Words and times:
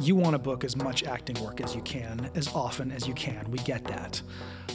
You 0.00 0.14
want 0.14 0.34
to 0.34 0.38
book 0.38 0.62
as 0.62 0.76
much 0.76 1.02
acting 1.02 1.42
work 1.42 1.60
as 1.60 1.74
you 1.74 1.82
can, 1.82 2.30
as 2.36 2.46
often 2.54 2.92
as 2.92 3.08
you 3.08 3.14
can. 3.14 3.50
We 3.50 3.58
get 3.58 3.82
that. 3.84 4.22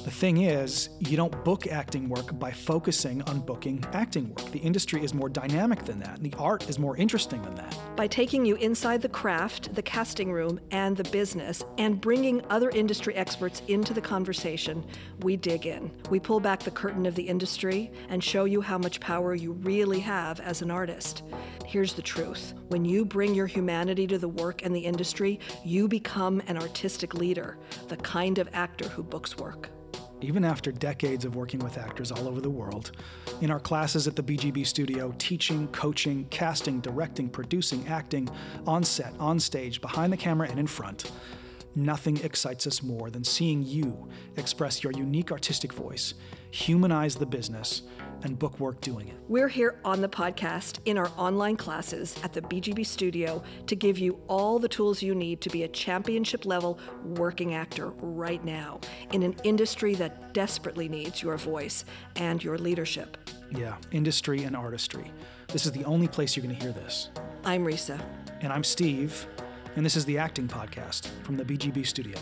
The 0.03 0.11
thing 0.11 0.41
is, 0.41 0.89
you 0.99 1.15
don't 1.15 1.45
book 1.45 1.65
acting 1.65 2.09
work 2.09 2.37
by 2.37 2.51
focusing 2.51 3.21
on 3.21 3.39
booking 3.39 3.85
acting 3.93 4.33
work. 4.35 4.51
The 4.51 4.59
industry 4.59 5.01
is 5.01 5.13
more 5.13 5.29
dynamic 5.29 5.85
than 5.85 5.99
that, 5.99 6.17
and 6.17 6.29
the 6.29 6.37
art 6.37 6.69
is 6.69 6.77
more 6.77 6.97
interesting 6.97 7.41
than 7.41 7.55
that. 7.55 7.79
By 7.95 8.07
taking 8.07 8.45
you 8.45 8.55
inside 8.55 9.01
the 9.01 9.07
craft, 9.07 9.73
the 9.73 9.81
casting 9.81 10.29
room, 10.29 10.59
and 10.71 10.97
the 10.97 11.05
business, 11.05 11.63
and 11.77 12.01
bringing 12.01 12.43
other 12.49 12.69
industry 12.71 13.15
experts 13.15 13.61
into 13.69 13.93
the 13.93 14.01
conversation, 14.01 14.83
we 15.21 15.37
dig 15.37 15.67
in. 15.67 15.89
We 16.09 16.19
pull 16.19 16.41
back 16.41 16.59
the 16.59 16.71
curtain 16.71 17.05
of 17.05 17.15
the 17.15 17.23
industry 17.23 17.89
and 18.09 18.21
show 18.21 18.43
you 18.43 18.59
how 18.59 18.77
much 18.77 18.99
power 18.99 19.35
you 19.35 19.53
really 19.53 20.01
have 20.01 20.41
as 20.41 20.61
an 20.61 20.69
artist. 20.69 21.23
Here's 21.65 21.93
the 21.93 22.01
truth 22.01 22.53
when 22.67 22.83
you 22.83 23.05
bring 23.05 23.33
your 23.33 23.47
humanity 23.47 24.05
to 24.07 24.17
the 24.17 24.27
work 24.27 24.63
and 24.65 24.75
the 24.75 24.81
industry, 24.81 25.12
you 25.63 25.87
become 25.87 26.41
an 26.47 26.57
artistic 26.57 27.13
leader, 27.13 27.57
the 27.87 27.97
kind 27.97 28.39
of 28.39 28.49
actor 28.53 28.87
who 28.89 29.03
books 29.03 29.37
work 29.37 29.69
even 30.21 30.45
after 30.45 30.71
decades 30.71 31.25
of 31.25 31.35
working 31.35 31.59
with 31.59 31.77
actors 31.77 32.09
all 32.09 32.29
over 32.29 32.39
the 32.39 32.49
world. 32.49 32.91
In 33.41 33.51
our 33.51 33.59
classes 33.59 34.07
at 34.07 34.15
the 34.15 34.23
BGB 34.23 34.65
studio, 34.65 35.13
teaching, 35.17 35.67
coaching, 35.67 36.25
casting, 36.29 36.79
directing, 36.79 37.27
producing, 37.27 37.85
acting, 37.87 38.29
on 38.65 38.83
set, 38.85 39.13
on 39.19 39.37
stage, 39.39 39.81
behind 39.81 40.13
the 40.13 40.17
camera, 40.17 40.47
and 40.49 40.59
in 40.59 40.67
front. 40.67 41.11
Nothing 41.75 42.17
excites 42.17 42.67
us 42.67 42.81
more 42.81 43.09
than 43.09 43.23
seeing 43.23 43.63
you 43.63 44.07
express 44.37 44.83
your 44.83 44.93
unique 44.93 45.31
artistic 45.31 45.73
voice, 45.73 46.13
humanize 46.51 47.15
the 47.15 47.25
business, 47.25 47.81
and 48.23 48.39
book 48.39 48.59
work 48.59 48.81
doing 48.81 49.07
it. 49.07 49.15
We're 49.27 49.47
here 49.47 49.79
on 49.85 50.01
the 50.01 50.09
podcast 50.09 50.79
in 50.85 50.97
our 50.97 51.11
online 51.17 51.55
classes 51.55 52.15
at 52.23 52.33
the 52.33 52.41
BGB 52.41 52.85
studio 52.85 53.43
to 53.67 53.75
give 53.75 53.97
you 53.97 54.19
all 54.27 54.59
the 54.59 54.67
tools 54.67 55.01
you 55.01 55.13
need 55.13 55.41
to 55.41 55.49
be 55.49 55.63
a 55.63 55.67
championship 55.67 56.45
level 56.45 56.79
working 57.03 57.53
actor 57.53 57.89
right 58.01 58.43
now 58.43 58.79
in 59.11 59.23
an 59.23 59.35
industry 59.43 59.95
that 59.95 60.33
desperately 60.33 60.89
needs 60.89 61.21
your 61.21 61.37
voice 61.37 61.85
and 62.15 62.43
your 62.43 62.57
leadership. 62.57 63.17
Yeah, 63.51 63.75
industry 63.91 64.43
and 64.43 64.55
artistry. 64.55 65.11
This 65.49 65.65
is 65.65 65.71
the 65.71 65.83
only 65.85 66.07
place 66.07 66.35
you're 66.35 66.45
going 66.45 66.55
to 66.55 66.61
hear 66.63 66.73
this. 66.73 67.09
I'm 67.45 67.63
Risa. 67.63 68.03
And 68.41 68.51
I'm 68.51 68.63
Steve, 68.63 69.27
and 69.75 69.85
this 69.85 69.95
is 69.95 70.05
the 70.05 70.17
Acting 70.17 70.47
Podcast 70.47 71.07
from 71.23 71.37
the 71.37 71.45
BGB 71.45 71.85
studio. 71.85 72.17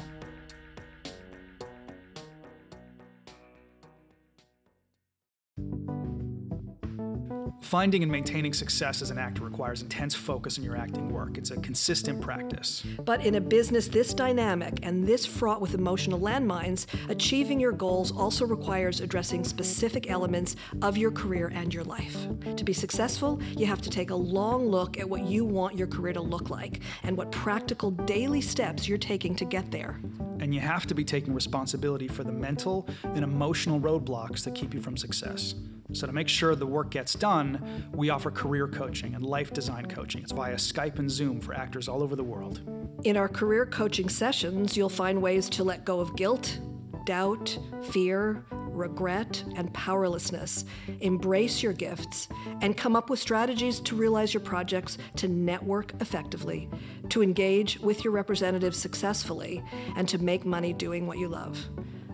Finding 7.61 8.03
and 8.03 8.11
maintaining 8.11 8.53
success 8.53 9.01
as 9.01 9.11
an 9.11 9.17
actor 9.17 9.43
requires 9.43 9.81
intense 9.81 10.13
focus 10.13 10.57
in 10.57 10.63
your 10.63 10.75
acting 10.75 11.09
work. 11.09 11.37
It's 11.37 11.51
a 11.51 11.57
consistent 11.57 12.19
practice. 12.19 12.83
But 13.05 13.25
in 13.25 13.35
a 13.35 13.41
business 13.41 13.87
this 13.87 14.13
dynamic 14.13 14.79
and 14.83 15.07
this 15.07 15.25
fraught 15.25 15.61
with 15.61 15.73
emotional 15.73 16.19
landmines, 16.19 16.87
achieving 17.07 17.59
your 17.59 17.71
goals 17.71 18.11
also 18.11 18.45
requires 18.45 18.99
addressing 18.99 19.43
specific 19.43 20.09
elements 20.09 20.55
of 20.81 20.97
your 20.97 21.11
career 21.11 21.51
and 21.53 21.73
your 21.73 21.83
life. 21.83 22.27
To 22.57 22.63
be 22.63 22.73
successful, 22.73 23.39
you 23.55 23.67
have 23.67 23.81
to 23.81 23.89
take 23.89 24.09
a 24.09 24.15
long 24.15 24.67
look 24.67 24.99
at 24.99 25.07
what 25.07 25.23
you 25.23 25.45
want 25.45 25.77
your 25.77 25.87
career 25.87 26.13
to 26.13 26.21
look 26.21 26.49
like 26.49 26.81
and 27.03 27.15
what 27.15 27.31
practical 27.31 27.91
daily 27.91 28.41
steps 28.41 28.87
you're 28.87 28.97
taking 28.97 29.35
to 29.35 29.45
get 29.45 29.71
there. 29.71 29.99
And 30.39 30.53
you 30.53 30.59
have 30.59 30.87
to 30.87 30.95
be 30.95 31.05
taking 31.05 31.33
responsibility 31.33 32.07
for 32.07 32.23
the 32.23 32.31
mental 32.31 32.87
and 33.03 33.23
emotional 33.23 33.79
roadblocks 33.79 34.43
that 34.43 34.55
keep 34.55 34.73
you 34.73 34.81
from 34.81 34.97
success. 34.97 35.53
So, 35.93 36.07
to 36.07 36.13
make 36.13 36.27
sure 36.27 36.55
the 36.55 36.65
work 36.65 36.91
gets 36.91 37.15
done, 37.15 37.89
we 37.93 38.09
offer 38.09 38.31
career 38.31 38.67
coaching 38.67 39.15
and 39.15 39.25
life 39.25 39.51
design 39.53 39.85
coaching. 39.87 40.21
It's 40.23 40.31
via 40.31 40.55
Skype 40.55 40.99
and 40.99 41.09
Zoom 41.09 41.41
for 41.41 41.53
actors 41.53 41.87
all 41.87 42.01
over 42.01 42.15
the 42.15 42.23
world. 42.23 42.61
In 43.03 43.17
our 43.17 43.27
career 43.27 43.65
coaching 43.65 44.09
sessions, 44.09 44.77
you'll 44.77 44.89
find 44.89 45.21
ways 45.21 45.49
to 45.49 45.63
let 45.63 45.85
go 45.85 45.99
of 45.99 46.15
guilt, 46.15 46.59
doubt, 47.05 47.57
fear, 47.91 48.45
regret, 48.51 49.43
and 49.55 49.73
powerlessness. 49.73 50.65
Embrace 51.01 51.61
your 51.61 51.73
gifts 51.73 52.29
and 52.61 52.77
come 52.77 52.95
up 52.95 53.09
with 53.09 53.19
strategies 53.19 53.79
to 53.81 53.95
realize 53.95 54.33
your 54.33 54.41
projects, 54.41 54.97
to 55.17 55.27
network 55.27 55.93
effectively, 55.99 56.69
to 57.09 57.21
engage 57.21 57.79
with 57.79 58.03
your 58.03 58.13
representatives 58.13 58.77
successfully, 58.77 59.63
and 59.95 60.07
to 60.07 60.17
make 60.17 60.45
money 60.45 60.73
doing 60.73 61.05
what 61.05 61.17
you 61.17 61.27
love. 61.27 61.67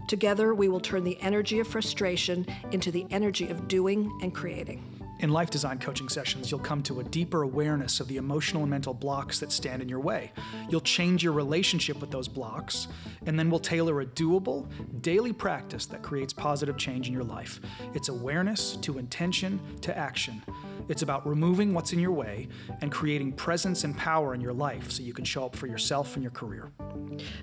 Together, 0.07 0.53
we 0.53 0.69
will 0.69 0.79
turn 0.79 1.03
the 1.03 1.19
energy 1.22 1.59
of 1.59 1.68
frustration 1.68 2.45
into 2.72 2.91
the 2.91 3.06
energy 3.12 3.50
of 3.50 3.68
doing 3.68 4.18
and 4.22 4.34
creating. 4.34 4.97
In 5.20 5.32
life 5.32 5.50
design 5.50 5.80
coaching 5.80 6.10
sessions, 6.10 6.52
you'll 6.52 6.60
come 6.60 6.84
to 6.84 7.00
a 7.00 7.04
deeper 7.04 7.42
awareness 7.42 8.00
of 8.00 8.08
the 8.08 8.18
emotional 8.18 8.62
and 8.62 8.70
mental 8.70 8.94
blocks 8.94 9.40
that 9.40 9.52
stand 9.52 9.82
in 9.82 9.90
your 9.90 10.00
way. 10.00 10.32
You'll 10.70 10.80
change 10.80 11.24
your 11.24 11.34
relationship 11.34 12.00
with 12.00 12.12
those 12.12 12.28
blocks, 12.28 12.88
and 13.26 13.40
then 13.40 13.50
we'll 13.50 13.60
tailor 13.60 14.02
a 14.02 14.06
doable, 14.06 14.68
daily 15.02 15.34
practice 15.34 15.88
that 15.88 16.04
creates 16.04 16.34
positive 16.34 16.78
change 16.78 17.08
in 17.08 17.14
your 17.14 17.24
life. 17.24 17.60
It's 17.96 18.10
awareness 18.10 18.76
to 18.78 19.00
intention 19.00 19.60
to 19.82 19.98
action. 19.98 20.44
It's 20.88 21.02
about 21.02 21.28
removing 21.28 21.74
what's 21.74 21.94
in 21.94 22.00
your 22.00 22.12
way 22.12 22.48
and 22.82 22.92
creating 22.92 23.34
presence 23.34 23.84
and 23.84 23.98
power 23.98 24.36
in 24.36 24.42
your 24.42 24.54
life 24.54 24.92
so 24.92 25.02
you 25.04 25.14
can 25.14 25.26
show 25.26 25.46
up 25.46 25.56
for 25.56 25.66
yourself 25.68 26.14
and 26.14 26.24
your 26.24 26.32
career. 26.32 26.72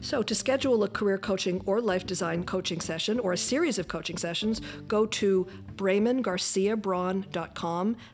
So, 0.00 0.22
to 0.22 0.34
schedule 0.34 0.82
a 0.84 0.88
career 0.88 1.18
coaching 1.18 1.60
or 1.66 1.80
life 1.80 2.06
design 2.06 2.44
coaching 2.44 2.80
session 2.80 3.18
or 3.18 3.32
a 3.32 3.36
series 3.36 3.78
of 3.78 3.88
coaching 3.88 4.16
sessions, 4.16 4.62
go 4.86 5.04
to 5.06 5.46
bramongarciabraun.com 5.76 7.63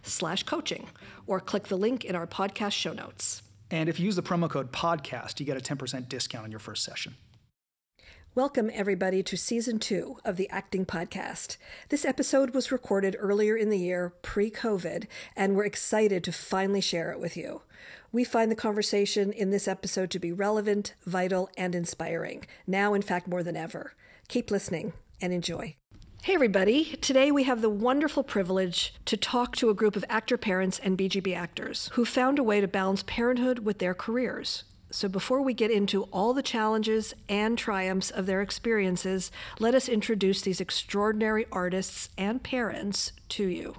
slash 0.02 0.42
coaching 0.44 0.88
or 1.26 1.40
click 1.40 1.68
the 1.68 1.76
link 1.76 2.04
in 2.04 2.14
our 2.14 2.26
podcast 2.26 2.72
show 2.72 2.92
notes. 2.92 3.42
And 3.70 3.88
if 3.88 4.00
you 4.00 4.06
use 4.06 4.16
the 4.16 4.22
promo 4.22 4.50
code 4.50 4.72
PODCAST, 4.72 5.40
you 5.40 5.46
get 5.46 5.56
a 5.56 5.74
10% 5.74 6.08
discount 6.08 6.44
on 6.44 6.50
your 6.50 6.60
first 6.60 6.82
session. 6.82 7.14
Welcome, 8.34 8.70
everybody, 8.72 9.24
to 9.24 9.36
season 9.36 9.80
two 9.80 10.18
of 10.24 10.36
the 10.36 10.48
Acting 10.50 10.86
Podcast. 10.86 11.56
This 11.88 12.04
episode 12.04 12.54
was 12.54 12.70
recorded 12.70 13.16
earlier 13.18 13.56
in 13.56 13.70
the 13.70 13.78
year, 13.78 14.14
pre 14.22 14.52
COVID, 14.52 15.06
and 15.34 15.56
we're 15.56 15.64
excited 15.64 16.22
to 16.22 16.32
finally 16.32 16.80
share 16.80 17.10
it 17.10 17.18
with 17.18 17.36
you. 17.36 17.62
We 18.12 18.22
find 18.22 18.48
the 18.48 18.56
conversation 18.56 19.32
in 19.32 19.50
this 19.50 19.66
episode 19.66 20.10
to 20.12 20.20
be 20.20 20.32
relevant, 20.32 20.94
vital, 21.04 21.50
and 21.56 21.74
inspiring, 21.74 22.46
now, 22.68 22.94
in 22.94 23.02
fact, 23.02 23.26
more 23.26 23.42
than 23.42 23.56
ever. 23.56 23.94
Keep 24.28 24.52
listening 24.52 24.92
and 25.20 25.32
enjoy. 25.32 25.79
Hey, 26.22 26.34
everybody. 26.34 26.96
Today 26.96 27.30
we 27.32 27.44
have 27.44 27.62
the 27.62 27.70
wonderful 27.70 28.22
privilege 28.22 28.92
to 29.06 29.16
talk 29.16 29.56
to 29.56 29.70
a 29.70 29.74
group 29.74 29.96
of 29.96 30.04
actor 30.10 30.36
parents 30.36 30.78
and 30.78 30.98
BGB 30.98 31.34
actors 31.34 31.88
who 31.94 32.04
found 32.04 32.38
a 32.38 32.42
way 32.42 32.60
to 32.60 32.68
balance 32.68 33.02
parenthood 33.02 33.60
with 33.60 33.78
their 33.78 33.94
careers. 33.94 34.64
So, 34.90 35.08
before 35.08 35.40
we 35.40 35.54
get 35.54 35.70
into 35.70 36.02
all 36.12 36.34
the 36.34 36.42
challenges 36.42 37.14
and 37.26 37.56
triumphs 37.56 38.10
of 38.10 38.26
their 38.26 38.42
experiences, 38.42 39.32
let 39.58 39.74
us 39.74 39.88
introduce 39.88 40.42
these 40.42 40.60
extraordinary 40.60 41.46
artists 41.50 42.10
and 42.18 42.42
parents 42.42 43.12
to 43.30 43.46
you. 43.46 43.76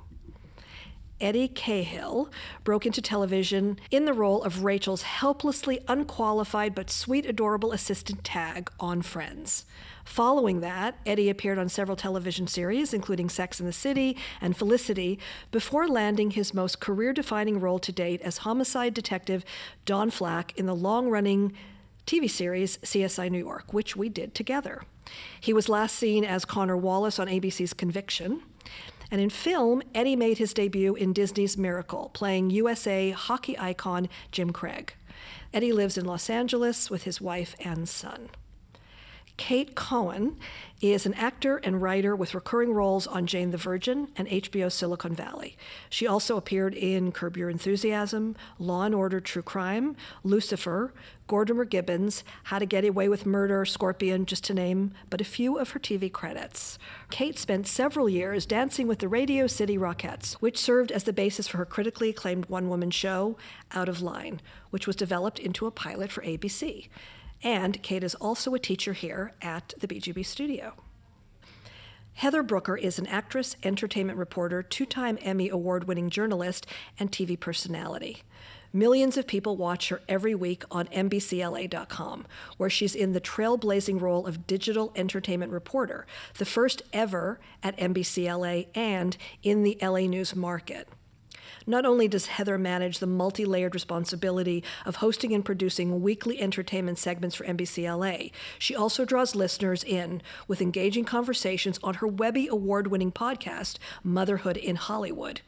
Eddie 1.22 1.48
Cahill 1.48 2.32
broke 2.64 2.88
into 2.88 3.04
television 3.04 3.80
in 3.92 4.06
the 4.06 4.14
role 4.14 4.42
of 4.42 4.64
Rachel's 4.64 5.04
helplessly 5.04 5.80
unqualified 5.88 6.74
but 6.74 6.90
sweet, 6.90 7.28
adorable 7.28 7.72
assistant 7.72 8.24
Tag 8.24 8.72
on 8.80 9.04
Friends. 9.04 9.66
Following 10.12 10.60
that, 10.60 10.98
Eddie 11.06 11.30
appeared 11.30 11.58
on 11.58 11.70
several 11.70 11.96
television 11.96 12.46
series, 12.46 12.94
including 12.94 13.30
Sex 13.30 13.62
and 13.62 13.70
the 13.70 13.72
City 13.72 14.18
and 14.42 14.58
Felicity, 14.58 15.18
before 15.52 15.88
landing 15.88 16.32
his 16.32 16.54
most 16.54 16.82
career 16.82 17.14
defining 17.14 17.62
role 17.62 17.80
to 17.80 17.94
date 17.94 18.22
as 18.22 18.40
homicide 18.40 18.94
detective 18.94 19.46
Don 19.86 20.10
Flack 20.10 20.52
in 20.60 20.66
the 20.66 20.76
long 20.76 21.08
running 21.08 21.54
TV 22.06 22.30
series 22.30 22.78
CSI 22.80 23.32
New 23.32 23.38
York, 23.40 23.72
which 23.72 23.96
we 23.96 24.10
did 24.10 24.36
together. 24.36 24.84
He 25.40 25.54
was 25.54 25.70
last 25.70 25.96
seen 25.96 26.26
as 26.26 26.44
Connor 26.44 26.76
Wallace 26.76 27.18
on 27.18 27.28
ABC's 27.28 27.72
Conviction. 27.72 28.44
And 29.12 29.22
in 29.22 29.30
film, 29.30 29.82
Eddie 29.96 30.18
made 30.18 30.40
his 30.40 30.54
debut 30.54 30.94
in 30.94 31.14
Disney's 31.14 31.58
Miracle, 31.58 32.12
playing 32.14 32.50
USA 32.50 33.12
hockey 33.12 33.58
icon 33.58 34.10
Jim 34.34 34.52
Craig. 34.52 34.94
Eddie 35.54 35.72
lives 35.72 35.98
in 35.98 36.04
Los 36.04 36.30
Angeles 36.30 36.90
with 36.90 37.04
his 37.04 37.22
wife 37.22 37.56
and 37.62 37.88
son. 37.88 38.28
Cate 39.42 39.74
Cohen 39.74 40.38
is 40.82 41.08
an 41.08 41.16
actor 41.16 41.58
and 41.58 41.82
writer 41.82 42.16
with 42.16 42.36
recurring 42.36 42.74
roles 42.74 43.08
on 43.08 43.26
Jane 43.26 43.50
the 43.50 43.58
Virgin 43.58 44.08
and 44.16 44.28
HBO 44.28 44.72
Silicon 44.72 45.16
Valley. 45.16 45.58
She 45.90 46.06
also 46.06 46.38
appeared 46.38 46.76
in 46.76 47.12
Curb 47.12 47.38
Your 47.38 47.50
Enthusiasm, 47.50 48.36
Law 48.60 48.84
and 48.84 48.94
Order 48.94 49.20
True 49.20 49.42
Crime, 49.42 49.96
Lucifer, 50.24 50.94
Gortimer 51.28 51.68
Gibbons, 51.68 52.24
How 52.44 52.60
to 52.60 52.68
Get 52.68 52.86
Away 52.86 53.10
with 53.10 53.26
Murder, 53.26 53.66
Scorpion, 53.66 54.28
just 54.28 54.44
to 54.44 54.54
name 54.54 54.94
but 55.10 55.22
a 55.22 55.26
few 55.26 55.58
of 55.58 55.72
her 55.72 55.80
TV 55.80 56.12
credits. 56.12 56.78
Cate 57.10 57.40
spent 57.40 57.66
several 57.66 58.08
years 58.08 58.46
dancing 58.46 58.88
with 58.88 59.00
the 59.00 59.08
Radio 59.08 59.48
City 59.48 59.76
Rockettes, 59.76 60.34
which 60.34 60.60
served 60.60 60.92
as 60.92 61.06
the 61.06 61.14
basis 61.14 61.48
for 61.48 61.58
her 61.58 61.66
critically 61.66 62.10
acclaimed 62.10 62.46
one 62.46 62.70
woman 62.70 62.92
show, 62.92 63.38
Out 63.72 63.90
of 63.90 64.04
Line, 64.04 64.40
which 64.70 64.86
was 64.86 64.96
developed 64.96 65.40
into 65.40 65.66
a 65.66 65.72
pilot 65.72 66.12
for 66.12 66.22
ABC. 66.22 66.90
And 67.44 67.82
Cate 67.82 68.04
is 68.04 68.16
also 68.16 68.54
a 68.54 68.60
teacher 68.60 68.94
here 68.94 69.34
at 69.42 69.74
the 69.80 69.88
BGB 69.88 70.26
studio. 70.26 70.74
Heather 72.14 72.44
Brooker 72.44 72.78
is 72.78 73.00
an 73.00 73.08
actress, 73.08 73.56
entertainment 73.64 74.18
reporter, 74.18 74.62
two 74.62 74.86
time 74.86 75.18
Emmy 75.22 75.50
Award 75.50 75.86
winning 75.86 76.10
journalist, 76.10 76.68
and 77.00 77.12
TV 77.12 77.40
personality. 77.40 78.24
Millions 78.74 79.18
of 79.18 79.28
people 79.28 79.58
watch 79.58 79.90
her 79.90 80.02
every 80.08 80.36
week 80.36 80.64
on 80.72 80.88
NBCLA.com, 80.88 82.26
where 82.58 82.70
she's 82.70 82.96
in 82.96 83.14
the 83.14 83.20
trailblazing 83.20 84.00
role 84.00 84.26
of 84.26 84.48
digital 84.48 84.94
entertainment 84.96 85.52
reporter, 85.52 86.06
the 86.38 86.46
first 86.46 86.82
ever 86.94 87.40
at 87.64 87.78
NBCLA 87.78 88.68
and 88.76 89.18
in 89.44 89.64
the 89.64 89.78
LA 89.82 90.02
news 90.02 90.36
market. 90.36 90.88
Not 91.68 91.86
only 91.86 92.08
does 92.08 92.28
Heather 92.28 92.58
manage 92.58 93.00
the 93.00 93.08
multi 93.08 93.46
layered 93.46 93.74
responsibility 93.74 94.64
of 94.86 94.98
hosting 94.98 95.34
and 95.34 95.46
producing 95.46 96.02
weekly 96.02 96.42
entertainment 96.42 96.98
segments 96.98 97.36
for 97.36 97.46
NBCLA, 97.46 98.32
she 98.58 98.76
also 98.76 99.06
draws 99.06 99.36
listeners 99.36 99.84
in 99.84 100.22
with 100.48 100.62
engaging 100.62 101.06
conversations 101.06 101.80
on 101.84 101.96
her 101.96 102.08
Webby 102.08 102.48
award 102.48 102.88
winning 102.88 103.12
podcast, 103.12 103.78
Motherhood 104.04 104.58
in 104.58 104.76
Hollywood. 104.76 105.42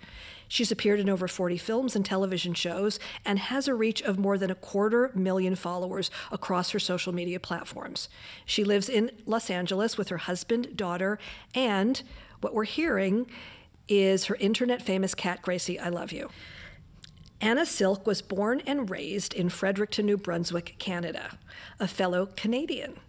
She's 0.48 0.72
appeared 0.72 1.00
in 1.00 1.10
over 1.10 1.28
40 1.28 1.58
films 1.58 1.96
and 1.96 2.06
television 2.06 2.54
shows 2.54 3.00
and 3.26 3.40
has 3.40 3.68
a 3.68 3.74
reach 3.74 4.04
of 4.04 4.20
more 4.20 4.38
than 4.38 4.52
a 4.52 4.56
quarter 4.56 5.12
million 5.16 5.56
followers 5.56 6.12
across 6.32 6.70
her 6.72 6.80
social 6.80 7.12
media 7.12 7.40
platforms. 7.40 8.08
She 8.46 8.64
lives 8.64 8.88
in 8.88 9.10
Los 9.26 9.50
Angeles 9.50 9.98
with 9.98 10.10
her 10.10 10.18
husband, 10.18 10.78
daughter, 10.78 11.18
and 11.56 12.04
what 12.42 12.54
we're 12.54 12.66
hearing 12.66 13.26
is 13.88 14.26
her 14.26 14.36
internet 14.36 14.82
famous 14.82 15.14
cat, 15.16 15.42
Gracie, 15.42 15.80
I 15.80 15.90
Love 15.90 16.12
You. 16.12 16.30
Anna 17.42 17.66
Silk 17.66 18.08
was 18.08 18.22
born 18.22 18.62
and 18.66 18.90
raised 18.90 19.34
in 19.34 19.50
Fredericton, 19.50 20.06
New 20.06 20.18
Brunswick, 20.18 20.76
Canada, 20.80 21.38
a 21.80 21.88
fellow 21.88 22.30
Canadian. 22.38 23.00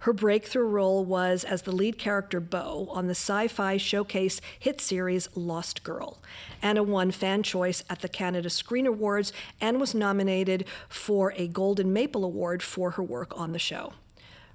Her 0.00 0.12
breakthrough 0.12 0.66
role 0.66 1.04
was 1.04 1.44
as 1.44 1.62
the 1.62 1.72
lead 1.72 1.98
character 1.98 2.40
Bo 2.40 2.88
on 2.90 3.06
the 3.06 3.10
sci 3.10 3.48
fi 3.48 3.76
showcase 3.76 4.40
hit 4.58 4.80
series 4.80 5.28
Lost 5.34 5.82
Girl. 5.82 6.22
Anna 6.62 6.82
won 6.82 7.10
Fan 7.10 7.42
Choice 7.42 7.82
at 7.90 8.00
the 8.00 8.08
Canada 8.08 8.48
Screen 8.48 8.86
Awards 8.86 9.32
and 9.60 9.78
was 9.78 9.94
nominated 9.94 10.64
for 10.88 11.34
a 11.36 11.48
Golden 11.48 11.92
Maple 11.92 12.24
Award 12.24 12.62
for 12.62 12.92
her 12.92 13.02
work 13.02 13.38
on 13.38 13.52
the 13.52 13.58
show. 13.58 13.92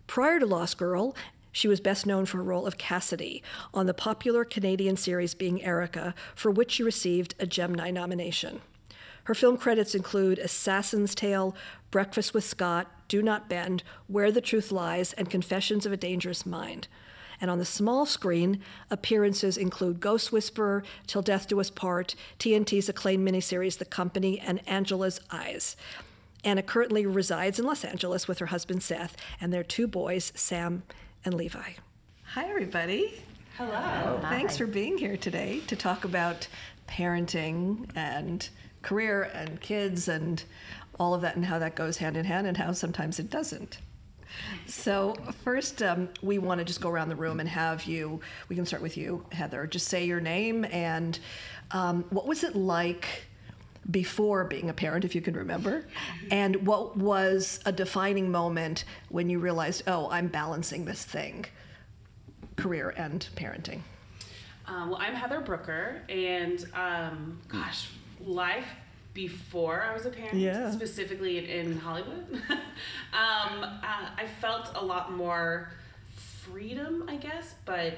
Prior 0.08 0.40
to 0.40 0.46
Lost 0.46 0.78
Girl, 0.78 1.16
she 1.56 1.70
was 1.70 1.80
best 1.80 2.06
known 2.06 2.26
for 2.26 2.36
her 2.36 2.44
role 2.44 2.68
of 2.68 2.78
Cassidy 2.78 3.42
on 3.74 3.86
the 3.86 3.94
popular 3.94 4.44
Canadian 4.44 4.98
series 4.98 5.34
Being 5.34 5.64
Erica, 5.64 6.14
for 6.36 6.52
which 6.52 6.74
she 6.74 6.84
received 6.84 7.34
a 7.40 7.48
Gemini 7.48 7.92
nomination. 7.92 8.60
Her 9.24 9.34
film 9.34 9.56
credits 9.56 9.96
include 9.96 10.38
Assassin's 10.38 11.16
Tale, 11.16 11.56
Breakfast 11.92 12.34
with 12.34 12.44
Scott, 12.44 12.92
Do 13.08 13.24
Not 13.24 13.48
Bend, 13.48 13.84
Where 14.08 14.34
the 14.34 14.42
Truth 14.42 14.70
Lies, 14.70 15.14
and 15.14 15.30
Confessions 15.30 15.86
of 15.86 15.94
a 15.94 15.98
Dangerous 15.98 16.46
Mind. 16.46 16.90
And 17.40 17.50
on 17.50 17.58
the 17.58 17.64
small 17.64 18.06
screen, 18.06 18.60
appearances 18.92 19.56
include 19.56 20.02
Ghost 20.02 20.34
Whisperer, 20.34 20.84
Till 21.08 21.22
Death 21.22 21.48
Do 21.48 21.62
Us 21.62 21.70
Part, 21.70 22.16
TNT's 22.38 22.90
acclaimed 22.90 23.26
miniseries 23.26 23.78
The 23.78 23.86
Company, 23.86 24.42
and 24.42 24.60
Angela's 24.68 25.22
Eyes. 25.32 25.78
Anna 26.44 26.62
currently 26.62 27.06
resides 27.06 27.60
in 27.60 27.66
Los 27.66 27.86
Angeles 27.86 28.28
with 28.28 28.40
her 28.40 28.48
husband 28.48 28.84
Seth 28.84 29.16
and 29.40 29.54
their 29.54 29.64
two 29.64 29.88
boys, 29.88 30.34
Sam 30.36 30.84
and 31.26 31.34
Levi. 31.34 31.72
Hi, 32.34 32.50
everybody. 32.50 33.20
Hello. 33.58 34.20
Thanks 34.22 34.58
for 34.58 34.68
being 34.68 34.98
here 34.98 35.18
today 35.18 35.62
to 35.68 35.76
talk 35.76 36.06
about 36.06 36.48
parenting 36.88 37.90
and 37.96 38.48
career 38.84 39.24
and 39.34 39.60
kids 39.60 40.08
and 40.08 40.44
all 41.00 41.16
of 41.16 41.22
that 41.22 41.36
and 41.36 41.46
how 41.46 41.58
that 41.58 41.76
goes 41.76 41.98
hand 41.98 42.16
in 42.16 42.26
hand 42.26 42.46
and 42.46 42.58
how 42.58 42.72
sometimes 42.74 43.18
it 43.18 43.32
doesn't. 43.32 43.80
So, 44.68 45.16
first, 45.44 45.82
um, 45.82 46.10
we 46.22 46.38
want 46.38 46.60
to 46.60 46.66
just 46.66 46.82
go 46.82 46.90
around 46.90 47.10
the 47.10 47.16
room 47.16 47.40
and 47.40 47.50
have 47.50 47.86
you, 47.86 48.20
we 48.48 48.56
can 48.56 48.66
start 48.66 48.84
with 48.84 48.96
you, 48.96 49.26
Heather. 49.32 49.66
Just 49.66 49.88
say 49.88 50.06
your 50.06 50.20
name 50.20 50.64
and 50.66 51.18
um, 51.72 52.06
what 52.12 52.28
was 52.28 52.44
it 52.44 52.56
like 52.56 53.26
before 53.90 54.44
being 54.46 54.70
a 54.70 54.74
parent, 54.74 55.06
if 55.06 55.14
you 55.16 55.22
can 55.22 55.36
remember? 55.36 55.86
And 56.32 56.66
what 56.68 56.98
was 56.98 57.60
a 57.66 57.72
defining 57.72 58.32
moment 58.32 58.84
when 59.10 59.30
you 59.30 59.40
realized, 59.40 59.84
oh, 59.88 60.10
I'm 60.10 60.28
balancing 60.28 60.86
this 60.86 61.04
thing, 61.04 61.46
career 62.56 62.94
and 62.96 63.28
parenting? 63.36 63.82
Um, 64.68 64.90
well, 64.90 65.00
I'm 65.00 65.14
Heather 65.14 65.42
Brooker, 65.42 66.02
and 66.10 66.66
um, 66.74 67.40
gosh, 67.48 67.90
life 68.20 68.66
before 69.14 69.84
I 69.84 69.94
was 69.94 70.06
a 70.06 70.10
parent, 70.10 70.36
Yeah. 70.38 70.72
specifically 70.72 71.38
in, 71.38 71.46
in 71.46 71.78
Hollywood, 71.80 72.26
um, 72.50 73.64
uh, 73.64 74.10
I 74.18 74.26
felt 74.42 74.72
a 74.76 74.84
lot 74.84 75.12
more 75.14 75.72
freedom, 76.16 77.06
I 77.08 77.16
guess, 77.18 77.56
but 77.66 77.98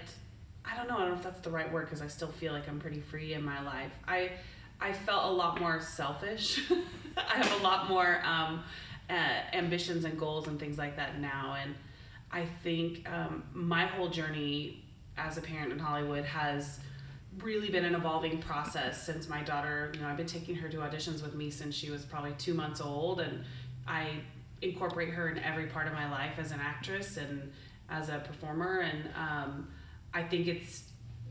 I 0.65 0.75
don't 0.75 0.87
know. 0.89 0.97
I 0.97 0.99
don't 1.01 1.09
know 1.11 1.15
if 1.15 1.23
that's 1.23 1.39
the 1.41 1.49
right 1.49 1.71
word 1.71 1.85
because 1.85 2.01
I 2.01 2.07
still 2.07 2.27
feel 2.31 2.51
like 2.53 2.67
I'm 2.67 2.79
pretty 2.79 2.99
free 2.99 3.33
in 3.33 3.43
my 3.43 3.61
life. 3.63 3.91
I 4.07 4.31
I 4.79 4.93
felt 4.93 5.25
a 5.25 5.31
lot 5.31 5.59
more 5.59 5.81
selfish. 5.81 6.61
I 7.17 7.37
have 7.37 7.59
a 7.59 7.63
lot 7.63 7.89
more 7.89 8.21
um, 8.23 8.63
uh, 9.09 9.13
ambitions 9.53 10.05
and 10.05 10.19
goals 10.19 10.47
and 10.47 10.59
things 10.59 10.77
like 10.77 10.95
that 10.97 11.19
now, 11.19 11.57
and 11.61 11.75
I 12.31 12.45
think 12.63 13.09
um, 13.11 13.43
my 13.53 13.85
whole 13.85 14.09
journey 14.09 14.83
as 15.17 15.37
a 15.37 15.41
parent 15.41 15.71
in 15.71 15.79
Hollywood 15.79 16.25
has 16.25 16.79
really 17.39 17.69
been 17.69 17.85
an 17.85 17.95
evolving 17.95 18.39
process 18.39 19.03
since 19.05 19.29
my 19.29 19.41
daughter, 19.43 19.91
you 19.93 20.01
know, 20.01 20.07
I've 20.07 20.17
been 20.17 20.27
taking 20.27 20.55
her 20.55 20.69
to 20.69 20.77
auditions 20.77 21.21
with 21.23 21.35
me 21.35 21.49
since 21.49 21.75
she 21.75 21.89
was 21.89 22.03
probably 22.03 22.33
two 22.37 22.53
months 22.53 22.81
old, 22.81 23.19
and 23.19 23.43
I 23.87 24.09
incorporate 24.61 25.09
her 25.09 25.29
in 25.29 25.39
every 25.39 25.67
part 25.67 25.87
of 25.87 25.93
my 25.93 26.09
life 26.09 26.33
as 26.37 26.51
an 26.51 26.59
actress 26.59 27.17
and 27.17 27.51
as 27.89 28.09
a 28.09 28.19
performer. 28.19 28.79
And 28.79 29.09
um, 29.15 29.67
I 30.13 30.23
think 30.23 30.47
it's, 30.47 30.83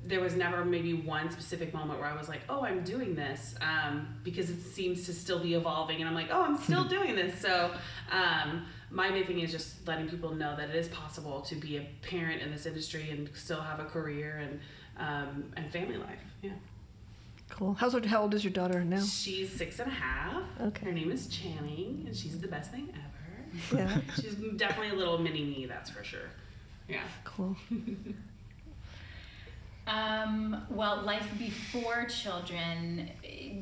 there 0.06 0.20
was 0.20 0.36
never 0.36 0.64
maybe 0.64 0.94
one 0.94 1.30
specific 1.30 1.74
moment 1.74 1.98
where 2.00 2.08
I 2.08 2.16
was 2.16 2.28
like, 2.28 2.42
oh, 2.48 2.62
I'm 2.62 2.84
doing 2.84 3.14
this, 3.14 3.54
um, 3.60 4.08
because 4.22 4.50
it 4.50 4.60
seems 4.60 5.06
to 5.06 5.12
still 5.12 5.40
be 5.40 5.54
evolving, 5.54 5.98
and 6.00 6.08
I'm 6.08 6.14
like, 6.14 6.28
oh, 6.30 6.42
I'm 6.42 6.58
still 6.58 6.84
doing 6.88 7.16
this. 7.16 7.40
So, 7.40 7.72
um, 8.10 8.66
my 8.90 9.10
main 9.10 9.26
thing 9.26 9.40
is 9.40 9.50
just 9.50 9.86
letting 9.86 10.08
people 10.08 10.34
know 10.34 10.56
that 10.56 10.70
it 10.70 10.76
is 10.76 10.88
possible 10.88 11.40
to 11.42 11.56
be 11.56 11.76
a 11.76 11.86
parent 12.02 12.40
in 12.40 12.52
this 12.52 12.66
industry 12.66 13.10
and 13.10 13.28
still 13.34 13.60
have 13.60 13.80
a 13.80 13.84
career 13.84 14.40
and 14.42 14.60
um, 14.98 15.52
and 15.56 15.70
family 15.72 15.96
life. 15.96 16.20
Yeah. 16.42 16.52
Cool. 17.50 17.74
How's, 17.74 17.94
how 18.06 18.22
old 18.22 18.34
is 18.34 18.42
your 18.42 18.52
daughter 18.52 18.84
now? 18.84 19.02
She's 19.02 19.50
six 19.52 19.78
and 19.78 19.90
a 19.90 19.94
half. 19.94 20.42
Okay. 20.60 20.86
Her 20.86 20.92
name 20.92 21.12
is 21.12 21.28
Channing, 21.28 22.04
and 22.06 22.16
she's 22.16 22.38
the 22.40 22.48
best 22.48 22.70
thing 22.70 22.88
ever. 22.92 23.82
Yeah. 23.82 24.00
she's 24.16 24.34
definitely 24.56 24.90
a 24.90 24.94
little 24.94 25.18
mini 25.18 25.44
me, 25.44 25.66
that's 25.66 25.90
for 25.90 26.02
sure. 26.02 26.28
Yeah. 26.88 27.02
Cool. 27.24 27.56
Um, 29.86 30.66
well, 30.68 31.02
life 31.02 31.28
before 31.38 32.06
children, 32.06 33.08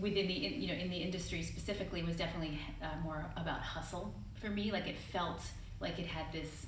within 0.01 0.27
the 0.27 0.33
you 0.33 0.69
know 0.69 0.75
in 0.75 0.89
the 0.89 0.97
industry 0.97 1.43
specifically, 1.43 2.03
was 2.03 2.17
definitely 2.17 2.59
uh, 2.83 2.87
more 3.03 3.31
about 3.37 3.61
hustle 3.61 4.15
for 4.41 4.49
me. 4.49 4.73
Like 4.73 4.87
it 4.87 4.97
felt 4.97 5.43
like 5.81 5.99
it 5.99 6.07
had 6.07 6.33
this 6.33 6.67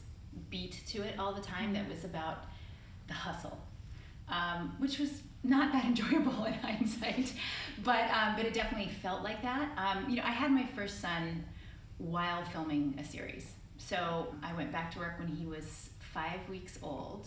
beat 0.50 0.82
to 0.88 1.02
it 1.02 1.18
all 1.18 1.32
the 1.32 1.40
time 1.40 1.72
that 1.72 1.88
was 1.88 2.04
about 2.04 2.44
the 3.08 3.14
hustle, 3.14 3.58
um, 4.28 4.74
which 4.78 4.98
was 4.98 5.22
not 5.42 5.72
that 5.72 5.84
enjoyable 5.86 6.44
in 6.44 6.52
hindsight, 6.54 7.32
but 7.82 8.10
um, 8.10 8.36
but 8.36 8.44
it 8.44 8.52
definitely 8.52 8.92
felt 9.00 9.22
like 9.22 9.40
that. 9.40 9.70
Um, 9.78 10.10
you 10.10 10.16
know, 10.16 10.22
I 10.24 10.32
had 10.32 10.50
my 10.50 10.66
first 10.66 11.00
son 11.00 11.44
while 11.96 12.44
filming 12.44 12.94
a 12.98 13.04
series, 13.04 13.52
so 13.78 14.34
I 14.42 14.52
went 14.52 14.70
back 14.70 14.90
to 14.92 14.98
work 14.98 15.18
when 15.18 15.28
he 15.28 15.46
was 15.46 15.88
five 16.12 16.46
weeks 16.50 16.78
old 16.82 17.26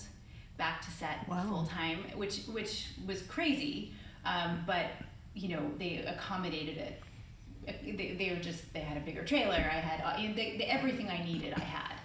back 0.59 0.81
to 0.81 0.91
set 0.91 1.27
Wow. 1.27 1.43
full 1.49 1.65
time, 1.65 2.03
which 2.15 2.41
which 2.57 2.89
was 3.07 3.23
crazy. 3.23 3.93
Um, 4.25 4.63
but 4.67 4.87
you 5.33 5.49
know 5.49 5.71
they 5.79 5.97
accommodated 6.05 6.77
it. 6.77 7.01
They, 7.65 8.15
they 8.17 8.31
were 8.35 8.41
just 8.41 8.71
they 8.73 8.81
had 8.81 8.97
a 8.97 8.99
bigger 8.99 9.23
trailer. 9.23 9.55
I 9.55 9.79
had 9.79 10.01
uh, 10.05 10.19
you 10.19 10.29
know, 10.29 10.35
they, 10.35 10.57
they, 10.57 10.65
everything 10.65 11.09
I 11.09 11.23
needed. 11.23 11.53
I 11.55 11.61
had, 11.61 11.95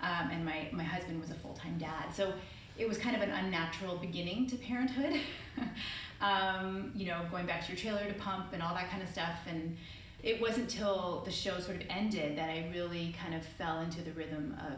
um, 0.00 0.30
and 0.30 0.44
my 0.44 0.68
my 0.70 0.84
husband 0.84 1.20
was 1.20 1.30
a 1.30 1.34
full 1.34 1.54
time 1.54 1.76
dad. 1.78 2.14
So 2.14 2.32
it 2.78 2.88
was 2.88 2.98
kind 2.98 3.16
of 3.16 3.22
an 3.22 3.30
unnatural 3.30 3.96
beginning 3.96 4.46
to 4.48 4.56
parenthood. 4.56 5.20
um, 6.20 6.92
you 6.94 7.06
know, 7.06 7.26
going 7.30 7.46
back 7.46 7.62
to 7.66 7.68
your 7.72 7.76
trailer 7.78 8.06
to 8.06 8.14
pump 8.14 8.52
and 8.52 8.62
all 8.62 8.74
that 8.74 8.88
kind 8.90 9.02
of 9.02 9.08
stuff 9.08 9.38
and. 9.48 9.76
It 10.24 10.40
wasn't 10.40 10.70
till 10.70 11.22
the 11.24 11.32
show 11.32 11.58
sort 11.58 11.78
of 11.78 11.82
ended 11.90 12.38
that 12.38 12.48
I 12.48 12.70
really 12.72 13.12
kind 13.20 13.34
of 13.34 13.44
fell 13.44 13.80
into 13.80 14.02
the 14.02 14.12
rhythm 14.12 14.56
of 14.68 14.74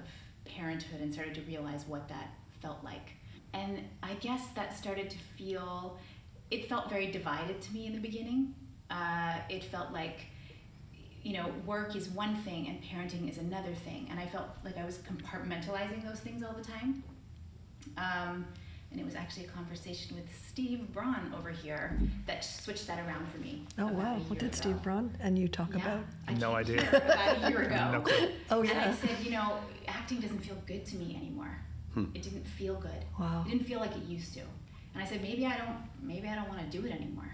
parenthood 0.50 1.03
and 1.03 1.12
started 1.12 1.35
to 1.35 1.43
realize 1.43 1.85
what 1.87 2.09
that 2.09 2.31
felt 2.62 2.83
like. 2.83 3.11
And 3.55 3.79
I 4.03 4.15
guess 4.15 4.43
that 4.57 4.77
started 4.77 5.09
to 5.11 5.17
feel, 5.39 5.97
it 6.51 6.69
felt 6.69 6.91
very 6.91 7.11
divided 7.11 7.61
to 7.63 7.73
me 7.73 7.87
in 7.87 7.93
the 7.95 8.01
beginning. 8.01 8.55
Uh, 8.91 9.37
it 9.49 9.63
felt 9.65 9.93
like, 9.93 10.27
you 11.23 11.35
know, 11.35 11.47
work 11.65 11.95
is 11.97 12.09
one 12.11 12.35
thing 12.37 12.69
and 12.69 12.83
parenting 12.83 13.31
is 13.31 13.39
another 13.39 13.73
thing. 13.73 14.09
And 14.11 14.19
I 14.19 14.27
felt 14.27 14.49
like 14.65 14.77
I 14.77 14.85
was 14.85 14.99
compartmentalizing 14.99 16.05
those 16.07 16.19
things 16.21 16.43
all 16.43 16.53
the 16.53 16.65
time. 16.65 17.03
Um, 17.97 18.45
and 18.91 19.01
it 19.01 19.05
was 19.05 19.15
actually 19.15 19.47
a 19.47 19.49
conversation 19.49 20.15
with 20.17 20.27
Steve 20.49 20.93
Braun 20.93 21.33
over 21.37 21.51
here 21.51 21.99
that 22.27 22.45
switched 22.45 22.87
that 22.89 22.99
around 23.07 23.27
for 23.33 23.39
me. 23.39 23.63
Oh, 23.79 23.87
wow. 23.87 24.15
What 24.29 24.41
year 24.41 24.51
did 24.51 24.55
Steve 24.55 24.73
ago. 24.73 24.81
Braun 24.83 25.17
and 25.21 25.39
you 25.39 25.49
talk 25.49 25.71
Yeah, 25.73 25.81
about? 25.81 26.05
I 26.29 26.35
No 26.35 26.55
idea. 26.55 26.89
About 26.89 27.43
a 27.45 27.51
year 27.51 27.63
ago. 27.69 27.91
No 27.93 28.01
clue. 28.03 28.29
Oh, 28.51 28.63
yeah. 28.63 28.71
And 28.73 28.91
I 28.91 28.95
said, 28.95 29.17
you 29.25 29.31
know, 29.33 29.59
acting 29.89 30.21
doesn't 30.21 30.41
feel 30.41 30.57
good 30.67 30.85
to 30.87 30.97
me 30.97 31.17
anymore. 31.17 31.59
It 32.15 32.23
didn't 32.23 32.47
feel 32.47 32.75
good. 32.75 33.05
Wow. 33.19 33.45
It 33.47 33.51
didn't 33.51 33.67
feel 33.67 33.81
like 33.81 33.93
it 33.93 34.05
used 34.05 34.35
to. 34.35 34.41
And 34.95 35.03
I 35.03 35.07
said, 35.07 35.23
maybe 35.23 35.47
I 35.47 35.57
don't, 35.57 35.79
maybe 36.03 36.29
I 36.29 36.35
don't 36.35 36.49
want 36.49 36.61
to 36.61 36.79
do 36.79 36.87
it 36.87 36.93
anymore. 36.93 37.31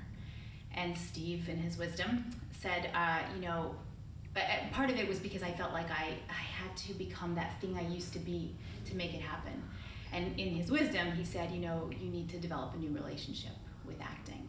And 0.74 0.96
Steve, 0.96 1.48
in 1.48 1.56
his 1.56 1.76
wisdom, 1.78 2.24
said, 2.52 2.90
uh, 2.94 3.20
you 3.34 3.42
know, 3.42 3.74
part 4.72 4.90
of 4.90 4.96
it 4.96 5.08
was 5.08 5.18
because 5.18 5.42
I 5.42 5.52
felt 5.52 5.72
like 5.72 5.90
I, 5.90 6.14
I 6.28 6.32
had 6.32 6.76
to 6.88 6.94
become 6.94 7.34
that 7.34 7.60
thing 7.60 7.76
I 7.76 7.86
used 7.88 8.12
to 8.12 8.18
be 8.18 8.54
to 8.86 8.96
make 8.96 9.14
it 9.14 9.20
happen. 9.20 9.62
And 10.12 10.38
in 10.38 10.48
his 10.54 10.70
wisdom, 10.70 11.12
he 11.12 11.24
said, 11.24 11.50
you 11.50 11.60
know, 11.60 11.90
you 12.00 12.10
need 12.10 12.28
to 12.30 12.38
develop 12.38 12.74
a 12.74 12.78
new 12.78 12.92
relationship 12.92 13.52
with 13.84 14.00
acting. 14.00 14.48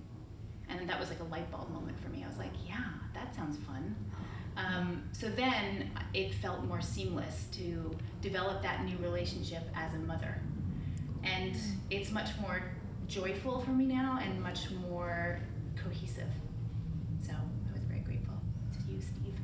And 0.70 0.88
that 0.90 1.00
was 1.00 1.10
like 1.10 1.20
a 1.20 1.26
light 1.26 1.50
bulb 1.52 1.70
moment 1.72 2.00
for 2.00 2.10
me. 2.10 2.24
I 2.24 2.28
was 2.28 2.38
like, 2.38 2.54
yeah, 2.68 2.84
that 3.14 3.36
sounds 3.36 3.58
fun. 3.58 3.96
Um, 4.62 5.04
so 5.12 5.30
then 5.30 5.92
it 6.14 6.34
felt 6.36 6.64
more 6.66 6.82
seamless 6.82 7.46
to 7.54 7.96
develop 8.22 8.62
that 8.62 8.84
new 8.86 8.98
relationship 8.98 9.64
as 9.76 9.94
a 9.94 10.00
mother. 10.00 10.40
And 11.24 11.56
it's 11.90 12.12
much 12.12 12.30
more 12.40 12.64
joyful 13.08 13.60
for 13.62 13.72
me 13.72 13.86
now 13.86 14.20
and 14.22 14.42
much 14.42 14.70
more 14.72 15.40
cohesive. 15.82 16.28
So 17.26 17.34
I 17.34 17.74
was 17.74 17.84
very 17.84 18.02
grateful 18.02 18.36
to 18.74 18.92
you, 18.94 19.02
Steve. 19.02 19.36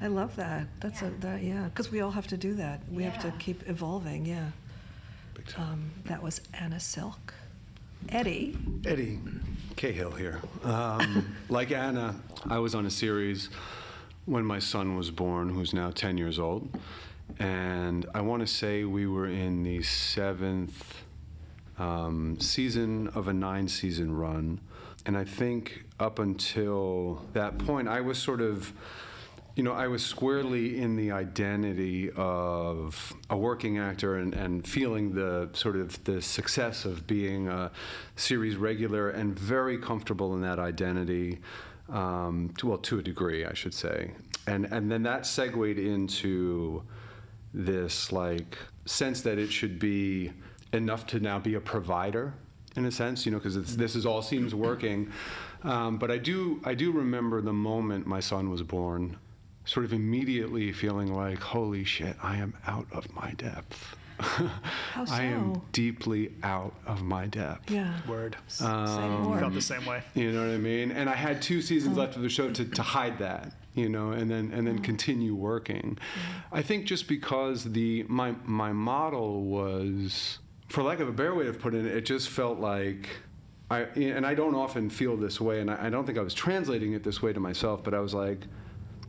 I 0.00 0.06
love 0.08 0.36
that. 0.36 0.66
That's 0.80 1.02
Yeah. 1.02 1.08
a 1.08 1.10
that 1.20 1.42
yeah, 1.42 1.64
because 1.64 1.90
we 1.90 2.00
all 2.00 2.12
have 2.12 2.26
to 2.28 2.36
do 2.36 2.54
that. 2.54 2.80
We 2.90 3.04
have 3.04 3.20
to 3.22 3.32
keep 3.38 3.68
evolving. 3.68 4.26
Yeah. 4.26 4.50
Um, 5.56 5.90
that 6.04 6.22
was 6.22 6.40
Anna 6.54 6.80
Silk. 6.80 7.34
Eddie. 8.08 8.56
Eddie 8.84 9.18
Cahill 9.76 10.10
here. 10.12 10.40
Um, 10.64 11.36
like 11.48 11.70
Anna, 11.70 12.16
I 12.48 12.58
was 12.58 12.74
on 12.74 12.86
a 12.86 12.90
series 12.90 13.50
when 14.26 14.44
my 14.44 14.58
son 14.58 14.96
was 14.96 15.10
born, 15.10 15.48
who's 15.50 15.72
now 15.72 15.90
10 15.90 16.18
years 16.18 16.38
old. 16.38 16.68
And 17.38 18.06
I 18.14 18.20
want 18.20 18.40
to 18.40 18.46
say 18.46 18.84
we 18.84 19.06
were 19.06 19.26
in 19.26 19.62
the 19.62 19.82
seventh 19.82 21.02
um, 21.78 22.38
season 22.40 23.08
of 23.08 23.28
a 23.28 23.32
nine 23.32 23.68
season 23.68 24.16
run. 24.16 24.60
And 25.06 25.16
I 25.16 25.24
think 25.24 25.84
up 25.98 26.18
until 26.18 27.24
that 27.32 27.58
point, 27.58 27.88
I 27.88 28.00
was 28.00 28.18
sort 28.18 28.40
of 28.40 28.72
you 29.60 29.64
know, 29.64 29.74
I 29.74 29.88
was 29.88 30.02
squarely 30.02 30.80
in 30.80 30.96
the 30.96 31.10
identity 31.10 32.10
of 32.16 33.12
a 33.28 33.36
working 33.36 33.76
actor 33.76 34.16
and, 34.16 34.32
and 34.32 34.66
feeling 34.66 35.12
the 35.12 35.50
sort 35.52 35.76
of 35.76 36.02
the 36.04 36.22
success 36.22 36.86
of 36.86 37.06
being 37.06 37.46
a 37.46 37.70
series 38.16 38.56
regular 38.56 39.10
and 39.10 39.38
very 39.38 39.76
comfortable 39.76 40.32
in 40.32 40.40
that 40.40 40.58
identity. 40.58 41.40
Um, 41.90 42.54
to, 42.56 42.68
well, 42.68 42.78
to 42.78 43.00
a 43.00 43.02
degree, 43.02 43.44
I 43.44 43.52
should 43.52 43.74
say, 43.74 44.12
and 44.46 44.64
and 44.64 44.90
then 44.90 45.02
that 45.02 45.26
segued 45.26 45.78
into 45.78 46.82
this 47.52 48.12
like 48.12 48.56
sense 48.86 49.20
that 49.20 49.38
it 49.38 49.52
should 49.52 49.78
be 49.78 50.32
enough 50.72 51.06
to 51.08 51.20
now 51.20 51.38
be 51.38 51.56
a 51.56 51.60
provider 51.60 52.32
in 52.76 52.86
a 52.86 52.90
sense, 52.90 53.26
you 53.26 53.32
know, 53.32 53.38
because 53.38 53.76
this 53.76 53.94
is 53.94 54.06
all 54.06 54.22
seems 54.22 54.54
working. 54.54 55.12
Um, 55.64 55.98
but 55.98 56.10
I 56.10 56.16
do 56.16 56.62
I 56.64 56.72
do 56.72 56.92
remember 56.92 57.42
the 57.42 57.52
moment 57.52 58.06
my 58.06 58.20
son 58.20 58.48
was 58.48 58.62
born, 58.62 59.18
sort 59.70 59.86
of 59.86 59.92
immediately 59.92 60.72
feeling 60.72 61.14
like, 61.14 61.38
holy 61.38 61.84
shit, 61.84 62.16
I 62.20 62.38
am 62.38 62.54
out 62.66 62.88
of 62.90 63.14
my 63.14 63.30
depth. 63.36 63.94
How 64.18 65.04
so? 65.04 65.14
I 65.14 65.22
am 65.22 65.62
deeply 65.70 66.32
out 66.42 66.74
of 66.86 67.02
my 67.02 67.26
depth. 67.28 67.70
Yeah. 67.70 67.96
Word. 68.08 68.36
Say 68.48 68.64
Um, 68.64 69.22
more. 69.22 69.38
Felt 69.38 69.54
the 69.54 69.60
same 69.62 69.86
way. 69.86 70.02
You 70.14 70.32
know 70.32 70.40
what 70.44 70.52
I 70.52 70.58
mean? 70.58 70.90
And 70.90 71.08
I 71.08 71.14
had 71.14 71.40
two 71.40 71.62
seasons 71.62 71.96
left 71.96 72.16
of 72.16 72.22
the 72.22 72.28
show 72.28 72.50
to, 72.50 72.64
to 72.64 72.82
hide 72.82 73.20
that, 73.20 73.52
you 73.76 73.88
know, 73.88 74.10
and 74.10 74.28
then 74.28 74.50
and 74.52 74.66
then 74.66 74.80
continue 74.80 75.36
working. 75.36 75.98
I 76.50 76.62
think 76.62 76.86
just 76.86 77.06
because 77.06 77.62
the 77.62 78.04
my 78.08 78.34
my 78.44 78.72
model 78.72 79.44
was, 79.44 80.40
for 80.68 80.82
lack 80.82 80.98
of 80.98 81.08
a 81.08 81.12
better 81.12 81.34
way 81.36 81.46
of 81.46 81.60
putting 81.60 81.86
it, 81.86 81.94
it 81.94 82.04
just 82.04 82.28
felt 82.28 82.58
like. 82.58 83.08
I, 83.72 83.82
and 83.82 84.26
I 84.26 84.34
don't 84.34 84.56
often 84.56 84.90
feel 84.90 85.16
this 85.16 85.40
way, 85.40 85.60
and 85.60 85.70
I, 85.70 85.86
I 85.86 85.90
don't 85.90 86.04
think 86.04 86.18
I 86.18 86.22
was 86.22 86.34
translating 86.34 86.92
it 86.94 87.04
this 87.04 87.22
way 87.22 87.32
to 87.32 87.38
myself, 87.38 87.84
but 87.84 87.94
I 87.94 88.00
was 88.00 88.12
like, 88.12 88.40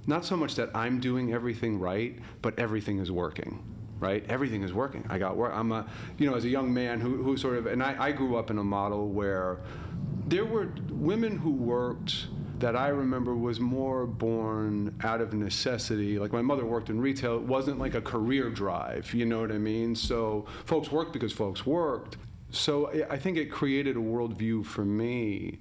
not 0.07 0.25
so 0.25 0.35
much 0.35 0.55
that 0.55 0.69
I'm 0.75 0.99
doing 0.99 1.33
everything 1.33 1.79
right, 1.79 2.17
but 2.41 2.57
everything 2.57 2.99
is 2.99 3.11
working. 3.11 3.63
Right, 3.99 4.25
everything 4.27 4.63
is 4.63 4.73
working. 4.73 5.05
I 5.11 5.19
got 5.19 5.37
work. 5.37 5.53
I'm 5.53 5.71
a, 5.71 5.85
you 6.17 6.27
know, 6.27 6.35
as 6.35 6.43
a 6.43 6.49
young 6.49 6.73
man 6.73 6.99
who, 6.99 7.21
who 7.21 7.37
sort 7.37 7.57
of, 7.57 7.67
and 7.67 7.83
I, 7.83 7.95
I 8.05 8.11
grew 8.11 8.35
up 8.35 8.49
in 8.49 8.57
a 8.57 8.63
model 8.63 9.09
where 9.09 9.59
there 10.25 10.43
were 10.43 10.69
women 10.89 11.37
who 11.37 11.51
worked 11.51 12.25
that 12.61 12.75
I 12.75 12.87
remember 12.87 13.35
was 13.35 13.59
more 13.59 14.07
born 14.07 14.95
out 15.03 15.21
of 15.21 15.33
necessity. 15.33 16.17
Like 16.17 16.31
my 16.31 16.41
mother 16.41 16.65
worked 16.65 16.89
in 16.89 16.99
retail. 16.99 17.35
It 17.35 17.43
wasn't 17.43 17.77
like 17.79 17.93
a 17.95 18.01
career 18.01 18.49
drive. 18.49 19.13
You 19.13 19.25
know 19.25 19.41
what 19.41 19.51
I 19.51 19.57
mean? 19.57 19.95
So 19.95 20.45
folks 20.65 20.91
worked 20.91 21.13
because 21.13 21.33
folks 21.33 21.65
worked. 21.65 22.17
So 22.51 22.91
I- 23.09 23.17
think 23.17 23.37
it 23.37 23.51
created 23.51 23.97
a 23.97 23.99
worldview 23.99 24.65
for 24.65 24.83
me 24.85 25.59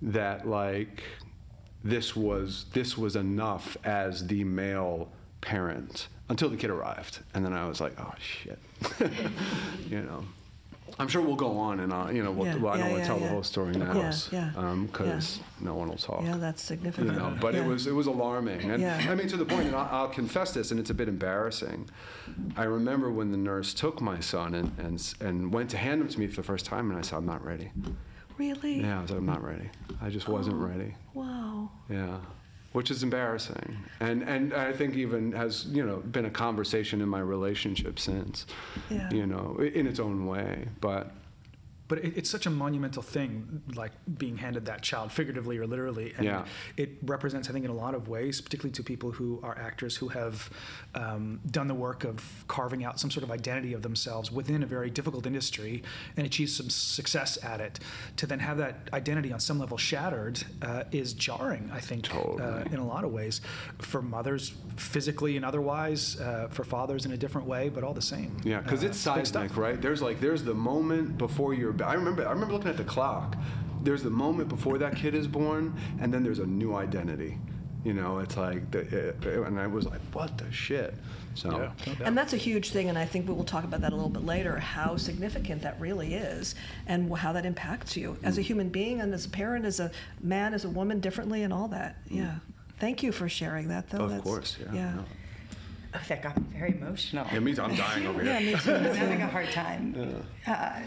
that 0.00 0.46
like 0.48 1.02
this 1.84 2.14
was 2.16 2.66
this 2.72 2.96
was 2.96 3.16
enough 3.16 3.76
as 3.84 4.26
the 4.26 4.44
male 4.44 5.10
parent 5.40 6.08
until 6.28 6.48
the 6.48 6.56
kid 6.56 6.70
arrived, 6.70 7.18
and 7.34 7.44
then 7.44 7.52
I 7.52 7.66
was 7.68 7.80
like, 7.80 7.92
oh 8.00 8.14
shit, 8.20 8.58
you 9.90 10.00
know. 10.02 10.24
I'm 10.98 11.08
sure 11.08 11.22
we'll 11.22 11.36
go 11.36 11.56
on 11.56 11.80
and 11.80 11.90
on. 11.90 12.14
You 12.14 12.22
know, 12.22 12.30
we'll, 12.30 12.46
Yeah, 12.46 12.56
well, 12.56 12.74
I 12.74 12.76
don't 12.76 12.86
yeah, 12.88 12.92
want 12.92 13.02
to 13.04 13.06
tell 13.08 13.18
yeah. 13.18 13.26
the 13.26 13.32
whole 13.32 13.42
story 13.42 13.72
now, 13.72 13.92
because 13.94 14.30
um, 14.56 14.90
no 15.58 15.74
one 15.74 15.88
will 15.88 15.96
talk. 15.96 16.22
Yeah, 16.22 16.36
that's 16.36 16.62
You 16.64 16.66
significant. 16.76 17.16
know, 17.16 17.34
but 17.40 17.54
it 17.54 17.64
was 17.64 17.86
it 17.86 17.92
was 17.92 18.06
alarming, 18.06 18.70
and 18.70 18.80
Yeah. 18.82 19.06
I 19.08 19.14
mean 19.14 19.26
to 19.28 19.38
the 19.38 19.46
point, 19.46 19.68
and 19.68 19.74
I'll, 19.74 19.88
I'll 19.90 20.08
confess 20.08 20.52
this, 20.52 20.70
and 20.70 20.78
it's 20.78 20.90
a 20.90 20.94
bit 20.94 21.08
embarrassing. 21.08 21.88
I 22.58 22.64
remember 22.64 23.10
when 23.10 23.32
the 23.32 23.38
nurse 23.38 23.72
took 23.72 24.02
my 24.02 24.20
son 24.20 24.54
and 24.54 24.78
and 24.78 25.14
and 25.20 25.52
went 25.52 25.70
to 25.70 25.78
hand 25.78 26.02
him 26.02 26.08
to 26.08 26.20
me 26.20 26.26
for 26.26 26.36
the 26.36 26.42
first 26.46 26.66
time, 26.66 26.90
and 26.90 26.98
I 26.98 27.02
said, 27.02 27.16
"I'm 27.16 27.26
not 27.26 27.42
ready." 27.44 27.70
Really? 28.42 28.80
Yeah, 28.80 28.98
I 28.98 29.02
was 29.02 29.10
like, 29.10 29.20
"I'm 29.20 29.26
not 29.26 29.44
ready. 29.44 29.70
I 30.00 30.10
just 30.10 30.26
wasn't 30.28 30.56
Oh. 30.56 30.66
ready." 30.66 30.94
Wow. 31.14 31.70
Yeah, 31.88 32.18
which 32.72 32.90
is 32.90 33.04
embarrassing, 33.04 33.76
and 34.00 34.22
and 34.24 34.52
I 34.52 34.72
think 34.72 34.96
even 34.96 35.30
has 35.32 35.66
you 35.66 35.86
know 35.86 35.98
been 35.98 36.24
a 36.24 36.30
conversation 36.30 37.00
in 37.00 37.08
my 37.08 37.20
relationship 37.20 38.00
since. 38.00 38.46
Yeah. 38.90 39.08
You 39.12 39.26
know, 39.28 39.56
in 39.60 39.86
its 39.86 40.00
own 40.00 40.26
way, 40.26 40.66
but 40.80 41.12
But 41.92 42.02
it, 42.02 42.16
it's 42.16 42.30
such 42.30 42.46
a 42.46 42.50
monumental 42.50 43.02
thing, 43.02 43.60
like 43.74 43.92
being 44.16 44.38
handed 44.38 44.64
that 44.64 44.80
child, 44.80 45.12
figuratively 45.12 45.58
or 45.58 45.66
literally. 45.66 46.14
And 46.16 46.24
Yeah. 46.24 46.46
it 46.78 46.88
represents, 47.02 47.50
I 47.50 47.52
think, 47.52 47.66
in 47.66 47.70
a 47.70 47.74
lot 47.74 47.94
of 47.94 48.08
ways, 48.08 48.40
particularly 48.40 48.72
to 48.72 48.82
people 48.82 49.10
who 49.10 49.40
are 49.42 49.54
actors 49.58 49.96
who 49.98 50.08
have 50.08 50.48
um, 50.94 51.40
done 51.50 51.68
the 51.68 51.74
work 51.74 52.04
of 52.04 52.46
carving 52.48 52.82
out 52.82 52.98
some 52.98 53.10
sort 53.10 53.24
of 53.24 53.30
identity 53.30 53.74
of 53.74 53.82
themselves 53.82 54.32
within 54.32 54.62
a 54.62 54.66
very 54.66 54.88
difficult 54.88 55.26
industry 55.26 55.82
and 56.16 56.24
achieve 56.26 56.48
some 56.48 56.70
success 56.70 57.36
at 57.44 57.60
it. 57.60 57.78
To 58.16 58.26
then 58.26 58.38
have 58.38 58.56
that 58.56 58.88
identity 58.94 59.30
on 59.30 59.38
some 59.40 59.58
level 59.58 59.76
shattered 59.76 60.42
uh, 60.62 60.84
is 60.92 61.12
jarring, 61.12 61.70
I 61.74 61.80
think, 61.80 62.08
uh, 62.14 62.64
in 62.72 62.78
a 62.78 62.86
lot 62.86 63.04
of 63.04 63.12
ways. 63.12 63.42
For 63.80 64.00
mothers, 64.00 64.54
physically 64.76 65.36
and 65.36 65.44
otherwise, 65.44 66.18
uh, 66.18 66.48
for 66.50 66.64
fathers 66.64 67.04
in 67.04 67.12
a 67.12 67.18
different 67.18 67.46
way, 67.46 67.68
but 67.68 67.84
all 67.84 67.92
the 67.92 68.00
same. 68.00 68.38
Yeah, 68.44 68.60
because 68.62 68.82
Uh, 68.82 68.86
it's 68.86 68.98
seismic, 68.98 69.58
right? 69.58 69.78
There's 69.78 70.00
like 70.00 70.20
there's 70.20 70.42
the 70.42 70.54
moment 70.54 71.18
before 71.18 71.52
you're. 71.82 71.90
I 71.90 71.94
remember 71.94 72.26
I 72.26 72.32
remember 72.32 72.54
looking 72.54 72.70
at 72.70 72.76
the 72.76 72.84
clock. 72.84 73.36
There's 73.82 74.02
the 74.02 74.10
moment 74.10 74.48
before 74.48 74.78
that 74.78 74.94
kid 74.96 75.14
is 75.14 75.26
born, 75.26 75.74
and 76.00 76.12
then 76.14 76.22
there's 76.22 76.38
a 76.38 76.46
new 76.46 76.74
identity. 76.76 77.38
You 77.84 77.94
know, 77.94 78.20
it's 78.20 78.36
like, 78.36 78.70
the, 78.70 79.12
uh, 79.26 79.42
and 79.42 79.58
I 79.58 79.66
was 79.66 79.86
like, 79.86 80.00
what 80.12 80.38
the 80.38 80.50
shit? 80.52 80.94
So 81.34 81.50
Yeah, 81.50 81.94
no. 81.98 82.04
And 82.06 82.16
that's 82.16 82.32
a 82.32 82.36
huge 82.36 82.70
thing, 82.70 82.88
and 82.88 82.96
I 82.96 83.04
think 83.04 83.26
we 83.26 83.34
will 83.34 83.42
talk 83.42 83.64
about 83.64 83.80
that 83.80 83.92
a 83.92 83.96
little 83.96 84.08
bit 84.08 84.24
later. 84.24 84.56
How 84.56 84.96
significant 84.96 85.62
that 85.62 85.80
really 85.80 86.14
is, 86.14 86.54
and 86.86 87.12
how 87.12 87.32
that 87.32 87.44
impacts 87.44 87.96
you 87.96 88.16
as 88.22 88.38
a 88.38 88.40
human 88.40 88.68
being, 88.68 89.00
and 89.00 89.12
as 89.12 89.24
a 89.26 89.28
parent, 89.28 89.64
as 89.64 89.80
a 89.80 89.90
man, 90.20 90.54
as 90.54 90.64
a 90.64 90.68
woman, 90.68 91.00
differently, 91.00 91.42
and 91.42 91.52
all 91.52 91.66
that. 91.68 91.96
Yeah. 92.08 92.36
Thank 92.78 93.02
you 93.02 93.10
for 93.10 93.28
sharing 93.28 93.66
that, 93.68 93.90
though. 93.90 94.04
of 94.04 94.10
That's- 94.10 94.22
course, 94.24 94.58
yeah. 94.60 94.72
Yeah. 94.72 94.94
no. 94.94 95.04
Oh, 95.94 96.00
that 96.08 96.22
got 96.22 96.36
me 96.40 96.44
very 96.56 96.70
emotional. 96.80 97.26
Yeah, 97.32 97.40
me 97.40 97.52
too. 97.52 97.62
I'm 97.62 97.74
dying 97.74 98.06
over 98.06 98.22
here. 98.22 98.38
Yeah, 98.40 98.52
me 98.54 98.60
too. 98.60 98.72
I'm 98.74 98.94
having 98.94 99.22
a 99.22 99.26
hard 99.26 99.50
time. 99.50 100.24
Uh, 100.46 100.80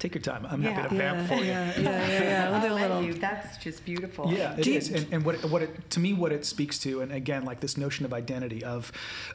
Take 0.00 0.14
your 0.14 0.22
time. 0.22 0.46
I'm 0.50 0.62
happy 0.62 0.88
to 0.88 0.94
Yeah. 0.94 1.12
vamp 1.12 1.28
for 1.28 1.34
you. 1.34 1.44
Yeah, 1.44 1.72
yeah, 1.76 1.82
yeah, 2.08 2.22
yeah. 2.22 2.50
We'll 2.50 2.60
do 2.62 2.66
I'll 2.68 2.76
a 2.78 2.80
little. 2.80 3.02
you. 3.02 3.12
That's 3.12 3.58
just 3.58 3.84
beautiful. 3.84 4.32
Yeah, 4.32 4.56
it 4.56 4.62
Do 4.64 4.70
you- 4.72 4.78
is. 4.78 4.88
And, 4.88 5.06
and 5.12 5.24
what, 5.26 5.34
it, 5.34 5.44
what 5.44 5.60
it, 5.60 5.90
to 5.90 6.00
me, 6.00 6.14
what 6.14 6.32
it 6.32 6.46
speaks 6.46 6.78
to, 6.80 7.02
and 7.02 7.12
again, 7.12 7.44
like 7.44 7.60
this 7.60 7.76
notion 7.76 8.06
of 8.06 8.14
identity, 8.14 8.64
of 8.64 8.90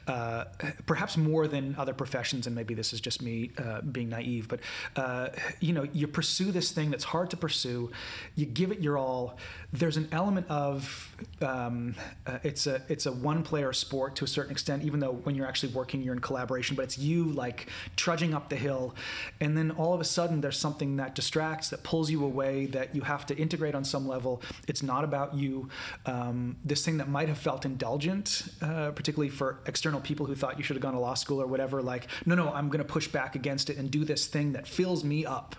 uh, 0.08 0.46
perhaps 0.84 1.16
more 1.16 1.46
than 1.46 1.76
other 1.78 1.94
professions, 1.94 2.48
and 2.48 2.56
maybe 2.56 2.74
this 2.74 2.92
is 2.92 3.00
just 3.00 3.22
me 3.22 3.52
uh, 3.58 3.80
being 3.80 4.08
naive, 4.08 4.48
but 4.48 4.58
uh, 4.96 5.28
you 5.60 5.72
know, 5.72 5.86
you 5.92 6.08
pursue 6.08 6.50
this 6.50 6.72
thing 6.72 6.90
that's 6.90 7.04
hard 7.04 7.30
to 7.30 7.36
pursue, 7.36 7.92
you 8.34 8.44
give 8.44 8.72
it 8.72 8.80
your 8.80 8.98
all. 8.98 9.38
There's 9.72 9.96
an 9.96 10.08
element 10.10 10.48
of 10.50 11.14
um, 11.40 11.94
uh, 12.26 12.38
it's 12.42 12.66
a 12.66 12.82
it's 12.88 13.06
a 13.06 13.12
one 13.12 13.44
player 13.44 13.72
sport 13.72 14.16
to 14.16 14.24
a 14.24 14.28
certain 14.28 14.50
extent, 14.50 14.82
even 14.82 14.98
though 14.98 15.12
when 15.12 15.36
you're 15.36 15.46
actually 15.46 15.72
working, 15.72 16.02
you're 16.02 16.14
in 16.14 16.20
collaboration, 16.20 16.74
but 16.74 16.82
it's 16.82 16.98
you 16.98 17.26
like 17.26 17.68
trudging 17.94 18.34
up 18.34 18.48
the 18.48 18.56
hill, 18.56 18.96
and 19.40 19.56
then 19.56 19.70
all 19.70 19.94
of 19.94 20.00
a 20.00 20.04
sudden 20.04 20.40
there's 20.40 20.55
there's 20.56 20.62
something 20.62 20.96
that 20.96 21.14
distracts, 21.14 21.68
that 21.68 21.82
pulls 21.82 22.10
you 22.10 22.24
away, 22.24 22.66
that 22.66 22.94
you 22.94 23.02
have 23.02 23.26
to 23.26 23.36
integrate 23.36 23.74
on 23.74 23.84
some 23.84 24.08
level. 24.08 24.40
It's 24.66 24.82
not 24.82 25.04
about 25.04 25.34
you. 25.34 25.68
Um, 26.06 26.56
this 26.64 26.82
thing 26.82 26.96
that 26.96 27.08
might 27.08 27.28
have 27.28 27.36
felt 27.36 27.66
indulgent, 27.66 28.48
uh, 28.62 28.92
particularly 28.92 29.28
for 29.28 29.60
external 29.66 30.00
people 30.00 30.24
who 30.24 30.34
thought 30.34 30.56
you 30.56 30.64
should 30.64 30.76
have 30.76 30.82
gone 30.82 30.94
to 30.94 30.98
law 30.98 31.14
school 31.14 31.42
or 31.42 31.46
whatever, 31.46 31.82
like, 31.82 32.06
no, 32.24 32.34
no, 32.34 32.50
I'm 32.50 32.68
going 32.68 32.78
to 32.78 32.90
push 32.90 33.08
back 33.08 33.34
against 33.34 33.68
it 33.68 33.76
and 33.76 33.90
do 33.90 34.04
this 34.04 34.26
thing 34.26 34.52
that 34.52 34.66
fills 34.66 35.04
me 35.04 35.26
up. 35.26 35.56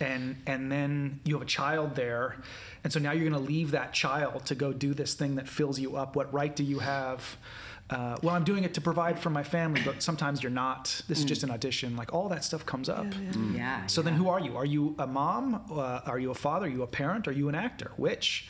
And, 0.00 0.42
and 0.46 0.72
then 0.72 1.20
you 1.24 1.34
have 1.34 1.42
a 1.42 1.50
child 1.60 1.94
there. 1.94 2.36
And 2.82 2.92
so 2.92 2.98
now 2.98 3.12
you're 3.12 3.30
going 3.30 3.40
to 3.40 3.48
leave 3.48 3.70
that 3.70 3.92
child 3.92 4.46
to 4.46 4.56
go 4.56 4.72
do 4.72 4.92
this 4.92 5.14
thing 5.14 5.36
that 5.36 5.46
fills 5.46 5.78
you 5.78 5.96
up. 5.96 6.16
What 6.16 6.32
right 6.34 6.54
do 6.54 6.64
you 6.64 6.80
have? 6.80 7.36
Uh, 7.92 8.16
well, 8.22 8.34
I'm 8.34 8.44
doing 8.44 8.64
it 8.64 8.74
to 8.74 8.80
provide 8.80 9.18
for 9.18 9.30
my 9.30 9.42
family, 9.42 9.82
but 9.84 10.02
sometimes 10.02 10.42
you're 10.42 10.50
not. 10.50 11.02
This 11.08 11.18
is 11.18 11.24
just 11.24 11.42
an 11.42 11.50
audition. 11.50 11.96
Like 11.96 12.12
all 12.14 12.28
that 12.30 12.42
stuff 12.44 12.64
comes 12.64 12.88
up. 12.88 13.06
Yeah. 13.54 13.86
So 13.86 14.02
then, 14.02 14.14
who 14.14 14.28
are 14.28 14.40
you? 14.40 14.56
Are 14.56 14.64
you 14.64 14.94
a 14.98 15.06
mom? 15.06 15.62
Uh, 15.70 16.00
are 16.06 16.18
you 16.18 16.30
a 16.30 16.34
father? 16.34 16.66
Are 16.66 16.70
you 16.70 16.82
a 16.82 16.86
parent? 16.86 17.28
Are 17.28 17.32
you 17.32 17.48
an 17.48 17.54
actor? 17.54 17.92
Which? 17.96 18.48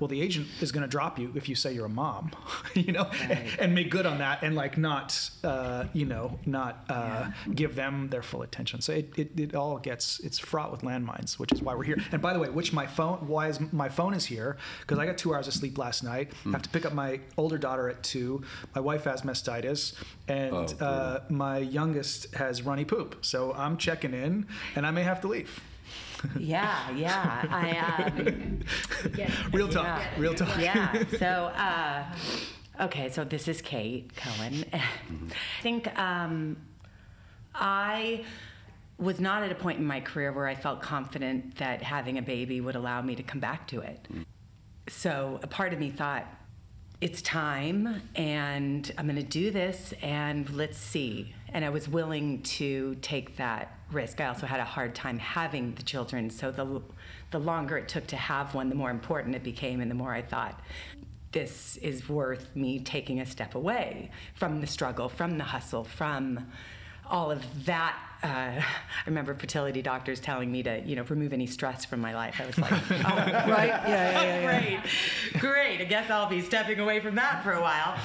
Well, 0.00 0.08
the 0.08 0.20
agent 0.20 0.48
is 0.60 0.72
going 0.72 0.82
to 0.82 0.88
drop 0.88 1.18
you 1.18 1.32
if 1.36 1.48
you 1.48 1.54
say 1.54 1.72
you're 1.72 1.86
a 1.86 1.88
mom, 1.88 2.32
you 2.74 2.92
know, 2.92 3.04
Right. 3.28 3.56
and 3.60 3.74
make 3.74 3.90
good 3.90 4.06
on 4.06 4.18
that, 4.18 4.42
and 4.42 4.54
like 4.56 4.76
not, 4.76 5.30
uh, 5.44 5.84
you 5.92 6.04
know, 6.04 6.38
not 6.46 6.84
uh, 6.88 6.94
Yeah. 6.94 7.32
give 7.54 7.74
them 7.76 8.08
their 8.08 8.22
full 8.22 8.42
attention. 8.42 8.80
So 8.80 8.92
it, 8.92 9.12
it, 9.16 9.38
it 9.38 9.54
all 9.54 9.78
gets 9.78 10.18
it's 10.20 10.38
fraught 10.38 10.72
with 10.72 10.80
landmines, 10.82 11.38
which 11.38 11.52
is 11.52 11.62
why 11.62 11.74
we're 11.74 11.84
here. 11.84 11.98
And 12.12 12.20
by 12.20 12.32
the 12.32 12.38
way, 12.40 12.48
which 12.50 12.72
my 12.72 12.86
phone 12.86 13.18
why 13.28 13.48
is 13.48 13.60
my 13.72 13.88
phone 13.88 14.14
is 14.14 14.26
here 14.26 14.56
because 14.80 14.98
I 14.98 15.06
got 15.06 15.16
two 15.16 15.32
hours 15.34 15.46
of 15.46 15.54
sleep 15.54 15.78
last 15.78 16.02
night. 16.02 16.32
I 16.44 16.50
have 16.50 16.62
to 16.62 16.68
pick 16.70 16.84
up 16.84 16.92
my 16.92 17.20
older 17.36 17.56
daughter 17.58 17.88
at 17.88 18.02
two. 18.02 18.42
My 18.74 18.80
wife 18.80 19.04
has 19.04 19.22
mastitis, 19.22 19.94
and 20.28 20.54
Oh, 20.80 20.84
uh, 20.84 21.20
my 21.28 21.58
youngest 21.58 22.34
has 22.34 22.62
runny 22.62 22.84
poop. 22.84 23.24
So 23.24 23.52
I'm 23.54 23.76
checking 23.76 24.12
in, 24.12 24.46
and 24.74 24.86
I 24.86 24.90
may 24.90 25.04
have 25.04 25.20
to 25.22 25.28
leave. 25.28 25.62
Yeah, 26.38 26.90
yeah. 26.90 27.44
I 27.50 28.08
um, 28.18 28.60
Real 29.52 29.68
talk, 29.68 29.84
Yeah. 29.84 30.04
real 30.18 30.34
talk. 30.34 30.58
yeah. 30.60 31.04
So, 31.18 31.26
uh, 31.26 32.04
okay. 32.84 33.08
So 33.10 33.24
this 33.24 33.48
is 33.48 33.60
Cate 33.62 34.14
Cohen. 34.16 34.64
I 34.72 34.82
think 35.62 35.96
um, 35.98 36.56
I 37.54 38.24
was 38.98 39.20
not 39.20 39.42
at 39.42 39.50
a 39.50 39.54
point 39.54 39.78
in 39.78 39.84
my 39.84 40.00
career 40.00 40.32
where 40.32 40.46
I 40.46 40.54
felt 40.54 40.80
confident 40.80 41.56
that 41.56 41.82
having 41.82 42.18
a 42.18 42.22
baby 42.22 42.60
would 42.60 42.76
allow 42.76 43.02
me 43.02 43.14
to 43.16 43.22
come 43.22 43.40
back 43.40 43.66
to 43.68 43.80
it. 43.80 44.06
So 44.88 45.40
a 45.42 45.46
part 45.46 45.72
of 45.72 45.78
me 45.80 45.90
thought, 45.90 46.26
it's 47.00 47.20
time 47.20 48.00
and 48.14 48.90
I'm 48.96 49.06
going 49.06 49.16
to 49.16 49.22
do 49.22 49.50
this 49.50 49.92
and 50.00 50.48
let's 50.50 50.78
see. 50.78 51.34
And 51.52 51.64
I 51.64 51.70
was 51.70 51.88
willing 51.88 52.42
to 52.42 52.94
take 53.02 53.36
that 53.36 53.76
risk. 53.94 54.20
I 54.20 54.26
also 54.26 54.46
had 54.46 54.60
a 54.60 54.64
hard 54.64 54.94
time 54.94 55.18
having 55.18 55.74
the 55.74 55.82
children, 55.82 56.30
so 56.30 56.50
the 56.50 56.82
the 57.30 57.38
longer 57.38 57.76
it 57.76 57.88
took 57.88 58.06
to 58.08 58.16
have 58.16 58.54
one, 58.54 58.68
the 58.68 58.74
more 58.74 58.90
important 58.90 59.34
it 59.34 59.42
became 59.42 59.80
and 59.80 59.90
the 59.90 59.94
more 59.94 60.12
I 60.12 60.22
thought 60.22 60.60
this 61.32 61.76
is 61.78 62.08
worth 62.08 62.54
me 62.54 62.78
taking 62.78 63.20
a 63.20 63.26
step 63.26 63.56
away 63.56 64.08
from 64.34 64.60
the 64.60 64.66
struggle, 64.68 65.08
from 65.08 65.36
the 65.36 65.44
hustle, 65.44 65.82
from 65.82 66.46
all 67.10 67.30
of 67.30 67.66
that. 67.66 67.98
Uh, 68.22 68.26
I 68.62 68.64
remember 69.06 69.34
fertility 69.34 69.82
doctors 69.82 70.20
telling 70.20 70.50
me 70.50 70.62
to, 70.62 70.80
you 70.86 70.94
know, 70.96 71.02
remove 71.02 71.32
any 71.32 71.46
stress 71.46 71.84
from 71.84 72.00
my 72.00 72.14
life. 72.14 72.40
I 72.40 72.46
was 72.46 72.56
like, 72.56 72.72
oh, 72.90 73.16
Right? 73.50 73.66
Yeah, 73.66 73.86
yeah, 73.86 74.22
yeah. 74.22 74.40
yeah. 74.40 74.80
great, 75.32 75.40
great. 75.40 75.80
I 75.80 75.84
guess 75.84 76.08
I'll 76.08 76.28
be 76.28 76.40
stepping 76.40 76.78
away 76.78 77.00
from 77.00 77.16
that 77.16 77.42
for 77.42 77.52
a 77.52 77.60
while. 77.60 77.98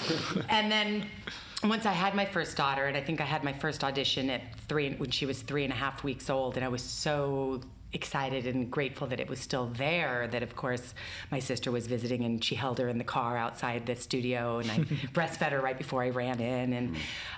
And 0.50 0.72
then 0.72 1.06
once 1.64 1.86
I 1.86 1.92
had 1.92 2.16
my 2.16 2.26
first 2.26 2.56
daughter, 2.56 2.86
and 2.86 2.96
I 2.96 3.02
think 3.02 3.20
I 3.20 3.26
had 3.26 3.44
my 3.44 3.54
first 3.54 3.84
audition 3.84 4.30
at 4.30 4.42
three 4.68 4.94
when 4.94 5.12
she 5.12 5.26
was 5.26 5.42
three 5.42 5.64
and 5.64 5.74
a 5.74 5.76
half 5.76 6.04
weeks 6.04 6.30
old, 6.30 6.56
and 6.56 6.66
I 6.66 6.70
was 6.70 6.82
so 6.82 7.62
excited 7.92 8.46
and 8.46 8.70
grateful 8.70 9.08
that 9.08 9.20
it 9.20 9.28
was 9.28 9.40
still 9.40 9.68
there 9.74 10.28
that 10.28 10.44
of 10.44 10.56
course 10.56 10.94
my 11.32 11.40
sister 11.40 11.72
was 11.72 11.88
visiting 11.88 12.24
and 12.24 12.44
she 12.44 12.54
held 12.54 12.78
her 12.78 12.88
in 12.88 13.00
the 13.00 13.04
car 13.04 13.36
outside 13.36 13.84
the 13.88 13.96
studio 13.96 14.60
and 14.60 14.70
i 14.70 14.78
breastfed 15.14 15.50
her 15.50 15.60
right 15.60 15.78
before 15.78 16.04
i 16.04 16.10
ran 16.10 16.40
in 16.40 16.74
and 16.74 16.96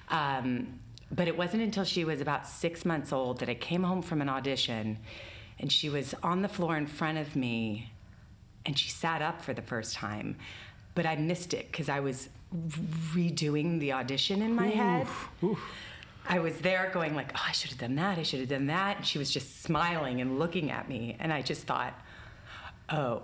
um, 0.09 0.79
but 1.09 1.29
it 1.29 1.37
wasn't 1.37 1.61
until 1.61 1.85
she 1.85 2.03
was 2.03 2.19
about 2.19 2.45
six 2.45 2.83
months 2.83 3.13
old 3.13 3.39
that 3.39 3.47
i 3.47 3.53
came 3.53 3.83
home 3.83 4.01
from 4.01 4.21
an 4.21 4.27
audition 4.27 4.97
and 5.57 5.71
she 5.71 5.87
was 5.87 6.13
on 6.21 6.41
the 6.41 6.49
floor 6.49 6.75
in 6.75 6.85
front 6.85 7.17
of 7.17 7.33
me 7.33 7.89
and 8.65 8.77
she 8.77 8.89
sat 8.89 9.21
up 9.21 9.41
for 9.41 9.53
the 9.53 9.61
first 9.61 9.95
time 9.95 10.35
but 10.95 11.05
i 11.05 11.15
missed 11.15 11.53
it 11.53 11.71
because 11.71 11.87
i 11.87 12.01
was 12.01 12.27
redoing 13.13 13.79
the 13.79 13.93
audition 13.93 14.41
in 14.41 14.53
my 14.53 14.67
head. 14.67 15.07
i 16.27 16.37
was 16.37 16.59
there 16.59 16.89
going 16.93 17.15
like 17.15 17.31
oh 17.35 17.45
i 17.47 17.51
should 17.51 17.69
have 17.69 17.79
done 17.79 17.95
that 17.95 18.17
i 18.19 18.23
should 18.23 18.39
have 18.39 18.49
done 18.49 18.67
that 18.67 18.97
and 18.97 19.05
she 19.05 19.17
was 19.17 19.31
just 19.31 19.63
smiling 19.63 20.21
and 20.21 20.37
looking 20.37 20.69
at 20.69 20.87
me 20.87 21.15
and 21.19 21.31
i 21.33 21.41
just 21.41 21.63
thought 21.63 21.93
oh 22.89 23.21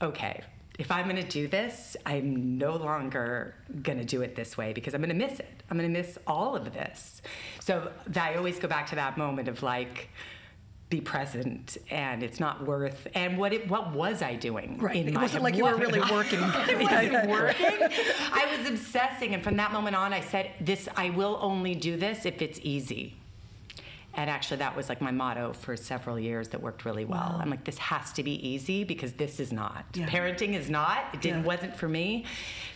okay. 0.00 0.42
If 0.78 0.90
i'm 0.90 1.08
going 1.08 1.16
to 1.16 1.28
do 1.28 1.48
this 1.48 1.96
i'm 2.04 2.58
no 2.58 2.76
longer 2.76 3.54
going 3.82 3.98
to 3.98 4.04
do 4.04 4.22
it 4.22 4.36
this 4.36 4.56
way 4.56 4.72
because 4.72 4.94
i'm 4.94 5.00
going 5.00 5.08
to 5.08 5.26
miss 5.26 5.40
it. 5.40 5.62
I'm 5.70 5.76
going 5.78 5.92
to 5.92 5.98
miss 5.98 6.18
all 6.26 6.54
of 6.54 6.72
this. 6.72 7.22
So 7.60 7.90
i 8.14 8.34
always 8.34 8.58
go 8.58 8.68
back 8.68 8.86
to 8.88 8.94
that 8.96 9.16
moment 9.18 9.48
of 9.48 9.62
like 9.62 10.10
be 10.88 11.00
present 11.00 11.76
and 11.90 12.22
it's 12.22 12.38
not 12.38 12.64
worth 12.64 13.08
and 13.14 13.36
what 13.36 13.52
it 13.52 13.68
what 13.68 13.92
was 13.92 14.22
i 14.22 14.34
doing 14.36 14.78
Right. 14.78 15.06
It 15.06 15.14
wasn't 15.14 15.32
head? 15.32 15.42
like 15.42 15.56
you 15.56 15.64
were 15.64 15.74
really 15.76 16.00
working. 16.00 16.38
I 16.42 16.76
wasn't 16.80 17.28
working. 17.28 17.88
I 18.32 18.56
was 18.56 18.68
obsessing, 18.70 19.34
and 19.34 19.42
from 19.42 19.56
that 19.56 19.72
moment 19.72 19.96
on, 19.96 20.12
I 20.12 20.20
said, 20.20 20.50
"This, 20.60 20.88
I 20.96 21.10
will 21.10 21.38
only 21.40 21.74
do 21.74 21.96
this 21.96 22.24
if 22.26 22.40
it's 22.42 22.60
easy." 22.62 23.16
And 24.16 24.30
actually, 24.30 24.56
that 24.58 24.74
was 24.74 24.88
like 24.88 25.02
my 25.02 25.10
motto 25.10 25.52
for 25.52 25.76
several 25.76 26.18
years. 26.18 26.48
That 26.48 26.62
worked 26.62 26.86
really 26.86 27.04
well. 27.04 27.36
I'm 27.38 27.50
like, 27.50 27.64
this 27.64 27.76
has 27.76 28.12
to 28.14 28.22
be 28.22 28.32
easy 28.48 28.82
because 28.82 29.12
this 29.12 29.38
is 29.38 29.52
not. 29.52 29.84
Yeah. 29.92 30.06
Parenting 30.08 30.54
is 30.54 30.70
not. 30.70 31.04
It 31.12 31.20
didn't, 31.20 31.40
Yeah. 31.40 31.46
wasn't 31.46 31.76
for 31.76 31.86
me. 31.86 32.24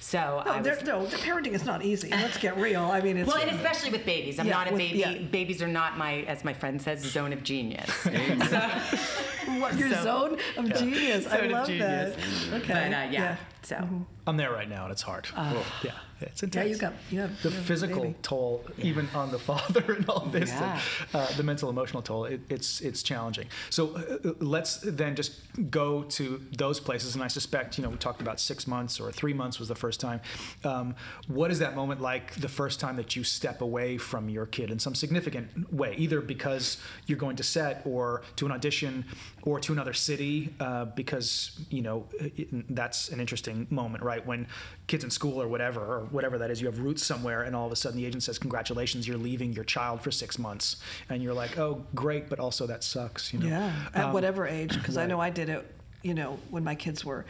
So 0.00 0.42
No, 0.44 0.52
I 0.52 0.60
there, 0.60 0.74
was. 0.76 0.84
no, 0.84 1.06
the 1.06 1.16
parenting 1.16 1.52
is 1.54 1.64
not 1.64 1.82
easy. 1.82 2.10
Let's 2.10 2.36
get 2.36 2.58
real. 2.58 2.82
I 2.82 3.00
mean, 3.00 3.16
it's 3.16 3.26
Well, 3.26 3.38
and 3.38 3.50
especially 3.56 3.90
with 3.90 4.04
babies, 4.04 4.38
I'm 4.38 4.46
Yeah, 4.48 4.52
not 4.52 4.66
a 4.68 4.70
with- 4.72 4.78
baby. 4.78 4.98
yeah. 4.98 5.14
Babies 5.14 5.62
are 5.62 5.68
not 5.68 5.96
my, 5.96 6.16
as 6.28 6.44
my 6.44 6.52
friend 6.52 6.80
says, 6.80 7.00
zone 7.00 7.32
of 7.32 7.42
genius. 7.42 7.88
what, 9.58 9.76
your 9.76 9.88
so- 9.94 10.02
zone 10.02 10.38
of 10.56 10.74
genius. 10.78 11.26
I 11.26 11.36
Zone 11.38 11.44
of 11.46 11.50
love 11.52 11.66
genius. 11.66 12.16
that. 12.50 12.54
Okay. 12.62 12.72
But 12.90 12.94
uh, 12.94 13.10
yeah, 13.10 13.36
so 13.62 13.88
I'm 14.26 14.36
there 14.36 14.52
right 14.52 14.68
now, 14.68 14.84
and 14.84 14.92
it's 14.92 15.02
hard. 15.02 15.26
yeah, 15.34 15.92
it's 16.20 16.42
Yeah, 16.42 16.46
intense. 16.46 16.70
you 16.70 16.76
got 16.78 16.92
you 17.10 17.20
have 17.20 17.42
the 17.42 17.48
you 17.50 17.54
have 17.56 17.64
physical 17.64 18.02
baby. 18.02 18.14
toll, 18.22 18.64
even 18.78 19.08
on 19.14 19.30
the 19.30 19.38
father 19.50 19.92
and 19.94 20.08
all 20.08 20.26
this, 20.26 20.50
Yeah. 20.50 20.80
and, 21.12 21.22
uh, 21.22 21.26
the 21.36 21.42
mental 21.42 21.68
emotional 21.70 22.02
toll, 22.02 22.24
it, 22.26 22.40
it's 22.48 22.80
it's 22.80 23.02
challenging. 23.02 23.48
So 23.70 23.96
uh, 23.96 24.32
let's 24.40 24.78
then 24.78 25.14
just 25.16 25.32
go 25.70 26.02
to 26.04 26.40
those 26.56 26.80
places, 26.80 27.14
and 27.14 27.22
I 27.24 27.28
suspect 27.28 27.76
you 27.78 27.84
know 27.84 27.90
we 27.90 27.96
talked 27.96 28.20
about 28.22 28.40
six 28.40 28.66
months 28.66 28.98
or 29.00 29.10
three 29.12 29.32
months 29.34 29.58
was 29.58 29.68
the 29.68 29.74
first 29.74 30.00
time. 30.00 30.20
Um, 30.64 30.94
what 31.28 31.50
is 31.50 31.58
that 31.58 31.74
moment 31.74 32.00
like? 32.00 32.34
The 32.36 32.48
first 32.48 32.80
time 32.80 32.96
that 32.96 33.14
you 33.16 33.24
step 33.24 33.60
away 33.60 33.98
from 33.98 34.28
your 34.28 34.46
kid 34.46 34.70
in 34.70 34.78
some 34.78 34.94
significant 34.94 35.72
way, 35.72 35.94
either 35.98 36.20
because 36.20 36.78
you're 37.06 37.18
going 37.18 37.36
to 37.36 37.42
set 37.42 37.82
or 37.84 38.22
to 38.36 38.46
an 38.46 38.52
audition 38.52 39.04
or 39.42 39.60
to 39.60 39.72
another 39.72 39.92
city, 39.92 40.54
uh, 40.60 40.84
because 40.84 41.58
you 41.70 41.82
know 41.82 42.06
it, 42.12 42.74
that's 42.74 43.08
an 43.08 43.20
interesting 43.20 43.66
moment, 43.70 44.04
right? 44.04 44.24
When 44.26 44.46
kids 44.86 45.04
in 45.04 45.10
school 45.10 45.40
or 45.40 45.48
whatever, 45.48 45.80
or 45.80 46.00
whatever 46.10 46.38
that 46.38 46.50
is, 46.50 46.60
you 46.60 46.66
have 46.66 46.78
roots 46.78 47.04
somewhere, 47.04 47.42
and 47.42 47.56
all 47.56 47.66
of 47.66 47.72
a 47.72 47.76
sudden 47.76 47.98
the 47.98 48.06
agent 48.06 48.22
says, 48.22 48.38
"Congratulations, 48.38 49.06
you're 49.08 49.18
leaving 49.18 49.52
your 49.52 49.64
child 49.64 50.02
for 50.02 50.10
six 50.10 50.38
months," 50.38 50.76
and 51.08 51.22
you're 51.22 51.34
like, 51.34 51.58
"Oh, 51.58 51.84
great," 51.94 52.28
but 52.28 52.38
also 52.38 52.66
that 52.66 52.84
sucks, 52.84 53.32
you 53.32 53.38
know? 53.38 53.46
Yeah, 53.46 53.72
at 53.94 54.04
Um, 54.06 54.12
whatever 54.12 54.46
age, 54.46 54.74
because 54.74 54.96
I 54.96 55.06
know 55.06 55.20
I 55.20 55.30
did 55.30 55.48
it. 55.48 55.74
You 56.02 56.14
know, 56.14 56.38
when 56.50 56.64
my 56.64 56.74
kids 56.74 57.04
were 57.04 57.26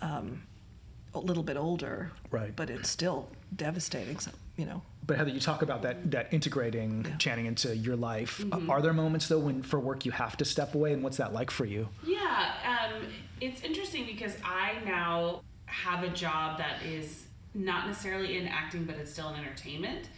um, 0.00 0.42
a 1.14 1.18
little 1.18 1.42
bit 1.42 1.56
older. 1.56 2.10
Right. 2.30 2.54
But 2.54 2.70
it's 2.70 2.88
still 2.88 3.28
devastating. 3.54 4.18
So 4.18 4.30
you 4.56 4.66
know. 4.66 4.82
But 5.08 5.16
Heather, 5.16 5.30
you 5.30 5.40
talk 5.40 5.62
about 5.62 5.82
that 5.82 6.10
that 6.12 6.32
integrating 6.32 7.04
Yeah. 7.04 7.16
Channing 7.16 7.46
into 7.46 7.74
your 7.74 7.96
life. 7.96 8.38
Mm-hmm. 8.38 8.70
Are 8.70 8.82
there 8.82 8.92
moments 8.92 9.26
though 9.26 9.38
when 9.38 9.62
for 9.62 9.80
work 9.80 10.04
you 10.04 10.12
have 10.12 10.36
to 10.36 10.44
step 10.44 10.74
away, 10.74 10.92
and 10.92 11.02
what's 11.02 11.16
that 11.16 11.32
like 11.32 11.50
for 11.50 11.64
you? 11.64 11.88
Yeah, 12.06 12.52
um, 12.92 13.06
it's 13.40 13.62
interesting 13.62 14.04
because 14.04 14.36
I 14.44 14.74
now 14.84 15.40
have 15.64 16.04
a 16.04 16.10
job 16.10 16.58
that 16.58 16.82
is 16.84 17.24
not 17.54 17.86
necessarily 17.86 18.36
in 18.36 18.46
acting, 18.46 18.84
but 18.84 18.96
it's 18.96 19.10
still 19.10 19.30
in 19.30 19.36
entertainment. 19.40 20.10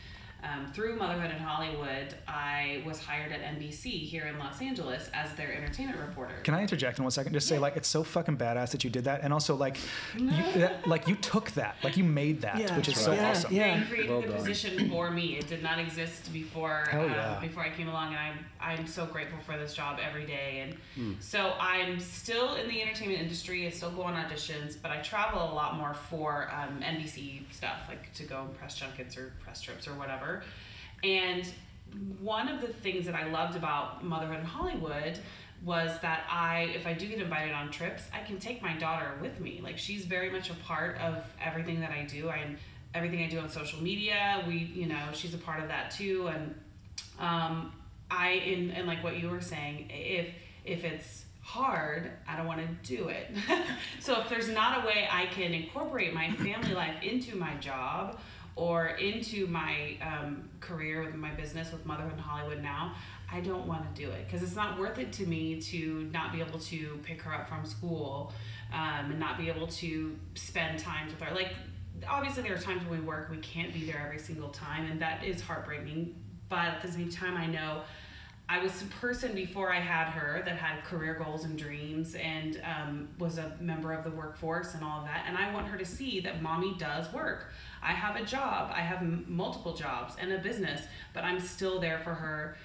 Um, 0.43 0.73
through 0.73 0.97
Motherhood 0.97 1.31
in 1.31 1.39
Hollywood, 1.39 2.15
I 2.27 2.83
was 2.87 2.99
hired 3.01 3.31
at 3.33 3.41
NBC 3.43 3.91
here 4.01 4.25
in 4.27 4.39
Los 4.39 4.61
Angeles 4.63 5.11
as 5.13 5.33
their 5.35 5.53
entertainment 5.55 5.99
reporter. 5.99 6.35
Can 6.45 6.55
I 6.55 6.63
interject 6.63 6.99
in 6.99 7.05
one 7.05 7.11
second? 7.11 7.33
Just 7.33 7.47
say 7.49 7.59
like 7.59 7.77
it's 7.77 7.89
so 7.89 8.03
fucking 8.03 8.37
badass 8.39 8.71
that 8.71 8.83
you 8.85 8.91
did 8.91 9.05
that, 9.05 9.21
and 9.23 9.33
also 9.33 9.55
like 9.55 9.77
you 10.17 10.31
that, 10.55 10.87
like 10.87 11.07
you 11.09 11.15
took 11.17 11.51
that, 11.53 11.77
like 11.83 11.97
you 11.97 12.05
made 12.05 12.41
that, 12.43 12.59
Yeah. 12.59 12.77
which 12.77 12.89
is 12.89 12.97
so 12.99 13.13
Yeah, 13.13 13.31
awesome. 13.31 13.53
yeah. 13.55 13.81
They 13.81 13.87
created 13.87 14.11
Well 14.11 14.21
the 14.23 14.29
done. 14.29 14.37
position 14.39 14.89
for 14.89 15.11
me. 15.11 15.37
It 15.37 15.47
did 15.49 15.63
not 15.63 15.79
exist 15.79 16.33
before 16.33 16.87
Hell 16.91 17.05
um, 17.11 17.41
before 17.41 17.63
I 17.63 17.71
came 17.71 17.89
along, 17.89 18.09
and 18.15 18.19
I'm 18.19 18.45
I'm 18.63 18.87
so 18.87 19.07
grateful 19.07 19.39
for 19.41 19.57
this 19.59 19.73
job 19.75 19.99
every 20.07 20.27
day. 20.27 20.67
And 20.97 21.17
so 21.23 21.55
I'm 21.59 21.99
still 21.99 22.55
in 22.57 22.69
the 22.69 22.83
entertainment 22.83 23.21
industry. 23.21 23.67
I 23.67 23.71
still 23.71 23.91
go 23.91 24.03
on 24.03 24.15
auditions, 24.15 24.77
but 24.81 24.91
I 24.91 24.99
travel 24.99 25.41
a 25.43 25.53
lot 25.55 25.77
more 25.77 25.95
for 25.95 26.51
um, 26.55 26.81
NBC 26.83 27.43
stuff, 27.51 27.79
like 27.89 28.13
to 28.15 28.25
go 28.25 28.37
on 28.37 28.49
press 28.59 28.75
junkets 28.77 29.17
or 29.17 29.33
press 29.43 29.61
trips 29.63 29.89
or 29.89 29.93
whatever. 29.95 30.30
And 31.03 31.47
one 32.21 32.49
of 32.49 32.61
the 32.61 32.69
things 32.69 33.07
that 33.07 33.15
I 33.15 33.29
loved 33.31 33.57
about 33.57 34.05
Motherhood 34.05 34.41
in 34.41 34.45
Hollywood 34.45 35.19
was 35.65 35.99
that 36.01 36.25
I, 36.31 36.71
if 36.75 36.87
I 36.87 36.95
do 36.95 37.07
get 37.07 37.21
invited 37.21 37.53
on 37.53 37.71
trips, 37.71 38.05
I 38.15 38.25
can 38.25 38.39
take 38.39 38.63
my 38.63 38.75
daughter 38.77 39.13
with 39.21 39.41
me. 39.41 39.61
Like 39.63 39.77
she's 39.77 40.05
very 40.05 40.31
much 40.31 40.51
a 40.51 40.55
part 40.55 40.99
of 40.99 41.25
everything 41.43 41.81
that 41.81 41.91
I 41.91 42.05
do. 42.05 42.29
I 42.29 42.57
everything 42.95 43.23
I 43.23 43.29
do 43.29 43.39
on 43.39 43.49
social 43.49 43.81
media. 43.83 44.43
We, 44.47 44.57
you 44.75 44.87
know, 44.87 45.01
she's 45.13 45.35
a 45.35 45.39
part 45.39 45.61
of 45.61 45.69
that 45.69 45.91
too. 45.91 46.29
And 46.29 46.55
um, 47.19 47.73
I, 48.11 48.31
in 48.31 48.71
and 48.71 48.87
like 48.87 49.05
what 49.05 49.19
you 49.19 49.29
were 49.29 49.41
saying, 49.41 49.91
if 49.91 50.29
if 50.65 50.85
it's 50.85 51.25
hard, 51.43 52.11
I 52.29 52.37
don't 52.37 52.47
want 52.47 52.61
to 52.61 52.97
do 52.97 53.09
it. 53.09 53.29
so 54.01 54.21
if 54.21 54.29
there's 54.29 54.49
not 54.49 54.83
a 54.83 54.87
way 54.87 55.09
I 55.11 55.27
can 55.27 55.53
incorporate 55.53 56.15
my 56.15 56.31
family 56.33 56.75
life 56.75 57.03
into 57.03 57.37
my 57.37 57.55
job 57.55 58.19
or 58.61 58.89
into 58.89 59.47
my 59.47 59.97
um, 60.03 60.47
career 60.61 61.03
with 61.03 61.15
my 61.15 61.31
business 61.31 61.73
with 61.73 61.87
Motherhood 61.87 62.13
in 62.13 62.19
Hollywood 62.19 62.63
now, 62.63 62.93
I 63.33 63.41
don't 63.41 63.67
want 63.67 63.95
to 63.95 64.03
do 64.03 64.11
it 64.11 64.27
because 64.27 64.43
it's 64.43 64.55
not 64.55 64.79
worth 64.79 64.99
it 64.99 65.13
to 65.15 65.27
me 65.27 65.59
to 65.63 66.11
not 66.13 66.31
be 66.31 66.41
able 66.43 66.59
to 66.59 67.01
pick 67.03 67.23
her 67.23 67.33
up 67.33 67.49
from 67.49 67.65
school 67.65 68.35
um, 68.71 69.13
and 69.13 69.19
not 69.19 69.39
be 69.39 69.49
able 69.49 69.67
to 69.67 70.15
spend 70.35 70.79
time 70.79 71.07
with 71.07 71.19
her. 71.23 71.35
Like, 71.35 71.55
obviously, 72.07 72.43
there 72.43 72.53
are 72.53 72.59
times 72.59 72.83
when 72.87 73.01
we 73.01 73.07
work, 73.07 73.31
we 73.31 73.39
can't 73.39 73.73
be 73.73 73.87
there 73.87 74.03
every 74.05 74.19
single 74.19 74.51
time, 74.51 74.91
and 74.91 75.01
that 75.01 75.25
is 75.25 75.41
heartbreaking. 75.41 76.15
But 76.51 76.67
at 76.67 76.83
the 76.83 76.93
same 76.93 77.09
time, 77.09 77.39
I 77.39 77.47
know 77.47 77.81
I 78.47 78.59
was 78.59 78.83
a 78.83 78.87
person 78.87 79.33
before 79.35 79.73
I 79.73 79.79
had 79.79 80.09
her 80.09 80.43
that 80.45 80.57
had 80.57 80.85
career 80.85 81.15
goals 81.15 81.45
and 81.45 81.57
dreams 81.57 82.17
and 82.17 82.61
um, 82.65 83.09
was 83.19 83.39
a 83.39 83.57
member 83.61 83.93
of 83.93 84.05
the 84.05 84.11
workforce 84.11 84.75
and 84.75 84.83
all 84.83 84.99
of 84.99 85.07
that. 85.07 85.25
And 85.29 85.39
I 85.39 85.55
want 85.55 85.69
her 85.69 85.79
to 85.79 85.85
see 85.87 86.19
that 86.21 86.43
mommy 86.43 86.75
does 86.77 87.11
work. 87.13 87.53
I 87.83 87.93
have 87.93 88.17
a 88.17 88.25
job, 88.25 88.73
I 88.75 88.81
have 88.81 88.99
m- 88.99 89.25
multiple 89.29 89.75
jobs 89.75 90.15
and 90.21 90.33
a 90.33 90.39
business, 90.39 90.83
but 91.15 91.25
I'm 91.25 91.41
still 91.41 91.81
there 91.81 91.99
for 92.01 92.15
her 92.15 92.57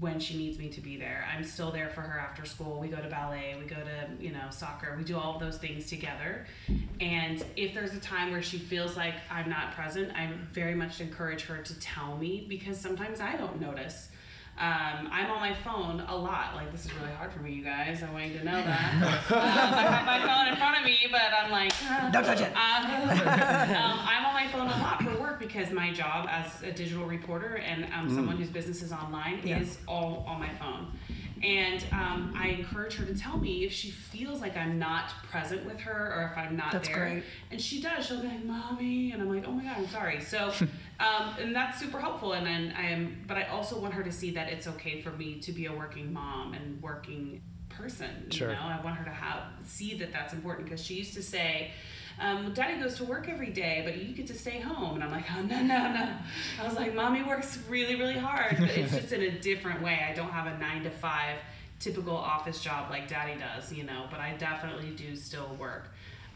when 0.00 0.18
she 0.18 0.38
needs 0.38 0.58
me 0.58 0.68
to 0.70 0.80
be 0.80 0.96
there. 0.96 1.26
I'm 1.30 1.44
still 1.44 1.70
there 1.70 1.90
for 1.90 2.00
her 2.00 2.18
after 2.18 2.46
school. 2.46 2.80
We 2.80 2.88
go 2.88 2.96
to 2.96 3.08
ballet, 3.08 3.56
we 3.58 3.66
go 3.66 3.76
to, 3.76 4.08
you 4.24 4.32
know, 4.32 4.46
soccer. 4.50 4.94
We 4.96 5.04
do 5.04 5.18
all 5.18 5.38
those 5.38 5.58
things 5.58 5.86
together. 5.86 6.46
And 7.00 7.44
if 7.56 7.74
there's 7.74 7.92
a 7.92 8.00
time 8.00 8.30
where 8.30 8.42
she 8.42 8.58
feels 8.58 8.96
like 8.96 9.14
I'm 9.30 9.50
not 9.50 9.72
present, 9.72 10.10
I 10.16 10.30
very 10.52 10.74
much 10.74 11.00
encourage 11.00 11.42
her 11.42 11.58
to 11.58 11.78
tell 11.80 12.16
me 12.16 12.46
because 12.48 12.78
sometimes 12.78 13.20
I 13.20 13.36
don't 13.36 13.60
notice. 13.60 14.08
Um, 14.58 15.08
I'm 15.10 15.30
on 15.30 15.40
my 15.40 15.54
phone 15.64 16.00
a 16.06 16.14
lot. 16.14 16.54
Like 16.54 16.70
this 16.72 16.84
is 16.84 16.94
really 16.94 17.10
hard 17.12 17.32
for 17.32 17.40
me, 17.40 17.52
you 17.52 17.64
guys. 17.64 18.02
I 18.02 18.12
want 18.12 18.26
you 18.26 18.38
to 18.38 18.44
know 18.44 18.52
that. 18.62 18.94
um, 19.32 19.38
I 19.38 19.82
have 19.82 20.04
my 20.06 20.20
phone 20.26 20.46
in 20.52 20.56
front 20.56 20.78
of 20.78 20.84
me, 20.84 20.98
but 21.10 21.20
I'm 21.36 21.50
like, 21.50 21.72
Don't 22.12 22.24
touch 22.24 22.40
it. 22.42 22.52
uh, 22.54 22.56
um, 23.82 23.98
I'm 24.06 24.26
on 24.26 24.34
my 24.34 24.46
phone 24.52 24.66
a 24.68 24.82
lot 24.82 25.02
for 25.02 25.18
work 25.20 25.40
because 25.40 25.70
my 25.70 25.90
job 25.92 26.28
as 26.30 26.62
a 26.62 26.70
digital 26.70 27.06
reporter 27.06 27.56
and 27.56 27.84
um, 27.94 28.08
Mm. 28.08 28.14
someone 28.14 28.36
whose 28.36 28.50
business 28.50 28.82
is 28.82 28.92
online 28.92 29.40
Yeah. 29.42 29.60
is 29.60 29.78
all 29.88 30.24
on 30.28 30.38
my 30.40 30.50
phone. 30.54 30.92
And 31.42 31.84
um, 31.92 32.34
I 32.36 32.48
encourage 32.48 32.94
her 32.94 33.04
to 33.04 33.14
tell 33.18 33.36
me 33.36 33.64
if 33.64 33.72
she 33.72 33.90
feels 33.90 34.40
like 34.40 34.56
I'm 34.56 34.78
not 34.78 35.10
present 35.28 35.64
with 35.64 35.80
her 35.80 35.92
or 36.14 36.30
if 36.30 36.38
I'm 36.38 36.56
not 36.56 36.70
That's 36.70 36.86
there. 36.88 36.96
great. 36.96 37.24
And 37.50 37.60
she 37.60 37.80
does. 37.80 38.06
She'll 38.06 38.20
be 38.20 38.28
like, 38.28 38.44
"Mommy," 38.44 39.10
and 39.10 39.20
I'm 39.20 39.28
like, 39.28 39.44
"Oh 39.46 39.50
my 39.50 39.64
god, 39.64 39.76
I'm 39.78 39.88
sorry." 39.88 40.20
So, 40.20 40.52
um, 41.00 41.34
and 41.40 41.54
that's 41.54 41.80
super 41.80 41.98
helpful. 41.98 42.34
And 42.34 42.46
then 42.46 42.72
I 42.78 42.90
am, 42.90 43.24
but 43.26 43.36
I 43.36 43.44
also 43.44 43.80
want 43.80 43.92
her 43.94 44.04
to 44.04 44.12
see 44.12 44.30
that 44.32 44.50
it's 44.52 44.68
okay 44.68 45.00
for 45.00 45.10
me 45.10 45.40
to 45.40 45.50
be 45.52 45.66
a 45.66 45.72
working 45.72 46.12
mom 46.12 46.54
and 46.54 46.80
working 46.80 47.42
person. 47.68 48.26
You 48.30 48.32
Sure. 48.38 48.52
know, 48.52 48.60
I 48.60 48.80
want 48.84 48.96
her 48.98 49.04
to 49.04 49.10
have 49.10 49.42
see 49.64 49.96
that 49.98 50.12
that's 50.12 50.32
important 50.34 50.66
because 50.68 50.84
she 50.84 50.94
used 50.94 51.14
to 51.14 51.22
say. 51.22 51.72
Um, 52.20 52.52
Daddy 52.54 52.80
goes 52.80 52.96
to 52.96 53.04
work 53.04 53.28
every 53.28 53.50
day, 53.50 53.82
but 53.84 53.96
you 53.96 54.14
get 54.14 54.26
to 54.28 54.34
stay 54.34 54.60
home. 54.60 54.94
And 54.94 55.04
I'm 55.04 55.10
like, 55.10 55.24
oh, 55.36 55.42
no, 55.42 55.60
no, 55.62 55.92
no. 55.92 56.14
I 56.60 56.64
was 56.64 56.74
like, 56.74 56.94
Mommy 56.94 57.22
works 57.22 57.58
really, 57.68 57.96
really 57.96 58.18
hard, 58.18 58.56
but 58.58 58.70
it's 58.70 58.92
just 58.92 59.12
in 59.12 59.22
a 59.22 59.40
different 59.40 59.82
way. 59.82 60.04
I 60.08 60.14
don't 60.14 60.30
have 60.30 60.46
a 60.46 60.58
nine 60.58 60.84
to 60.84 60.90
five 60.90 61.38
typical 61.80 62.16
office 62.16 62.60
job 62.60 62.90
like 62.90 63.08
Daddy 63.08 63.38
does, 63.40 63.72
you 63.72 63.82
know, 63.84 64.06
but 64.10 64.20
I 64.20 64.34
definitely 64.38 64.90
do 64.90 65.16
still 65.16 65.56
work. 65.58 65.88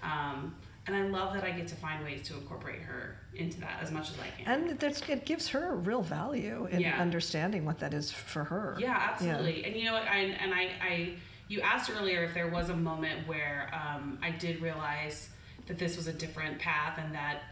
Um, 0.02 0.54
and 0.88 0.94
I 0.94 1.02
love 1.02 1.34
that 1.34 1.42
I 1.44 1.50
get 1.50 1.66
to 1.68 1.74
find 1.76 2.04
ways 2.04 2.22
to 2.28 2.34
incorporate 2.34 2.80
her 2.82 3.16
into 3.34 3.58
that 3.60 3.78
as 3.82 3.90
much 3.90 4.10
as 4.10 4.16
I 4.20 4.28
can. 4.42 4.68
And 4.70 4.78
there's, 4.78 5.02
it 5.08 5.24
gives 5.24 5.48
her 5.48 5.74
real 5.74 6.02
value 6.02 6.68
in 6.70 6.80
Yeah. 6.80 7.00
understanding 7.00 7.64
what 7.64 7.80
that 7.80 7.92
is 7.92 8.10
for 8.10 8.44
her. 8.44 8.76
Yeah, 8.78 8.96
absolutely. 9.12 9.64
And 9.64 9.74
you 9.76 9.84
know 9.84 9.94
what? 9.94 10.04
I 10.04 10.18
and 10.18 10.54
I, 10.54 10.70
I, 10.80 11.14
you 11.48 11.60
asked 11.60 11.90
earlier 11.90 12.22
if 12.24 12.34
there 12.34 12.48
was 12.48 12.70
a 12.70 12.76
moment 12.76 13.26
where 13.26 13.68
um, 13.74 14.18
I 14.22 14.30
did 14.30 14.60
realize 14.62 15.30
that 15.66 15.78
this 15.78 15.96
was 15.96 16.06
a 16.06 16.12
different 16.12 16.58
path 16.58 16.98
and 16.98 17.14
that 17.14 17.42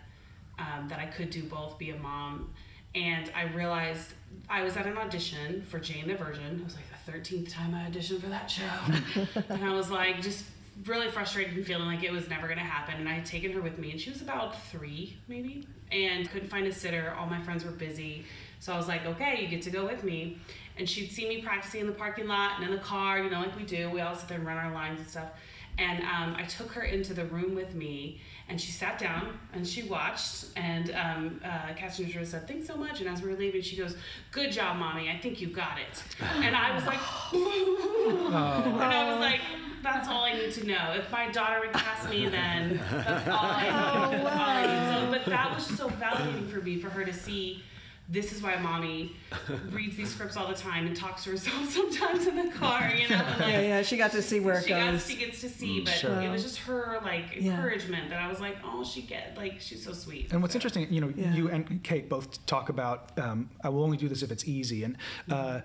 um, 0.59 0.89
that 0.89 1.01
I 1.01 1.07
could 1.07 1.31
do 1.31 1.43
both, 1.43 1.79
be 1.79 1.91
a 1.91 1.97
mom. 1.97 2.51
And 2.95 3.31
I 3.35 3.45
realized 3.55 4.13
I 4.49 4.63
was 4.63 4.77
at 4.77 4.87
an 4.87 4.97
audition 4.97 5.63
for 5.63 5.81
Jane 5.81 6.07
the 6.07 6.15
Virgin. 6.15 6.61
It 6.61 6.65
was 6.65 6.77
like 6.77 6.85
the 6.91 7.13
thirteenth 7.13 7.49
time 7.49 7.75
I 7.75 7.91
auditioned 7.91 8.21
for 8.21 8.29
that 8.29 8.51
show, 8.51 9.43
and 9.49 9.65
I 9.65 9.75
was 9.75 9.91
like 9.91 10.23
just 10.23 10.45
really 10.87 11.09
frustrated 11.09 11.57
and 11.57 11.67
feeling 11.67 11.87
like 11.87 12.03
it 12.03 12.13
was 12.13 12.29
never 12.29 12.47
going 12.47 12.59
to 12.59 12.65
happen. 12.65 12.95
And 12.95 13.09
I 13.09 13.15
had 13.15 13.27
taken 13.27 13.53
her 13.53 13.61
with 13.61 13.79
me, 13.79 13.91
and 13.91 14.01
she 14.01 14.11
was 14.11 14.23
about 14.23 14.61
three, 14.67 15.17
maybe, 15.29 15.67
and 15.91 16.31
couldn't 16.31 16.49
find 16.49 16.67
a 16.67 16.73
sitter. 16.73 17.15
All 17.19 17.27
my 17.27 17.41
friends 17.43 17.65
were 17.65 17.73
busy, 17.73 18.27
so 18.61 18.73
I 18.73 18.77
was 18.77 18.89
like, 18.89 19.05
okay, 19.05 19.43
you 19.43 19.49
get 19.49 19.63
to 19.63 19.71
go 19.71 19.85
with 19.85 20.05
me. 20.05 20.39
And 20.77 20.89
she'd 20.89 21.11
see 21.11 21.29
me 21.29 21.43
practicing 21.43 21.83
in 21.83 21.87
the 21.87 21.93
parking 21.93 22.27
lot 22.27 22.53
and 22.57 22.65
in 22.65 22.73
the 22.73 22.83
car, 22.83 23.19
you 23.23 23.31
know, 23.31 23.41
like 23.41 23.57
we 23.57 23.65
do. 23.65 23.91
We 23.91 24.01
all 24.01 24.15
sit 24.15 24.29
there 24.29 24.39
and 24.39 24.47
run 24.47 24.57
our 24.57 24.73
lines 24.73 25.01
and 25.01 25.09
stuff. 25.09 25.29
And 25.79 26.03
um, 26.03 26.37
I 26.39 26.45
took 26.45 26.71
her 26.73 26.83
into 26.83 27.15
the 27.15 27.25
room 27.25 27.55
with 27.55 27.75
me, 27.75 28.21
and 28.49 28.61
she 28.61 28.71
sat 28.71 28.99
down 28.99 29.39
and 29.53 29.67
she 29.67 29.83
watched. 29.83 30.47
And 30.57 30.91
um, 30.95 31.41
uh, 31.45 31.75
Casting 31.75 32.07
Director 32.07 32.31
said, 32.31 32.47
"Thanks 32.49 32.67
so 32.67 32.77
much." 32.77 33.01
And 33.01 33.09
as 33.09 33.23
we 33.23 33.31
were 33.31 33.37
leaving, 33.37 33.63
she 33.63 33.77
goes, 33.77 33.97
"Good 34.31 34.53
job, 34.53 34.77
mommy. 34.77 35.11
I 35.11 35.19
think 35.19 35.41
you 35.41 35.49
got 35.49 35.79
it." 35.79 36.03
And 36.45 36.55
I 36.55 36.75
was 36.75 36.85
like, 36.85 36.99
and 37.33 38.83
I 38.83 39.11
was 39.11 39.21
like, 39.21 39.41
"That's 39.83 40.09
all 40.09 40.23
I 40.25 40.35
need 40.35 40.53
to 40.53 40.67
know. 40.67 40.95
If 40.97 41.11
my 41.11 41.31
daughter 41.31 41.61
would 41.61 41.73
cast 41.73 42.09
me, 42.09 42.29
then 42.29 42.81
that's 42.91 43.29
all 43.29 43.45
I 43.45 43.65
need. 43.65 44.23
That's 44.23 44.27
all 44.27 44.41
I 44.41 44.67
need." 44.67 45.07
So, 45.07 45.11
but 45.11 45.25
that 45.31 45.55
was 45.55 45.67
just 45.67 45.79
so 45.79 45.89
validating 45.89 46.49
for 46.49 46.61
me, 46.61 46.79
for 46.79 46.91
her 46.91 47.05
to 47.05 47.13
see. 47.13 47.63
This 48.07 48.33
is 48.35 48.43
why 48.43 48.57
mommy 48.57 49.17
reads 49.71 49.97
these 49.97 50.11
scripts 50.15 50.37
all 50.37 50.47
the 50.47 50.55
time 50.55 50.87
and 50.87 50.95
talks 50.95 51.25
to 51.25 51.31
herself 51.31 51.71
sometimes 51.73 52.27
in 52.27 52.37
the 52.37 52.51
car, 52.53 52.91
you 52.95 53.09
know. 53.09 53.17
like, 53.17 53.39
Yeah, 53.39 53.61
yeah, 53.61 53.83
she 53.83 53.97
got 53.97 54.13
to 54.13 54.21
see 54.21 54.41
where 54.41 54.57
it 54.59 54.65
she 54.65 54.69
got, 54.71 54.91
goes. 54.93 55.07
she 55.09 55.17
gets 55.17 55.41
to 55.41 55.49
see, 55.49 55.81
but 55.81 55.95
sure. 55.95 56.21
it 56.21 56.29
was 56.31 56.43
just 56.43 56.59
her 56.59 57.01
like 57.03 57.35
Yeah. 57.41 57.53
encouragement 57.53 58.11
that 58.11 58.21
I 58.21 58.29
was 58.29 58.41
like, 58.41 58.57
oh, 58.63 58.85
she 58.85 59.01
get 59.03 59.35
like 59.39 59.59
she's 59.61 59.83
so 59.85 59.93
sweet. 59.95 60.33
And 60.33 60.43
what's 60.43 60.53
So- 60.53 60.59
interesting, 60.59 60.93
you 60.93 61.01
know, 61.01 61.13
Yeah. 61.17 61.35
you 61.35 61.49
and 61.51 61.83
Cate 61.83 62.11
both 62.11 62.45
talk 62.45 62.69
about, 62.69 63.19
um, 63.19 63.49
I 63.63 63.71
will 63.71 63.83
only 63.83 63.97
do 63.97 64.09
this 64.09 64.23
if 64.23 64.31
it's 64.31 64.45
easy. 64.47 64.85
And 64.85 64.99
uh, 65.31 65.61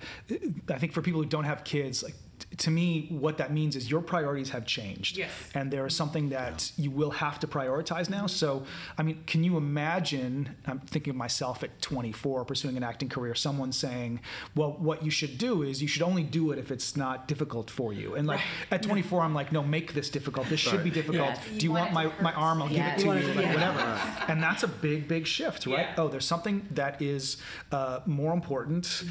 I 0.69 0.77
think 0.79 0.93
for 0.93 1.01
people 1.01 1.21
who 1.21 1.27
don't 1.27 1.43
have 1.43 1.65
kids, 1.65 2.03
like 2.03 2.13
t- 2.13 2.19
to 2.57 2.71
me, 2.71 3.07
what 3.09 3.37
that 3.37 3.51
means 3.53 3.75
is 3.75 3.89
your 3.89 4.01
priorities 4.01 4.49
have 4.49 4.65
changed. 4.65 5.17
Yes. 5.17 5.29
And 5.53 5.71
there 5.71 5.85
is 5.85 5.95
something 5.95 6.29
that 6.29 6.71
you 6.77 6.91
will 6.91 7.11
have 7.11 7.39
to 7.41 7.47
prioritize 7.47 8.09
now. 8.09 8.27
So, 8.27 8.63
I 8.97 9.03
mean, 9.03 9.23
can 9.25 9.43
you 9.43 9.57
imagine? 9.57 10.55
I'm 10.65 10.79
thinking 10.79 11.11
of 11.11 11.17
myself 11.17 11.63
at 11.63 11.81
24 11.81 12.45
pursuing 12.45 12.77
an 12.77 12.83
acting 12.83 13.09
career, 13.09 13.35
someone 13.35 13.71
saying, 13.71 14.19
well, 14.55 14.73
what 14.79 15.03
you 15.03 15.11
should 15.11 15.37
do 15.37 15.63
is 15.63 15.81
you 15.81 15.87
should 15.87 16.03
only 16.03 16.23
do 16.23 16.51
it 16.51 16.59
if 16.59 16.71
it's 16.71 16.95
not 16.97 17.27
difficult 17.27 17.69
for 17.69 17.93
you. 17.93 18.15
And 18.15 18.27
like 18.27 18.41
at 18.71 18.83
24, 18.83 19.21
I'm 19.21 19.33
like, 19.33 19.51
no, 19.51 19.63
make 19.63 19.93
this 19.93 20.09
difficult. 20.09 20.47
This 20.49 20.59
should 20.59 20.83
be 20.83 20.89
difficult. 20.91 21.29
Yes. 21.29 21.45
Do 21.45 21.53
you 21.53 21.69
You 21.69 21.71
want 21.71 21.93
want 21.93 22.15
my, 22.19 22.31
my 22.31 22.33
arm? 22.33 22.61
I'll 22.61 22.69
Yes. 22.71 23.01
give 23.03 23.11
it 23.11 23.11
to 23.11 23.17
it 23.17 23.27
you, 23.27 23.33
like, 23.33 23.45
yeah. 23.45 23.53
whatever. 23.53 24.31
And 24.31 24.41
that's 24.43 24.63
a 24.63 24.67
big, 24.67 25.07
big 25.07 25.25
shift, 25.27 25.65
right? 25.65 25.79
Yeah. 25.79 25.93
Oh, 25.97 26.07
there's 26.07 26.25
something 26.25 26.67
that 26.71 27.01
is 27.01 27.37
uh, 27.71 27.99
more 28.05 28.33
important 28.33 29.03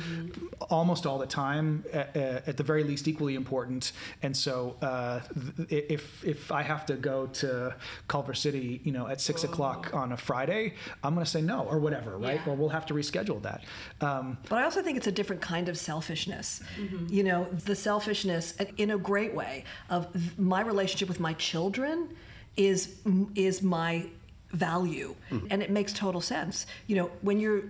almost 0.70 1.06
all 1.06 1.18
the 1.18 1.26
time, 1.26 1.84
at, 1.92 2.16
at 2.16 2.56
the 2.56 2.62
very 2.62 2.84
least 2.84 3.06
equally 3.18 3.34
important. 3.34 3.92
And 4.22 4.36
so 4.36 4.76
uh, 4.80 5.20
th- 5.68 5.86
if, 5.90 6.24
if 6.24 6.52
I 6.52 6.62
have 6.62 6.86
to 6.86 6.94
go 6.94 7.26
to 7.26 7.74
Culver 8.06 8.34
City, 8.34 8.80
you 8.84 8.92
know, 8.92 9.08
at 9.08 9.20
six 9.20 9.42
o'clock 9.44 9.92
on 9.92 10.12
a 10.12 10.16
Friday, 10.16 10.74
I'm 11.02 11.14
going 11.14 11.24
to 11.24 11.30
say 11.30 11.42
no 11.42 11.64
or 11.64 11.78
whatever, 11.80 12.16
right? 12.16 12.40
Yeah. 12.46 12.52
Or 12.52 12.56
we'll 12.56 12.68
have 12.68 12.86
to 12.86 12.94
reschedule 12.94 13.42
that. 13.42 13.64
Um, 14.00 14.38
But 14.48 14.60
I 14.60 14.64
also 14.64 14.82
think 14.82 14.96
it's 14.96 15.08
a 15.08 15.12
different 15.12 15.42
kind 15.42 15.68
of 15.68 15.76
selfishness. 15.76 16.62
You 17.08 17.24
know, 17.24 17.48
the 17.64 17.74
selfishness 17.74 18.54
in 18.76 18.90
a 18.92 18.98
great 18.98 19.34
way 19.34 19.64
of 19.90 20.38
my 20.38 20.60
relationship 20.60 21.08
with 21.08 21.20
my 21.20 21.34
children 21.34 22.14
is 22.56 22.96
is 23.34 23.62
my 23.62 24.06
value, 24.52 25.14
and 25.50 25.62
it 25.62 25.70
makes 25.70 25.92
total 25.92 26.20
sense. 26.20 26.66
You 26.86 26.96
know, 26.96 27.10
when 27.22 27.40
you're 27.40 27.64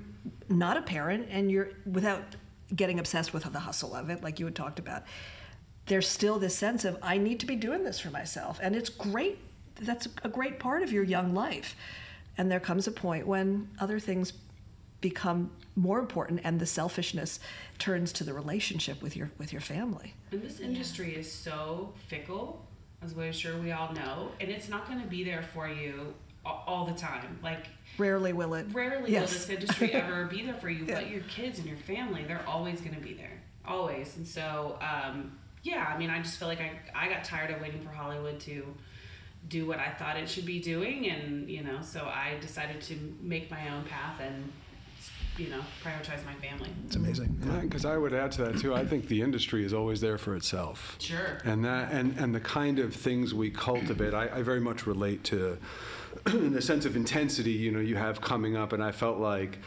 not 0.49 0.77
a 0.77 0.83
parent 0.83 1.27
and 1.31 1.51
you're 1.51 1.71
without 1.91 2.23
getting 2.75 2.99
obsessed 2.99 3.33
with 3.33 3.45
the 3.51 3.59
hustle 3.59 3.95
of 3.95 4.11
it, 4.11 4.23
like 4.23 4.39
you 4.39 4.47
had 4.47 4.55
talked 4.55 4.79
about, 4.79 5.03
there's 5.89 6.09
still 6.09 6.39
this 6.39 6.57
sense 6.57 6.85
of 6.85 6.99
I 7.03 7.19
need 7.19 7.41
to 7.41 7.47
be 7.47 7.57
doing 7.57 7.85
this 7.85 7.99
for 7.99 8.11
myself, 8.11 8.59
and 8.63 8.77
it's 8.77 8.89
great. 8.91 9.39
That's 9.81 10.09
a 10.23 10.29
great 10.29 10.59
part 10.59 10.83
of 10.83 10.93
your 10.93 11.05
young 11.05 11.35
life, 11.35 11.75
and 12.37 12.51
there 12.51 12.61
comes 12.61 12.87
a 12.87 12.93
point 12.93 13.27
when 13.27 13.69
other 13.81 13.99
things 14.01 14.33
become 15.01 15.51
more 15.77 16.01
important 16.01 16.41
and 16.43 16.59
the 16.59 16.67
selfishness 16.67 17.39
turns 17.79 18.13
to 18.13 18.25
the 18.25 18.35
relationship 18.35 19.01
with 19.01 19.15
your 19.15 19.31
with 19.39 19.53
your 19.53 19.61
family 19.61 20.13
And 20.33 20.43
this 20.43 20.59
industry 20.59 21.15
is 21.15 21.31
so 21.31 21.93
fickle, 22.09 22.67
as 23.01 23.15
we're 23.15 23.33
sure 23.33 23.57
we 23.59 23.71
all 23.71 23.93
know, 23.93 24.33
and 24.41 24.51
it's 24.51 24.69
not 24.69 24.89
going 24.89 25.01
to 25.01 25.07
be 25.07 25.23
there 25.23 25.45
for 25.55 25.69
you 25.69 26.13
all, 26.45 26.65
all 26.67 26.85
the 26.85 26.95
time. 26.95 27.39
Like 27.45 27.67
Rarely 27.97 28.33
will 28.33 28.55
it. 28.55 28.67
rarely 28.73 29.13
Yes. 29.13 29.31
will 29.31 29.39
this 29.39 29.49
industry 29.51 29.93
ever 30.03 30.25
be 30.25 30.43
there 30.43 30.55
for 30.55 30.69
you, 30.69 30.85
Yeah. 30.85 30.97
but 30.97 31.11
your 31.11 31.21
kids 31.23 31.61
and 31.61 31.69
your 31.69 31.77
family, 31.79 32.25
they're 32.27 32.45
always 32.49 32.81
going 32.81 32.97
to 32.97 33.01
be 33.01 33.13
there, 33.15 33.41
always. 33.65 34.17
And 34.17 34.27
so, 34.27 34.81
um, 34.81 35.38
yeah, 35.63 35.93
I 35.93 35.99
mean, 35.99 36.11
I 36.11 36.21
just 36.23 36.39
feel 36.39 36.49
like 36.49 36.61
I, 36.61 36.79
I 36.95 37.09
got 37.09 37.25
tired 37.25 37.51
of 37.51 37.61
waiting 37.61 37.81
for 37.83 37.91
Hollywood 37.91 38.41
to 38.41 38.65
do 39.49 39.67
what 39.67 39.79
I 39.79 39.91
thought 39.91 40.17
it 40.17 40.29
should 40.29 40.47
be 40.47 40.61
doing, 40.61 41.09
and 41.09 41.49
you 41.49 41.63
know, 41.63 41.81
so 41.83 42.05
I 42.05 42.37
decided 42.41 42.81
to 42.83 42.95
make 43.21 43.51
my 43.51 43.69
own 43.71 43.85
path 43.85 44.21
and 44.21 44.53
you 45.39 45.49
know 45.49 45.61
prioritize 45.83 46.25
my 46.27 46.35
family. 46.35 46.71
It's 46.87 46.97
amazing. 46.97 47.41
Because 47.63 47.85
I 47.85 47.97
would 47.97 48.13
add 48.13 48.33
to 48.33 48.45
that 48.45 48.59
too. 48.59 48.75
I 48.75 48.85
think 48.85 49.09
the 49.09 49.23
industry 49.23 49.65
is 49.65 49.73
always 49.73 50.01
there 50.01 50.19
for 50.19 50.35
itself. 50.35 50.97
Sure. 50.99 51.39
And 51.45 51.65
that 51.65 51.93
and, 51.93 52.19
and 52.19 52.35
the 52.35 52.41
kind 52.41 52.79
of 52.79 52.95
things 52.95 53.33
we 53.33 53.51
cultivate, 53.51 54.15
I, 54.15 54.29
I 54.29 54.43
very 54.43 54.61
much 54.61 54.87
relate 54.87 55.25
to 55.25 55.59
the 56.25 56.61
sense 56.61 56.85
of 56.85 56.97
intensity. 56.97 57.53
You 57.53 57.71
know, 57.71 57.81
you 57.81 57.97
have 57.97 58.21
coming 58.21 58.57
up, 58.57 58.73
and 58.73 58.83
I 58.83 58.93
felt 58.93 59.19
like. 59.19 59.59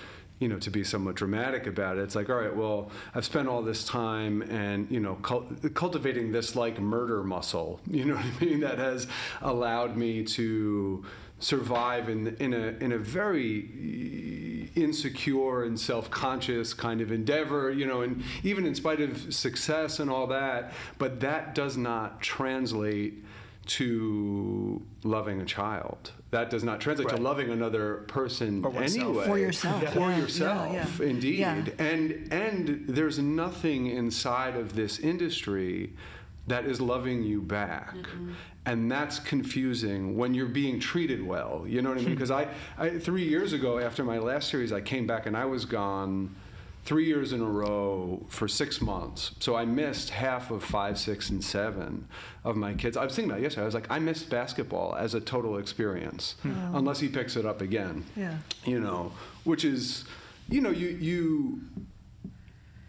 You 0.41 0.47
know, 0.47 0.57
to 0.59 0.71
be 0.71 0.83
somewhat 0.83 1.15
dramatic 1.15 1.67
about 1.67 1.97
it, 1.97 2.01
it's 2.01 2.15
like, 2.15 2.29
all 2.29 2.35
right, 2.35 2.55
well, 2.55 2.89
I've 3.13 3.25
spent 3.25 3.47
all 3.47 3.61
this 3.61 3.85
time 3.85 4.41
and, 4.41 4.89
you 4.89 4.99
know, 4.99 5.15
cul- 5.21 5.47
cultivating 5.75 6.31
this 6.31 6.55
like 6.55 6.79
murder 6.79 7.23
muscle, 7.23 7.79
you 7.89 8.05
know 8.05 8.15
what 8.15 8.25
I 8.25 8.43
mean, 8.43 8.59
that 8.61 8.79
has 8.79 9.05
allowed 9.41 9.95
me 9.95 10.23
to 10.23 11.05
survive 11.37 12.09
in, 12.09 12.35
in, 12.37 12.53
a, 12.53 12.75
in 12.83 12.91
a 12.91 12.97
very 12.97 14.69
eh, 14.75 14.79
insecure 14.79 15.63
and 15.63 15.79
self-conscious 15.79 16.73
kind 16.73 17.01
of 17.01 17.11
endeavor, 17.11 17.71
you 17.71 17.85
know, 17.85 18.01
and 18.01 18.23
even 18.43 18.65
in 18.65 18.75
spite 18.75 19.01
of 19.01 19.33
success 19.33 19.99
and 19.99 20.09
all 20.09 20.27
that, 20.27 20.73
but 20.97 21.19
that 21.19 21.53
does 21.55 21.77
not 21.77 22.21
translate 22.21 23.23
to 23.77 24.81
loving 25.03 25.39
a 25.41 25.45
child. 25.45 26.11
That 26.31 26.49
does 26.49 26.63
not 26.63 26.81
translate 26.81 27.07
Right. 27.07 27.17
to 27.17 27.21
loving 27.21 27.49
another 27.49 28.03
person 28.07 28.65
Or 28.65 28.75
anyway. 28.81 29.25
For 29.25 29.37
yourself, 29.37 29.93
For 29.93 30.09
yeah, 30.09 30.17
yourself, 30.17 30.73
yeah, 30.73 30.87
yeah. 30.99 31.05
indeed. 31.05 31.39
Yeah. 31.39 31.63
And 31.79 32.27
and 32.33 32.85
there's 32.87 33.19
nothing 33.19 33.87
inside 33.87 34.55
of 34.57 34.75
this 34.75 34.99
industry 34.99 35.93
that 36.47 36.65
is 36.65 36.81
loving 36.81 37.23
you 37.23 37.41
back. 37.41 37.95
Mm-hmm. 37.95 38.31
And 38.65 38.91
that's 38.91 39.19
confusing 39.19 40.17
when 40.17 40.33
you're 40.33 40.47
being 40.47 40.79
treated 40.79 41.25
well. 41.25 41.63
You 41.65 41.81
know 41.81 41.89
what 41.89 41.99
I 41.99 42.01
mean? 42.01 42.15
Because 42.15 42.31
I, 42.31 42.47
I, 42.77 42.99
three 42.99 43.27
years 43.27 43.53
ago, 43.53 43.79
after 43.79 44.03
my 44.03 44.17
last 44.19 44.49
series, 44.49 44.71
I 44.73 44.81
came 44.81 45.07
back 45.07 45.25
and 45.25 45.35
I 45.37 45.45
was 45.45 45.65
gone 45.65 46.35
three 46.83 47.05
years 47.05 47.31
in 47.31 47.41
a 47.41 47.45
row 47.45 48.25
for 48.27 48.47
six 48.47 48.81
months. 48.81 49.31
So 49.39 49.55
I 49.55 49.65
missed 49.65 50.09
half 50.09 50.49
of 50.49 50.63
five, 50.63 50.97
six, 50.97 51.29
and 51.29 51.43
seven 51.43 52.07
of 52.43 52.55
my 52.55 52.73
kids. 52.73 52.97
I 52.97 53.03
was 53.03 53.15
thinking 53.15 53.31
about 53.31 53.39
it 53.39 53.43
yesterday. 53.43 53.63
I 53.63 53.65
was 53.65 53.75
like, 53.75 53.91
I 53.91 53.99
missed 53.99 54.29
basketball 54.29 54.95
as 54.95 55.13
a 55.13 55.21
total 55.21 55.57
experience, 55.57 56.35
hmm. 56.41 56.53
unless 56.75 56.99
he 56.99 57.07
picks 57.07 57.35
it 57.35 57.45
up 57.45 57.61
again 57.61 58.05
Yeah. 58.15 58.37
you 58.65 58.79
know, 58.79 59.11
which 59.43 59.63
is, 59.63 60.05
you 60.49 60.61
know, 60.61 60.71
you 60.71 60.89
you, 60.89 61.61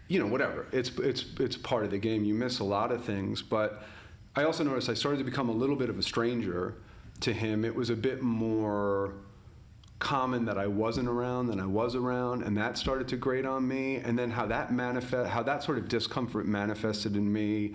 you 0.07 0.19
know, 0.19 0.27
whatever. 0.27 0.65
It's 0.71 0.89
it's 0.97 1.25
it's 1.39 1.55
part 1.57 1.85
of 1.85 1.91
the 1.91 1.99
game. 1.99 2.25
You 2.25 2.33
miss 2.33 2.59
a 2.59 2.63
lot 2.63 2.91
of 2.91 3.03
things, 3.03 3.41
but 3.41 3.83
I 4.35 4.43
also 4.43 4.63
noticed 4.63 4.89
I 4.89 4.95
started 4.95 5.19
to 5.19 5.23
become 5.23 5.49
a 5.49 5.53
little 5.53 5.75
bit 5.75 5.89
of 5.89 5.99
a 5.99 6.03
stranger 6.03 6.75
to 7.21 7.31
him. 7.31 7.63
It 7.63 7.75
was 7.75 7.89
a 7.89 7.95
bit 7.95 8.21
more 8.23 9.13
common 10.03 10.43
that 10.45 10.57
I 10.57 10.67
wasn't 10.67 11.07
around 11.07 11.47
than 11.47 11.59
I 11.61 11.65
was 11.65 11.95
around, 11.95 12.43
and 12.43 12.57
that 12.57 12.77
started 12.77 13.07
to 13.07 13.17
grate 13.17 13.45
on 13.45 13.65
me. 13.67 13.95
And 13.95 14.19
then 14.19 14.29
how 14.31 14.45
that 14.47 14.71
manifest, 14.71 15.29
how 15.29 15.41
that 15.43 15.63
sort 15.63 15.77
of 15.77 15.87
discomfort 15.87 16.45
manifested 16.45 17.15
in 17.15 17.31
me, 17.31 17.73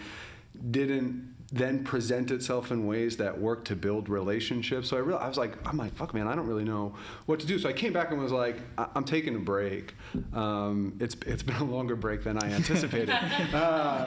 didn't 0.70 1.34
then 1.50 1.82
present 1.82 2.30
itself 2.30 2.70
in 2.70 2.86
ways 2.86 3.16
that 3.16 3.40
work 3.40 3.64
to 3.64 3.74
build 3.74 4.10
relationships. 4.10 4.90
So 4.90 4.98
I 4.98 5.00
real 5.00 5.16
I 5.16 5.26
was 5.26 5.38
like, 5.38 5.54
I'm 5.66 5.78
like, 5.78 5.94
fuck, 5.94 6.12
man, 6.12 6.28
I 6.28 6.34
don't 6.36 6.46
really 6.46 6.64
know 6.64 6.94
what 7.24 7.40
to 7.40 7.46
do. 7.46 7.58
So 7.58 7.70
I 7.70 7.72
came 7.72 7.94
back 7.94 8.10
and 8.10 8.20
was 8.20 8.32
like, 8.32 8.58
I- 8.76 8.88
I'm 8.94 9.04
taking 9.04 9.34
a 9.34 9.38
break. 9.38 9.94
Um, 10.34 10.98
it's 11.00 11.16
it's 11.26 11.42
been 11.42 11.56
a 11.56 11.64
longer 11.64 11.96
break 11.96 12.22
than 12.24 12.36
I 12.36 12.50
anticipated. 12.52 13.16
uh, 13.54 14.06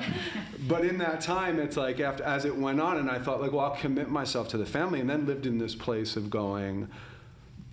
but 0.68 0.86
in 0.86 1.00
that 1.00 1.22
time, 1.22 1.58
it's 1.58 1.76
like 1.78 2.00
after 2.00 2.24
as 2.24 2.46
it 2.46 2.56
went 2.56 2.80
on, 2.80 2.98
and 2.98 3.10
I 3.10 3.18
thought 3.18 3.42
like, 3.42 3.52
well, 3.52 3.66
I'll 3.66 3.76
commit 3.76 4.10
myself 4.10 4.48
to 4.50 4.58
the 4.60 4.66
family, 4.68 5.00
and 5.00 5.10
then 5.10 5.26
lived 5.26 5.48
in 5.48 5.58
this 5.58 5.74
place 5.74 6.16
of 6.16 6.30
going. 6.30 6.88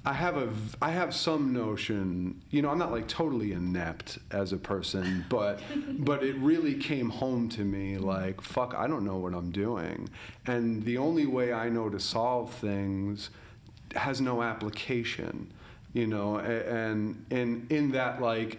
I 0.09 0.15
have 0.15 0.39
a 0.39 0.49
I 0.81 0.93
have 0.93 1.15
some 1.15 1.53
notion, 1.53 2.41
you 2.49 2.63
know, 2.63 2.71
I'm 2.71 2.79
not 2.79 2.91
like 2.91 3.09
totally 3.09 3.53
inept 3.53 4.19
as 4.31 4.55
a 4.55 4.57
person, 4.57 5.27
but 5.29 5.61
but 5.99 6.23
it 6.23 6.35
really 6.37 6.77
came 6.77 7.11
home 7.11 7.51
to 7.51 7.61
me 7.61 7.99
like 7.99 8.41
fuck, 8.41 8.75
I 8.75 8.87
don't 8.87 9.05
know 9.05 9.19
what 9.19 9.35
I'm 9.35 9.51
doing. 9.51 10.09
And 10.47 10.83
the 10.83 10.97
only 10.97 11.27
way 11.27 11.53
I 11.53 11.69
know 11.69 11.91
to 11.91 12.01
solve 12.01 12.55
things 12.55 13.29
has 13.97 14.19
no 14.19 14.43
application. 14.43 15.53
You 15.95 16.07
know, 16.07 16.39
and 16.39 17.25
in 17.31 17.67
in 17.69 17.93
that 17.93 18.21
like, 18.23 18.59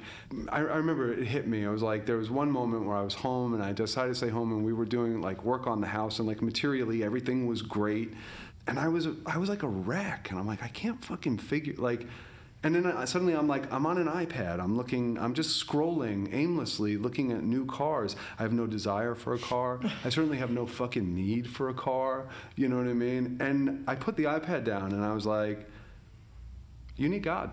I, 0.49 0.57
I 0.57 0.77
remember 0.77 1.13
it 1.13 1.25
hit 1.25 1.47
me. 1.47 1.65
I 1.65 1.69
was 1.69 1.81
like, 1.81 2.05
there 2.05 2.17
was 2.17 2.29
one 2.29 2.51
moment 2.51 2.85
where 2.85 2.97
I 2.97 3.03
was 3.03 3.13
home 3.13 3.53
and 3.53 3.63
I 3.63 3.71
decided 3.71 4.09
to 4.09 4.15
stay 4.15 4.29
home, 4.29 4.51
and 4.51 4.65
we 4.65 4.73
were 4.73 4.85
doing 4.85 5.21
like 5.21 5.43
work 5.43 5.67
on 5.67 5.79
the 5.79 5.87
house, 5.87 6.17
and 6.19 6.27
like 6.27 6.41
materially 6.41 7.03
everything 7.03 7.45
was 7.45 7.61
great, 7.61 8.13
and 8.69 8.79
I 8.79 8.87
was 8.87 9.07
I 9.25 9.37
was 9.37 9.49
like 9.49 9.63
a 9.63 9.67
wreck, 9.67 10.29
and 10.29 10.39
I'm 10.39 10.45
like 10.45 10.61
I 10.61 10.67
can't 10.67 11.03
fucking 11.03 11.39
figure 11.39 11.73
like, 11.77 12.05
and 12.63 12.75
then 12.75 12.85
I, 12.85 13.05
suddenly 13.05 13.33
I'm 13.33 13.47
like 13.47 13.71
I'm 13.73 13.85
on 13.85 13.97
an 13.97 14.07
iPad, 14.07 14.59
I'm 14.59 14.77
looking, 14.77 15.17
I'm 15.17 15.33
just 15.33 15.65
scrolling 15.65 16.31
aimlessly, 16.33 16.95
looking 16.95 17.31
at 17.31 17.43
new 17.43 17.65
cars. 17.65 18.15
I 18.37 18.43
have 18.43 18.53
no 18.53 18.67
desire 18.67 19.15
for 19.15 19.33
a 19.33 19.39
car. 19.39 19.79
I 20.05 20.09
certainly 20.09 20.37
have 20.37 20.51
no 20.51 20.67
fucking 20.67 21.15
need 21.15 21.49
for 21.49 21.69
a 21.69 21.73
car. 21.73 22.27
You 22.55 22.69
know 22.69 22.77
what 22.77 22.87
I 22.87 22.93
mean? 22.93 23.37
And 23.41 23.83
I 23.87 23.95
put 23.95 24.15
the 24.15 24.25
iPad 24.25 24.65
down, 24.65 24.91
and 24.91 25.03
I 25.03 25.13
was 25.13 25.25
like, 25.25 25.67
you 26.95 27.09
need 27.09 27.23
God. 27.23 27.51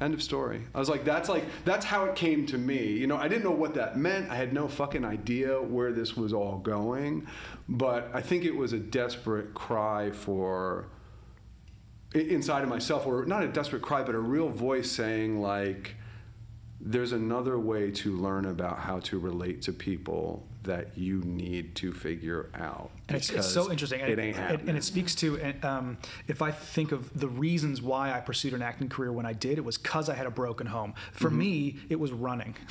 End 0.00 0.14
of 0.14 0.22
story. 0.22 0.62
I 0.74 0.78
was 0.78 0.88
like, 0.88 1.04
that's 1.04 1.28
like 1.28 1.44
that's 1.66 1.84
how 1.84 2.06
it 2.06 2.16
came 2.16 2.46
to 2.46 2.56
me. 2.56 2.86
You 2.86 3.06
know, 3.06 3.18
I 3.18 3.28
didn't 3.28 3.44
know 3.44 3.50
what 3.50 3.74
that 3.74 3.98
meant. 3.98 4.30
I 4.30 4.36
had 4.36 4.54
no 4.54 4.66
fucking 4.66 5.04
idea 5.04 5.60
where 5.60 5.92
this 5.92 6.16
was 6.16 6.32
all 6.32 6.56
going, 6.56 7.26
but 7.68 8.10
I 8.14 8.22
think 8.22 8.44
it 8.44 8.56
was 8.56 8.72
a 8.72 8.78
desperate 8.78 9.52
cry 9.52 10.10
for 10.10 10.88
inside 12.14 12.62
of 12.62 12.68
myself, 12.70 13.06
or 13.06 13.26
not 13.26 13.42
a 13.44 13.48
desperate 13.48 13.82
cry, 13.82 14.02
but 14.02 14.14
a 14.14 14.18
real 14.18 14.48
voice 14.48 14.90
saying 14.90 15.40
like, 15.40 15.96
there's 16.80 17.12
another 17.12 17.58
way 17.58 17.90
to 17.90 18.16
learn 18.16 18.46
about 18.46 18.78
how 18.78 19.00
to 19.00 19.18
relate 19.18 19.60
to 19.62 19.72
people 19.72 20.48
that 20.70 20.96
you 20.96 21.20
need 21.24 21.74
to 21.74 21.92
figure 21.92 22.48
out. 22.54 22.92
And 23.08 23.16
it's, 23.16 23.28
it's 23.28 23.48
so 23.48 23.72
interesting. 23.72 23.98
It 23.98 24.10
and, 24.10 24.20
ain't 24.20 24.36
happening. 24.36 24.68
and 24.68 24.78
it 24.78 24.84
speaks 24.84 25.16
to, 25.16 25.52
um, 25.64 25.98
if 26.28 26.42
I 26.42 26.52
think 26.52 26.92
of 26.92 27.12
the 27.18 27.26
reasons 27.26 27.82
why 27.82 28.12
I 28.12 28.20
pursued 28.20 28.54
an 28.54 28.62
acting 28.62 28.88
career 28.88 29.12
when 29.12 29.26
I 29.26 29.32
did, 29.32 29.58
it 29.58 29.64
was 29.64 29.76
because 29.76 30.08
I 30.08 30.14
had 30.14 30.26
a 30.26 30.30
broken 30.30 30.68
home. 30.68 30.94
For 31.10 31.28
me, 31.28 31.78
it 31.88 31.98
was 31.98 32.12
running. 32.12 32.54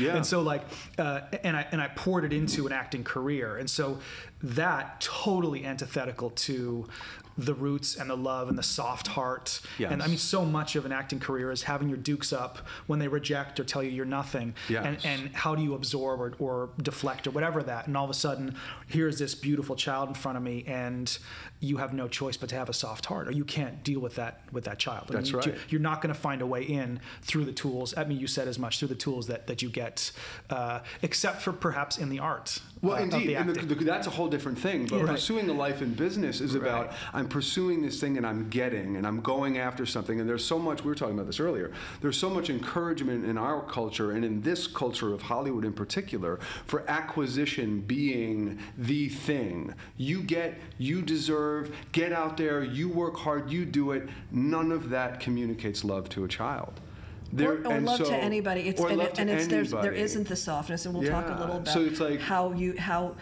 Yeah. 0.00 0.16
and 0.16 0.26
so 0.26 0.40
like, 0.40 0.62
uh, 0.98 1.20
and 1.44 1.56
I 1.56 1.66
and 1.70 1.80
I 1.80 1.88
poured 1.88 2.24
it 2.24 2.32
into 2.32 2.66
an 2.66 2.72
acting 2.72 3.04
career, 3.04 3.56
and 3.56 3.68
so 3.70 4.00
that 4.42 5.00
totally 5.00 5.64
antithetical 5.64 6.30
to 6.30 6.88
the 7.36 7.54
roots 7.54 7.96
and 7.96 8.08
the 8.08 8.16
love 8.16 8.48
and 8.48 8.56
the 8.56 8.62
soft 8.62 9.08
heart. 9.08 9.60
And 9.78 10.02
I 10.02 10.06
mean, 10.06 10.18
so 10.18 10.44
much 10.44 10.76
of 10.76 10.86
an 10.86 10.92
acting 10.92 11.18
career 11.20 11.50
is 11.50 11.62
having 11.64 11.88
your 11.88 11.98
dukes 11.98 12.32
up 12.32 12.58
when 12.86 12.98
they 12.98 13.08
reject 13.08 13.58
or 13.58 13.64
tell 13.64 13.82
you 13.82 13.90
you're 13.90 14.04
nothing. 14.04 14.54
Yes. 14.68 14.84
And, 14.86 15.04
and 15.04 15.34
how 15.34 15.54
do 15.54 15.62
you 15.62 15.74
absorb 15.74 16.20
or, 16.20 16.32
or 16.38 16.70
deflect 16.80 17.26
or 17.26 17.30
whatever 17.32 17.62
that? 17.64 17.86
And 17.86 17.96
all 17.96 18.04
of 18.04 18.10
a 18.10 18.14
sudden, 18.14 18.54
here's 18.86 19.18
this 19.18 19.34
beautiful 19.34 19.74
child 19.76 20.08
in 20.08 20.14
front 20.14 20.36
of 20.38 20.44
me, 20.44 20.64
and 20.66 21.16
you 21.60 21.78
have 21.78 21.92
no 21.92 22.06
choice 22.08 22.36
but 22.36 22.48
to 22.50 22.54
have 22.54 22.68
a 22.68 22.72
soft 22.74 23.06
heart, 23.06 23.26
or 23.26 23.32
you 23.32 23.44
can't 23.44 23.82
deal 23.82 24.00
with 24.00 24.14
that 24.16 24.40
with 24.52 24.64
that 24.64 24.78
child. 24.78 25.06
I 25.10 25.14
That's 25.14 25.32
mean, 25.32 25.42
you- 25.44 25.50
right. 25.52 25.60
You're 25.68 25.80
not 25.80 26.02
going 26.02 26.14
to 26.14 26.20
find 26.20 26.40
a 26.42 26.46
way 26.46 26.62
in 26.62 27.00
through 27.22 27.46
the 27.46 27.52
tools. 27.52 27.94
I 27.96 28.04
mean, 28.04 28.18
you 28.20 28.26
said 28.26 28.46
as 28.48 28.58
much 28.58 28.78
through 28.78 28.88
the 28.88 28.94
tools 28.94 29.26
that 29.26 29.46
that 29.48 29.62
you 29.62 29.70
get, 29.70 30.12
uh, 30.50 30.80
except 31.02 31.42
for 31.42 31.52
perhaps 31.52 31.98
in 31.98 32.10
the 32.10 32.18
art. 32.20 32.60
Well, 32.82 32.96
uh, 32.96 33.00
indeed, 33.00 33.28
the 33.28 33.34
and 33.36 33.48
the, 33.48 33.74
the, 33.74 33.84
that's 33.84 34.06
a 34.06 34.10
whole 34.10 34.28
different 34.28 34.58
thing. 34.58 34.86
But 34.86 34.98
Yeah. 34.98 35.06
pursuing 35.06 35.48
a 35.48 35.54
life 35.54 35.80
in 35.80 35.94
business 35.94 36.40
is 36.40 36.54
about 36.54 36.92
I'm 37.24 37.30
pursuing 37.30 37.80
this 37.80 37.98
thing 38.00 38.18
and 38.18 38.26
I'm 38.26 38.50
getting 38.50 38.96
and 38.96 39.06
I'm 39.06 39.22
going 39.22 39.56
after 39.56 39.86
something. 39.86 40.20
And 40.20 40.28
there's 40.28 40.44
so 40.44 40.58
much. 40.58 40.84
We 40.84 40.88
were 40.90 40.94
talking 40.94 41.14
about 41.14 41.26
this 41.26 41.40
earlier. 41.40 41.72
There's 42.02 42.18
so 42.18 42.28
much 42.28 42.50
encouragement 42.50 43.24
in 43.24 43.38
our 43.38 43.62
culture 43.62 44.12
and 44.12 44.26
in 44.26 44.42
this 44.42 44.66
culture 44.66 45.14
of 45.14 45.22
Hollywood 45.22 45.64
in 45.64 45.72
particular 45.72 46.38
for 46.66 46.84
acquisition 46.88 47.80
being 47.80 48.58
the 48.76 49.08
thing. 49.08 49.72
You 49.96 50.20
get, 50.22 50.58
you 50.76 51.00
deserve. 51.00 51.74
Get 51.92 52.12
out 52.12 52.36
there. 52.36 52.62
You 52.62 52.90
work 52.90 53.16
hard. 53.16 53.50
You 53.50 53.64
do 53.64 53.92
it. 53.92 54.06
None 54.30 54.70
of 54.70 54.90
that 54.90 55.18
communicates 55.18 55.82
love 55.82 56.10
to 56.10 56.24
a 56.24 56.28
child. 56.28 56.78
There- 57.32 57.52
or, 57.52 57.66
or 57.68 57.72
and 57.72 57.86
love 57.86 57.98
so- 57.98 58.04
to 58.04 58.14
anybody. 58.14 58.68
It's, 58.68 58.80
or 58.80 58.90
and, 58.90 59.00
it, 59.00 59.14
to 59.14 59.20
and 59.22 59.30
it's 59.30 59.46
there's, 59.46 59.70
there 59.70 59.92
isn't 59.92 60.28
the 60.28 60.36
softness, 60.36 60.84
and 60.84 60.94
we'll 60.94 61.08
talk 61.10 61.26
a 61.26 61.40
little 61.40 61.56
about 61.56 61.72
So 61.72 61.80
it's 61.80 62.00
like- 62.00 62.20
how 62.20 62.52
you 62.52 62.76
how 62.78 63.16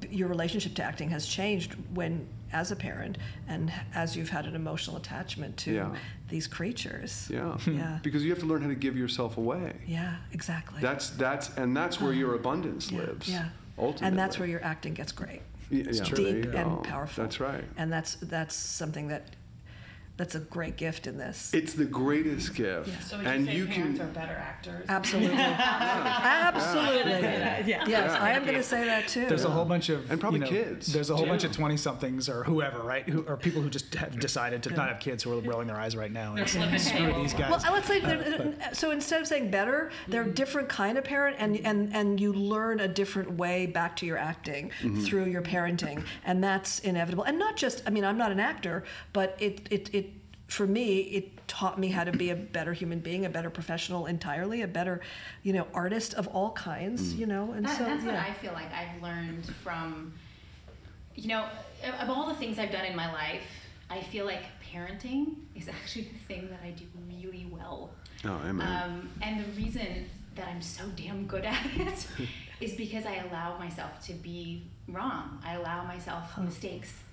b- 0.00 0.08
your 0.10 0.28
relationship 0.28 0.74
to 0.74 0.82
acting 0.82 1.10
has 1.10 1.24
changed 1.24 1.76
when 1.94 2.26
as 2.54 2.70
a 2.70 2.76
parent 2.76 3.18
and 3.48 3.72
as 3.94 4.16
you've 4.16 4.30
had 4.30 4.46
an 4.46 4.54
emotional 4.54 4.96
attachment 4.96 5.56
to 5.58 5.72
Yeah. 5.74 5.94
these 6.28 6.46
creatures. 6.46 7.28
Yeah. 7.30 7.58
Yeah. 7.66 7.98
Because 8.02 8.22
you 8.24 8.30
have 8.30 8.38
to 8.38 8.46
learn 8.46 8.62
how 8.62 8.68
to 8.68 8.74
give 8.76 8.96
yourself 8.96 9.36
away. 9.36 9.72
Yeah, 9.86 10.16
exactly. 10.32 10.80
That's 10.80 11.10
that's 11.10 11.50
and 11.56 11.76
that's 11.76 12.00
where 12.00 12.12
your 12.12 12.34
abundance 12.36 12.90
yeah, 12.90 13.00
lives. 13.00 13.28
Yeah. 13.28 13.48
Ultimately. 13.76 14.06
And 14.06 14.18
that's 14.18 14.38
where 14.38 14.48
your 14.48 14.62
acting 14.64 14.94
gets 14.94 15.10
great. 15.12 15.42
Y- 15.70 15.78
It's 15.88 15.98
yeah, 15.98 16.04
there 16.14 16.42
deep 16.42 16.54
and 16.54 16.84
powerful. 16.84 17.24
That's 17.24 17.40
right. 17.40 17.64
And 17.76 17.92
that's 17.92 18.14
that's 18.22 18.54
something 18.54 19.08
that 19.08 19.22
that's 20.16 20.36
a 20.36 20.40
great 20.40 20.76
gift 20.76 21.08
in 21.08 21.18
this. 21.18 21.52
It's 21.52 21.72
the 21.74 21.84
greatest 21.84 22.54
gift, 22.54 22.88
So 23.08 23.16
would 23.16 23.26
and 23.26 23.46
you 23.46 23.52
say 23.52 23.58
you 23.58 23.66
parents 23.66 23.98
can. 23.98 24.08
are 24.08 24.12
better 24.12 24.34
actors? 24.34 24.86
Absolutely. 24.88 25.36
Absolutely. 25.38 27.10
Yeah. 27.68 27.84
Yes, 27.86 28.12
I 28.12 28.32
am 28.32 28.44
going 28.44 28.54
to 28.56 28.62
say 28.62 28.84
that 28.84 29.08
too. 29.08 29.26
There's 29.26 29.44
a 29.44 29.50
whole 29.50 29.64
bunch 29.64 29.88
of 29.88 30.08
And 30.12 30.20
probably 30.20 30.38
you 30.40 30.44
know, 30.44 30.50
kids, 30.50 30.92
There's 30.92 31.10
a 31.10 31.16
whole 31.16 31.24
too. 31.24 31.30
bunch 31.30 31.42
of 31.44 31.52
twenty 31.52 31.76
somethings 31.76 32.28
or 32.28 32.44
whoever, 32.44 32.78
right? 32.78 33.08
Who 33.08 33.22
or 33.22 33.36
people 33.36 33.60
who 33.60 33.70
just 33.70 33.92
have 33.94 34.18
decided 34.20 34.62
to 34.64 34.70
not 34.70 34.88
have 34.88 35.00
kids 35.00 35.24
who 35.24 35.36
are 35.36 35.40
rolling 35.40 35.66
their 35.66 35.76
eyes 35.76 35.96
right 35.96 36.12
now. 36.12 36.36
And 36.36 36.48
flipping 36.48 36.78
screw 36.78 37.12
these 37.14 37.34
guys. 37.34 37.50
Well, 37.50 37.72
let's 37.72 37.88
say 37.88 37.98
they're- 38.00 38.54
so 38.72 38.92
instead 38.92 39.20
of 39.20 39.26
saying 39.26 39.50
better, 39.50 39.90
they're 40.06 40.22
a 40.22 40.24
mm-hmm. 40.24 40.34
different 40.34 40.68
kind 40.68 40.96
of 40.96 41.04
parent, 41.04 41.36
and 41.40 41.56
and 41.64 41.94
and 41.94 42.20
you 42.20 42.32
learn 42.32 42.78
a 42.78 42.88
different 42.88 43.32
way 43.32 43.66
back 43.66 43.96
to 43.96 44.06
your 44.06 44.18
acting 44.18 44.70
mm-hmm. 44.80 45.02
through 45.02 45.26
your 45.26 45.42
parenting, 45.42 46.04
and 46.24 46.42
that's 46.42 46.78
inevitable. 46.80 47.24
And 47.24 47.38
not 47.38 47.56
just, 47.56 47.82
I 47.86 47.90
mean, 47.90 48.04
I'm 48.04 48.18
not 48.18 48.30
an 48.30 48.40
actor, 48.40 48.84
but 49.12 49.36
it 49.40 49.66
it 49.70 49.90
it 49.92 50.03
for 50.46 50.66
me 50.66 51.00
it 51.00 51.46
taught 51.48 51.78
me 51.78 51.88
how 51.88 52.04
to 52.04 52.12
be 52.12 52.30
a 52.30 52.36
better 52.36 52.72
human 52.72 53.00
being, 53.00 53.24
a 53.24 53.30
better 53.30 53.50
professional 53.50 54.06
entirely, 54.06 54.62
a 54.62 54.68
better, 54.68 55.00
you 55.42 55.52
know, 55.52 55.66
artist 55.74 56.14
of 56.14 56.26
all 56.28 56.52
kinds, 56.52 57.14
you 57.14 57.26
know, 57.26 57.52
and 57.52 57.64
That, 57.64 57.78
so 57.78 57.84
that's 57.84 58.04
what 58.04 58.14
yeah. 58.14 58.24
I 58.28 58.32
feel 58.32 58.52
like 58.52 58.72
I've 58.72 59.02
learned 59.02 59.46
from, 59.62 60.12
you 61.14 61.28
know, 61.28 61.46
of 62.00 62.10
all 62.10 62.28
the 62.28 62.34
things 62.34 62.58
I've 62.58 62.72
done 62.72 62.84
in 62.84 62.96
my 62.96 63.12
life, 63.12 63.42
I 63.90 64.02
feel 64.02 64.24
like 64.26 64.42
parenting 64.72 65.36
is 65.54 65.68
actually 65.80 66.04
the 66.04 66.18
thing 66.18 66.48
that 66.50 66.60
I 66.64 66.70
do 66.70 66.84
really 67.06 67.46
well. 67.50 67.90
Oh, 68.24 68.40
amen. 68.46 68.66
Um, 68.66 69.10
and 69.22 69.44
the 69.44 69.48
reason 69.52 70.06
that 70.34 70.48
I'm 70.48 70.62
so 70.62 70.84
damn 70.96 71.26
good 71.26 71.44
at 71.56 71.66
it 71.76 72.06
is 72.60 72.72
because 72.72 73.06
I 73.06 73.16
allow 73.16 73.58
myself 73.58 74.04
to 74.06 74.14
be 74.14 74.64
wrong. 74.88 75.40
I 75.44 75.54
allow 75.54 75.84
myself 75.84 76.36
mistakes. 76.38 77.03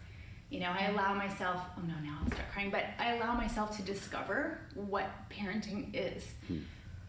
You 0.52 0.60
know, 0.60 0.70
I 0.78 0.88
allow 0.88 1.14
myself, 1.14 1.62
oh 1.78 1.82
no, 1.82 1.94
now 2.04 2.20
I'll 2.22 2.28
start 2.28 2.52
crying, 2.54 2.70
but 2.70 2.84
I 3.00 3.16
allow 3.16 3.34
myself 3.36 3.76
to 3.78 3.84
discover 3.84 4.60
what 4.76 5.10
parenting 5.30 5.92
is. 5.96 6.26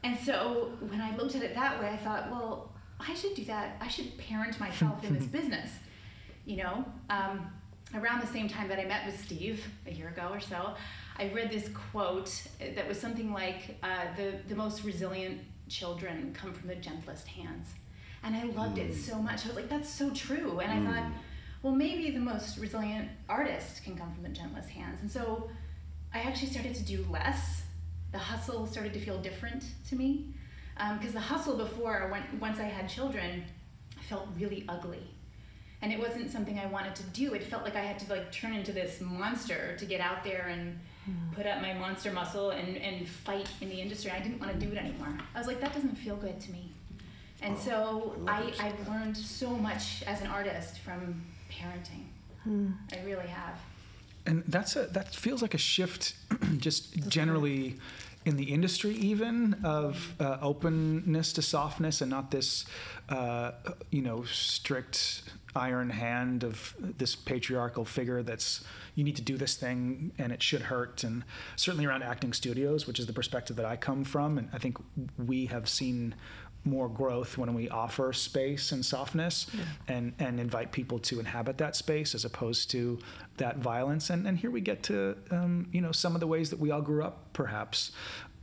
And 0.04 0.16
so 0.20 0.70
when 0.88 1.00
I 1.00 1.14
looked 1.16 1.34
at 1.34 1.42
it 1.42 1.54
that 1.56 1.80
way, 1.80 1.88
I 1.88 1.96
thought, 1.96 2.30
well, 2.30 2.72
I 3.00 3.14
should 3.14 3.34
do 3.34 3.44
that. 3.46 3.76
I 3.80 3.88
should 3.88 4.16
parent 4.16 4.58
myself 4.60 5.02
in 5.04 5.14
this 5.14 5.24
business. 5.38 5.70
You 6.46 6.58
know, 6.58 6.84
um, 7.10 7.50
around 7.94 8.20
the 8.22 8.28
same 8.28 8.48
time 8.48 8.68
that 8.68 8.78
I 8.78 8.84
met 8.84 9.06
with 9.06 9.20
Steve 9.20 9.64
a 9.88 9.92
year 9.92 10.08
ago 10.08 10.28
or 10.30 10.40
so, 10.40 10.74
I 11.18 11.28
read 11.34 11.50
this 11.50 11.68
quote 11.90 12.46
that 12.76 12.86
was 12.86 12.98
something 12.98 13.32
like, 13.32 13.76
uh, 13.82 14.04
the, 14.16 14.34
the 14.48 14.54
most 14.54 14.84
resilient 14.84 15.40
children 15.68 16.32
come 16.32 16.52
from 16.52 16.68
the 16.68 16.76
gentlest 16.76 17.26
hands. 17.26 17.68
And 18.22 18.36
I 18.36 18.44
loved 18.44 18.78
it 18.78 18.94
so 18.94 19.20
much. 19.20 19.44
I 19.44 19.48
was 19.48 19.56
like, 19.56 19.68
that's 19.68 19.90
so 19.90 20.10
true. 20.10 20.60
And 20.60 20.88
I 20.88 20.92
thought, 20.92 21.12
well, 21.62 21.74
maybe 21.74 22.10
the 22.10 22.20
most 22.20 22.58
resilient 22.58 23.08
artist 23.28 23.84
can 23.84 23.96
come 23.96 24.12
from 24.12 24.22
the 24.22 24.28
gentlest 24.28 24.68
hands. 24.68 25.00
And 25.00 25.10
so 25.10 25.48
I 26.12 26.20
actually 26.20 26.48
started 26.48 26.74
to 26.74 26.82
do 26.82 27.06
less. 27.08 27.62
The 28.10 28.18
hustle 28.18 28.66
started 28.66 28.92
to 28.94 29.00
feel 29.00 29.18
different 29.18 29.64
to 29.88 29.96
me. 29.96 30.34
Um, 30.78 30.98
because 30.98 31.12
the 31.12 31.20
hustle 31.20 31.56
before, 31.56 32.08
when, 32.10 32.40
once 32.40 32.58
I 32.58 32.64
had 32.64 32.88
children, 32.88 33.44
felt 34.08 34.26
really 34.38 34.64
ugly. 34.68 35.06
And 35.82 35.92
it 35.92 35.98
wasn't 35.98 36.30
something 36.30 36.58
I 36.58 36.66
wanted 36.66 36.94
to 36.96 37.02
do. 37.04 37.34
It 37.34 37.44
felt 37.44 37.64
like 37.64 37.76
I 37.76 37.80
had 37.80 37.98
to 38.00 38.10
like 38.10 38.32
turn 38.32 38.54
into 38.54 38.72
this 38.72 39.00
monster 39.00 39.76
to 39.78 39.84
get 39.84 40.00
out 40.00 40.24
there 40.24 40.48
and 40.48 40.78
hmm. 41.04 41.34
put 41.34 41.46
up 41.46 41.60
my 41.60 41.74
monster 41.74 42.12
muscle 42.12 42.50
and, 42.50 42.76
and 42.76 43.08
fight 43.08 43.48
in 43.60 43.68
the 43.68 43.80
industry. 43.80 44.10
I 44.10 44.20
didn't 44.20 44.40
want 44.40 44.52
to 44.52 44.58
do 44.58 44.72
it 44.72 44.78
anymore. 44.78 45.18
I 45.34 45.38
was 45.38 45.46
like, 45.46 45.60
that 45.60 45.74
doesn't 45.74 45.96
feel 45.96 46.16
good 46.16 46.40
to 46.40 46.52
me. 46.52 46.72
And 47.42 47.56
oh, 47.56 47.60
so 47.60 48.16
I, 48.28 48.52
I've 48.60 48.88
learned 48.88 49.16
so 49.16 49.50
much 49.50 50.04
as 50.06 50.20
an 50.20 50.28
artist 50.28 50.78
from 50.78 51.20
parenting. 51.62 52.72
I 52.92 53.04
really 53.06 53.28
have. 53.28 53.58
and 54.26 54.42
that's 54.46 54.76
a 54.76 54.86
that 54.86 55.14
feels 55.14 55.42
like 55.42 55.54
a 55.54 55.58
shift 55.58 56.14
just 56.58 57.08
generally 57.08 57.76
in 58.24 58.36
the 58.36 58.44
industry 58.52 58.92
even 58.94 59.54
of 59.64 60.14
uh, 60.20 60.38
openness 60.40 61.32
to 61.32 61.42
softness 61.42 62.00
and 62.00 62.10
not 62.10 62.30
this 62.30 62.64
uh, 63.08 63.52
you 63.90 64.02
know 64.02 64.22
strict 64.24 65.22
iron 65.54 65.90
hand 65.90 66.44
of 66.44 66.74
this 66.98 67.14
patriarchal 67.14 67.84
figure 67.84 68.22
that's 68.22 68.64
you 68.94 69.04
need 69.04 69.16
to 69.16 69.22
do 69.22 69.36
this 69.36 69.54
thing 69.56 70.10
and 70.18 70.32
it 70.32 70.42
should 70.42 70.62
hurt 70.62 71.04
and 71.04 71.24
certainly 71.56 71.84
around 71.84 72.02
acting 72.02 72.32
studios 72.32 72.86
which 72.86 72.98
is 72.98 73.06
the 73.06 73.12
perspective 73.12 73.56
that 73.56 73.66
i 73.66 73.76
come 73.76 74.02
from 74.04 74.38
and 74.38 74.48
i 74.52 74.58
think 74.58 74.78
we 75.18 75.46
have 75.46 75.68
seen 75.68 76.14
more 76.64 76.88
growth 76.88 77.36
when 77.36 77.54
we 77.54 77.68
offer 77.68 78.12
space 78.12 78.72
and 78.72 78.84
softness 78.84 79.46
and, 79.88 80.12
and 80.18 80.38
invite 80.38 80.70
people 80.70 80.98
to 81.00 81.18
inhabit 81.18 81.58
that 81.58 81.74
space 81.74 82.14
as 82.14 82.24
opposed 82.24 82.70
to 82.70 82.98
that 83.38 83.58
violence. 83.58 84.10
And, 84.10 84.26
and 84.26 84.38
here 84.38 84.50
we 84.50 84.60
get 84.60 84.82
to, 84.84 85.16
um, 85.30 85.68
you 85.72 85.80
know, 85.80 85.92
some 85.92 86.14
of 86.14 86.20
the 86.20 86.26
ways 86.26 86.50
that 86.50 86.60
we 86.60 86.70
all 86.70 86.82
grew 86.82 87.02
up, 87.02 87.32
perhaps, 87.32 87.92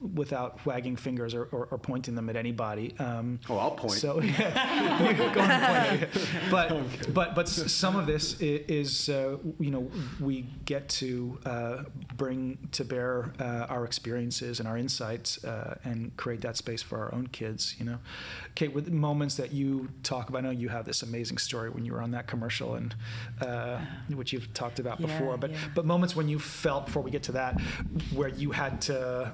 without 0.02 0.66
wagging 0.66 0.96
fingers 0.96 1.34
or, 1.34 1.44
or, 1.46 1.68
or 1.72 1.78
pointing 1.78 2.16
them 2.16 2.30
at 2.30 2.36
anybody. 2.36 2.94
Um, 3.00 3.40
Oh, 3.50 3.58
I'll 3.58 3.72
point. 3.72 3.94
So, 4.00 4.20
yeah, 4.22 5.04
you're 5.04 5.34
going 5.34 5.50
to 5.50 6.08
point. 6.08 6.50
But, 6.52 7.14
but, 7.14 7.36
but 7.36 7.48
some 7.50 7.96
of 7.96 8.06
this 8.08 8.40
is, 8.40 9.10
uh, 9.10 9.38
you 9.60 9.72
know, 9.72 9.92
we 10.20 10.46
get 10.66 10.88
to 10.90 11.40
uh, 11.46 11.84
bring 12.16 12.58
to 12.72 12.86
bear 12.86 13.34
uh, 13.40 13.66
our 13.70 13.84
experiences 13.86 14.60
and 14.60 14.68
our 14.68 14.78
insights 14.78 15.44
uh, 15.44 15.78
and 15.84 16.16
create 16.18 16.42
that 16.42 16.56
space 16.58 16.82
for 16.82 16.98
our 17.00 17.14
own 17.14 17.28
kids, 17.28 17.76
you 17.78 17.86
know. 17.86 18.00
Cate, 18.56 18.74
with 18.74 18.90
moments 18.90 19.36
that 19.36 19.52
you 19.52 19.90
talk 20.04 20.30
about, 20.30 20.40
I 20.40 20.42
know 20.42 20.50
you 20.52 20.70
have 20.70 20.86
this 20.86 21.02
amazing 21.04 21.38
story 21.40 21.70
when 21.70 21.84
you 21.86 21.94
were 21.94 22.02
on 22.02 22.12
that 22.12 22.28
commercial 22.28 22.76
and 22.76 22.96
uh, 23.42 23.80
which 24.14 24.32
you've 24.34 24.54
talked 24.54 24.80
about 24.80 25.00
Yeah, 25.00 25.08
before, 25.08 25.38
but, 25.38 25.52
yeah. 25.52 25.58
but 25.76 25.86
moments 25.86 26.16
when 26.16 26.30
you 26.30 26.40
felt, 26.40 26.86
before 26.86 27.02
we 27.04 27.12
get 27.12 27.24
to 27.24 27.32
that, 27.34 27.60
where 28.14 28.30
you 28.30 28.52
had 28.52 28.82
to 28.84 29.34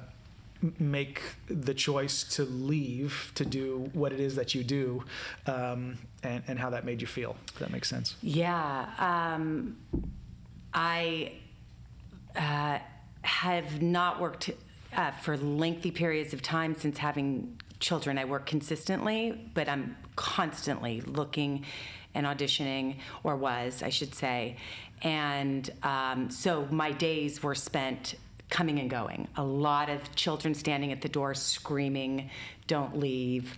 make 0.78 1.22
the 1.48 1.74
choice 1.74 2.22
to 2.22 2.44
leave 2.44 3.32
to 3.34 3.44
do 3.44 3.90
what 3.92 4.12
it 4.12 4.20
is 4.20 4.36
that 4.36 4.54
you 4.54 4.64
do 4.64 5.04
um, 5.46 5.98
and, 6.22 6.42
and 6.48 6.58
how 6.58 6.70
that 6.70 6.84
made 6.84 7.00
you 7.00 7.06
feel 7.06 7.36
if 7.52 7.58
that 7.58 7.70
makes 7.70 7.88
sense 7.88 8.16
Yeah, 8.22 8.88
um, 8.98 9.76
I 10.72 11.32
uh, 12.36 12.78
have 13.22 13.82
not 13.82 14.20
worked 14.20 14.50
uh, 14.94 15.10
for 15.10 15.36
lengthy 15.36 15.90
periods 15.90 16.32
of 16.32 16.42
time 16.42 16.74
since 16.74 16.98
having 16.98 17.58
children. 17.80 18.18
I 18.18 18.24
work 18.24 18.46
consistently, 18.46 19.50
but 19.54 19.68
I'm 19.68 19.96
constantly 20.16 21.00
looking 21.02 21.64
and 22.14 22.26
auditioning, 22.26 22.96
or 23.24 23.36
was, 23.36 23.82
I 23.82 23.90
should 23.90 24.14
say. 24.14 24.56
And 25.02 25.68
um, 25.82 26.30
so 26.30 26.66
my 26.70 26.92
days 26.92 27.42
were 27.42 27.54
spent 27.54 28.14
coming 28.48 28.78
and 28.78 28.88
going. 28.88 29.26
A 29.36 29.42
lot 29.42 29.90
of 29.90 30.14
children 30.14 30.54
standing 30.54 30.92
at 30.92 31.02
the 31.02 31.08
door 31.08 31.34
screaming, 31.34 32.30
don't 32.66 32.98
leave. 32.98 33.52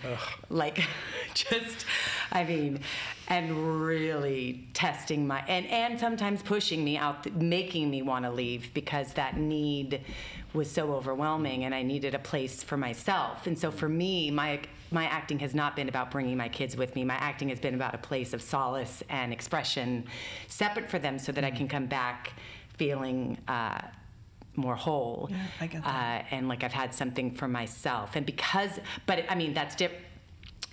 Like, 0.48 0.82
just, 1.34 1.84
I 2.32 2.44
mean, 2.44 2.80
and 3.28 3.84
really 3.84 4.66
testing 4.72 5.26
my, 5.26 5.44
and, 5.46 5.66
and 5.66 6.00
sometimes 6.00 6.42
pushing 6.42 6.82
me 6.84 6.96
out, 6.96 7.30
making 7.34 7.90
me 7.90 8.00
want 8.02 8.24
to 8.24 8.30
leave 8.30 8.72
because 8.72 9.12
that 9.14 9.36
need 9.36 10.00
was 10.54 10.70
so 10.70 10.94
overwhelming 10.94 11.64
and 11.64 11.74
I 11.74 11.82
needed 11.82 12.14
a 12.14 12.18
place 12.18 12.62
for 12.62 12.78
myself. 12.78 13.46
And 13.46 13.58
so 13.58 13.70
for 13.70 13.88
me, 13.88 14.30
my, 14.30 14.60
my 14.90 15.04
acting 15.04 15.38
has 15.40 15.54
not 15.54 15.76
been 15.76 15.90
about 15.90 16.10
bringing 16.10 16.38
my 16.38 16.48
kids 16.48 16.76
with 16.76 16.94
me. 16.94 17.04
My 17.04 17.16
acting 17.16 17.50
has 17.50 17.60
been 17.60 17.74
about 17.74 17.94
a 17.94 17.98
place 17.98 18.32
of 18.32 18.40
solace 18.40 19.02
and 19.10 19.34
expression 19.34 20.04
separate 20.46 20.88
for 20.88 20.98
them 20.98 21.18
so 21.18 21.32
that 21.32 21.44
I 21.44 21.50
can 21.50 21.68
come 21.68 21.86
back 21.86 22.32
feeling, 22.78 23.36
uh, 23.46 23.82
more 24.58 24.76
whole. 24.76 25.28
Yeah, 25.30 25.36
I 25.60 25.66
get 25.66 25.84
that. 25.84 26.24
Uh, 26.24 26.34
and 26.34 26.48
like 26.48 26.64
I've 26.64 26.72
had 26.72 26.94
something 26.94 27.34
for 27.34 27.48
myself. 27.48 28.16
And 28.16 28.26
because, 28.26 28.78
but 29.06 29.24
I 29.28 29.34
mean, 29.34 29.54
that's 29.54 29.74
different. 29.74 30.04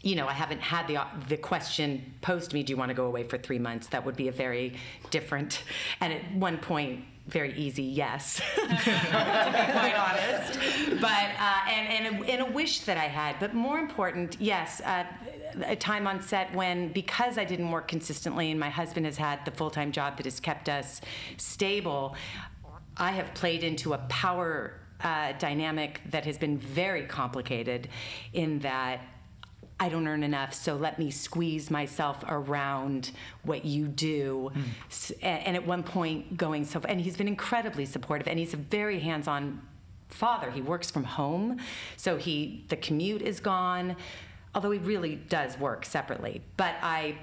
You 0.01 0.15
know, 0.15 0.27
I 0.27 0.33
haven't 0.33 0.61
had 0.61 0.87
the 0.87 1.03
the 1.29 1.37
question 1.37 2.13
posed 2.21 2.51
to 2.51 2.55
me. 2.55 2.61
Do 2.61 2.71
you 2.71 2.77
want 2.77 2.89
to 2.89 2.95
go 2.95 3.05
away 3.05 3.23
for 3.23 3.37
three 3.39 3.57
months? 3.57 3.87
That 3.87 4.05
would 4.05 4.15
be 4.15 4.27
a 4.27 4.31
very 4.31 4.75
different, 5.09 5.63
and 5.99 6.13
at 6.13 6.35
one 6.35 6.57
point, 6.57 7.05
very 7.27 7.57
easy 7.57 7.83
yes, 7.83 8.39
to 8.55 8.61
be 8.61 8.75
quite 8.75 9.95
honest. 9.95 10.59
But 11.01 11.29
uh, 11.39 11.59
and 11.69 12.05
and 12.05 12.23
a, 12.23 12.31
and 12.31 12.41
a 12.43 12.51
wish 12.51 12.81
that 12.81 12.97
I 12.97 13.07
had. 13.07 13.37
But 13.39 13.55
more 13.55 13.79
important, 13.79 14.37
yes, 14.39 14.79
uh, 14.81 15.05
a 15.65 15.75
time 15.75 16.07
on 16.07 16.21
set 16.21 16.53
when 16.53 16.89
because 16.89 17.37
I 17.37 17.45
didn't 17.45 17.71
work 17.71 17.87
consistently, 17.87 18.51
and 18.51 18.59
my 18.59 18.69
husband 18.69 19.05
has 19.05 19.17
had 19.17 19.43
the 19.45 19.51
full 19.51 19.69
time 19.69 19.91
job 19.91 20.17
that 20.17 20.25
has 20.25 20.39
kept 20.39 20.69
us 20.69 21.01
stable. 21.37 22.15
I 22.97 23.11
have 23.11 23.33
played 23.33 23.63
into 23.63 23.93
a 23.93 23.97
power 24.09 24.73
uh, 25.01 25.33
dynamic 25.33 26.01
that 26.11 26.25
has 26.25 26.37
been 26.37 26.57
very 26.57 27.05
complicated 27.05 27.89
in 28.33 28.59
that 28.59 29.01
I 29.77 29.89
don't 29.89 30.07
earn 30.07 30.23
enough, 30.23 30.53
so 30.53 30.75
let 30.77 30.97
me 30.99 31.11
squeeze 31.11 31.69
myself 31.69 32.23
around 32.29 33.11
what 33.43 33.65
you 33.65 33.87
do. 33.89 34.51
S- 34.89 35.11
a- 35.21 35.25
And 35.25 35.57
at 35.57 35.67
one 35.67 35.83
point, 35.83 36.37
going 36.37 36.63
so, 36.63 36.79
and 36.87 37.01
he's 37.01 37.17
been 37.17 37.27
incredibly 37.27 37.85
supportive, 37.85 38.27
and 38.29 38.39
he's 38.39 38.53
a 38.53 38.57
very 38.57 38.99
hands 39.01 39.27
on 39.27 39.61
father. 40.07 40.49
He 40.49 40.61
works 40.61 40.89
from 40.89 41.03
home, 41.03 41.59
so 41.97 42.15
he 42.15 42.63
the 42.69 42.77
commute 42.77 43.21
is 43.21 43.41
gone, 43.41 43.97
although 44.53 44.71
he 44.71 44.79
really 44.79 45.15
does 45.15 45.59
work 45.59 45.83
separately. 45.85 46.41
But 46.55 46.75
I 46.81 47.17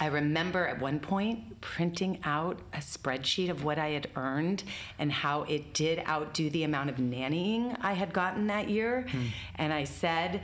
I 0.00 0.06
remember 0.06 0.66
at 0.66 0.80
one 0.80 0.98
point 0.98 1.60
printing 1.60 2.18
out 2.24 2.58
a 2.72 2.78
spreadsheet 2.78 3.50
of 3.50 3.64
what 3.64 3.78
I 3.78 3.90
had 3.90 4.08
earned 4.16 4.64
and 4.98 5.12
how 5.12 5.42
it 5.42 5.74
did 5.74 6.02
outdo 6.08 6.48
the 6.48 6.64
amount 6.64 6.88
of 6.88 6.96
nannying 6.96 7.76
I 7.82 7.92
had 7.92 8.12
gotten 8.12 8.46
that 8.46 8.70
year. 8.70 9.06
Hmm. 9.10 9.26
And 9.56 9.72
I 9.72 9.84
said, 9.84 10.40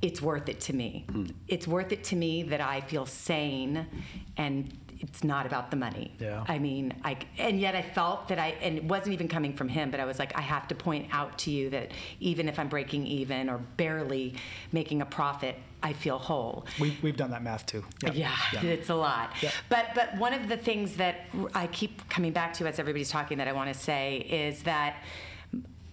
it's 0.00 0.22
worth 0.22 0.48
it 0.48 0.60
to 0.60 0.74
me. 0.74 1.04
Hmm. 1.10 1.26
It's 1.48 1.68
worth 1.68 1.92
it 1.92 2.02
to 2.04 2.16
me 2.16 2.44
that 2.44 2.62
I 2.62 2.80
feel 2.80 3.04
sane 3.04 3.86
and 4.38 4.72
it's 5.00 5.22
not 5.22 5.44
about 5.44 5.70
the 5.70 5.76
money. 5.76 6.12
Yeah. 6.18 6.44
I 6.48 6.58
mean, 6.58 6.94
I 7.04 7.18
and 7.38 7.60
yet 7.60 7.74
I 7.74 7.82
felt 7.82 8.28
that 8.28 8.38
I 8.38 8.50
and 8.62 8.78
it 8.78 8.84
wasn't 8.84 9.12
even 9.12 9.28
coming 9.28 9.54
from 9.54 9.68
him, 9.68 9.90
but 9.90 10.00
I 10.00 10.06
was 10.06 10.18
like, 10.18 10.36
I 10.36 10.40
have 10.40 10.66
to 10.68 10.74
point 10.74 11.08
out 11.12 11.36
to 11.40 11.50
you 11.50 11.68
that 11.70 11.92
even 12.20 12.48
if 12.48 12.58
I'm 12.58 12.68
breaking 12.68 13.06
even 13.06 13.50
or 13.50 13.58
barely 13.58 14.34
making 14.72 15.02
a 15.02 15.06
profit, 15.06 15.56
I 15.84 15.92
feel 15.92 16.18
whole. 16.18 16.66
We, 16.80 16.96
we've 17.02 17.16
done 17.16 17.30
that 17.32 17.42
math 17.42 17.66
too. 17.66 17.84
Yep. 18.02 18.14
Yeah, 18.16 18.34
Yeah. 18.54 18.62
it's 18.62 18.88
a 18.88 18.94
lot. 18.94 19.34
Yeah. 19.42 19.50
But 19.68 19.88
but 19.94 20.16
one 20.16 20.32
of 20.32 20.48
the 20.48 20.56
things 20.56 20.96
that 20.96 21.26
I 21.54 21.66
keep 21.66 22.08
coming 22.08 22.32
back 22.32 22.54
to 22.54 22.66
as 22.66 22.78
everybody's 22.78 23.10
talking 23.10 23.36
that 23.38 23.48
I 23.48 23.52
want 23.52 23.72
to 23.72 23.78
say 23.78 24.16
is 24.18 24.62
that 24.62 25.02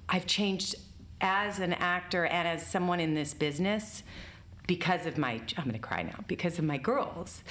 I've 0.08 0.26
changed 0.26 0.76
as 1.20 1.60
an 1.60 1.74
actor 1.74 2.26
and 2.26 2.48
as 2.48 2.66
someone 2.66 3.00
in 3.02 3.14
this 3.14 3.34
business 3.34 4.04
because 4.66 5.06
of 5.06 5.18
my 5.18 5.34
I'm 5.58 5.66
going 5.66 5.74
to 5.74 5.80
cry 5.80 6.04
now 6.04 6.24
because 6.28 6.58
of 6.58 6.64
my 6.64 6.78
girls. 6.78 7.44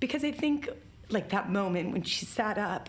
Because 0.00 0.24
I 0.24 0.32
think 0.32 0.70
like 1.10 1.28
that 1.28 1.50
moment 1.50 1.92
when 1.92 2.02
she 2.02 2.24
sat 2.24 2.56
up 2.56 2.88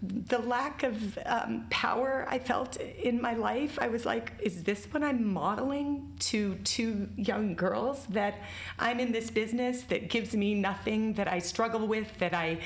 the 0.00 0.38
lack 0.38 0.84
of 0.84 1.18
um, 1.26 1.66
power 1.70 2.24
I 2.30 2.38
felt 2.38 2.76
in 2.76 3.20
my 3.20 3.34
life, 3.34 3.78
I 3.80 3.88
was 3.88 4.06
like, 4.06 4.32
is 4.40 4.62
this 4.62 4.86
what 4.92 5.02
I'm 5.02 5.32
modeling 5.32 6.12
to 6.20 6.54
two 6.56 7.08
young 7.16 7.56
girls? 7.56 8.06
That 8.06 8.36
I'm 8.78 9.00
in 9.00 9.10
this 9.10 9.30
business 9.30 9.82
that 9.82 10.08
gives 10.08 10.36
me 10.36 10.54
nothing, 10.54 11.14
that 11.14 11.26
I 11.26 11.40
struggle 11.40 11.86
with, 11.88 12.16
that 12.18 12.32
I, 12.32 12.60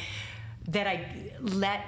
that 0.68 0.86
I 0.86 1.32
let 1.40 1.84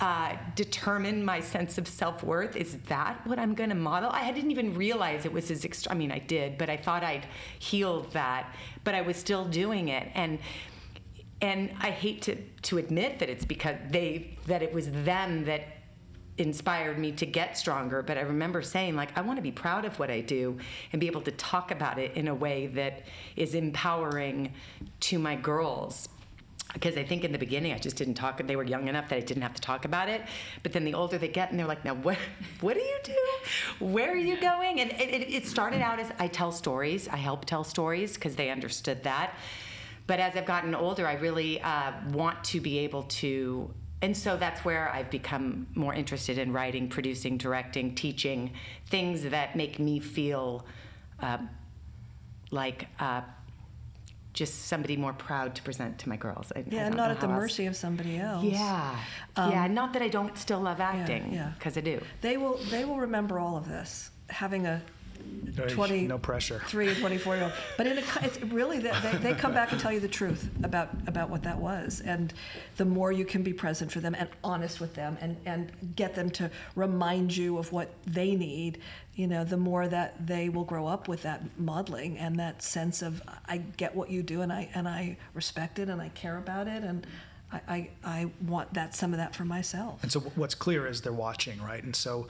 uh, 0.00 0.36
determine 0.54 1.24
my 1.24 1.40
sense 1.40 1.78
of 1.78 1.88
self 1.88 2.22
worth? 2.22 2.56
Is 2.56 2.76
that 2.88 3.24
what 3.26 3.38
I'm 3.38 3.54
going 3.54 3.70
to 3.70 3.76
model? 3.76 4.10
I 4.12 4.30
didn't 4.32 4.50
even 4.50 4.74
realize 4.74 5.24
it 5.24 5.32
was 5.32 5.50
as 5.50 5.64
extreme. 5.64 5.92
I 5.92 5.98
mean, 5.98 6.12
I 6.12 6.18
did, 6.18 6.58
but 6.58 6.68
I 6.68 6.76
thought 6.76 7.04
I'd 7.04 7.26
healed 7.58 8.12
that, 8.12 8.52
but 8.82 8.94
I 8.94 9.02
was 9.02 9.16
still 9.16 9.44
doing 9.44 9.88
it. 9.88 10.08
And 10.14 10.38
and 11.40 11.70
I 11.80 11.90
hate 11.90 12.22
to, 12.22 12.36
to 12.36 12.78
admit 12.78 13.18
that 13.18 13.28
it's 13.28 13.44
because 13.44 13.76
they 13.90 14.36
that 14.46 14.62
it 14.62 14.72
was 14.72 14.90
them 14.90 15.44
that 15.44 15.62
inspired 16.36 16.98
me 16.98 17.12
to 17.12 17.24
get 17.26 17.56
stronger 17.56 18.02
but 18.02 18.18
i 18.18 18.20
remember 18.20 18.60
saying 18.60 18.96
like 18.96 19.16
i 19.16 19.20
want 19.20 19.36
to 19.36 19.42
be 19.42 19.52
proud 19.52 19.84
of 19.84 20.00
what 20.00 20.10
i 20.10 20.20
do 20.20 20.58
and 20.92 20.98
be 20.98 21.06
able 21.06 21.20
to 21.20 21.30
talk 21.32 21.70
about 21.70 21.96
it 21.96 22.12
in 22.16 22.26
a 22.26 22.34
way 22.34 22.66
that 22.66 23.02
is 23.36 23.54
empowering 23.54 24.52
to 24.98 25.16
my 25.16 25.36
girls 25.36 26.08
because 26.74 26.96
I 26.96 27.04
think 27.04 27.24
in 27.24 27.32
the 27.32 27.38
beginning 27.38 27.72
I 27.72 27.78
just 27.78 27.96
didn't 27.96 28.14
talk. 28.14 28.44
They 28.44 28.56
were 28.56 28.64
young 28.64 28.88
enough 28.88 29.08
that 29.08 29.16
I 29.16 29.20
didn't 29.20 29.44
have 29.44 29.54
to 29.54 29.62
talk 29.62 29.84
about 29.84 30.08
it. 30.08 30.22
But 30.62 30.72
then 30.72 30.84
the 30.84 30.92
older 30.92 31.16
they 31.16 31.28
get, 31.28 31.50
and 31.50 31.58
they're 31.58 31.66
like, 31.66 31.84
"Now 31.84 31.94
what? 31.94 32.18
What 32.60 32.74
do 32.74 32.80
you 32.80 32.98
do? 33.04 33.86
Where 33.86 34.12
are 34.12 34.16
you 34.16 34.38
going?" 34.40 34.80
And 34.80 34.90
it, 34.92 35.00
it, 35.00 35.32
it 35.32 35.46
started 35.46 35.80
out 35.80 36.00
as 36.00 36.10
I 36.18 36.26
tell 36.26 36.52
stories. 36.52 37.08
I 37.08 37.16
help 37.16 37.44
tell 37.44 37.64
stories 37.64 38.14
because 38.14 38.34
they 38.34 38.50
understood 38.50 39.04
that. 39.04 39.34
But 40.06 40.20
as 40.20 40.36
I've 40.36 40.44
gotten 40.46 40.74
older, 40.74 41.06
I 41.06 41.14
really 41.14 41.60
uh, 41.62 41.92
want 42.12 42.44
to 42.44 42.60
be 42.60 42.78
able 42.80 43.04
to. 43.04 43.70
And 44.02 44.14
so 44.14 44.36
that's 44.36 44.64
where 44.64 44.90
I've 44.92 45.10
become 45.10 45.66
more 45.74 45.94
interested 45.94 46.36
in 46.36 46.52
writing, 46.52 46.88
producing, 46.88 47.38
directing, 47.38 47.94
teaching 47.94 48.52
things 48.88 49.22
that 49.22 49.56
make 49.56 49.78
me 49.78 49.98
feel 50.00 50.66
uh, 51.22 51.38
like 52.50 52.86
uh, 53.00 53.22
just 54.34 54.66
somebody 54.66 54.96
more 54.96 55.12
proud 55.14 55.54
to 55.54 55.62
present 55.62 55.98
to 56.00 56.08
my 56.08 56.16
girls. 56.16 56.52
I, 56.54 56.58
I 56.58 56.64
Yeah, 56.68 56.90
don't 56.90 57.00
at 57.00 57.20
the 57.20 57.28
else- 57.28 57.36
mercy 57.40 57.66
of 57.66 57.76
somebody 57.76 58.18
else. 58.18 58.44
Yeah, 58.44 58.94
yeah. 59.38 59.66
Not 59.68 59.92
that 59.94 60.02
I 60.02 60.08
don't 60.08 60.36
still 60.36 60.60
love 60.60 60.80
acting, 60.80 61.32
yeah. 61.32 61.52
because 61.56 61.78
I 61.78 61.80
do. 61.80 62.00
They 62.20 62.36
will 62.36 62.58
they 62.70 62.84
will 62.84 62.98
remember 62.98 63.38
all 63.38 63.56
of 63.56 63.66
this. 63.68 64.10
Having 64.28 64.66
a 64.66 64.82
20 65.68 66.06
no 66.06 66.18
pressure. 66.18 66.60
three 66.66 66.88
and 66.88 66.98
24 66.98 67.34
year 67.36 67.44
old 67.44 67.52
but 67.76 67.86
in 67.86 67.98
a, 67.98 68.02
it's 68.22 68.40
really 68.44 68.78
they, 68.78 68.90
they 69.20 69.34
come 69.34 69.52
back 69.52 69.72
and 69.72 69.80
tell 69.80 69.92
you 69.92 70.00
the 70.00 70.08
truth 70.08 70.48
about 70.62 70.90
about 71.06 71.30
what 71.30 71.42
that 71.42 71.58
was 71.58 72.02
and 72.04 72.32
the 72.76 72.84
more 72.84 73.12
you 73.12 73.24
can 73.24 73.42
be 73.42 73.52
present 73.52 73.90
for 73.92 74.00
them 74.00 74.14
and 74.18 74.28
honest 74.42 74.80
with 74.80 74.94
them 74.94 75.16
and 75.20 75.36
and 75.46 75.70
get 75.96 76.14
them 76.14 76.30
to 76.30 76.50
remind 76.74 77.36
you 77.36 77.58
of 77.58 77.72
what 77.72 77.92
they 78.06 78.34
need 78.34 78.80
you 79.14 79.26
know 79.26 79.44
the 79.44 79.56
more 79.56 79.86
that 79.86 80.26
they 80.26 80.48
will 80.48 80.64
grow 80.64 80.86
up 80.86 81.06
with 81.08 81.22
that 81.22 81.42
modeling 81.58 82.18
and 82.18 82.38
that 82.38 82.62
sense 82.62 83.02
of 83.02 83.22
i 83.46 83.58
get 83.58 83.94
what 83.94 84.10
you 84.10 84.22
do 84.22 84.40
and 84.40 84.52
i 84.52 84.68
and 84.74 84.88
i 84.88 85.16
respect 85.34 85.78
it 85.78 85.88
and 85.88 86.00
i 86.00 86.08
care 86.10 86.38
about 86.38 86.66
it 86.66 86.82
and 86.82 87.06
I, 87.54 87.60
I, 87.68 87.90
I 88.04 88.30
want 88.44 88.74
that 88.74 88.94
some 88.96 89.12
of 89.12 89.18
that 89.18 89.36
for 89.36 89.44
myself. 89.44 90.02
And 90.02 90.10
so 90.10 90.20
what's 90.20 90.54
clear 90.56 90.86
is 90.86 91.02
they're 91.02 91.12
watching, 91.12 91.62
right? 91.62 91.82
And 91.82 91.94
so 91.94 92.26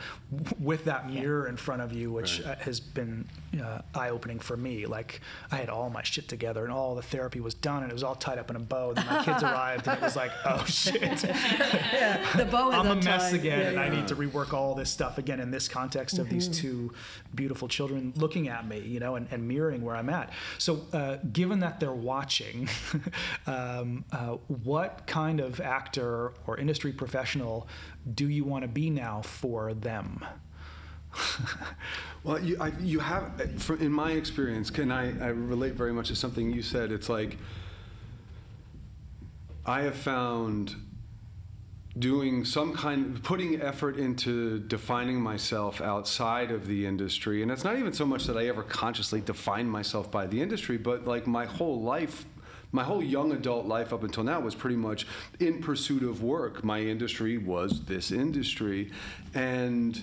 with 0.61 0.85
that 0.85 1.09
mirror 1.11 1.47
in 1.49 1.57
front 1.57 1.81
of 1.81 1.93
you, 1.93 2.13
which 2.13 2.43
uh, 2.43 2.57
has 2.57 2.79
been 2.79 3.27
uh, 3.63 3.81
eye-opening 3.95 4.39
for 4.39 4.57
me, 4.57 4.85
like 4.87 5.21
I 5.51 5.57
had 5.57 5.71
all 5.71 5.89
my 5.89 6.03
shit 6.03 6.29
together 6.29 6.65
and 6.65 6.73
all 6.73 6.95
the 6.95 7.03
therapy 7.03 7.41
was 7.41 7.55
done 7.55 7.83
and 7.83 7.91
it 7.91 7.95
was 7.95 8.03
all 8.03 8.15
tied 8.15 8.39
up 8.39 8.51
in 8.51 8.57
a 8.57 8.61
bow. 8.61 8.91
And 8.91 8.99
then 8.99 9.07
my 9.07 9.25
kids 9.25 9.43
arrived 9.43 9.89
and 9.89 9.97
it 9.97 10.03
was 10.03 10.17
like, 10.17 10.33
oh 10.45 10.65
shit, 10.69 11.25
yeah, 11.25 12.37
the 12.37 12.45
bow 12.45 12.71
is 12.71 12.75
I'm 12.75 12.87
a 12.89 12.95
mess 12.97 13.33
untied. 13.33 13.41
again, 13.41 13.61
Yeah, 13.61 13.69
and 13.69 13.81
I 13.81 13.89
need 13.89 14.09
to 14.09 14.17
rework 14.17 14.53
all 14.53 14.75
this 14.75 14.91
stuff 14.91 15.17
again 15.17 15.41
in 15.41 15.51
this 15.51 15.69
context 15.69 16.19
of 16.19 16.29
these 16.29 16.49
two 16.49 16.93
beautiful 17.35 17.67
children 17.69 18.13
looking 18.17 18.49
at 18.49 18.67
me, 18.69 18.81
you 18.81 19.01
know, 19.01 19.15
and, 19.17 19.27
and 19.31 19.49
mirroring 19.49 19.83
where 19.83 19.97
I'm 19.97 20.11
at. 20.11 20.31
So, 20.59 20.83
uh, 20.93 21.17
given 21.33 21.61
that 21.61 21.81
they're 21.81 21.93
watching, 21.93 22.69
um, 23.47 24.05
uh, 24.13 24.37
what 24.65 25.07
kind 25.15 25.39
of 25.39 25.61
actor 25.61 26.33
or 26.45 26.59
industry 26.59 26.93
professional 26.93 27.69
do 28.15 28.29
you 28.29 28.45
want 28.45 28.63
to 28.63 28.69
be 28.69 28.91
now 28.91 29.23
for 29.23 29.73
them? 29.75 30.25
Well, 32.25 32.43
you, 32.43 32.57
I, 32.59 32.73
you 32.81 33.01
have, 33.01 33.39
in 33.81 33.93
my 33.93 34.13
experience, 34.13 34.71
can 34.71 34.91
I, 34.91 35.09
I 35.23 35.29
relate 35.29 35.75
very 35.75 35.93
much 35.93 36.09
to 36.09 36.17
something 36.17 36.51
you 36.51 36.63
said. 36.63 36.91
It's 36.91 37.11
like 37.11 37.37
I 39.67 39.83
have 39.83 39.95
found 39.95 40.75
doing 41.99 42.47
some 42.47 42.73
kind, 42.73 43.17
of 43.17 43.23
putting 43.23 43.61
effort 43.61 43.99
into 43.99 44.59
defining 44.61 45.21
myself 45.21 45.83
outside 45.83 46.51
of 46.51 46.67
the 46.67 46.87
industry, 46.87 47.43
and 47.43 47.51
it's 47.51 47.63
not 47.63 47.79
even 47.79 47.93
so 47.93 48.07
much 48.07 48.25
that 48.25 48.39
I 48.39 48.47
ever 48.47 48.63
consciously 48.63 49.21
define 49.21 49.69
myself 49.69 50.11
by 50.11 50.27
the 50.27 50.41
industry, 50.41 50.79
but 50.79 51.07
like 51.07 51.27
my 51.27 51.45
whole 51.45 51.83
life. 51.83 52.25
My 52.75 52.83
whole 52.83 53.03
young 53.03 53.31
adult 53.31 53.67
life 53.67 53.93
up 53.93 54.03
until 54.03 54.25
now 54.25 54.41
was 54.41 54.57
pretty 54.57 54.77
much 54.77 55.07
in 55.39 55.63
pursuit 55.63 56.03
of 56.03 56.23
work. 56.23 56.65
My 56.65 56.81
industry 56.81 57.39
was 57.39 57.85
this 57.85 58.11
industry. 58.11 58.91
And 59.33 60.01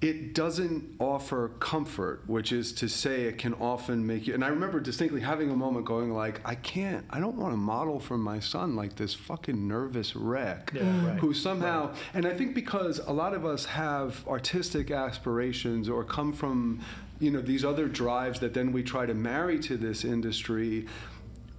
it 0.00 0.34
doesn't 0.34 0.84
offer 0.98 1.48
comfort, 1.60 2.22
which 2.26 2.50
is 2.50 2.72
to 2.72 2.88
say 2.88 3.22
it 3.22 3.38
can 3.38 3.54
often 3.54 4.04
make 4.04 4.26
you. 4.26 4.34
And 4.34 4.44
I 4.44 4.48
remember 4.48 4.80
distinctly 4.80 5.20
having 5.20 5.48
a 5.50 5.56
moment 5.56 5.84
going 5.86 6.12
like, 6.12 6.40
I 6.44 6.56
can't, 6.56 7.04
I 7.08 7.20
don't 7.20 7.36
want 7.36 7.52
to 7.52 7.56
model 7.56 8.00
for 8.00 8.18
my 8.18 8.40
son 8.40 8.74
like 8.74 8.96
this 8.96 9.14
fucking 9.14 9.68
nervous 9.68 10.16
wreck 10.16 10.72
Yeah, 10.74 10.82
mm. 10.82 11.06
right. 11.06 11.18
who 11.18 11.32
somehow. 11.32 11.94
And 12.14 12.26
I 12.26 12.34
think 12.34 12.54
because 12.54 12.98
a 12.98 13.12
lot 13.12 13.32
of 13.32 13.46
us 13.46 13.64
have 13.64 14.26
artistic 14.26 14.90
aspirations 14.90 15.88
or 15.88 16.02
come 16.02 16.32
from, 16.32 16.80
you 17.20 17.30
know, 17.30 17.40
these 17.40 17.64
other 17.64 17.86
drives 17.86 18.40
that 18.40 18.54
then 18.54 18.72
we 18.72 18.82
try 18.82 19.06
to 19.06 19.14
marry 19.14 19.60
to 19.60 19.76
this 19.76 20.04
industry 20.04 20.86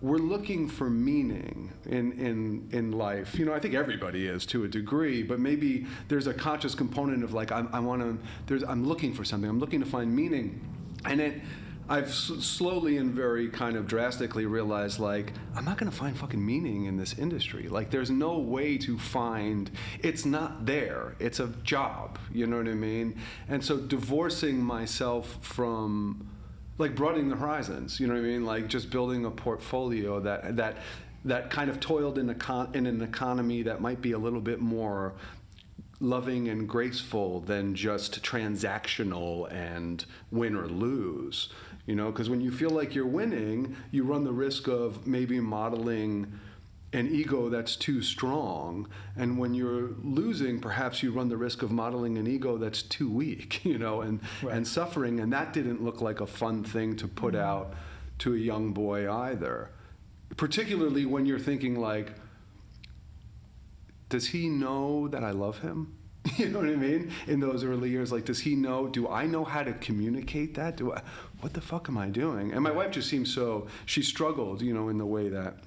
we're 0.04 0.18
looking 0.18 0.68
for 0.68 0.90
meaning 0.90 1.72
in, 1.86 2.12
in, 2.20 2.68
in 2.74 2.92
life. 2.92 3.40
You 3.40 3.46
know, 3.46 3.54
I 3.54 3.60
think 3.60 3.74
everybody 3.74 4.28
is 4.28 4.46
to 4.48 4.66
a 4.66 4.68
degree, 4.68 5.24
but 5.24 5.40
maybe 5.40 5.88
there's 6.10 6.28
a 6.28 6.34
conscious 6.34 6.76
component 6.76 7.24
of 7.24 7.34
like, 7.34 7.54
I'm, 7.54 7.70
I 7.72 7.80
want 7.80 8.02
to, 8.02 8.18
there's, 8.46 8.64
I'm 8.64 8.86
looking 8.86 9.14
for 9.14 9.24
something, 9.24 9.50
I'm 9.50 9.60
looking 9.62 9.80
to 9.80 9.86
find 9.86 10.14
meaning. 10.14 10.60
And 11.06 11.22
it, 11.22 11.42
I've 11.88 12.10
s- 12.10 12.34
slowly 12.42 12.98
and 12.98 13.14
very 13.14 13.48
kind 13.48 13.78
of 13.78 13.88
drastically 13.88 14.46
realized 14.46 15.00
like, 15.00 15.32
I'm 15.56 15.64
not 15.64 15.78
going 15.78 15.90
to 15.90 15.98
find 15.98 16.18
fucking 16.18 16.46
meaning 16.46 16.84
in 16.84 16.98
this 16.98 17.18
industry. 17.18 17.70
Like, 17.70 17.90
there's 17.90 18.12
no 18.12 18.40
way 18.40 18.78
to 18.80 19.00
find, 19.00 19.72
it's 20.02 20.26
not 20.26 20.66
there. 20.66 21.16
It's 21.20 21.40
a 21.40 21.48
job, 21.64 22.20
you 22.30 22.46
know 22.46 22.58
what 22.58 22.68
I 22.68 22.74
mean? 22.74 23.16
And 23.48 23.64
so 23.64 23.78
divorcing 23.78 24.62
myself 24.62 25.38
from, 25.40 26.28
like 26.78 26.96
broadening 26.96 27.30
the 27.30 27.36
horizons. 27.36 28.00
You 28.00 28.08
know 28.08 28.14
what 28.14 28.22
I 28.22 28.28
mean? 28.28 28.46
Like 28.46 28.68
just 28.68 28.90
building 28.90 29.26
a 29.26 29.32
portfolio 29.32 30.20
that 30.22 30.58
that 30.58 30.78
that 31.26 31.50
kind 31.50 31.70
of 31.70 31.80
toiled 31.80 32.18
in 32.18 32.30
a 32.30 32.70
in 32.74 32.86
an 32.86 33.02
economy 33.02 33.64
that 33.64 33.82
might 33.82 34.02
be 34.02 34.12
a 34.12 34.18
little 34.18 34.42
bit 34.42 34.60
more 34.60 35.14
loving 36.00 36.50
and 36.50 36.68
graceful 36.68 37.40
than 37.40 37.74
just 37.74 38.22
transactional 38.24 39.52
and 39.52 40.06
win 40.32 40.56
or 40.56 40.68
lose. 40.68 41.50
You 41.86 41.96
know, 41.96 42.12
because 42.12 42.30
when 42.30 42.42
you 42.42 42.52
feel 42.52 42.70
like 42.70 42.96
you're 42.96 43.06
winning, 43.06 43.76
you 43.92 44.04
run 44.04 44.24
the 44.24 44.32
risk 44.32 44.68
of 44.68 45.06
maybe 45.06 45.40
modeling 45.40 46.40
an 46.94 47.14
ego 47.14 47.50
that's 47.50 47.76
too 47.76 48.02
strong 48.02 48.88
and 49.18 49.38
when 49.38 49.54
you're 49.54 49.90
losing 50.04 50.60
perhaps 50.60 51.02
you 51.02 51.12
run 51.12 51.28
the 51.28 51.38
risk 51.38 51.64
of 51.64 51.72
modeling 51.72 52.18
an 52.18 52.28
ego 52.28 52.58
that's 52.58 52.84
too 52.84 53.10
weak 53.10 53.66
you 53.66 53.78
know 53.78 54.02
and 54.02 54.22
Right. 54.42 54.56
and 54.56 54.68
suffering 54.68 55.20
and 55.20 55.34
that 55.34 55.54
didn't 55.54 55.84
look 55.84 56.02
like 56.02 56.22
a 56.22 56.28
fun 56.28 56.64
thing 56.64 56.96
to 56.98 57.08
put 57.08 57.34
mm-hmm. 57.34 57.44
out 57.44 57.74
to 58.20 58.34
a 58.34 58.38
young 58.38 58.74
boy 58.74 59.12
either 59.12 59.70
particularly 60.38 61.06
when 61.06 61.26
you're 61.26 61.40
thinking 61.40 61.80
like, 61.80 62.14
does 64.10 64.28
he 64.28 64.50
know 64.50 65.08
that 65.08 65.24
I 65.24 65.32
love 65.32 65.60
him? 65.60 65.96
You 66.38 66.48
know 66.48 66.60
what 66.60 66.70
I 66.70 66.76
mean? 66.76 67.12
In 67.28 67.42
those 67.42 67.66
early 67.66 67.90
years, 67.90 68.14
like, 68.14 68.24
does 68.24 68.40
he 68.40 68.56
know? 68.56 68.88
Do 68.88 69.10
I 69.10 69.26
know 69.26 69.44
how 69.44 69.62
to 69.62 69.74
communicate 69.74 70.56
that? 70.56 70.78
Do 70.78 70.94
I? 70.94 71.02
What 71.42 71.52
the 71.54 71.60
fuck 71.60 71.90
am 71.90 71.98
I 71.98 72.08
doing? 72.08 72.54
And 72.54 72.64
my 72.64 72.72
wife 72.72 72.92
just 72.92 73.10
seems 73.10 73.34
so. 73.34 73.68
She 73.86 74.02
struggled, 74.02 74.62
you 74.62 74.74
know, 74.74 74.88
in 74.88 74.98
the 74.98 75.06
way 75.06 75.28
that, 75.28 75.58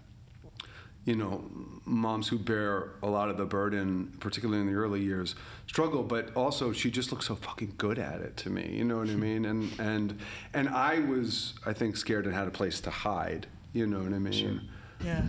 you 1.07 1.15
know, 1.15 1.45
moms 1.85 2.27
who 2.27 2.37
bear 2.37 2.91
a 3.01 3.07
lot 3.07 3.31
of 3.31 3.39
the 3.39 3.47
burden, 3.47 4.13
particularly 4.19 4.61
in 4.61 4.67
the 4.67 4.75
early 4.75 5.01
years, 5.01 5.37
struggle. 5.69 6.03
But 6.03 6.35
also, 6.35 6.73
she 6.73 6.91
just 6.91 7.13
looks 7.13 7.27
so 7.27 7.37
fucking 7.37 7.75
good 7.79 7.99
at 7.99 8.21
it 8.21 8.37
to 8.39 8.51
me. 8.51 8.73
You 8.75 8.85
know 8.85 8.99
what 8.99 9.09
I 9.09 9.15
mean? 9.15 9.45
And 9.45 9.73
and 9.79 10.19
and 10.53 10.69
I 10.69 10.99
was, 10.99 11.55
I 11.65 11.73
think, 11.73 11.97
scared 11.97 12.27
and 12.27 12.35
had 12.35 12.49
a 12.49 12.51
place 12.51 12.81
to 12.83 12.91
hide. 12.91 13.47
You 13.73 13.87
know 13.87 14.01
what 14.01 14.13
I 14.13 14.19
mean? 14.19 14.33
Yeah. 14.33 14.76
Yeah, 15.05 15.23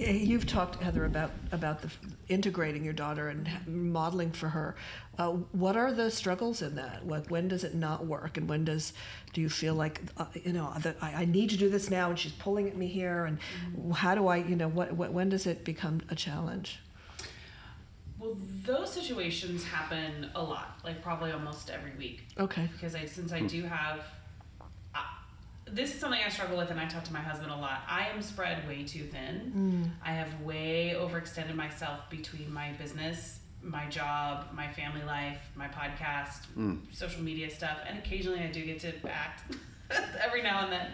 You've 0.00 0.46
talked, 0.46 0.82
Heather, 0.82 1.04
about 1.04 1.30
about 1.52 1.82
the 1.82 1.90
integrating 2.28 2.84
your 2.84 2.92
daughter 2.92 3.28
and 3.28 3.48
modeling 3.66 4.30
for 4.32 4.48
her. 4.48 4.76
Uh, 5.18 5.32
what 5.52 5.76
are 5.76 5.92
the 5.92 6.10
struggles 6.10 6.62
in 6.62 6.76
that? 6.76 7.04
What, 7.04 7.30
when 7.30 7.48
does 7.48 7.64
it 7.64 7.74
not 7.74 8.06
work, 8.06 8.36
and 8.36 8.48
when 8.48 8.64
does 8.64 8.92
do 9.32 9.40
you 9.40 9.50
feel 9.50 9.74
like 9.74 10.00
uh, 10.16 10.26
you 10.34 10.52
know 10.52 10.72
that 10.78 10.96
I, 11.02 11.22
I 11.22 11.24
need 11.26 11.50
to 11.50 11.56
do 11.56 11.68
this 11.68 11.90
now, 11.90 12.10
and 12.10 12.18
she's 12.18 12.32
pulling 12.32 12.68
at 12.68 12.76
me 12.76 12.86
here, 12.86 13.24
and 13.26 13.38
how 13.94 14.14
do 14.14 14.28
I, 14.28 14.36
you 14.36 14.56
know, 14.56 14.68
what, 14.68 14.92
what 14.92 15.12
when 15.12 15.28
does 15.28 15.46
it 15.46 15.64
become 15.64 16.00
a 16.08 16.14
challenge? 16.14 16.80
Well, 18.18 18.36
those 18.64 18.92
situations 18.92 19.64
happen 19.64 20.30
a 20.34 20.42
lot, 20.42 20.78
like 20.84 21.02
probably 21.02 21.32
almost 21.32 21.70
every 21.70 21.92
week. 21.98 22.26
Okay. 22.38 22.68
Because 22.72 22.94
I, 22.94 23.06
since 23.06 23.32
I 23.32 23.40
do 23.40 23.62
have, 23.62 24.04
this 25.72 25.94
is 25.94 26.00
something 26.00 26.20
I 26.24 26.28
struggle 26.28 26.56
with, 26.56 26.70
and 26.70 26.80
I 26.80 26.86
talk 26.86 27.04
to 27.04 27.12
my 27.12 27.20
husband 27.20 27.50
a 27.50 27.56
lot. 27.56 27.82
I 27.88 28.08
am 28.08 28.22
spread 28.22 28.66
way 28.66 28.84
too 28.84 29.04
thin. 29.04 29.92
I 30.04 30.12
have 30.12 30.40
way 30.42 30.94
overextended 30.96 31.54
myself 31.54 32.08
between 32.10 32.52
my 32.52 32.72
business, 32.72 33.40
my 33.62 33.86
job, 33.88 34.46
my 34.54 34.68
family 34.72 35.02
life, 35.04 35.40
my 35.54 35.68
podcast, 35.68 36.46
social 36.92 37.22
media 37.22 37.50
stuff, 37.50 37.78
and 37.88 37.98
occasionally 37.98 38.40
I 38.40 38.46
do 38.50 38.64
get 38.64 38.80
to 38.80 38.92
act 39.08 39.56
every 40.24 40.42
now 40.42 40.64
and 40.64 40.72
then. 40.72 40.86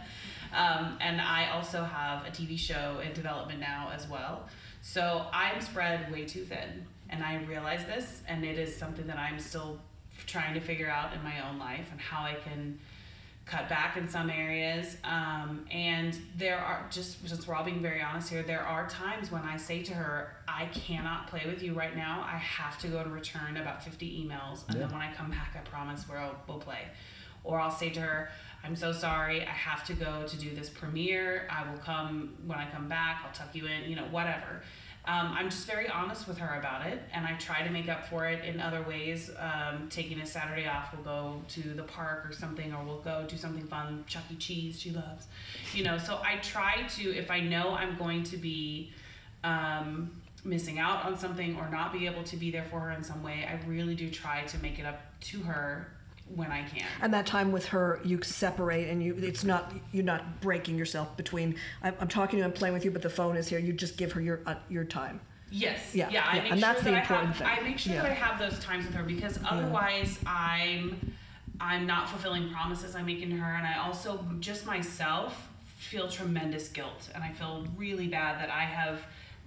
Um, 0.55 0.97
and 1.01 1.21
I 1.21 1.51
also 1.51 1.83
have 1.83 2.25
a 2.27 2.31
TV 2.31 2.59
show 2.59 3.01
in 3.05 3.13
development 3.13 3.61
now 3.61 3.91
as 3.95 4.09
well. 4.09 4.49
So 4.83 5.27
I'm 5.33 5.61
spread 5.61 6.11
way 6.13 6.25
too 6.25 6.45
thin. 6.45 6.87
And 7.09 7.23
I 7.23 7.43
realize 7.45 7.85
this, 7.85 8.23
and 8.27 8.45
it 8.45 8.59
is 8.59 8.77
something 8.77 9.07
that 9.07 9.19
I'm 9.19 9.39
still 9.39 9.81
trying 10.27 10.55
to 10.55 10.61
figure 10.61 10.89
out 10.89 11.13
in 11.13 11.23
my 11.23 11.49
own 11.49 11.59
life 11.59 11.89
and 11.93 12.01
how 12.01 12.23
I 12.23 12.35
can 12.35 12.79
cut 13.47 13.69
back 13.69 13.97
in 13.97 14.09
some 14.09 14.29
areas. 14.29 14.97
Um, 15.05 15.65
and 15.71 16.19
there 16.37 16.59
are, 16.59 16.85
just 16.91 17.27
since 17.27 17.47
we're 17.47 17.55
all 17.55 17.65
being 17.65 17.81
very 17.81 18.03
honest 18.03 18.29
here, 18.29 18.43
there 18.43 18.63
are 18.63 18.89
times 18.89 19.31
when 19.31 19.43
I 19.43 19.57
say 19.57 19.83
to 19.85 19.95
her, 19.95 20.35
I 20.49 20.67
cannot 20.67 21.29
play 21.29 21.43
with 21.47 21.63
you 21.63 21.73
right 21.73 21.97
now. 21.97 22.27
I 22.27 22.37
have 22.39 22.77
to 22.81 22.89
go 22.89 22.99
and 22.99 23.13
return 23.13 23.57
about 23.57 23.85
50 23.85 24.25
emails. 24.25 24.69
And 24.69 24.81
then 24.81 24.91
when 24.91 25.01
I 25.01 25.13
come 25.15 25.31
back, 25.31 25.57
I 25.57 25.61
promise 25.61 26.07
we'll, 26.09 26.35
we'll 26.49 26.59
play. 26.59 26.89
Or 27.45 27.61
I'll 27.61 27.71
say 27.71 27.91
to 27.91 28.01
her, 28.01 28.31
I'm 28.65 28.75
so 28.75 28.91
sorry, 28.91 29.43
I 29.43 29.51
have 29.51 29.85
to 29.87 29.93
go 29.93 30.25
to 30.27 30.37
do 30.37 30.53
this 30.53 30.69
premiere. 30.69 31.47
I 31.49 31.71
will 31.71 31.79
come 31.79 32.35
when 32.47 32.59
I 32.59 32.69
come 32.69 32.89
back, 32.89 33.23
I'll 33.25 33.33
tuck 33.33 33.55
you 33.55 33.67
in, 33.67 33.89
you 33.89 33.95
know, 33.95 34.07
whatever. 34.11 34.63
Um, 35.09 35.33
I'm 35.39 35.51
just 35.51 35.69
very 35.69 35.89
honest 35.89 36.27
with 36.27 36.39
her 36.39 36.59
about 36.59 36.85
it, 36.87 37.01
and 37.13 37.25
I 37.25 37.35
try 37.35 37.63
to 37.63 37.71
make 37.71 37.89
up 37.89 38.09
for 38.09 38.27
it 38.27 38.45
in 38.45 38.61
other 38.61 38.83
ways. 38.83 39.31
Um, 39.39 39.89
taking 39.89 40.21
a 40.21 40.27
Saturday 40.27 40.67
off, 40.67 40.93
we'll 40.93 41.05
go 41.05 41.43
to 41.49 41.75
the 41.75 41.85
park 41.85 42.27
or 42.29 42.33
something, 42.33 42.75
or 42.75 42.85
we'll 42.85 43.03
go 43.03 43.25
do 43.29 43.37
something 43.37 43.65
fun. 43.67 44.05
Chuck 44.09 44.25
E. 44.33 44.35
Cheese, 44.35 44.81
she 44.81 44.91
loves, 44.91 45.29
you 45.73 45.85
know. 45.85 45.97
So 45.97 46.21
I 46.25 46.39
try 46.39 46.83
to, 46.97 47.17
if 47.17 47.31
I 47.31 47.39
know 47.39 47.71
I'm 47.71 47.97
going 47.97 48.25
to 48.25 48.37
be 48.37 48.93
um, 49.45 50.11
missing 50.45 50.81
out 50.81 51.05
on 51.05 51.17
something 51.17 51.57
or 51.57 51.69
not 51.69 51.93
be 51.93 52.07
able 52.07 52.25
to 52.25 52.37
be 52.37 52.51
there 52.51 52.65
for 52.65 52.81
her 52.81 52.91
in 52.91 53.05
some 53.05 53.23
way, 53.23 53.49
I 53.49 53.65
really 53.69 53.95
do 53.95 54.11
try 54.11 54.43
to 54.43 54.59
make 54.59 54.81
it 54.81 54.87
up 54.87 55.01
to 55.21 55.41
her 55.43 55.89
when 56.35 56.51
I 56.51 56.63
can. 56.65 56.85
And 57.01 57.15
that 57.15 57.27
time 57.27 57.53
with 57.53 57.67
her, 57.67 58.01
you 58.05 58.21
separate, 58.23 58.89
and 58.89 59.03
you 59.03 59.15
it's 59.17 59.45
not 59.45 59.73
you're 59.93 60.05
not 60.05 60.41
breaking 60.41 60.77
yourself 60.77 61.17
between. 61.17 61.57
I'm, 61.83 61.95
I'm 62.01 62.09
talking 62.09 62.39
to 62.39 62.39
you, 62.39 62.45
I'm 62.45 62.53
playing 62.53 62.75
with 62.75 62.85
you, 62.85 62.91
but 62.91 63.03
the 63.03 63.11
phone 63.11 63.37
is 63.37 63.49
here. 63.49 63.59
You 63.59 63.73
just 63.73 63.97
give 63.97 64.13
her 64.13 64.21
your 64.21 64.41
uh, 64.47 64.57
your 64.69 64.85
time. 64.85 65.21
Yes. 65.51 65.95
Yeah, 65.95 66.11
Yeah. 66.11 66.35
Yeah, 66.35 66.41
and 66.41 66.49
sure 66.49 66.57
that's 66.59 66.83
that 66.83 66.91
the 66.91 66.97
I 66.97 67.01
important 67.01 67.29
have, 67.29 67.37
thing. 67.37 67.47
I 67.47 67.69
make 67.69 67.79
sure 67.79 67.95
Yeah. 67.95 68.03
that 68.03 68.11
I 68.11 68.15
have 68.15 68.39
those 68.39 68.59
times 68.59 68.85
with 68.85 68.95
her 68.95 69.05
because 69.05 69.39
otherwise 69.49 70.19
I'm 70.27 71.15
I'm 71.61 71.87
not 71.87 72.09
fulfilling 72.11 72.51
promises 72.51 72.95
I'm 72.97 73.07
making 73.07 73.31
to 73.31 73.37
her, 73.37 73.55
and 73.55 73.67
I 73.67 73.79
also 73.79 74.27
just 74.41 74.67
myself 74.67 75.49
feel 75.77 76.09
tremendous 76.09 76.69
guilt, 76.69 77.09
and 77.15 77.23
I 77.23 77.33
feel 77.33 77.67
really 77.77 78.09
bad 78.09 78.41
that 78.41 78.51
I 78.51 78.63
have 78.63 79.01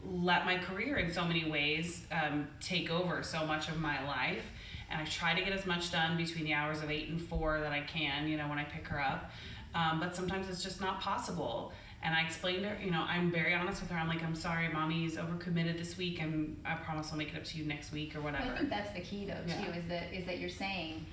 let 0.05 0.45
my 0.45 0.57
career 0.57 0.95
in 0.95 1.11
so 1.11 1.25
many 1.25 1.49
ways 1.49 2.05
um, 2.11 2.47
take 2.61 2.89
over 2.89 3.21
so 3.21 3.45
much 3.45 3.67
of 3.67 3.79
my 3.79 4.03
life. 4.07 4.43
And 4.91 5.01
I 5.01 5.05
try 5.05 5.33
to 5.33 5.41
get 5.41 5.53
as 5.53 5.65
much 5.65 5.91
done 5.91 6.17
between 6.17 6.45
the 6.45 6.53
hours 6.53 6.81
of 6.81 6.89
eight 6.89 7.09
and 7.09 7.21
four 7.21 7.59
that 7.59 7.71
I 7.71 7.81
can, 7.81 8.27
you 8.27 8.37
know, 8.37 8.47
when 8.47 8.57
I 8.57 8.63
pick 8.63 8.87
her 8.87 8.99
up. 8.99 9.31
Um, 9.75 9.99
but 9.99 10.15
sometimes 10.15 10.49
it's 10.49 10.63
just 10.63 10.81
not 10.81 10.99
possible. 10.99 11.71
And 12.01 12.15
I 12.15 12.21
explained 12.21 12.63
to 12.63 12.69
her, 12.69 12.83
you 12.83 12.91
know, 12.91 13.05
I'm 13.07 13.29
very 13.29 13.53
honest 13.53 13.81
with 13.81 13.91
her. 13.91 13.97
I'm 13.97 14.07
like, 14.07 14.23
I'm 14.23 14.33
sorry, 14.33 14.69
mommy's 14.69 15.17
overcommitted 15.17 15.77
this 15.77 15.97
week, 15.97 16.21
and 16.21 16.59
I 16.65 16.75
promise 16.75 17.09
I'll 17.11 17.17
make 17.17 17.33
it 17.33 17.35
up 17.35 17.43
to 17.43 17.57
you 17.57 17.65
next 17.65 17.91
week 17.91 18.15
or 18.15 18.21
whatever. 18.21 18.51
I 18.51 18.57
think 18.57 18.69
that's 18.69 18.93
the 18.93 19.01
key 19.01 19.25
though 19.25 19.43
too 19.45 19.71
is 19.77 19.85
that 19.89 20.13
is 20.13 20.25
that 20.25 20.39
you're 20.39 20.49
saying, 20.49 21.05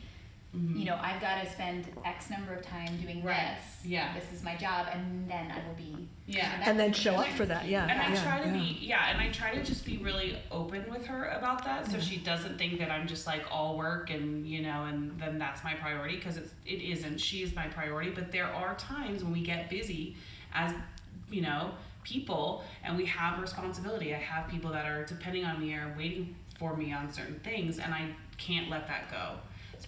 Mm-hmm. 0.54 0.78
you 0.78 0.84
know, 0.86 0.98
I've 1.00 1.20
got 1.20 1.42
to 1.42 1.50
spend 1.50 1.86
X 2.04 2.30
number 2.30 2.54
of 2.54 2.62
time 2.62 2.96
doing 2.96 3.22
Right. 3.22 3.56
this. 3.56 3.84
Yeah. 3.84 4.14
This 4.14 4.32
is 4.32 4.42
my 4.42 4.56
job, 4.56 4.86
and 4.90 5.28
then 5.28 5.50
I 5.50 5.66
will 5.66 5.74
be. 5.74 6.08
Yeah. 6.26 6.62
And 6.64 6.78
then 6.80 6.92
show 6.94 7.14
up 7.16 7.26
for 7.28 7.44
that. 7.44 7.66
Yeah. 7.66 7.82
And 7.86 8.00
I 8.00 8.08
yeah, 8.14 8.22
try 8.22 8.40
to 8.40 8.46
yeah. 8.48 8.52
be, 8.54 8.78
yeah, 8.80 9.10
and 9.10 9.20
I 9.20 9.30
try 9.30 9.54
to 9.54 9.62
just 9.62 9.84
be 9.84 9.98
really 9.98 10.38
open 10.50 10.84
with 10.90 11.04
her 11.06 11.26
about 11.26 11.64
that, 11.64 11.90
so 11.90 12.00
she 12.00 12.16
doesn't 12.18 12.56
think 12.58 12.78
that 12.78 12.90
I'm 12.90 13.06
just 13.06 13.26
like 13.26 13.44
all 13.50 13.76
work 13.76 14.08
and 14.10 14.46
you 14.46 14.62
know, 14.62 14.84
and 14.84 15.18
then 15.20 15.38
that's 15.38 15.62
my 15.62 15.74
priority 15.74 16.16
because 16.16 16.36
it's 16.38 16.52
it 16.64 16.80
isn't. 16.80 17.18
She 17.20 17.42
is 17.42 17.54
my 17.54 17.66
priority, 17.66 18.10
but 18.10 18.32
there 18.32 18.46
are 18.46 18.74
times 18.76 19.22
when 19.22 19.32
we 19.32 19.42
get 19.42 19.68
busy, 19.68 20.16
as 20.54 20.72
you 21.30 21.42
know, 21.42 21.72
people, 22.02 22.64
and 22.82 22.96
we 22.96 23.04
have 23.06 23.40
responsibility. 23.40 24.14
I 24.14 24.18
have 24.18 24.48
people 24.48 24.70
that 24.72 24.86
are 24.86 25.04
depending 25.04 25.44
on 25.44 25.60
me 25.60 25.74
or 25.74 25.94
waiting 25.98 26.34
for 26.58 26.74
me 26.76 26.92
on 26.92 27.12
certain 27.12 27.40
things, 27.40 27.78
and 27.78 27.92
I 27.92 28.08
can't 28.38 28.70
let 28.70 28.86
that 28.88 29.10
go. 29.10 29.36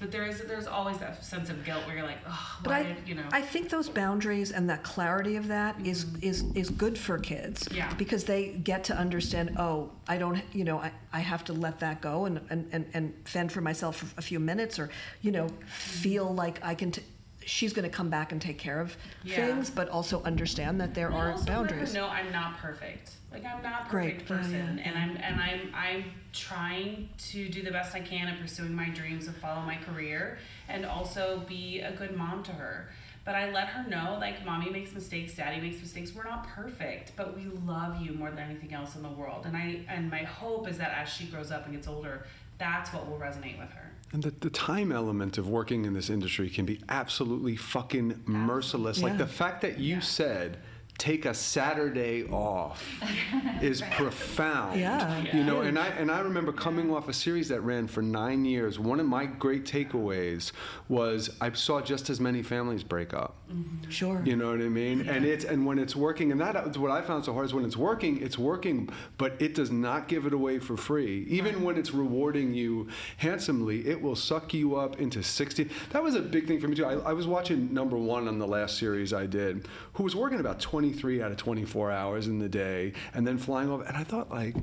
But 0.00 0.12
there 0.12 0.26
is 0.26 0.40
there's 0.42 0.66
always 0.66 0.98
that 0.98 1.24
sense 1.24 1.50
of 1.50 1.64
guilt 1.64 1.84
where 1.86 1.96
you're 1.96 2.06
like, 2.06 2.18
oh, 2.28 2.58
But 2.62 2.70
why 2.70 2.78
I, 2.78 2.82
did, 2.84 2.96
you 3.08 3.14
know. 3.16 3.24
I 3.32 3.40
think 3.40 3.68
those 3.68 3.88
boundaries 3.88 4.52
and 4.52 4.70
that 4.70 4.82
clarity 4.84 5.36
of 5.36 5.48
that 5.48 5.80
is 5.84 6.04
mm-hmm. 6.04 6.22
is 6.28 6.44
is 6.54 6.70
good 6.70 6.96
for 6.96 7.18
kids. 7.18 7.68
Yeah. 7.74 7.92
Because 7.94 8.24
they 8.24 8.48
get 8.50 8.84
to 8.84 8.96
understand. 8.96 9.56
Oh, 9.58 9.90
I 10.06 10.18
don't. 10.18 10.40
You 10.52 10.64
know, 10.64 10.78
I, 10.78 10.92
I 11.12 11.20
have 11.20 11.44
to 11.44 11.52
let 11.52 11.80
that 11.80 12.00
go 12.00 12.26
and, 12.26 12.40
and, 12.50 12.68
and, 12.72 12.86
and 12.94 13.14
fend 13.24 13.50
for 13.52 13.60
myself 13.60 13.96
for 13.96 14.06
a 14.18 14.22
few 14.22 14.38
minutes, 14.38 14.78
or 14.78 14.90
you 15.20 15.32
know, 15.32 15.46
mm-hmm. 15.46 15.66
feel 15.66 16.32
like 16.32 16.64
I 16.64 16.74
can. 16.74 16.92
T- 16.92 17.02
she's 17.44 17.72
going 17.72 17.88
to 17.90 17.96
come 17.96 18.10
back 18.10 18.30
and 18.30 18.42
take 18.42 18.58
care 18.58 18.78
of 18.80 18.94
Yeah. 19.24 19.36
things, 19.36 19.70
but 19.70 19.88
also 19.88 20.22
understand 20.22 20.80
that 20.82 20.94
there 20.94 21.06
And 21.06 21.16
are 21.16 21.32
also 21.32 21.44
let 21.44 21.48
her 21.48 21.54
boundaries. 21.56 21.94
know 21.94 22.06
I'm 22.06 22.30
not 22.30 22.58
perfect. 22.58 23.12
Like 23.30 23.44
I'm 23.44 23.62
not 23.62 23.86
a 23.86 23.90
perfect 23.90 24.22
Yeah, 24.22 24.36
person, 24.36 24.78
yeah, 24.78 24.88
and 24.88 24.98
I'm 24.98 25.16
and 25.16 25.40
I'm 25.40 25.74
I'm 25.74 26.04
trying 26.32 27.10
to 27.30 27.48
do 27.48 27.62
the 27.62 27.70
best 27.70 27.94
I 27.94 28.00
can 28.00 28.28
at 28.28 28.40
pursuing 28.40 28.74
my 28.74 28.88
dreams 28.88 29.26
and 29.26 29.36
follow 29.36 29.60
my 29.62 29.76
career, 29.76 30.38
and 30.68 30.86
also 30.86 31.44
be 31.48 31.80
a 31.80 31.92
good 31.92 32.16
mom 32.16 32.42
to 32.44 32.52
her. 32.52 32.88
But 33.24 33.34
I 33.34 33.50
let 33.50 33.68
her 33.68 33.86
know, 33.86 34.16
like, 34.18 34.42
mommy 34.46 34.70
makes 34.70 34.94
mistakes, 34.94 35.34
daddy 35.34 35.60
makes 35.60 35.78
mistakes. 35.82 36.14
We're 36.14 36.24
not 36.24 36.48
perfect, 36.48 37.12
but 37.14 37.36
we 37.36 37.44
love 37.66 38.00
you 38.00 38.14
more 38.14 38.30
than 38.30 38.38
anything 38.38 38.72
else 38.72 38.96
in 38.96 39.02
the 39.02 39.10
world. 39.10 39.44
And 39.44 39.54
I 39.54 39.80
and 39.88 40.10
my 40.10 40.22
hope 40.22 40.66
is 40.66 40.78
that 40.78 40.92
as 40.96 41.10
she 41.10 41.26
grows 41.26 41.50
up 41.50 41.66
and 41.66 41.74
gets 41.74 41.86
older, 41.86 42.24
that's 42.56 42.90
what 42.94 43.06
will 43.06 43.18
resonate 43.18 43.58
with 43.58 43.70
her. 43.70 43.90
And 44.14 44.22
the, 44.22 44.30
the 44.30 44.48
time 44.48 44.90
element 44.90 45.36
of 45.36 45.46
working 45.46 45.84
in 45.84 45.92
this 45.92 46.08
industry 46.08 46.48
can 46.48 46.64
be 46.64 46.80
absolutely 46.88 47.56
fucking 47.56 48.22
merciless. 48.24 49.02
Like 49.02 49.18
the 49.18 49.26
fact 49.26 49.60
that 49.60 49.78
you 49.78 50.00
said, 50.00 50.56
take 50.98 51.24
a 51.24 51.32
Saturday 51.32 52.24
off 52.24 52.84
is 53.62 53.82
profound. 53.92 54.78
Yeah. 54.78 55.24
You 55.32 55.44
know, 55.44 55.60
and 55.60 55.78
I 55.78 55.86
and 55.86 56.10
I 56.10 56.20
remember 56.20 56.52
coming 56.52 56.92
off 56.92 57.08
a 57.08 57.12
series 57.12 57.48
that 57.48 57.60
ran 57.60 57.86
for 57.86 58.02
nine 58.02 58.44
years. 58.44 58.78
One 58.78 58.98
of 58.98 59.06
my 59.06 59.26
great 59.26 59.64
takeaways 59.64 60.50
was 60.88 61.30
I 61.40 61.52
saw 61.52 61.80
just 61.80 62.10
as 62.10 62.20
many 62.20 62.42
families 62.42 62.82
break 62.82 63.14
up. 63.14 63.36
Mm-hmm. 63.50 63.90
Sure. 63.90 64.20
You 64.24 64.36
know 64.36 64.50
what 64.50 64.60
I 64.60 64.68
mean? 64.68 65.08
And 65.08 65.24
it's 65.24 65.44
and 65.44 65.64
when 65.64 65.78
it's 65.78 65.94
working, 65.94 66.32
and 66.32 66.40
that's 66.40 66.76
what 66.76 66.90
I 66.90 67.00
found 67.00 67.24
so 67.24 67.32
hard 67.32 67.46
is 67.46 67.54
when 67.54 67.64
it's 67.64 67.76
working, 67.76 68.20
it's 68.20 68.36
working, 68.36 68.90
but 69.16 69.40
it 69.40 69.54
does 69.54 69.70
not 69.70 70.08
give 70.08 70.26
it 70.26 70.32
away 70.32 70.58
for 70.58 70.76
free. 70.76 71.24
Even 71.28 71.62
when 71.62 71.78
it's 71.78 71.92
rewarding 71.92 72.54
you 72.54 72.88
handsomely, 73.18 73.86
it 73.86 74.02
will 74.02 74.16
suck 74.16 74.52
you 74.52 74.76
up 74.76 75.00
into 75.00 75.22
sixty. 75.22 75.70
That 75.90 76.02
was 76.02 76.16
a 76.16 76.20
big 76.20 76.48
thing 76.48 76.60
for 76.60 76.66
me 76.66 76.74
too. 76.74 76.84
I, 76.84 77.10
I 77.10 77.12
was 77.12 77.28
watching 77.28 77.72
number 77.72 77.96
one 77.96 78.26
on 78.26 78.40
the 78.40 78.48
last 78.48 78.78
series 78.78 79.12
I 79.12 79.26
did, 79.26 79.68
who 79.92 80.02
was 80.02 80.16
working 80.16 80.40
about 80.40 80.58
twenty 80.58 80.87
three 80.92 81.22
out 81.22 81.30
of 81.30 81.36
twenty 81.36 81.64
four 81.64 81.90
hours 81.90 82.26
in 82.26 82.38
the 82.38 82.48
day, 82.48 82.92
and 83.14 83.26
then 83.26 83.38
flying 83.38 83.70
over, 83.70 83.84
and 83.84 83.96
I 83.96 84.04
thought 84.04 84.30
like. 84.30 84.54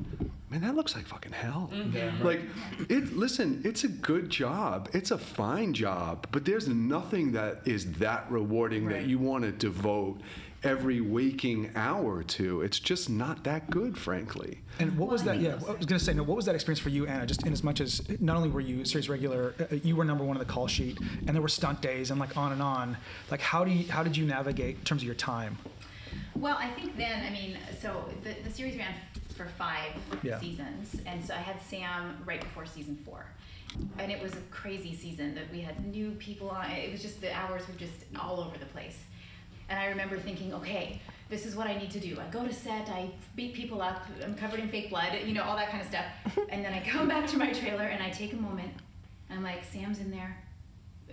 man, 0.49 0.61
that 0.61 0.75
looks 0.75 0.95
like 0.95 1.05
fucking 1.05 1.31
hell. 1.33 1.71
Like, 2.21 2.41
it. 2.87 3.15
Listen, 3.15 3.61
it's 3.65 3.83
a 3.83 3.87
good 3.89 4.29
job. 4.29 4.89
It's 4.93 5.11
a 5.11 5.17
fine 5.17 5.73
job, 5.73 6.27
but 6.31 6.45
there's 6.45 6.67
nothing 6.67 7.31
that 7.33 7.61
is 7.65 7.93
that 7.93 8.31
rewarding 8.31 8.87
that 8.89 9.05
you 9.07 9.19
want 9.19 9.43
to 9.43 9.51
devote 9.51 10.21
every 10.63 10.99
waking 11.01 11.71
hour 11.75 12.23
to. 12.23 12.61
It's 12.61 12.79
just 12.79 13.09
not 13.09 13.43
that 13.43 13.69
good, 13.69 13.97
frankly. 13.97 14.61
And 14.79 14.97
what 14.97 15.09
was 15.09 15.23
that? 15.23 15.39
Yeah, 15.39 15.59
I 15.67 15.71
was 15.73 15.85
going 15.85 15.99
to 15.99 16.03
say, 16.03 16.13
no, 16.13 16.23
what 16.23 16.35
was 16.35 16.45
that 16.45 16.55
experience 16.55 16.79
for 16.79 16.89
you, 16.89 17.05
Anna? 17.05 17.25
Just 17.25 17.45
in 17.45 17.53
as 17.53 17.63
much 17.63 17.81
as 17.81 18.01
not 18.19 18.35
only 18.35 18.49
were 18.49 18.61
you 18.61 18.83
series 18.83 19.07
regular, 19.09 19.53
uh, 19.59 19.75
you 19.83 19.95
were 19.95 20.05
number 20.05 20.23
one 20.23 20.37
on 20.37 20.39
the 20.39 20.51
call 20.51 20.67
sheet, 20.67 20.97
and 21.27 21.29
there 21.35 21.41
were 21.41 21.47
stunt 21.49 21.81
days 21.81 22.09
and 22.11 22.19
like 22.19 22.35
on 22.35 22.51
and 22.51 22.61
on. 22.63 22.97
Like, 23.29 23.41
how 23.41 23.63
do 23.63 23.71
you, 23.71 23.91
how 23.91 24.01
did 24.03 24.17
you 24.17 24.25
navigate 24.25 24.77
in 24.77 24.83
terms 24.83 25.01
of 25.01 25.05
your 25.05 25.15
time? 25.15 25.57
Well, 26.35 26.57
I 26.59 26.69
think 26.69 26.97
then, 26.97 27.25
I 27.25 27.29
mean, 27.29 27.57
so 27.81 28.05
the, 28.23 28.33
the 28.47 28.53
series 28.53 28.77
ran 28.77 28.93
for 29.35 29.45
five 29.57 29.91
Yeah. 30.23 30.39
seasons, 30.39 30.95
and 31.05 31.23
so 31.23 31.33
I 31.33 31.37
had 31.37 31.61
Sam 31.61 32.17
right 32.25 32.39
before 32.41 32.65
season 32.65 32.97
four. 33.05 33.25
And 33.99 34.09
it 34.11 34.21
was 34.21 34.31
a 34.33 34.41
crazy 34.51 34.95
season 34.95 35.35
that 35.35 35.51
we 35.51 35.59
had 35.59 35.85
new 35.85 36.11
people 36.11 36.49
on. 36.49 36.71
It 36.71 36.91
was 36.91 37.01
just 37.01 37.19
the 37.19 37.33
hours 37.33 37.67
were 37.67 37.73
just 37.73 38.05
all 38.17 38.39
over 38.39 38.57
the 38.57 38.65
place. 38.67 39.03
And 39.67 39.77
I 39.77 39.87
remember 39.87 40.17
thinking, 40.17 40.53
okay, 40.53 41.01
this 41.29 41.45
is 41.45 41.55
what 41.55 41.67
I 41.67 41.75
need 41.77 41.91
to 41.91 41.99
do. 41.99 42.17
I 42.19 42.29
go 42.31 42.45
to 42.45 42.53
set, 42.53 42.87
I 42.87 43.09
beat 43.35 43.53
people 43.53 43.81
up, 43.81 44.05
I'm 44.23 44.35
covered 44.35 44.59
in 44.61 44.69
fake 44.69 44.91
blood, 44.91 45.17
you 45.25 45.33
know, 45.33 45.43
all 45.43 45.55
that 45.57 45.69
kind 45.71 45.81
of 45.81 45.89
stuff. 45.89 46.05
and 46.49 46.63
then 46.63 46.71
I 46.71 46.87
come 46.87 47.07
back 47.13 47.27
to 47.27 47.37
my 47.37 47.51
trailer 47.51 47.83
and 47.83 48.01
I 48.01 48.09
take 48.11 48.31
a 48.33 48.37
moment. 48.37 48.71
And 49.29 49.39
I'm 49.39 49.43
like, 49.43 49.63
Sam's 49.65 49.99
in 49.99 50.11
there. 50.11 50.37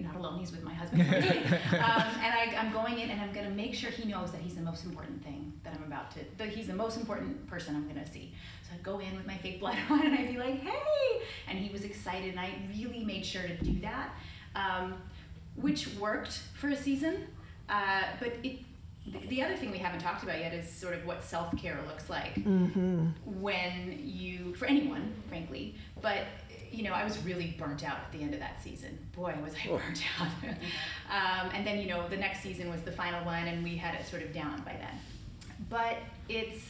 Not 0.00 0.16
alone, 0.16 0.38
he's 0.38 0.50
with 0.52 0.62
my 0.62 0.72
husband. 0.72 1.02
um, 1.02 1.12
and 1.12 2.32
I, 2.34 2.54
I'm 2.58 2.72
going 2.72 2.98
in 2.98 3.10
and 3.10 3.20
I'm 3.20 3.32
going 3.32 3.44
to 3.46 3.52
make 3.52 3.74
sure 3.74 3.90
he 3.90 4.08
knows 4.08 4.32
that 4.32 4.40
he's 4.40 4.54
the 4.54 4.62
most 4.62 4.84
important 4.84 5.22
thing 5.22 5.52
that 5.64 5.74
I'm 5.74 5.84
about 5.84 6.10
to, 6.12 6.20
that 6.38 6.48
he's 6.48 6.66
the 6.66 6.74
most 6.74 6.96
important 6.96 7.46
person 7.46 7.76
I'm 7.76 7.84
going 7.84 8.02
to 8.02 8.10
see. 8.10 8.32
So 8.62 8.70
I'd 8.74 8.82
go 8.82 8.98
in 9.00 9.14
with 9.16 9.26
my 9.26 9.36
fake 9.36 9.60
blood 9.60 9.76
on 9.90 10.06
and 10.06 10.14
I'd 10.14 10.28
be 10.28 10.38
like, 10.38 10.60
hey! 10.60 11.22
And 11.48 11.58
he 11.58 11.70
was 11.70 11.84
excited 11.84 12.30
and 12.30 12.40
I 12.40 12.54
really 12.74 13.04
made 13.04 13.24
sure 13.24 13.42
to 13.42 13.54
do 13.56 13.80
that, 13.80 14.14
um, 14.54 14.94
which 15.56 15.88
worked 15.96 16.40
for 16.54 16.68
a 16.68 16.76
season. 16.76 17.26
Uh, 17.68 18.02
but 18.18 18.32
it, 18.42 18.60
the 19.28 19.42
other 19.42 19.56
thing 19.56 19.70
we 19.70 19.78
haven't 19.78 20.00
talked 20.00 20.22
about 20.22 20.38
yet 20.38 20.54
is 20.54 20.70
sort 20.70 20.94
of 20.94 21.04
what 21.04 21.24
self 21.24 21.56
care 21.56 21.78
looks 21.88 22.08
like 22.08 22.40
when 23.24 23.98
you, 24.02 24.54
for 24.54 24.66
anyone, 24.66 25.12
frankly. 25.28 25.74
But 26.00 26.26
you 26.72 26.82
know, 26.82 26.92
I 26.92 27.04
was 27.04 27.22
really 27.24 27.54
burnt 27.58 27.84
out 27.84 27.98
at 27.98 28.12
the 28.12 28.22
end 28.22 28.34
of 28.34 28.40
that 28.40 28.62
season. 28.62 28.98
Boy, 29.14 29.34
was 29.42 29.54
I 29.54 29.68
burnt 29.68 30.02
out. 30.20 30.28
um, 31.10 31.50
and 31.54 31.66
then 31.66 31.78
you 31.78 31.86
know, 31.86 32.08
the 32.08 32.16
next 32.16 32.42
season 32.42 32.70
was 32.70 32.82
the 32.82 32.92
final 32.92 33.24
one, 33.24 33.46
and 33.46 33.62
we 33.62 33.76
had 33.76 33.94
it 33.94 34.06
sort 34.06 34.22
of 34.22 34.32
down 34.32 34.62
by 34.62 34.72
then. 34.72 34.98
But 35.68 35.98
it's 36.28 36.62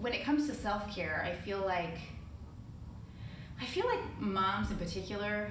when 0.00 0.12
it 0.12 0.24
comes 0.24 0.48
to 0.48 0.54
self 0.54 0.94
care, 0.94 1.24
I 1.24 1.34
feel 1.44 1.60
like 1.60 1.98
I 3.60 3.66
feel 3.66 3.86
like 3.86 4.00
moms 4.18 4.70
in 4.70 4.76
particular, 4.76 5.50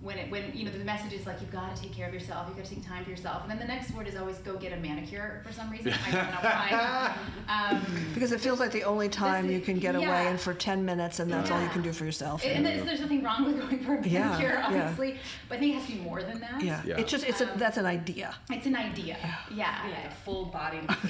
when 0.00 0.16
it 0.16 0.30
when 0.30 0.52
you 0.54 0.64
know 0.64 0.70
the 0.70 0.84
message 0.84 1.12
is 1.12 1.26
like 1.26 1.40
you've 1.40 1.50
got 1.50 1.74
to 1.74 1.82
take 1.82 1.92
care 1.92 2.06
of 2.06 2.14
yourself, 2.14 2.46
you've 2.46 2.56
got 2.56 2.64
to 2.66 2.74
take 2.74 2.86
time 2.86 3.02
for 3.04 3.10
yourself, 3.10 3.42
and 3.42 3.50
then 3.50 3.58
the 3.58 3.64
next 3.64 3.90
word 3.92 4.06
is 4.06 4.14
always 4.16 4.36
go 4.38 4.56
get 4.56 4.72
a 4.72 4.76
manicure 4.76 5.42
for 5.44 5.52
some 5.52 5.68
reason. 5.70 5.92
I 6.06 6.10
don't 6.12 6.24
know 6.30 6.38
why. 6.40 7.14
Um, 7.48 7.82
Because 8.12 8.32
it 8.32 8.40
feels 8.42 8.60
like 8.60 8.72
the 8.72 8.84
only 8.84 9.08
time 9.08 9.46
This- 9.46 9.54
you 9.56 9.60
can 9.62 9.78
get 9.78 9.94
away 9.96 10.26
and 10.28 10.38
for 10.38 10.52
10 10.52 10.84
minutes 10.84 11.18
and 11.18 11.32
that's 11.32 11.50
all 11.50 11.62
you 11.62 11.68
can 11.70 11.80
do 11.80 11.92
for 11.94 12.04
yourself. 12.04 12.44
and 12.44 12.64
there's, 12.64 12.84
there's 12.84 13.00
nothing 13.00 13.22
wrong 13.22 13.46
with 13.46 13.58
going 13.58 13.78
for 13.82 13.94
a 13.94 14.02
manicure, 14.02 14.48
yeah. 14.50 14.66
obviously, 14.66 15.16
but 15.48 15.56
I 15.56 15.58
think 15.60 15.74
it 15.74 15.78
has 15.78 15.86
to 15.86 15.92
be 15.94 16.00
more 16.00 16.22
than 16.22 16.40
that. 16.40 16.60
yeah. 16.62 16.82
Yeah. 16.84 16.98
It's 16.98 17.10
just, 17.10 17.24
it's 17.26 17.40
a, 17.40 17.50
Um, 17.50 17.58
that's 17.58 17.78
an 17.78 17.86
idea. 17.86 18.34
It's 18.50 18.66
an 18.66 18.76
idea. 18.76 19.16
Yeah. 19.50 19.78
Yeah, 19.88 19.90
like 20.04 20.12
a 20.12 20.14
full 20.14 20.44
body 20.46 20.80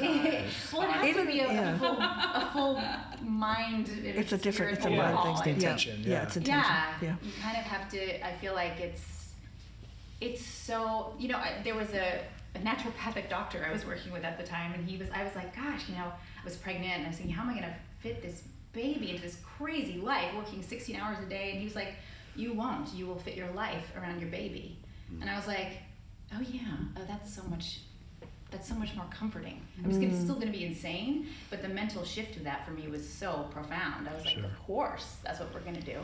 well, 0.72 0.82
it 0.82 0.90
has 0.90 1.06
Even- 1.06 1.26
to 1.26 1.32
be 1.32 1.40
a, 1.40 1.52
yeah. 1.52 1.74
a, 1.74 1.78
full, 1.78 1.98
a 1.98 2.50
full 2.52 2.82
mind. 3.28 3.88
It's 4.04 4.32
a 4.32 4.38
different, 4.38 4.72
it's 4.74 4.80
a 4.86 4.88
spirit 4.88 4.96
mind 4.98 5.14
overhaul, 5.18 5.36
thing. 5.42 5.54
I 5.54 5.58
Yeah. 5.58 5.70
intention, 5.70 6.00
Yeah, 6.02 6.08
yeah. 6.10 6.22
it's 6.22 6.36
intention. 6.36 6.70
Yeah, 6.72 6.94
Yeah. 7.02 7.14
you 7.22 7.32
kind 7.42 7.56
of 7.56 7.64
have 7.64 7.88
to. 7.90 8.26
I 8.26 8.32
feel 8.36 8.54
like 8.54 8.77
it's, 8.80 9.30
it's 10.20 10.44
so. 10.44 11.14
You 11.18 11.28
know, 11.28 11.36
I, 11.36 11.60
there 11.64 11.74
was 11.74 11.90
a, 11.90 12.20
a 12.54 12.58
naturopathic 12.58 13.28
doctor 13.28 13.64
I 13.68 13.72
was 13.72 13.86
working 13.86 14.12
with 14.12 14.24
at 14.24 14.38
the 14.38 14.44
time, 14.44 14.72
and 14.74 14.88
he 14.88 14.96
was. 14.96 15.08
I 15.10 15.24
was 15.24 15.34
like, 15.34 15.54
gosh, 15.54 15.88
you 15.88 15.94
know, 15.94 16.06
I 16.06 16.44
was 16.44 16.56
pregnant, 16.56 16.94
and 16.94 17.04
I 17.04 17.08
was 17.08 17.16
thinking, 17.16 17.34
how 17.34 17.42
am 17.42 17.50
I 17.50 17.52
going 17.52 17.64
to 17.64 17.74
fit 18.00 18.22
this 18.22 18.42
baby 18.72 19.10
into 19.10 19.22
this 19.22 19.38
crazy 19.56 19.98
life, 19.98 20.34
working 20.34 20.62
16 20.62 20.96
hours 20.96 21.18
a 21.24 21.28
day? 21.28 21.50
And 21.50 21.58
he 21.58 21.64
was 21.64 21.74
like, 21.74 21.94
you 22.36 22.52
won't. 22.52 22.92
You 22.94 23.06
will 23.06 23.18
fit 23.18 23.34
your 23.34 23.50
life 23.52 23.92
around 23.96 24.20
your 24.20 24.30
baby. 24.30 24.78
Hmm. 25.10 25.22
And 25.22 25.30
I 25.30 25.36
was 25.36 25.46
like, 25.46 25.78
oh 26.34 26.40
yeah, 26.40 26.76
oh, 26.96 27.02
that's 27.06 27.34
so 27.34 27.42
much. 27.44 27.80
That's 28.50 28.66
so 28.66 28.74
much 28.74 28.94
more 28.96 29.04
comforting. 29.10 29.60
I 29.84 29.88
was 29.88 29.98
gonna, 29.98 30.08
hmm. 30.08 30.22
still 30.22 30.36
going 30.36 30.50
to 30.50 30.58
be 30.58 30.64
insane, 30.64 31.26
but 31.50 31.60
the 31.60 31.68
mental 31.68 32.02
shift 32.02 32.36
of 32.38 32.44
that 32.44 32.64
for 32.64 32.70
me 32.70 32.88
was 32.88 33.06
so 33.06 33.46
profound. 33.50 34.08
I 34.08 34.14
was 34.14 34.24
like, 34.24 34.38
of 34.38 34.66
course, 34.66 35.16
that's 35.22 35.38
what 35.38 35.52
we're 35.52 35.60
going 35.60 35.76
to 35.76 35.82
do. 35.82 35.98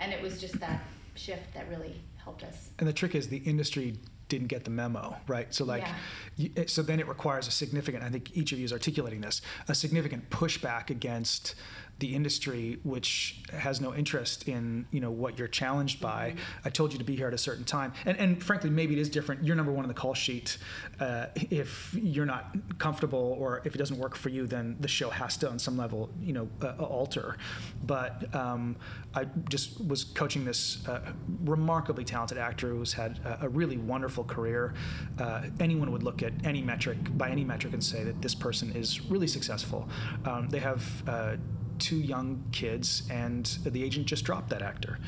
And 0.00 0.12
it 0.12 0.20
was 0.20 0.40
just 0.40 0.58
that 0.58 0.82
shift 1.14 1.54
that 1.54 1.68
really 1.68 2.00
helped 2.24 2.42
us. 2.42 2.70
And 2.78 2.88
the 2.88 2.92
trick 2.92 3.14
is 3.14 3.28
the 3.28 3.38
industry 3.38 3.98
didn't 4.28 4.46
get 4.48 4.64
the 4.64 4.70
memo, 4.70 5.16
right? 5.28 5.52
So 5.54 5.64
like, 5.64 5.82
Yeah. 5.82 5.94
you, 6.36 6.50
eh, 6.56 6.64
so 6.66 6.82
then 6.82 6.98
it 6.98 7.06
requires 7.06 7.46
a 7.46 7.50
significant. 7.50 8.02
I 8.02 8.08
think 8.08 8.34
each 8.36 8.52
of 8.52 8.58
you 8.58 8.64
is 8.64 8.72
articulating 8.72 9.20
this 9.20 9.42
a 9.68 9.74
significant 9.74 10.30
pushback 10.30 10.88
against 10.90 11.54
the 11.98 12.14
industry, 12.14 12.78
which 12.82 13.40
has 13.52 13.80
no 13.80 13.94
interest 13.94 14.48
in 14.48 14.86
you 14.90 15.00
know 15.00 15.10
what 15.10 15.38
you're 15.38 15.48
challenged 15.48 16.00
by. 16.00 16.34
I 16.64 16.70
told 16.70 16.92
you 16.92 16.98
to 16.98 17.04
be 17.04 17.14
here 17.14 17.28
at 17.28 17.34
a 17.34 17.38
certain 17.38 17.64
time, 17.64 17.92
and 18.04 18.16
and 18.18 18.42
frankly, 18.42 18.70
maybe 18.70 18.94
it 18.94 19.00
is 19.00 19.08
different. 19.08 19.44
You're 19.44 19.56
number 19.56 19.72
one 19.72 19.84
on 19.84 19.88
the 19.88 19.94
call 19.94 20.14
sheet. 20.14 20.58
Uh, 20.98 21.26
if 21.36 21.94
you're 21.94 22.26
not 22.26 22.56
comfortable 22.78 23.36
or 23.38 23.62
if 23.64 23.74
it 23.74 23.78
doesn't 23.78 23.98
work 23.98 24.16
for 24.16 24.28
you, 24.28 24.46
then 24.46 24.76
the 24.80 24.88
show 24.88 25.10
has 25.10 25.36
to, 25.38 25.48
on 25.48 25.58
some 25.58 25.76
level, 25.76 26.10
you 26.20 26.32
know, 26.32 26.48
uh, 26.62 26.72
alter. 26.82 27.36
But 27.84 28.34
um, 28.34 28.76
I 29.14 29.26
just 29.48 29.84
was 29.86 30.04
coaching 30.04 30.44
this 30.44 30.86
uh, 30.88 31.12
remarkably 31.44 32.04
talented 32.04 32.38
actor 32.38 32.68
who's 32.70 32.92
had 32.92 33.18
a, 33.24 33.46
a 33.46 33.48
really 33.48 33.76
wonderful 33.76 34.24
career. 34.24 34.74
Uh, 35.18 35.42
anyone 35.60 35.92
would 35.92 36.02
look 36.02 36.22
at 36.22 36.32
any 36.44 36.62
metric 36.62 37.16
by 37.16 37.30
any 37.30 37.44
metric 37.44 37.72
and 37.72 37.82
say 37.82 38.04
that 38.04 38.20
this 38.22 38.34
person 38.34 38.72
is 38.74 39.00
really 39.02 39.28
successful. 39.28 39.88
Um, 40.24 40.48
they 40.48 40.60
have. 40.60 41.38
Uh, 41.74 41.78
two 41.78 41.96
young 41.96 42.44
kids, 42.52 43.02
and 43.10 43.46
the 43.64 43.82
agent 43.82 44.06
just 44.06 44.24
dropped 44.24 44.50
that 44.50 44.62
actor. 44.62 44.98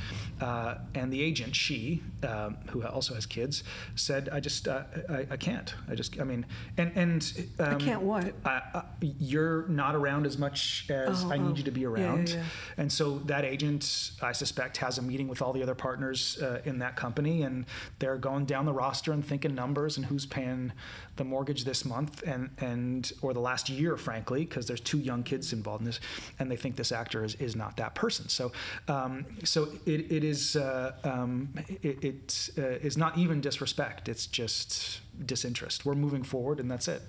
Uh, 0.40 0.76
and 0.94 1.12
the 1.12 1.22
agent, 1.22 1.56
she, 1.56 2.02
um, 2.26 2.56
who 2.70 2.84
also 2.84 3.14
has 3.14 3.26
kids, 3.26 3.62
said, 3.94 4.28
"I 4.30 4.40
just, 4.40 4.68
uh, 4.68 4.84
I, 5.08 5.26
I 5.30 5.36
can't. 5.36 5.74
I 5.88 5.94
just, 5.94 6.20
I 6.20 6.24
mean, 6.24 6.46
and 6.76 6.92
and 6.94 7.48
um, 7.58 7.78
can't 7.78 8.02
what? 8.02 8.34
I, 8.44 8.60
I, 8.74 8.82
you're 9.00 9.66
not 9.68 9.94
around 9.94 10.26
as 10.26 10.36
much 10.38 10.86
as 10.90 11.24
Oh, 11.24 11.30
I 11.30 11.38
need 11.38 11.52
oh. 11.52 11.56
you 11.56 11.62
to 11.64 11.70
be 11.70 11.80
Yeah, 11.82 11.88
yeah, 11.88 11.94
around." 11.94 12.28
yeah. 12.30 12.42
And 12.76 12.92
so 12.92 13.18
that 13.26 13.44
agent, 13.44 14.12
I 14.22 14.32
suspect, 14.32 14.76
has 14.78 14.98
a 14.98 15.02
meeting 15.02 15.28
with 15.28 15.40
all 15.40 15.52
the 15.52 15.62
other 15.62 15.74
partners 15.74 16.38
uh, 16.42 16.60
in 16.64 16.78
that 16.80 16.96
company, 16.96 17.42
and 17.42 17.64
they're 17.98 18.18
going 18.18 18.44
down 18.44 18.66
the 18.66 18.74
roster 18.74 19.12
and 19.12 19.24
thinking 19.24 19.54
numbers 19.54 19.96
and 19.96 20.06
who's 20.06 20.26
paying 20.26 20.72
the 21.16 21.24
mortgage 21.24 21.64
this 21.64 21.84
month 21.84 22.22
and 22.26 22.50
and 22.58 23.12
or 23.22 23.32
the 23.32 23.40
last 23.40 23.68
year, 23.68 23.96
frankly, 23.96 24.44
because 24.44 24.66
there's 24.66 24.80
two 24.80 24.98
young 24.98 25.22
kids 25.22 25.52
involved 25.52 25.80
in 25.82 25.86
this, 25.86 26.00
and 26.38 26.50
they 26.50 26.56
think 26.56 26.76
this 26.76 26.92
actor 26.92 27.24
is, 27.24 27.34
is 27.36 27.56
not 27.56 27.76
that 27.76 27.94
person. 27.94 28.28
So 28.28 28.52
um, 28.88 29.26
so 29.44 29.68
it, 29.86 30.12
it 30.12 30.24
is 30.24 30.56
uh, 30.56 30.92
um, 31.04 31.54
it, 31.82 32.04
it 32.04 32.50
uh, 32.58 32.62
is 32.62 32.96
not 32.96 33.16
even 33.18 33.40
disrespect. 33.40 34.08
It's 34.08 34.26
just 34.26 35.00
disinterest. 35.24 35.84
We're 35.84 35.94
moving 35.94 36.22
forward, 36.22 36.60
and 36.60 36.70
that's 36.70 36.88
it. 36.88 37.02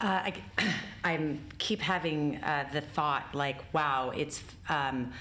Uh, 0.00 0.06
I, 0.06 0.34
I'm 1.04 1.40
keep 1.58 1.80
having 1.80 2.36
uh, 2.36 2.68
the 2.72 2.80
thought 2.80 3.34
like, 3.34 3.72
wow, 3.72 4.12
it's 4.14 4.42
um, 4.68 5.12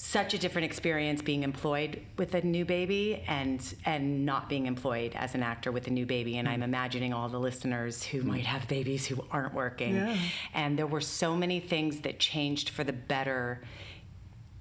such 0.00 0.32
a 0.32 0.38
different 0.38 0.64
experience 0.64 1.20
being 1.22 1.42
employed 1.42 2.00
with 2.16 2.32
a 2.34 2.40
new 2.40 2.64
baby 2.64 3.24
and 3.26 3.74
and 3.84 4.24
not 4.24 4.48
being 4.48 4.66
employed 4.66 5.12
as 5.16 5.34
an 5.34 5.42
actor 5.42 5.72
with 5.72 5.88
a 5.88 5.90
new 5.90 6.06
baby. 6.06 6.38
And 6.38 6.48
I'm 6.48 6.60
mm. 6.60 6.64
imagining 6.64 7.12
all 7.12 7.28
the 7.28 7.40
listeners 7.40 8.04
who 8.04 8.22
might 8.22 8.46
have 8.46 8.68
babies 8.68 9.06
who 9.06 9.24
aren't 9.32 9.54
working. 9.54 9.96
Yeah. 9.96 10.16
And 10.54 10.78
there 10.78 10.86
were 10.86 11.00
so 11.00 11.34
many 11.34 11.58
things 11.58 12.02
that 12.02 12.20
changed 12.20 12.68
for 12.68 12.84
the 12.84 12.92
better 12.92 13.60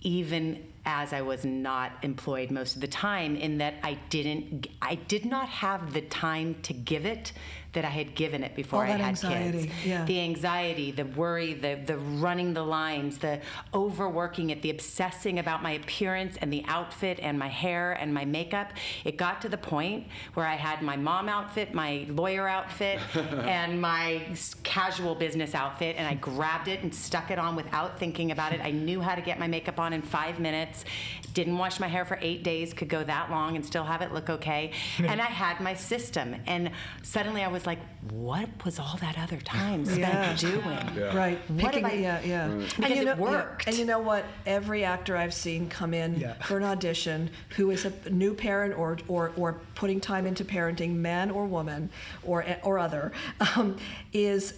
even 0.01 0.65
as 0.87 1.11
I 1.11 1.21
was 1.21 1.43
not 1.43 1.91
employed 2.01 2.49
most 2.49 2.75
of 2.75 2.81
the 2.81 2.87
time 2.87 3.35
in 3.35 3.57
that 3.57 3.75
I 3.83 3.95
didn't 4.09 4.67
I 4.81 4.95
did 4.95 5.25
not 5.25 5.49
have 5.49 5.93
the 5.93 6.01
time 6.01 6.55
to 6.63 6.73
give 6.73 7.05
it 7.05 7.33
that 7.73 7.83
I 7.85 7.89
had 7.89 8.15
given 8.15 8.43
it 8.43 8.55
before 8.55 8.79
All 8.79 8.85
I 8.91 8.97
that 8.97 9.01
had 9.01 9.09
anxiety, 9.09 9.67
kids. 9.67 9.85
yeah. 9.85 10.05
The 10.05 10.21
anxiety, 10.21 10.91
the 10.91 11.03
worry, 11.05 11.53
the 11.53 11.75
the 11.85 11.97
running 11.97 12.53
the 12.53 12.63
lines, 12.63 13.17
the 13.19 13.41
overworking 13.73 14.49
it, 14.49 14.61
the 14.61 14.69
obsessing 14.71 15.37
about 15.37 15.61
my 15.61 15.71
appearance 15.71 16.37
and 16.41 16.51
the 16.51 16.63
outfit 16.67 17.19
and 17.21 17.37
my 17.37 17.49
hair 17.49 17.91
and 17.91 18.13
my 18.13 18.25
makeup. 18.25 18.71
It 19.03 19.17
got 19.17 19.41
to 19.41 19.49
the 19.49 19.57
point 19.57 20.07
where 20.33 20.47
I 20.47 20.55
had 20.55 20.81
my 20.81 20.95
mom 20.95 21.27
outfit, 21.29 21.73
my 21.73 22.05
lawyer 22.09 22.47
outfit, 22.47 22.99
and 23.15 23.79
my 23.81 24.25
casual 24.63 25.13
business 25.13 25.53
outfit, 25.53 25.97
and 25.99 26.07
I 26.07 26.13
grabbed 26.15 26.69
it 26.69 26.81
and 26.83 26.95
stuck 26.95 27.29
it 27.31 27.37
on 27.37 27.55
without 27.55 27.99
thinking 27.99 28.31
about 28.31 28.53
it. 28.53 28.61
I 28.63 28.71
knew 28.71 29.01
how 29.01 29.13
to 29.13 29.21
get 29.21 29.37
my 29.39 29.47
makeup 29.47 29.77
on 29.79 29.91
in 29.93 30.01
five 30.01 30.39
minutes. 30.39 30.76
Minutes. 30.83 31.33
Didn't 31.33 31.57
wash 31.59 31.79
my 31.79 31.87
hair 31.87 32.03
for 32.03 32.17
eight 32.21 32.43
days, 32.43 32.73
could 32.73 32.89
go 32.89 33.03
that 33.03 33.29
long 33.29 33.55
and 33.55 33.63
still 33.63 33.83
have 33.83 34.01
it 34.01 34.11
look 34.11 34.27
okay. 34.29 34.71
and 34.97 35.21
I 35.21 35.25
had 35.25 35.59
my 35.59 35.75
system. 35.75 36.35
And 36.47 36.71
suddenly 37.03 37.43
I 37.43 37.47
was 37.47 37.67
like, 37.67 37.77
what 38.09 38.49
was 38.65 38.79
all 38.79 38.97
that 39.01 39.19
other 39.19 39.37
time 39.37 39.85
spent 39.85 39.99
Yeah. 39.99 40.35
doing? 40.35 41.15
Right. 41.15 41.37
What 41.49 41.73
Picking, 41.73 41.85
I- 41.85 41.93
yeah, 41.93 42.21
yeah. 42.21 42.47
Because 42.47 42.89
you 42.89 42.95
it 43.01 43.05
know, 43.05 43.13
yeah, 43.15 43.19
worked. 43.19 43.67
And 43.67 43.77
you 43.77 43.85
know 43.85 43.99
what? 43.99 44.25
Every 44.47 44.83
actor 44.83 45.15
I've 45.15 45.33
seen 45.33 45.69
come 45.69 45.93
in 45.93 46.19
Yeah. 46.19 46.33
for 46.41 46.57
an 46.57 46.63
audition 46.63 47.29
who 47.49 47.69
is 47.69 47.85
a 47.85 47.91
new 48.09 48.33
parent 48.33 48.75
or, 48.75 48.97
or, 49.07 49.31
or 49.37 49.61
putting 49.75 49.99
time 50.01 50.25
into 50.25 50.43
parenting, 50.43 50.95
man 50.95 51.29
or 51.29 51.45
woman 51.45 51.91
or, 52.23 52.43
or 52.63 52.79
other, 52.79 53.11
um, 53.55 53.77
is 54.11 54.53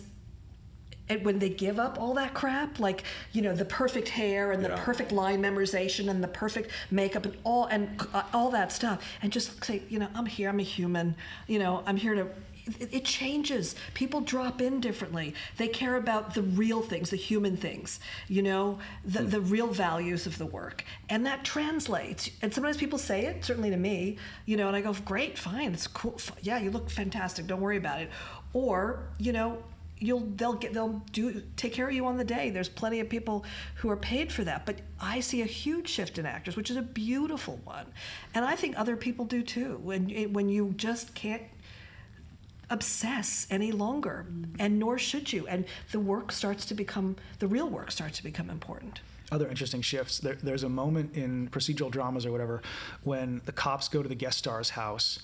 and 1.09 1.25
when 1.25 1.39
they 1.39 1.49
give 1.49 1.79
up 1.79 1.99
all 1.99 2.13
that 2.13 2.33
crap, 2.33 2.79
like 2.79 3.03
you 3.33 3.41
know 3.41 3.55
the 3.55 3.65
perfect 3.65 4.09
hair 4.09 4.51
and 4.51 4.63
the 4.63 4.69
Yeah. 4.69 4.79
perfect 4.83 5.11
line 5.11 5.41
memorization 5.41 6.09
and 6.09 6.23
the 6.23 6.27
perfect 6.27 6.71
makeup 6.91 7.25
and 7.25 7.35
all 7.43 7.65
and 7.65 7.99
uh, 8.13 8.23
all 8.33 8.51
that 8.51 8.71
stuff, 8.71 9.03
and 9.21 9.31
just 9.31 9.63
say, 9.65 9.81
you 9.89 9.99
know, 9.99 10.07
I'm 10.15 10.25
here, 10.27 10.49
I'm 10.49 10.59
a 10.59 10.63
human, 10.63 11.15
you 11.47 11.59
know, 11.59 11.83
I'm 11.85 11.97
here 11.97 12.15
to. 12.15 12.27
It, 12.79 12.93
it 12.93 13.05
changes. 13.05 13.73
People 13.95 14.21
drop 14.21 14.61
in 14.61 14.79
differently. 14.79 15.33
They 15.57 15.67
care 15.67 15.95
about 15.95 16.35
the 16.35 16.43
real 16.43 16.83
things, 16.83 17.09
the 17.09 17.15
human 17.17 17.57
things, 17.57 17.99
you 18.27 18.43
know, 18.43 18.77
the, 19.03 19.23
the 19.23 19.41
real 19.41 19.65
values 19.65 20.27
of 20.27 20.37
the 20.37 20.45
work. 20.45 20.83
And 21.09 21.25
that 21.25 21.43
translates. 21.43 22.29
And 22.43 22.53
sometimes 22.53 22.77
people 22.77 22.99
say 22.99 23.25
it, 23.25 23.43
certainly 23.43 23.71
to 23.71 23.77
me, 23.77 24.17
you 24.45 24.55
know, 24.55 24.67
and 24.67 24.75
I 24.75 24.81
go, 24.81 24.93
great, 25.03 25.35
fine, 25.35 25.73
it's 25.73 25.87
cool. 25.87 26.19
Yeah, 26.43 26.59
you 26.59 26.69
look 26.69 26.91
fantastic. 26.91 27.47
Don't 27.47 27.61
worry 27.61 27.77
about 27.77 28.01
it. 28.01 28.11
Or, 28.53 28.99
you 29.17 29.31
know, 29.31 29.63
you'll 29.99 30.21
they'll 30.35 30.53
get 30.53 30.73
they'll 30.73 31.01
do 31.11 31.43
take 31.55 31.73
care 31.73 31.87
of 31.87 31.93
you 31.93 32.05
on 32.05 32.17
the 32.17 32.23
day. 32.23 32.49
There's 32.49 32.69
plenty 32.69 32.99
of 32.99 33.09
people 33.09 33.45
who 33.75 33.89
are 33.89 33.97
paid 33.97 34.31
for 34.31 34.43
that. 34.43 34.65
But 34.65 34.77
i 34.99 35.19
see 35.19 35.41
a 35.41 35.45
huge 35.45 35.87
shift 35.89 36.17
in 36.17 36.25
actors 36.25 36.55
which 36.55 36.69
is 36.69 36.77
a 36.77 36.81
beautiful 36.81 37.59
one. 37.63 37.85
And 38.33 38.45
i 38.45 38.55
think 38.55 38.77
other 38.77 38.95
people 38.95 39.25
do 39.25 39.41
too 39.43 39.79
when 39.83 40.11
eh, 40.11 40.25
when 40.25 40.49
you 40.49 40.73
just 40.77 41.13
can't 41.13 41.43
obsess 42.69 43.47
any 43.49 43.71
longer 43.71 44.25
and 44.59 44.79
nor 44.79 44.97
should 44.97 45.33
you. 45.33 45.47
And 45.47 45.65
the 45.91 45.99
work 45.99 46.31
starts 46.31 46.65
to 46.65 46.73
become 46.73 47.15
the 47.39 47.47
real 47.47 47.69
work 47.69 47.91
starts 47.91 48.17
to 48.17 48.23
become 48.23 48.49
important. 48.49 49.01
Other 49.31 49.47
interesting 49.47 49.81
shifts. 49.81 50.17
There, 50.17 50.35
there's 50.41 50.63
a 50.63 50.69
moment 50.69 51.15
in 51.15 51.49
procedural 51.49 51.91
dramas 51.91 52.25
or 52.25 52.31
whatever 52.31 52.63
when 53.03 53.41
the 53.45 53.51
cops 53.51 53.87
go 53.87 54.01
to 54.01 54.09
the 54.09 54.15
guest 54.15 54.39
star's 54.39 54.71
house 54.71 55.19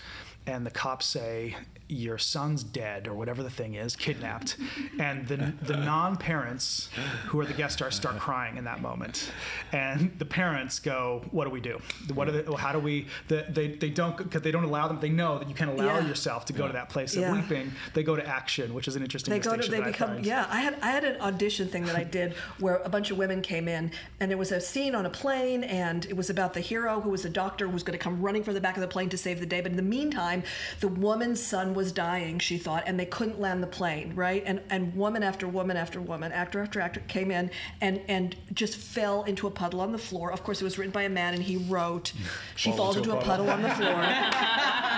and 0.45 0.65
the 0.65 0.71
cops 0.71 1.07
say, 1.07 1.55
Your 1.87 2.17
son's 2.17 2.63
dead, 2.63 3.07
or 3.07 3.13
whatever 3.13 3.43
the 3.43 3.49
thing 3.49 3.75
is, 3.75 3.95
kidnapped. 3.95 4.57
And 4.99 5.27
the, 5.27 5.53
the 5.61 5.77
non 5.77 6.17
parents 6.17 6.89
who 7.27 7.39
are 7.39 7.45
the 7.45 7.53
guest 7.53 7.75
stars 7.77 7.93
start 7.95 8.17
crying 8.17 8.57
in 8.57 8.63
that 8.63 8.81
moment. 8.81 9.31
And 9.71 10.11
the 10.17 10.25
parents 10.25 10.79
go, 10.79 11.23
What 11.31 11.45
do 11.45 11.51
we 11.51 11.61
do? 11.61 11.79
What 12.13 12.27
are 12.27 12.31
the, 12.41 12.55
how 12.55 12.71
do 12.71 12.79
we, 12.79 13.07
the, 13.27 13.45
they, 13.49 13.67
they 13.67 13.89
don't, 13.89 14.17
because 14.17 14.41
they 14.41 14.51
don't 14.51 14.63
allow 14.63 14.87
them, 14.87 14.99
they 14.99 15.09
know 15.09 15.37
that 15.37 15.47
you 15.47 15.53
can't 15.53 15.69
allow 15.69 15.99
Yeah. 15.99 16.07
yourself 16.07 16.45
to 16.45 16.53
go 16.53 16.65
to 16.65 16.73
that 16.73 16.89
place 16.89 17.15
of 17.15 17.21
Yeah. 17.21 17.33
weeping. 17.33 17.71
They 17.93 18.01
go 18.03 18.15
to 18.15 18.25
action, 18.27 18.73
which 18.73 18.87
is 18.87 18.95
an 18.95 19.03
interesting 19.03 19.31
they 19.31 19.39
go 19.39 19.55
to 19.55 19.69
they 19.69 19.77
that 19.77 19.83
I 19.87 19.91
become 19.91 20.23
yeah 20.23 20.47
i 20.49 20.61
had 20.61 20.77
i 20.81 20.89
had 20.91 21.03
an 21.03 21.19
audition 21.21 21.67
thing 21.67 21.85
that 21.85 21.95
i 21.95 22.03
did 22.03 22.33
where 22.59 22.77
a 22.77 22.89
bunch 22.89 23.11
of 23.11 23.17
women 23.17 23.41
came 23.41 23.67
in 23.67 23.91
and 24.19 24.31
it 24.31 24.37
was 24.37 24.51
a 24.51 24.59
scene 24.59 24.95
on 24.95 25.05
a 25.05 25.09
plane 25.09 25.63
and 25.63 26.05
it 26.05 26.15
was 26.17 26.29
about 26.29 26.53
the 26.53 26.59
hero 26.61 27.01
who 27.01 27.09
was 27.09 27.25
a 27.25 27.29
doctor 27.29 27.67
who 27.67 27.73
was 27.73 27.83
going 27.83 27.97
to 27.97 28.01
come 28.03 28.21
running 28.21 28.43
from 28.43 28.53
the 28.53 28.61
back 28.61 28.75
of 28.75 28.81
the 28.81 28.87
plane 28.87 29.09
to 29.09 29.17
save 29.17 29.39
the 29.39 29.45
day 29.45 29.61
but 29.61 29.71
in 29.71 29.77
the 29.77 29.83
meantime 29.83 30.41
the 30.79 30.87
woman's 30.87 31.41
son 31.43 31.73
was 31.75 31.91
dying 31.91 32.39
she 32.39 32.57
thought 32.57 32.83
and 32.87 32.99
they 32.99 33.05
couldn't 33.05 33.39
land 33.39 33.61
the 33.61 33.67
plane 33.67 34.13
right? 34.15 34.41
And 34.45 34.61
and 34.69 34.95
woman 34.95 35.21
after 35.23 35.47
woman 35.47 35.77
after 35.77 36.01
woman 36.01 36.31
actor 36.31 36.59
after 36.61 36.79
actor 36.81 37.01
came 37.07 37.29
in 37.31 37.51
and 37.81 38.01
and 38.07 38.35
just 38.53 38.77
fell 38.77 39.23
into 39.23 39.45
a 39.47 39.51
puddle 39.51 39.81
on 39.81 39.91
the 39.91 39.97
floor. 39.97 40.31
Of 40.31 40.43
course 40.43 40.61
it 40.61 40.63
was 40.63 40.77
written 40.77 40.91
by 40.91 41.03
a 41.03 41.09
man 41.09 41.33
and 41.33 41.43
he 41.43 41.57
wrote 41.57 42.13
she 42.55 42.69
Fall 42.69 42.77
falls 42.77 42.97
into 42.97 43.11
into 43.11 43.19
a 43.19 43.21
a 43.21 43.25
puddle 43.25 43.49
on 43.49 43.61
the 43.61 43.69
floor. 43.69 43.93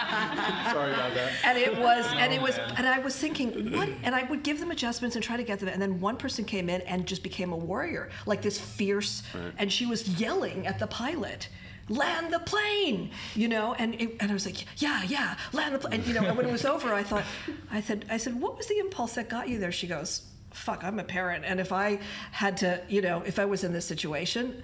Sorry 0.08 0.94
about 0.94 1.14
that. 1.16 1.32
and 1.44 1.58
it 1.58 1.78
was 1.78 2.06
and 2.14 2.34
it 2.34 2.42
was 2.42 2.58
and 2.78 2.88
i 2.88 3.00
was 3.00 3.16
thinking 3.16 3.72
what 3.76 3.90
and 4.04 4.16
i 4.16 4.24
would 4.24 4.44
give 4.44 4.60
them 4.60 4.72
adjustments 4.72 5.16
and 5.16 5.24
try 5.24 5.36
to 5.38 5.44
get 5.44 5.60
them 5.60 5.70
and 5.70 5.82
then 5.82 6.00
one 6.00 6.18
person 6.18 6.46
came 6.46 6.70
in 6.70 6.82
and 6.82 7.06
just 7.06 7.24
became 7.24 7.52
a 7.52 7.58
warrior 7.58 8.10
like 8.26 8.42
this 8.42 8.60
fierce 8.60 9.24
and 9.58 9.72
she 9.72 9.86
was 9.86 10.08
yelling 10.20 10.66
at 10.68 10.80
the 10.80 10.88
pilot 10.88 11.50
land 11.90 12.34
the 12.34 12.40
plane 12.40 13.10
you 13.36 13.48
know 13.48 13.74
and 13.76 13.96
it, 13.96 14.16
and 14.20 14.30
i 14.30 14.34
was 14.34 14.46
like 14.46 14.66
yeah 14.82 15.04
yeah 15.04 15.38
land 15.54 15.74
the 15.74 15.80
plane 15.80 15.94
and 15.94 16.08
you 16.08 16.14
know 16.14 16.22
and 16.22 16.38
when 16.38 16.46
it 16.46 16.52
was 16.52 16.66
over 16.66 16.94
i 16.94 17.04
thought 17.04 17.24
i 17.72 17.80
said 17.80 18.06
i 18.10 18.18
said 18.18 18.40
what 18.40 18.58
was 18.58 18.68
the 18.68 18.78
impulse 18.80 19.14
that 19.14 19.30
got 19.30 19.48
you 19.48 19.58
there 19.58 19.72
she 19.72 19.88
goes 19.88 20.24
fuck 20.52 20.84
i'm 20.84 21.00
a 21.00 21.04
parent 21.04 21.46
and 21.46 21.60
if 21.60 21.72
i 21.72 21.98
had 22.32 22.58
to 22.58 22.82
you 22.90 23.02
know 23.02 23.22
if 23.26 23.40
i 23.40 23.46
was 23.46 23.64
in 23.64 23.72
this 23.72 23.86
situation 23.86 24.62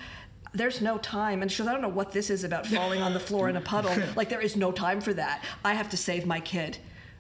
there's 0.54 0.82
no 0.82 0.98
time. 1.00 1.42
And 1.42 1.52
she 1.52 1.60
goes, 1.60 1.68
I 1.68 1.74
don't 1.74 1.82
know 1.82 1.90
what 1.90 2.12
this 2.12 2.30
is 2.30 2.44
about 2.44 2.68
falling 2.68 3.02
on 3.02 3.14
the 3.14 3.20
floor 3.20 3.50
in 3.50 3.56
a 3.56 3.62
puddle. 3.62 3.94
Like 4.16 4.30
there 4.30 4.42
is 4.42 4.56
no 4.56 4.72
time 4.72 5.02
for 5.02 5.14
that. 5.14 5.44
I 5.66 5.74
have 5.74 5.90
to 5.90 5.98
save 5.98 6.26
my 6.26 6.40
kid. 6.40 6.78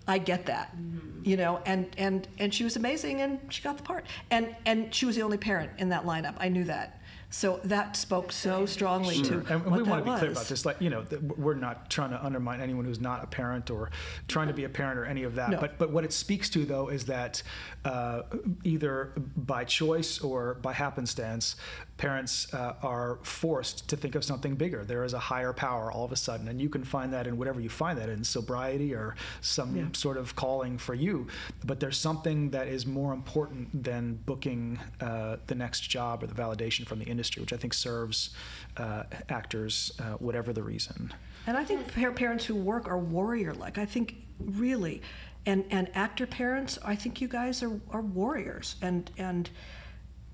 I 0.07 0.17
get 0.17 0.45
that. 0.45 0.75
Mm-hmm. 0.75 1.27
You 1.27 1.37
know, 1.37 1.61
and 1.65 1.87
and 1.97 2.27
and 2.37 2.53
she 2.53 2.63
was 2.63 2.75
amazing 2.75 3.21
and 3.21 3.39
she 3.49 3.63
got 3.63 3.77
the 3.77 3.83
part. 3.83 4.05
And 4.29 4.55
and 4.65 4.93
she 4.93 5.05
was 5.05 5.15
the 5.15 5.23
only 5.23 5.37
parent 5.37 5.71
in 5.79 5.89
that 5.89 6.05
lineup. 6.05 6.35
I 6.39 6.49
knew 6.49 6.65
that. 6.65 7.01
So 7.33 7.59
that 7.63 7.95
spoke 7.95 8.31
so 8.31 8.67
strongly 8.67 9.19
to 9.23 9.43
And 9.49 9.65
what 9.65 9.77
we 9.77 9.81
want 9.81 10.05
to 10.05 10.11
be 10.11 10.17
clear 10.19 10.31
about 10.33 10.45
this. 10.45 10.67
Like, 10.67 10.79
you 10.79 10.91
know, 10.91 11.03
we're 11.35 11.55
not 11.55 11.89
trying 11.89 12.11
to 12.11 12.23
undermine 12.23 12.61
anyone 12.61 12.85
who's 12.85 13.01
not 13.01 13.23
a 13.23 13.27
parent 13.27 13.71
or 13.71 13.89
trying 14.27 14.49
to 14.49 14.53
be 14.53 14.65
a 14.65 14.69
parent 14.69 14.99
or 14.99 15.05
any 15.05 15.23
of 15.23 15.33
that. 15.33 15.49
No. 15.49 15.59
But 15.59 15.79
but 15.79 15.89
what 15.89 16.05
it 16.05 16.13
speaks 16.13 16.47
to 16.51 16.63
though 16.63 16.89
is 16.89 17.05
that 17.05 17.41
uh, 17.85 18.21
either 18.63 19.13
by 19.35 19.63
choice 19.63 20.21
or 20.21 20.53
by 20.61 20.73
happenstance, 20.73 21.55
parents 21.97 22.51
uh, 22.53 22.73
are 22.81 23.19
forced 23.21 23.87
to 23.89 23.95
think 23.95 24.15
of 24.15 24.23
something 24.23 24.55
bigger. 24.55 24.83
There 24.83 25.03
is 25.03 25.13
a 25.13 25.19
higher 25.19 25.53
power 25.53 25.91
all 25.91 26.03
of 26.03 26.11
a 26.11 26.15
sudden, 26.15 26.47
and 26.47 26.59
you 26.59 26.67
can 26.67 26.83
find 26.83 27.13
that 27.13 27.27
in 27.27 27.37
whatever 27.37 27.61
you 27.61 27.69
find 27.69 27.97
that 27.99 28.09
in 28.09 28.23
sobriety 28.23 28.93
or 28.93 29.15
some 29.41 29.75
Yeah. 29.75 29.85
sort 29.93 30.17
of 30.17 30.35
calling 30.35 30.77
for 30.77 30.95
you. 30.95 31.27
But 31.63 31.79
there's 31.79 31.97
something 31.97 32.49
that 32.49 32.67
is 32.67 32.85
more 32.85 33.13
important 33.13 33.83
than 33.83 34.15
booking 34.25 34.79
uh, 34.99 35.37
the 35.47 35.55
next 35.55 35.81
job 35.81 36.23
or 36.23 36.27
the 36.27 36.33
validation 36.33 36.85
from 36.85 36.99
the 36.99 37.05
industry, 37.05 37.41
which 37.41 37.53
I 37.53 37.57
think 37.57 37.73
serves 37.73 38.31
uh, 38.77 39.03
actors, 39.29 39.91
uh, 39.99 40.13
whatever 40.13 40.51
the 40.51 40.63
reason. 40.63 41.13
And 41.45 41.55
I 41.57 41.63
think 41.63 41.87
parents 42.15 42.45
who 42.45 42.55
work 42.55 42.87
are 42.87 42.97
warrior 42.97 43.53
like. 43.53 43.77
I 43.77 43.85
think 43.85 44.15
really, 44.39 45.01
and 45.45 45.63
and 45.69 45.89
actor 45.93 46.25
parents, 46.25 46.79
I 46.83 46.95
think 46.95 47.21
you 47.21 47.27
guys 47.27 47.61
are, 47.61 47.79
are 47.91 48.01
warriors, 48.01 48.77
and 48.81 49.11
and 49.17 49.49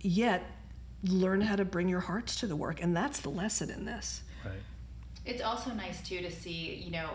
yet 0.02 0.44
learn 1.04 1.42
how 1.42 1.56
to 1.56 1.66
bring 1.66 1.90
your 1.90 2.02
hearts 2.02 2.36
to 2.38 2.48
the 2.48 2.56
work, 2.56 2.82
and 2.82 2.96
that's 2.96 3.20
the 3.22 3.30
lesson 3.30 3.70
in 3.70 3.86
this. 3.86 4.24
Right. 4.44 4.54
It's 5.26 5.42
also 5.42 5.72
nice 5.72 6.08
too 6.08 6.22
to 6.22 6.32
see, 6.32 6.76
you 6.76 6.92
know, 6.92 7.10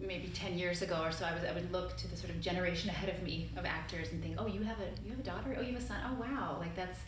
maybe 0.00 0.28
ten 0.28 0.58
years 0.58 0.82
ago 0.82 1.00
or 1.02 1.12
so, 1.12 1.24
I 1.24 1.34
was 1.34 1.44
I 1.44 1.52
would 1.52 1.72
look 1.72 1.96
to 1.96 2.08
the 2.08 2.16
sort 2.16 2.30
of 2.30 2.40
generation 2.40 2.90
ahead 2.90 3.08
of 3.08 3.22
me 3.22 3.48
of 3.56 3.64
actors 3.64 4.12
and 4.12 4.22
think, 4.22 4.36
oh, 4.38 4.46
you 4.46 4.62
have 4.62 4.78
a 4.80 5.04
you 5.04 5.10
have 5.10 5.20
a 5.20 5.22
daughter, 5.22 5.56
oh, 5.58 5.62
you 5.62 5.72
have 5.72 5.82
a 5.82 5.84
son, 5.84 5.98
oh 6.06 6.20
wow, 6.20 6.56
like 6.60 6.74
that's 6.76 6.98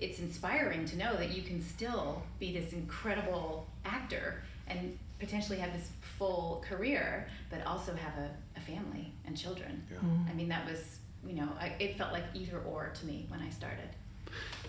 it's 0.00 0.18
inspiring 0.18 0.84
to 0.86 0.96
know 0.96 1.16
that 1.16 1.30
you 1.30 1.42
can 1.42 1.62
still 1.62 2.22
be 2.40 2.52
this 2.52 2.72
incredible 2.72 3.66
actor 3.84 4.42
and 4.66 4.98
potentially 5.20 5.58
have 5.58 5.72
this 5.72 5.90
full 6.18 6.64
career, 6.68 7.28
but 7.48 7.64
also 7.64 7.94
have 7.94 8.12
a, 8.18 8.30
a 8.56 8.60
family 8.60 9.12
and 9.24 9.36
children. 9.36 9.86
Mm-hmm. 9.92 10.30
I 10.30 10.34
mean, 10.34 10.48
that 10.48 10.68
was 10.68 10.98
you 11.26 11.34
know, 11.34 11.48
I, 11.58 11.74
it 11.78 11.96
felt 11.96 12.12
like 12.12 12.24
either 12.34 12.58
or 12.58 12.92
to 13.00 13.06
me 13.06 13.26
when 13.28 13.40
I 13.40 13.50
started. 13.50 13.88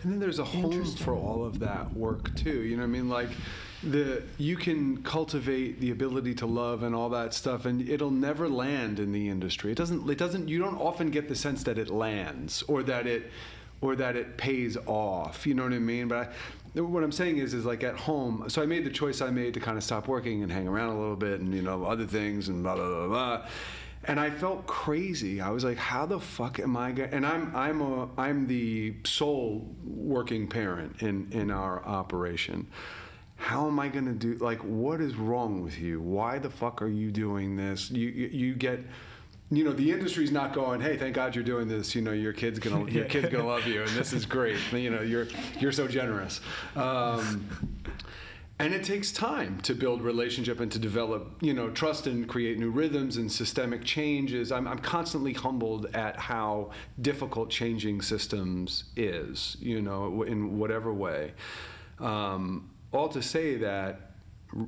And 0.04 0.12
then 0.12 0.20
there's 0.20 0.40
a 0.40 0.46
home 0.46 0.86
for 0.86 1.16
all 1.16 1.44
of 1.44 1.60
that 1.60 1.92
work 1.94 2.36
too. 2.36 2.62
You 2.62 2.76
know 2.76 2.84
what 2.84 2.90
I 2.90 2.92
mean? 2.92 3.10
Like 3.10 3.30
the 3.82 4.24
you 4.38 4.56
can 4.56 5.02
cultivate 5.04 5.80
the 5.80 5.92
ability 5.92 6.36
to 6.36 6.46
love 6.46 6.84
and 6.84 6.94
all 6.94 7.10
that 7.10 7.34
stuff 7.34 7.66
and 7.66 7.88
it'll 7.88 8.12
never 8.12 8.48
land 8.48 9.00
in 9.00 9.12
the 9.12 9.30
industry. 9.30 9.72
It 9.72 9.78
doesn't 9.78 10.10
it 10.10 10.18
doesn't 10.18 10.48
you 10.48 10.60
don't 10.60 10.78
often 10.78 11.10
get 11.10 11.28
the 11.28 11.36
sense 11.36 11.64
that 11.64 11.78
it 11.78 11.90
lands 11.90 12.64
or 12.68 12.84
that 12.84 13.08
it 13.08 13.32
or 13.82 13.96
that 13.96 14.16
it 14.16 14.38
pays 14.38 14.78
off. 14.86 15.46
You 15.46 15.54
know 15.54 15.64
what 15.64 15.74
I 15.74 15.80
mean? 15.80 16.08
But 16.08 16.32
I, 16.76 16.82
what 16.82 17.04
I'm 17.04 17.12
saying 17.12 17.38
is, 17.38 17.54
is 17.54 17.66
like 17.66 17.84
at 17.84 17.96
home. 17.96 18.46
So 18.50 18.62
I 18.62 18.66
made 18.66 18.86
the 18.86 18.90
choice 18.90 19.22
I 19.22 19.30
made 19.30 19.54
to 19.54 19.60
kind 19.60 19.78
of 19.78 19.84
stop 19.84 20.08
working 20.08 20.44
and 20.44 20.52
hang 20.52 20.68
around 20.68 20.90
a 20.90 21.00
little 21.00 21.16
bit, 21.16 21.40
and 21.40 21.54
you 21.54 21.62
know 21.62 21.86
other 21.86 22.06
things 22.06 22.50
and 22.50 22.64
blah 22.64 22.76
blah 22.76 22.88
blah 22.88 23.08
blah. 23.08 23.48
And 24.08 24.20
I 24.20 24.30
felt 24.30 24.68
crazy. 24.68 25.42
I 25.42 25.50
was 25.50 25.64
like, 25.64 25.78
"How 25.78 26.06
the 26.06 26.20
fuck 26.20 26.60
am 26.60 26.78
I 26.78 26.92
going?" 26.92 27.12
And 27.12 27.26
I'm 27.26 27.56
I'm 27.56 27.82
a 27.82 28.10
I'm 28.18 28.48
the 28.48 28.96
sole 29.04 29.76
working 29.84 30.48
parent 30.48 31.02
in 31.02 31.28
in 31.32 31.52
our 31.52 31.84
operation. 31.86 32.68
How 33.38 33.68
am 33.68 33.80
I 33.80 33.90
going 33.90 34.06
to 34.06 34.14
do? 34.14 34.36
Like, 34.36 34.60
what 34.60 35.02
is 35.02 35.16
wrong 35.16 35.62
with 35.62 35.78
you? 35.78 36.00
Why 36.00 36.40
the 36.40 36.50
fuck 36.50 36.82
are 36.82 36.88
you 36.88 37.12
doing 37.12 37.58
this? 37.58 37.92
You 37.92 38.08
you, 38.08 38.28
you 38.28 38.56
get 38.56 38.80
you 39.52 39.64
know 39.64 39.74
the 39.74 39.92
industry's 39.92 40.32
not 40.32 40.54
going 40.54 40.82
hey 40.82 40.98
thank 40.98 41.14
god 41.14 41.36
you're 41.36 41.44
doing 41.44 41.68
this 41.68 41.94
you 41.94 42.02
know 42.02 42.12
your 42.12 42.34
kid's 42.34 42.58
gonna 42.58 42.84
your 42.92 43.06
kid's 43.06 43.30
gonna 43.30 43.46
love 43.46 43.68
you 43.68 43.82
and 43.82 43.92
this 43.92 44.12
is 44.12 44.26
great 44.26 44.58
you 44.72 44.90
know 44.90 45.02
you're 45.02 45.28
you're 45.60 45.72
so 45.72 45.88
generous 45.88 46.42
um, 46.76 47.48
and 48.58 48.74
it 48.74 48.84
takes 48.84 49.12
time 49.12 49.60
to 49.62 49.76
build 49.76 50.02
relationship 50.02 50.60
and 50.62 50.72
to 50.72 50.80
develop 50.80 51.38
you 51.42 51.54
know 51.54 51.70
trust 51.70 52.08
and 52.08 52.28
create 52.28 52.58
new 52.58 52.70
rhythms 52.70 53.18
and 53.18 53.32
systemic 53.32 53.84
changes. 53.84 54.52
I'm, 54.52 54.68
I'm 54.68 54.80
constantly 54.80 55.34
humbled 55.34 55.88
at 55.94 56.18
how 56.18 56.72
difficult 57.02 57.50
changing 57.50 58.02
systems 58.02 58.86
is 58.96 59.58
you 59.60 59.82
know 59.82 60.24
in 60.24 60.58
whatever 60.58 60.94
way. 60.94 61.34
Um, 62.00 62.72
all 62.94 63.10
to 63.10 63.22
say 63.22 63.56
that 63.58 64.05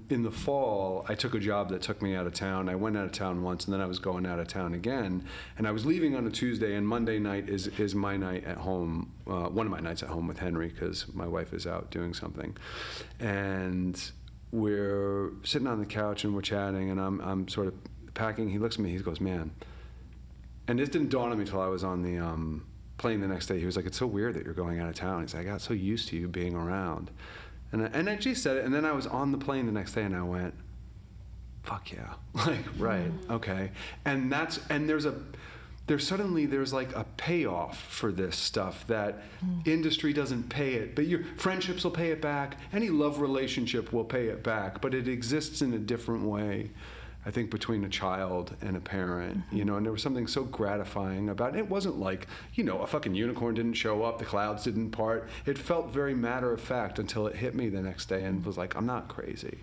in 0.09 0.23
the 0.23 0.31
fall, 0.31 1.05
I 1.07 1.15
took 1.15 1.33
a 1.33 1.39
job 1.39 1.69
that 1.69 1.81
took 1.81 2.01
me 2.01 2.13
out 2.13 2.27
of 2.27 2.33
town. 2.33 2.67
I 2.67 2.75
went 2.75 2.97
out 2.97 3.05
of 3.05 3.13
town 3.13 3.41
once, 3.41 3.65
and 3.65 3.73
then 3.73 3.79
I 3.79 3.85
was 3.85 3.99
going 3.99 4.25
out 4.25 4.38
of 4.38 4.47
town 4.47 4.73
again. 4.73 5.23
And 5.57 5.67
I 5.67 5.71
was 5.71 5.85
leaving 5.85 6.15
on 6.15 6.27
a 6.27 6.29
Tuesday, 6.29 6.75
and 6.75 6.85
Monday 6.85 7.19
night 7.19 7.47
is 7.47 7.67
is 7.79 7.95
my 7.95 8.17
night 8.17 8.43
at 8.43 8.57
home. 8.57 9.13
Uh, 9.25 9.47
one 9.47 9.65
of 9.65 9.71
my 9.71 9.79
nights 9.79 10.03
at 10.03 10.09
home 10.09 10.27
with 10.27 10.39
Henry 10.39 10.67
because 10.67 11.05
my 11.13 11.27
wife 11.27 11.53
is 11.53 11.65
out 11.65 11.89
doing 11.89 12.13
something, 12.13 12.57
and 13.19 14.11
we're 14.51 15.31
sitting 15.43 15.67
on 15.67 15.79
the 15.79 15.85
couch 15.85 16.23
and 16.23 16.35
we're 16.35 16.41
chatting, 16.41 16.89
and 16.89 16.99
I'm 16.99 17.21
I'm 17.21 17.47
sort 17.47 17.67
of 17.67 17.73
packing. 18.13 18.49
He 18.49 18.59
looks 18.59 18.75
at 18.75 18.81
me. 18.81 18.91
He 18.91 18.97
goes, 18.97 19.21
"Man," 19.21 19.51
and 20.67 20.79
this 20.79 20.89
didn't 20.89 21.09
dawn 21.09 21.31
on 21.31 21.38
me 21.38 21.45
until 21.45 21.61
I 21.61 21.67
was 21.67 21.85
on 21.85 22.03
the 22.03 22.17
um, 22.17 22.65
plane 22.97 23.21
the 23.21 23.27
next 23.27 23.47
day. 23.47 23.57
He 23.57 23.65
was 23.65 23.77
like, 23.77 23.85
"It's 23.85 23.97
so 23.97 24.07
weird 24.07 24.33
that 24.33 24.43
you're 24.43 24.53
going 24.53 24.79
out 24.79 24.89
of 24.89 24.95
town." 24.95 25.21
He's 25.21 25.33
like, 25.33 25.47
"I 25.47 25.51
got 25.51 25.61
so 25.61 25.73
used 25.73 26.09
to 26.09 26.17
you 26.17 26.27
being 26.27 26.55
around." 26.55 27.09
And 27.72 27.84
I, 27.84 27.86
and 27.93 28.09
I 28.09 28.15
just 28.15 28.43
said 28.43 28.57
it, 28.57 28.65
and 28.65 28.74
then 28.74 28.86
I 28.86 28.93
was 28.93 29.07
on 29.07 29.32
the 29.32 29.38
plane 29.38 29.65
the 29.65 29.72
next 29.72 29.93
day, 29.93 30.03
and 30.03 30.15
I 30.15 30.24
went, 30.24 30.53
"Fuck 31.63 31.91
yeah!" 31.91 32.13
Like, 32.34 32.65
right, 32.78 33.11
mm-hmm. 33.11 33.34
okay. 33.34 33.72
And 34.05 34.32
that's 34.32 34.59
and 34.70 34.88
there's 34.89 35.05
a 35.05 35.15
there's 35.88 36.05
suddenly 36.05 36.45
there's 36.45 36.74
like 36.74 36.93
a 36.95 37.05
payoff 37.15 37.80
for 37.80 38.11
this 38.11 38.36
stuff 38.36 38.86
that 38.88 39.22
mm. 39.43 39.65
industry 39.65 40.13
doesn't 40.13 40.49
pay 40.49 40.74
it, 40.74 40.95
but 40.95 41.07
your 41.07 41.24
friendships 41.38 41.84
will 41.84 41.91
pay 41.91 42.11
it 42.11 42.22
back. 42.22 42.57
Any 42.74 42.89
love 42.89 43.20
relationship 43.20 43.93
will 43.93 44.03
pay 44.03 44.28
it 44.28 44.43
back, 44.43 44.82
but 44.82 44.93
it 44.93 45.07
exists 45.07 45.61
in 45.61 45.74
a 45.74 45.80
different 45.80 46.24
way. 46.24 46.72
I 47.28 47.32
think 47.32 47.51
between 47.51 47.84
a 47.84 47.89
child 47.89 48.55
and 48.61 48.78
a 48.78 48.80
parent, 48.80 49.43
you 49.51 49.65
know, 49.65 49.75
and 49.75 49.86
there 49.86 49.91
was 49.91 50.01
something 50.01 50.28
so 50.28 50.45
gratifying 50.45 51.28
about 51.28 51.55
it. 51.55 51.59
It 51.59 51.69
wasn't 51.69 51.99
like, 51.99 52.25
you 52.53 52.63
know, 52.63 52.80
a 52.80 52.88
fucking 52.88 53.15
unicorn 53.15 53.53
didn't 53.53 53.73
show 53.73 54.03
up, 54.03 54.17
the 54.17 54.23
clouds 54.23 54.63
didn't 54.63 54.91
part. 54.91 55.28
It 55.45 55.57
felt 55.57 55.91
very 55.91 56.15
matter 56.15 56.53
of 56.53 56.61
fact 56.61 56.99
until 56.99 57.28
it 57.28 57.36
hit 57.36 57.53
me 57.53 57.67
the 57.67 57.82
next 57.82 58.05
day 58.05 58.23
and 58.23 58.45
was 58.45 58.57
like, 58.57 58.78
I'm 58.78 58.86
not 58.86 59.09
crazy. 59.09 59.59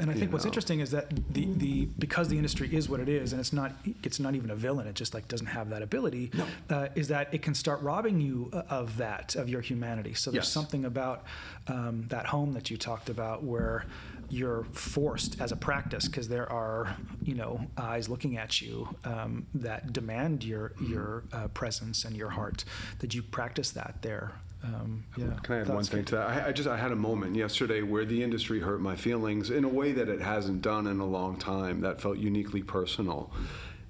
And 0.00 0.10
I 0.10 0.14
you 0.14 0.20
think 0.20 0.32
what's 0.32 0.44
know. 0.44 0.50
interesting 0.50 0.80
is 0.80 0.90
that 0.92 1.10
the, 1.32 1.46
the 1.56 1.86
because 1.98 2.28
the 2.28 2.36
industry 2.36 2.72
is 2.74 2.88
what 2.88 3.00
it 3.00 3.08
is, 3.08 3.32
and 3.32 3.40
it's 3.40 3.52
not 3.52 3.72
it's 4.04 4.20
not 4.20 4.34
even 4.34 4.50
a 4.50 4.54
villain. 4.54 4.86
It 4.86 4.94
just 4.94 5.12
like 5.12 5.26
doesn't 5.28 5.48
have 5.48 5.70
that 5.70 5.82
ability. 5.82 6.30
Uh, 6.70 6.88
is 6.94 7.08
that 7.08 7.32
it 7.34 7.42
can 7.42 7.54
start 7.54 7.80
robbing 7.82 8.20
you 8.20 8.50
uh, 8.52 8.62
of 8.70 8.96
that 8.98 9.34
of 9.34 9.48
your 9.48 9.60
humanity. 9.60 10.14
So 10.14 10.30
there's 10.30 10.44
Yes. 10.44 10.52
something 10.52 10.84
about 10.84 11.24
um, 11.66 12.06
that 12.08 12.26
home 12.26 12.52
that 12.54 12.70
you 12.70 12.76
talked 12.76 13.08
about 13.10 13.42
where 13.42 13.86
you're 14.30 14.64
forced 14.72 15.40
as 15.40 15.52
a 15.52 15.56
practice 15.56 16.06
because 16.06 16.28
there 16.28 16.50
are 16.52 16.94
you 17.24 17.34
know 17.34 17.66
eyes 17.76 18.08
looking 18.08 18.36
at 18.36 18.60
you 18.60 18.88
um, 19.04 19.46
that 19.54 19.92
demand 19.92 20.44
your 20.44 20.72
your 20.80 21.24
uh, 21.32 21.48
presence 21.48 22.04
and 22.04 22.16
your 22.16 22.28
heart. 22.30 22.64
That 23.00 23.14
you 23.14 23.22
practice 23.22 23.70
that 23.72 23.96
there. 24.02 24.32
Um, 24.64 25.04
yeah. 25.16 25.26
Can 25.42 25.54
I 25.54 25.60
add 25.60 25.68
one 25.68 25.76
Thoughts? 25.78 25.88
thing 25.88 26.04
to 26.06 26.16
that? 26.16 26.28
I, 26.28 26.48
I 26.48 26.52
just 26.52 26.68
I 26.68 26.76
had 26.76 26.90
a 26.90 26.96
moment 26.96 27.36
yesterday 27.36 27.82
where 27.82 28.04
the 28.04 28.22
industry 28.22 28.60
hurt 28.60 28.80
my 28.80 28.96
feelings 28.96 29.50
in 29.50 29.64
a 29.64 29.68
way 29.68 29.92
that 29.92 30.08
it 30.08 30.20
hasn't 30.20 30.62
done 30.62 30.86
in 30.88 30.98
a 31.00 31.06
long 31.06 31.36
time. 31.38 31.80
That 31.82 32.00
felt 32.00 32.18
uniquely 32.18 32.62
personal. 32.62 33.32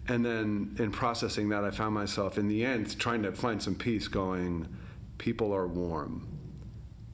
And 0.08 0.24
then 0.24 0.76
in 0.78 0.90
processing 0.90 1.48
that, 1.50 1.64
I 1.64 1.70
found 1.70 1.94
myself 1.94 2.36
in 2.38 2.48
the 2.48 2.64
end 2.64 2.98
trying 2.98 3.22
to 3.22 3.32
find 3.32 3.62
some 3.62 3.74
peace, 3.74 4.08
going, 4.08 4.68
"People 5.18 5.52
are 5.54 5.66
warm, 5.66 6.26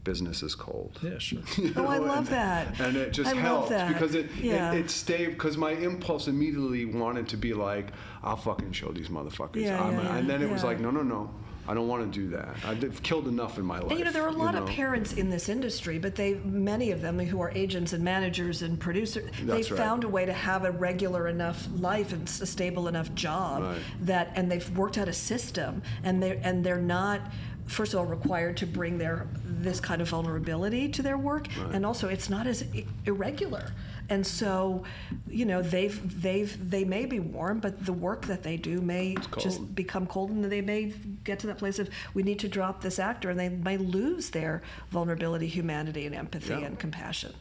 business 0.05 0.42
is 0.42 0.55
cold." 0.57 0.98
Yeah, 1.02 1.18
sure. 1.18 1.40
You 1.57 1.72
Oh, 1.76 1.86
I 1.86 1.98
love 1.98 2.18
and- 2.18 2.26
that. 2.28 2.80
And 2.80 2.96
it 2.96 3.12
just 3.12 3.30
I 3.30 3.34
love 3.34 3.42
helped 3.42 3.68
that. 3.70 3.88
because 3.92 4.14
it, 4.14 4.30
Yeah. 4.40 4.72
it, 4.72 4.80
it 4.86 4.90
stayed, 4.90 5.30
because 5.30 5.57
my 5.57 5.72
impulse 5.72 6.26
immediately 6.28 6.84
wanted 6.86 7.28
to 7.28 7.36
be 7.36 7.52
like, 7.55 7.92
I'll 8.22 8.36
fucking 8.36 8.72
show 8.72 8.90
these 8.92 9.09
motherfuckers. 9.09 9.62
Yeah, 9.62 9.82
I'm 9.82 9.94
yeah, 9.94 10.14
a- 10.14 10.18
and 10.18 10.28
then 10.30 10.42
it 10.42 10.50
was 10.50 10.62
like, 10.64 10.78
no, 10.80 10.90
no, 10.90 11.02
no. 11.02 11.30
I 11.66 11.74
don't 11.74 11.88
want 11.88 12.12
to 12.12 12.20
do 12.20 12.28
that. 12.30 12.56
I've 12.64 13.02
killed 13.02 13.26
enough 13.26 13.58
in 13.58 13.64
my 13.64 13.78
life. 13.78 13.90
And 13.90 13.98
you 13.98 14.04
know, 14.04 14.12
there 14.12 14.24
are 14.24 14.28
a 14.28 14.32
lot 14.32 14.54
of 14.54 14.66
know? 14.66 14.72
parents 14.72 15.12
in 15.14 15.30
this 15.30 15.48
industry, 15.48 15.98
but 15.98 16.14
they, 16.14 16.34
many 16.34 16.90
of 16.90 17.00
them 17.00 17.18
who 17.18 17.40
are 17.40 17.50
agents 17.54 17.92
and 17.92 18.04
managers 18.04 18.62
and 18.62 18.78
producers, 18.78 19.30
they've 19.42 19.70
right. 19.70 19.78
found 19.78 20.04
a 20.04 20.08
way 20.08 20.26
to 20.26 20.32
have 20.32 20.64
a 20.64 20.70
regular 20.70 21.28
enough 21.28 21.66
life 21.76 22.12
and 22.12 22.28
a 22.28 22.46
stable 22.46 22.88
enough 22.88 23.14
job 23.14 23.62
Right. 23.62 23.78
that, 24.02 24.32
and 24.34 24.50
they've 24.50 24.76
worked 24.76 24.98
out 24.98 25.08
a 25.08 25.12
system, 25.12 25.82
and 26.02 26.22
they 26.22 26.36
and 26.38 26.64
they're 26.64 26.76
not. 26.76 27.20
First 27.66 27.94
of 27.94 28.00
all, 28.00 28.04
required 28.04 28.58
to 28.58 28.66
bring 28.66 28.98
their 28.98 29.26
this 29.42 29.80
kind 29.80 30.02
of 30.02 30.08
vulnerability 30.10 30.88
to 30.90 31.02
their 31.02 31.16
work, 31.16 31.48
and 31.72 31.86
also 31.86 32.08
it's 32.08 32.28
not 32.28 32.46
as 32.46 32.62
irregular. 33.06 33.72
And 34.11 34.26
so, 34.26 34.84
you 35.28 35.46
know, 35.46 35.62
they've 35.62 36.20
they've 36.22 36.70
they 36.70 36.84
may 36.84 37.07
be 37.07 37.20
warm, 37.20 37.61
but 37.61 37.86
the 37.86 37.92
work 37.92 38.26
that 38.26 38.42
they 38.42 38.57
do 38.57 38.80
may 38.80 39.16
just 39.38 39.74
become 39.74 40.07
cold 40.07 40.30
and 40.30 40.44
they 40.44 40.61
may 40.61 40.92
get 41.24 41.38
to 41.40 41.46
that 41.46 41.59
place 41.59 41.78
of 41.78 41.88
we 42.12 42.22
need 42.22 42.38
to 42.40 42.48
drop 42.48 42.82
this 42.82 42.98
actor 42.98 43.30
and 43.30 43.40
they 43.40 43.48
may 43.48 43.76
lose 43.78 44.30
their 44.30 44.62
vulnerability 44.90 45.46
humanity 45.46 46.05
and 46.07 46.14
empathy 46.14 46.50
Yeah. 46.50 46.59
and 46.66 46.78
compassion 46.78 47.32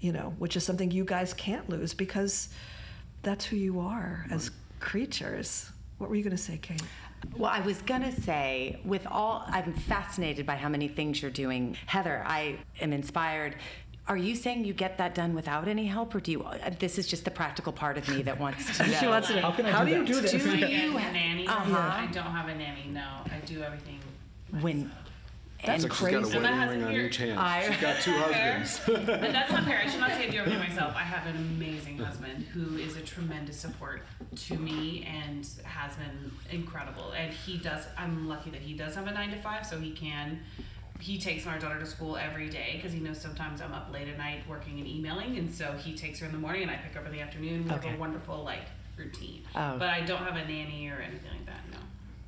you 0.00 0.12
know 0.12 0.34
which 0.38 0.56
is 0.56 0.64
something 0.64 0.90
you 0.90 1.04
guys 1.04 1.34
can't 1.34 1.68
lose 1.68 1.92
because 1.92 2.48
that's 3.22 3.44
who 3.46 3.56
you 3.56 3.80
are 3.80 4.26
as 4.30 4.50
creatures 4.80 5.70
what 5.98 6.08
were 6.08 6.16
you 6.16 6.22
going 6.22 6.36
to 6.36 6.42
say 6.42 6.56
Cate 6.56 6.82
Well, 7.36 7.50
I 7.50 7.60
was 7.60 7.78
gonna 7.82 8.12
say, 8.12 8.78
with 8.84 9.04
all, 9.08 9.42
I'm 9.48 9.72
fascinated 9.74 10.46
by 10.46 10.54
how 10.54 10.68
many 10.68 10.86
things 10.86 11.20
you're 11.20 11.32
doing. 11.32 11.76
Heather, 11.86 12.22
I 12.24 12.58
am 12.80 12.92
inspired. 12.92 13.56
Are 14.08 14.16
you 14.16 14.34
saying 14.36 14.64
you 14.64 14.72
get 14.72 14.96
that 14.98 15.14
done 15.14 15.34
without 15.34 15.68
any 15.68 15.84
help, 15.86 16.14
or 16.14 16.20
do 16.20 16.32
you? 16.32 16.42
uh, 16.42 16.70
This 16.78 16.96
is 16.98 17.06
just 17.06 17.26
the 17.26 17.30
practical 17.30 17.72
part 17.72 17.98
of 17.98 18.08
me 18.08 18.22
that 18.22 18.40
wants 18.44 18.78
to 18.78 18.86
know. 18.86 18.92
she 18.94 19.06
wants 19.06 19.28
to 19.28 19.34
know 19.36 19.42
How 19.42 19.50
can 19.52 19.66
I 19.66 19.70
how 19.70 19.84
do 19.84 19.90
do 19.90 19.96
you 19.98 20.04
do 20.06 20.20
this 20.22 20.30
Do 20.30 20.38
you 20.38 20.56
get 20.56 20.70
a 20.72 21.12
nanny? 21.12 21.46
Uh-huh. 21.46 21.76
I 21.76 22.08
don't 22.10 22.24
have 22.24 22.48
a 22.48 22.54
nanny. 22.54 22.86
No, 22.90 23.06
I 23.26 23.38
do 23.44 23.62
everything. 23.62 23.98
when 24.60 24.90
That's 25.64 25.84
and 25.84 25.92
She's 25.92 26.00
got 26.00 26.08
a 26.08 26.22
crazy. 26.22 26.30
So 26.32 26.40
that 26.40 26.68
wedding 26.68 26.84
ring 26.84 26.98
on 27.00 27.06
each 27.06 27.16
hand. 27.18 27.38
I- 27.38 27.68
She's 27.70 27.80
got 27.82 28.00
two 28.00 28.12
husbands. 28.12 28.80
But 28.86 29.06
that's 29.20 29.52
not 29.52 29.64
fair. 29.64 29.78
I 29.84 29.86
should 29.90 30.00
not 30.00 30.12
say 30.12 30.28
I 30.28 30.30
do 30.30 30.38
everything 30.38 30.60
myself. 30.60 30.94
I 30.96 31.00
have 31.02 31.26
an 31.26 31.36
amazing 31.36 31.98
husband 31.98 32.44
who 32.46 32.78
is 32.78 32.96
a 32.96 33.02
tremendous 33.02 33.58
support 33.58 34.02
to 34.46 34.54
me 34.56 35.06
and 35.06 35.46
has 35.64 35.96
been 35.96 36.32
incredible. 36.50 37.10
And 37.12 37.34
he 37.34 37.58
does. 37.58 37.84
I'm 37.98 38.26
lucky 38.26 38.48
that 38.50 38.62
he 38.62 38.72
does 38.72 38.94
have 38.94 39.06
a 39.06 39.12
nine 39.12 39.30
to 39.32 39.36
five, 39.42 39.66
so 39.66 39.78
he 39.78 39.90
can. 39.90 40.40
He 41.00 41.18
takes 41.18 41.46
my 41.46 41.58
daughter 41.58 41.78
to 41.78 41.86
school 41.86 42.16
every 42.16 42.48
day 42.48 42.72
because 42.76 42.92
he 42.92 42.98
knows 43.00 43.20
sometimes 43.20 43.60
I'm 43.60 43.72
up 43.72 43.90
late 43.92 44.08
at 44.08 44.18
night 44.18 44.42
working 44.48 44.78
and 44.78 44.86
emailing, 44.88 45.38
and 45.38 45.52
so 45.52 45.72
he 45.72 45.94
takes 45.96 46.18
her 46.20 46.26
in 46.26 46.32
the 46.32 46.38
morning 46.38 46.62
and 46.62 46.70
I 46.70 46.76
pick 46.76 46.92
her 46.94 47.00
up 47.00 47.06
in 47.06 47.12
the 47.12 47.20
afternoon. 47.20 47.64
We 47.64 47.70
Okay. 47.72 47.88
have 47.88 47.96
a 47.96 48.00
wonderful 48.00 48.42
like 48.42 48.64
routine. 48.96 49.42
Oh. 49.54 49.76
But 49.78 49.90
I 49.90 50.00
don't 50.00 50.22
have 50.24 50.34
a 50.36 50.44
nanny 50.46 50.88
or 50.88 50.96
anything 51.00 51.30
like 51.30 51.46
that. 51.46 51.60
No. 51.70 51.78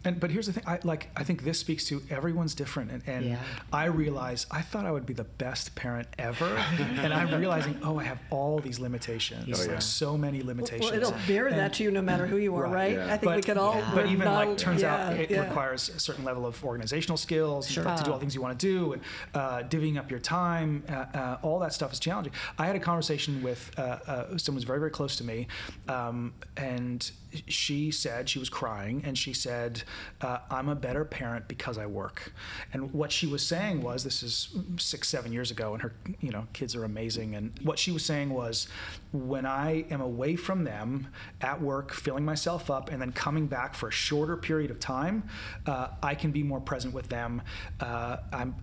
And 0.03 0.19
but 0.19 0.31
here's 0.31 0.47
the 0.47 0.55
thing, 0.55 0.65
I 0.67 0.79
like 0.83 1.11
I 1.15 1.25
think 1.25 1.45
this 1.45 1.59
speaks 1.59 1.85
to 1.89 2.03
everyone's 2.09 2.55
different, 2.55 2.91
and, 2.91 3.03
and 3.07 3.25
Yeah. 3.27 3.39
I 3.71 3.85
realize 3.85 4.47
I 4.51 4.63
thought 4.63 4.87
I 4.87 4.91
would 4.93 5.05
be 5.05 5.13
the 5.13 5.25
best 5.25 5.75
parent 5.75 6.09
ever, 6.19 6.47
and 7.03 7.13
I'm 7.13 7.39
realizing 7.39 7.79
oh 7.83 7.99
I 7.99 8.05
have 8.05 8.19
all 8.31 8.61
these 8.61 8.79
limitations, 8.79 9.45
Oh, 9.61 9.63
yeah. 9.65 9.73
like 9.73 9.83
so 9.83 10.17
many 10.17 10.43
limitations. 10.43 10.91
well 10.91 10.99
it'll 10.99 11.15
mirror 11.29 11.51
that 11.51 11.75
to 11.75 11.83
you 11.85 11.91
no 11.91 12.01
matter 12.01 12.27
who 12.27 12.39
you 12.39 12.55
are 12.57 12.63
Right, 12.63 12.73
right, 12.73 12.93
yeah. 12.97 13.13
i 13.13 13.19
think 13.19 13.35
we 13.37 13.43
could 13.43 13.59
all 13.59 13.81
But 13.95 14.07
even 14.07 14.25
not- 14.25 14.49
like 14.49 14.57
turns 14.57 14.83
out 14.83 15.13
it 15.19 15.31
yeah. 15.31 15.45
requires 15.47 15.91
a 15.91 16.01
certain 16.01 16.25
level 16.25 16.47
of 16.47 16.65
organizational 16.65 17.19
skills 17.19 17.71
Sure. 17.71 17.85
to 17.85 18.03
do 18.03 18.11
all 18.11 18.17
the 18.19 18.21
things 18.21 18.35
you 18.35 18.41
want 18.41 18.59
to 18.59 18.67
do, 18.67 18.95
and 18.95 19.03
uh, 19.35 19.59
divvying 19.69 19.99
up 19.99 20.11
your 20.11 20.21
time. 20.21 20.83
Uh, 20.89 20.93
uh, 20.93 21.39
all 21.43 21.59
that 21.59 21.75
stuff 21.75 21.93
is 21.93 22.01
challenging. 22.01 22.33
I 22.59 22.65
had 22.67 22.75
a 22.77 22.81
conversation 22.81 23.43
with 23.43 23.71
uh, 23.77 23.83
uh, 23.83 24.39
someone 24.39 24.57
who's 24.61 24.65
very 24.65 24.79
very 24.79 24.91
close 24.91 25.17
to 25.17 25.25
me, 25.25 25.47
um, 25.89 26.33
and 26.57 27.11
she 27.47 27.91
said 27.91 28.28
she 28.28 28.39
was 28.39 28.49
crying, 28.49 29.03
and 29.05 29.16
she 29.16 29.33
said, 29.33 29.83
uh, 30.20 30.39
"I'm 30.51 30.68
a 30.68 30.74
better 30.74 31.05
parent 31.05 31.49
because 31.49 31.78
I 31.78 31.87
work." 31.87 32.33
And 32.72 32.93
what 32.93 33.12
she 33.12 33.26
was 33.26 33.47
saying 33.47 33.83
was, 33.83 34.05
this 34.05 34.22
is 34.22 34.57
six 34.78 35.09
seven 35.09 35.33
years 35.33 35.51
ago, 35.51 35.72
and 35.72 35.83
her 35.83 35.93
you 36.20 36.31
know 36.31 36.47
kids 36.53 36.74
are 36.74 36.85
amazing, 36.85 37.35
and 37.35 37.53
what 37.62 37.78
she 37.78 37.93
was 37.93 38.05
saying 38.05 38.31
was, 38.31 38.68
when 39.12 39.47
I 39.47 39.85
am 39.91 40.01
away 40.01 40.37
from 40.37 40.64
them 40.64 41.09
at 41.41 41.61
work, 41.61 41.93
filling 41.93 42.24
myself 42.24 42.70
up, 42.70 42.91
and 42.91 43.01
then 43.01 43.12
coming 43.12 43.47
back 43.47 43.74
for 43.74 43.89
a 43.89 43.93
shorter 43.93 44.37
period 44.37 44.70
of 44.70 44.81
time, 44.81 45.24
uh, 45.66 45.89
I 46.03 46.14
can 46.14 46.31
be 46.33 46.43
more 46.43 46.61
present 46.61 46.95
with 46.95 47.09
them. 47.09 47.43
Uh, 47.81 48.18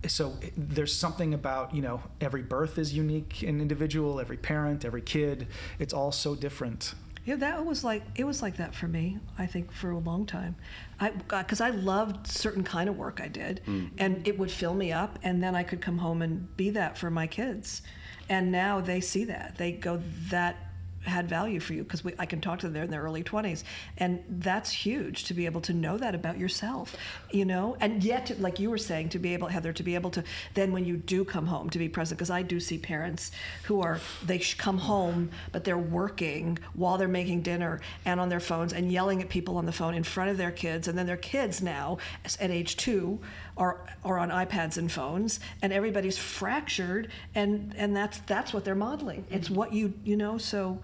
so 0.06 0.34
there's 0.56 0.94
something 0.94 1.34
about 1.34 1.74
you 1.74 1.82
know 1.82 2.02
every 2.20 2.42
birth 2.42 2.78
is 2.78 2.92
unique 2.92 3.42
and 3.42 3.60
individual. 3.60 4.20
Every 4.20 4.36
parent, 4.36 4.84
every 4.84 5.02
kid, 5.02 5.46
it's 5.78 5.92
all 5.94 6.12
so 6.12 6.34
different. 6.34 6.94
Yeah, 7.28 7.36
that 7.36 7.66
was 7.66 7.84
like 7.84 8.04
it 8.14 8.24
was 8.24 8.40
like 8.40 8.56
that 8.56 8.74
for 8.74 8.88
me. 8.88 9.18
I 9.36 9.44
think 9.44 9.70
for 9.70 9.90
a 9.90 9.98
long 9.98 10.24
time, 10.24 10.56
I 10.98 11.10
uh, 11.10 11.42
because 11.42 11.60
I 11.60 11.68
loved 11.68 12.26
certain 12.26 12.64
kind 12.64 12.88
of 12.88 12.96
work 12.96 13.20
I 13.22 13.28
did, 13.28 13.60
hmm. 13.66 13.88
and 13.98 14.26
it 14.26 14.38
would 14.38 14.50
fill 14.50 14.72
me 14.72 14.92
up, 14.92 15.18
and 15.22 15.42
then 15.42 15.54
I 15.54 15.62
could 15.62 15.82
come 15.82 15.98
home 15.98 16.22
and 16.22 16.56
be 16.56 16.70
that 16.70 16.96
for 16.96 17.10
my 17.10 17.26
kids. 17.26 17.82
And 18.30 18.50
now 18.50 18.80
they 18.80 19.02
see 19.02 19.24
that 19.24 19.56
they 19.58 19.72
go 19.72 20.00
that 20.30 20.67
had 21.08 21.28
value 21.28 21.60
for 21.60 21.74
you 21.74 21.82
because 21.82 22.02
I 22.18 22.26
can 22.26 22.40
talk 22.40 22.60
to 22.60 22.66
them 22.66 22.74
they're 22.74 22.84
in 22.84 22.90
their 22.90 23.02
early 23.02 23.24
20s 23.24 23.64
and 23.96 24.22
that's 24.28 24.70
huge 24.70 25.24
to 25.24 25.34
be 25.34 25.46
able 25.46 25.60
to 25.62 25.72
know 25.72 25.96
that 25.98 26.14
about 26.14 26.38
yourself 26.38 26.96
you 27.30 27.44
know? 27.44 27.76
And 27.80 28.02
yet 28.02 28.26
to, 28.26 28.34
like 28.40 28.58
you 28.58 28.70
were 28.70 28.78
saying 28.78 29.10
to 29.10 29.18
be 29.18 29.34
able 29.34 29.48
Heather 29.48 29.72
to 29.72 29.82
be 29.82 29.94
able 29.94 30.10
to 30.10 30.24
then 30.54 30.72
when 30.72 30.84
you 30.84 30.96
do 30.96 31.24
come 31.24 31.46
home 31.46 31.70
to 31.70 31.78
be 31.78 31.88
present 31.88 32.18
because 32.18 32.30
I 32.30 32.42
do 32.42 32.60
see 32.60 32.78
parents 32.78 33.30
who 33.64 33.80
are 33.80 34.00
they 34.24 34.38
come 34.38 34.78
home 34.78 35.30
but 35.52 35.64
they're 35.64 35.78
working 35.78 36.58
while 36.74 36.98
they're 36.98 37.08
making 37.08 37.42
dinner 37.42 37.80
and 38.04 38.20
on 38.20 38.28
their 38.28 38.40
phones 38.40 38.72
and 38.72 38.90
yelling 38.90 39.22
at 39.22 39.28
people 39.28 39.56
on 39.56 39.66
the 39.66 39.72
phone 39.72 39.94
in 39.94 40.02
front 40.02 40.30
of 40.30 40.36
their 40.36 40.50
kids. 40.50 40.88
And 40.88 40.96
then 40.96 41.06
their 41.06 41.16
kids 41.16 41.60
now 41.62 41.98
at 42.40 42.50
age 42.50 42.76
2 42.76 43.18
are 43.56 43.80
are 44.04 44.18
on 44.18 44.30
iPads 44.30 44.78
and 44.78 44.90
phones 44.90 45.40
and 45.62 45.72
everybody's 45.72 46.18
fractured 46.18 47.08
and 47.34 47.74
and 47.76 47.96
that's 47.96 48.18
that's 48.20 48.52
what 48.52 48.64
they're 48.64 48.74
modeling. 48.74 49.26
It's 49.30 49.48
mm-hmm. 49.48 49.56
what 49.56 49.72
you 49.72 49.94
you 50.04 50.16
know? 50.16 50.38
So 50.38 50.80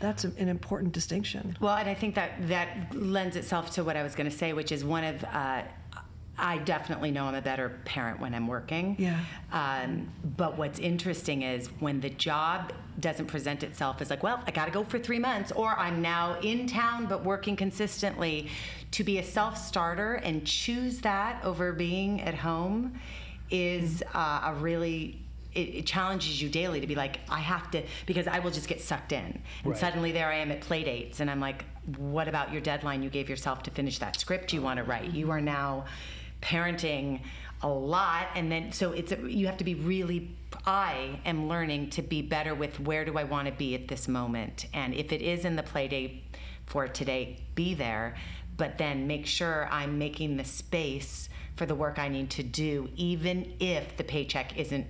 that's 0.00 0.24
an 0.24 0.48
important 0.48 0.92
distinction. 0.92 1.56
Well, 1.60 1.76
and 1.76 1.88
I 1.88 1.94
think 1.94 2.14
that 2.16 2.48
that 2.48 2.94
lends 2.94 3.36
itself 3.36 3.70
to 3.72 3.84
what 3.84 3.96
I 3.96 4.02
was 4.02 4.14
going 4.14 4.28
to 4.30 4.36
say, 4.36 4.52
which 4.52 4.72
is 4.72 4.84
one 4.84 5.04
of. 5.04 5.24
Uh, 5.24 5.62
I 6.36 6.58
definitely 6.58 7.12
know 7.12 7.26
I'm 7.26 7.36
a 7.36 7.42
better 7.42 7.78
parent 7.84 8.18
when 8.20 8.34
I'm 8.34 8.48
working. 8.48 8.96
Yeah. 8.98 9.20
Um, 9.52 10.08
but 10.36 10.58
what's 10.58 10.80
interesting 10.80 11.42
is 11.42 11.68
when 11.78 12.00
the 12.00 12.10
job 12.10 12.72
doesn't 12.98 13.26
present 13.26 13.62
itself 13.62 14.00
as 14.00 14.10
like, 14.10 14.24
well, 14.24 14.42
I 14.44 14.50
got 14.50 14.64
to 14.64 14.72
go 14.72 14.82
for 14.82 14.98
three 14.98 15.20
months, 15.20 15.52
or 15.52 15.70
I'm 15.78 16.02
now 16.02 16.38
in 16.40 16.66
town 16.66 17.06
but 17.06 17.24
working 17.24 17.56
consistently. 17.56 18.48
To 18.92 19.04
be 19.04 19.18
a 19.18 19.24
self 19.24 19.58
starter 19.58 20.14
and 20.14 20.44
choose 20.46 21.00
that 21.00 21.44
over 21.44 21.72
being 21.72 22.20
at 22.20 22.34
home 22.34 23.00
is 23.50 24.02
uh, 24.14 24.40
a 24.44 24.54
really 24.54 25.23
it, 25.54 25.58
it, 25.58 25.86
challenges 25.86 26.40
you 26.40 26.48
daily 26.48 26.80
to 26.80 26.86
be 26.86 26.94
like, 26.94 27.20
I 27.28 27.40
have 27.40 27.70
to, 27.72 27.82
because 28.06 28.26
I 28.26 28.38
will 28.38 28.50
just 28.50 28.68
get 28.68 28.80
sucked 28.80 29.12
in. 29.12 29.42
And 29.62 29.72
right. 29.72 29.76
suddenly 29.76 30.12
there 30.12 30.28
I 30.28 30.36
am 30.36 30.50
at 30.50 30.60
play 30.60 30.84
dates, 30.84 31.20
and 31.20 31.30
I'm 31.30 31.40
like, 31.40 31.64
what 31.96 32.28
about 32.28 32.52
your 32.52 32.60
deadline 32.60 33.02
you 33.02 33.10
gave 33.10 33.28
yourself 33.28 33.62
to 33.64 33.70
finish 33.70 33.98
that 33.98 34.18
script 34.18 34.52
you 34.52 34.62
want 34.62 34.78
to 34.78 34.84
write? 34.84 35.12
You 35.12 35.30
are 35.30 35.40
now 35.40 35.84
parenting 36.42 37.20
a 37.62 37.68
lot, 37.68 38.28
and 38.34 38.50
then 38.50 38.72
so 38.72 38.92
it's 38.92 39.12
a, 39.12 39.16
you 39.30 39.46
have 39.46 39.56
to 39.58 39.64
be 39.64 39.74
really. 39.74 40.36
I 40.66 41.18
am 41.24 41.48
learning 41.48 41.90
to 41.90 42.02
be 42.02 42.22
better 42.22 42.54
with 42.54 42.78
where 42.80 43.04
do 43.04 43.18
I 43.18 43.24
want 43.24 43.48
to 43.48 43.52
be 43.52 43.74
at 43.74 43.88
this 43.88 44.08
moment, 44.08 44.66
and 44.72 44.94
if 44.94 45.12
it 45.12 45.20
is 45.20 45.44
in 45.44 45.56
the 45.56 45.62
play 45.62 45.88
date 45.88 46.22
for 46.66 46.88
today, 46.88 47.38
be 47.54 47.74
there, 47.74 48.14
but 48.56 48.78
then 48.78 49.06
make 49.06 49.26
sure 49.26 49.68
I'm 49.70 49.98
making 49.98 50.36
the 50.36 50.44
space 50.44 51.28
for 51.56 51.66
the 51.66 51.74
work 51.74 51.98
I 51.98 52.08
need 52.08 52.30
to 52.30 52.42
do, 52.42 52.88
even 52.96 53.54
if 53.60 53.96
the 53.96 54.04
paycheck 54.04 54.56
isn't 54.56 54.86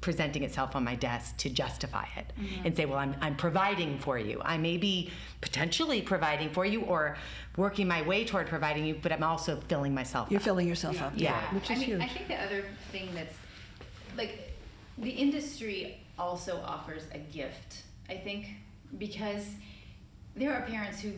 presenting 0.00 0.44
itself 0.44 0.76
on 0.76 0.84
my 0.84 0.94
desk 0.94 1.36
to 1.38 1.50
justify 1.50 2.06
it 2.16 2.32
mm-hmm. 2.38 2.66
and 2.66 2.76
say, 2.76 2.84
well, 2.84 2.98
I'm, 2.98 3.16
I'm 3.20 3.36
providing 3.36 3.98
for 3.98 4.18
you. 4.18 4.40
I 4.44 4.58
may 4.58 4.76
be 4.76 5.10
potentially 5.40 6.02
providing 6.02 6.50
for 6.50 6.64
you 6.64 6.82
or 6.82 7.16
working 7.56 7.88
my 7.88 8.02
way 8.02 8.24
toward 8.24 8.46
providing 8.46 8.84
you, 8.84 8.96
but 9.02 9.10
I'm 9.12 9.22
also 9.22 9.60
filling 9.68 9.94
myself 9.94 10.30
You're 10.30 10.38
up. 10.38 10.44
filling 10.44 10.68
yourself 10.68 10.96
yeah. 10.96 11.06
up. 11.06 11.12
Yeah. 11.16 11.54
Which 11.54 11.70
is 11.70 11.70
I 11.70 11.74
mean, 11.74 11.84
huge. 11.84 12.02
I 12.02 12.08
think 12.08 12.28
the 12.28 12.42
other 12.42 12.64
thing 12.92 13.08
that's 13.14 13.36
like 14.16 14.52
the 14.98 15.10
industry 15.10 16.00
also 16.18 16.60
offers 16.64 17.02
a 17.12 17.18
gift, 17.18 17.82
I 18.08 18.16
think, 18.16 18.48
because 18.98 19.46
there 20.34 20.54
are 20.54 20.62
parents 20.62 21.00
who 21.00 21.12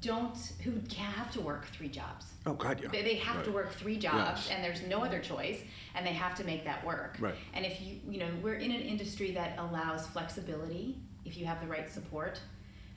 don't 0.00 0.36
who 0.62 0.72
have 0.96 1.30
to 1.32 1.40
work 1.40 1.66
three 1.66 1.88
jobs. 1.88 2.31
Oh 2.44 2.54
God, 2.54 2.80
yeah. 2.82 2.88
They, 2.90 3.02
they 3.02 3.14
have 3.16 3.36
right. 3.36 3.44
to 3.44 3.52
work 3.52 3.72
three 3.74 3.96
jobs, 3.96 4.46
yes. 4.46 4.50
and 4.50 4.64
there's 4.64 4.82
no 4.82 5.04
other 5.04 5.20
choice, 5.20 5.60
and 5.94 6.04
they 6.06 6.12
have 6.12 6.34
to 6.36 6.44
make 6.44 6.64
that 6.64 6.84
work. 6.84 7.16
Right. 7.20 7.34
And 7.54 7.64
if 7.64 7.80
you 7.80 8.00
you 8.08 8.18
know 8.18 8.28
we're 8.42 8.54
in 8.54 8.72
an 8.72 8.80
industry 8.80 9.30
that 9.32 9.58
allows 9.58 10.06
flexibility 10.08 10.98
if 11.24 11.36
you 11.36 11.46
have 11.46 11.60
the 11.60 11.68
right 11.68 11.88
support, 11.88 12.40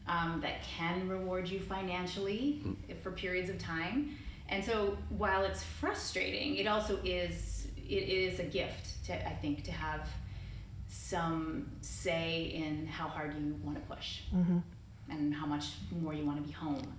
um, 0.07 0.39
that 0.41 0.63
can 0.63 1.07
reward 1.07 1.47
you 1.47 1.59
financially 1.59 2.61
mm. 2.65 2.97
for 2.97 3.11
periods 3.11 3.49
of 3.49 3.59
time. 3.59 4.17
And 4.49 4.63
so 4.63 4.97
while 5.09 5.43
it's 5.43 5.63
frustrating, 5.63 6.55
it 6.55 6.67
also 6.67 6.99
is 7.03 7.67
it 7.77 8.09
is 8.09 8.39
a 8.39 8.45
gift 8.45 9.05
to 9.05 9.27
I 9.27 9.33
think 9.33 9.63
to 9.65 9.71
have 9.71 10.09
some 10.87 11.69
say 11.81 12.51
in 12.53 12.87
how 12.87 13.07
hard 13.07 13.35
you 13.35 13.55
want 13.63 13.77
to 13.77 13.95
push. 13.95 14.21
Mm-hmm 14.33 14.59
and 15.09 15.33
how 15.33 15.45
much 15.45 15.65
more 15.91 16.13
you 16.13 16.25
want 16.25 16.37
to 16.41 16.43
be 16.43 16.51
home. 16.51 16.93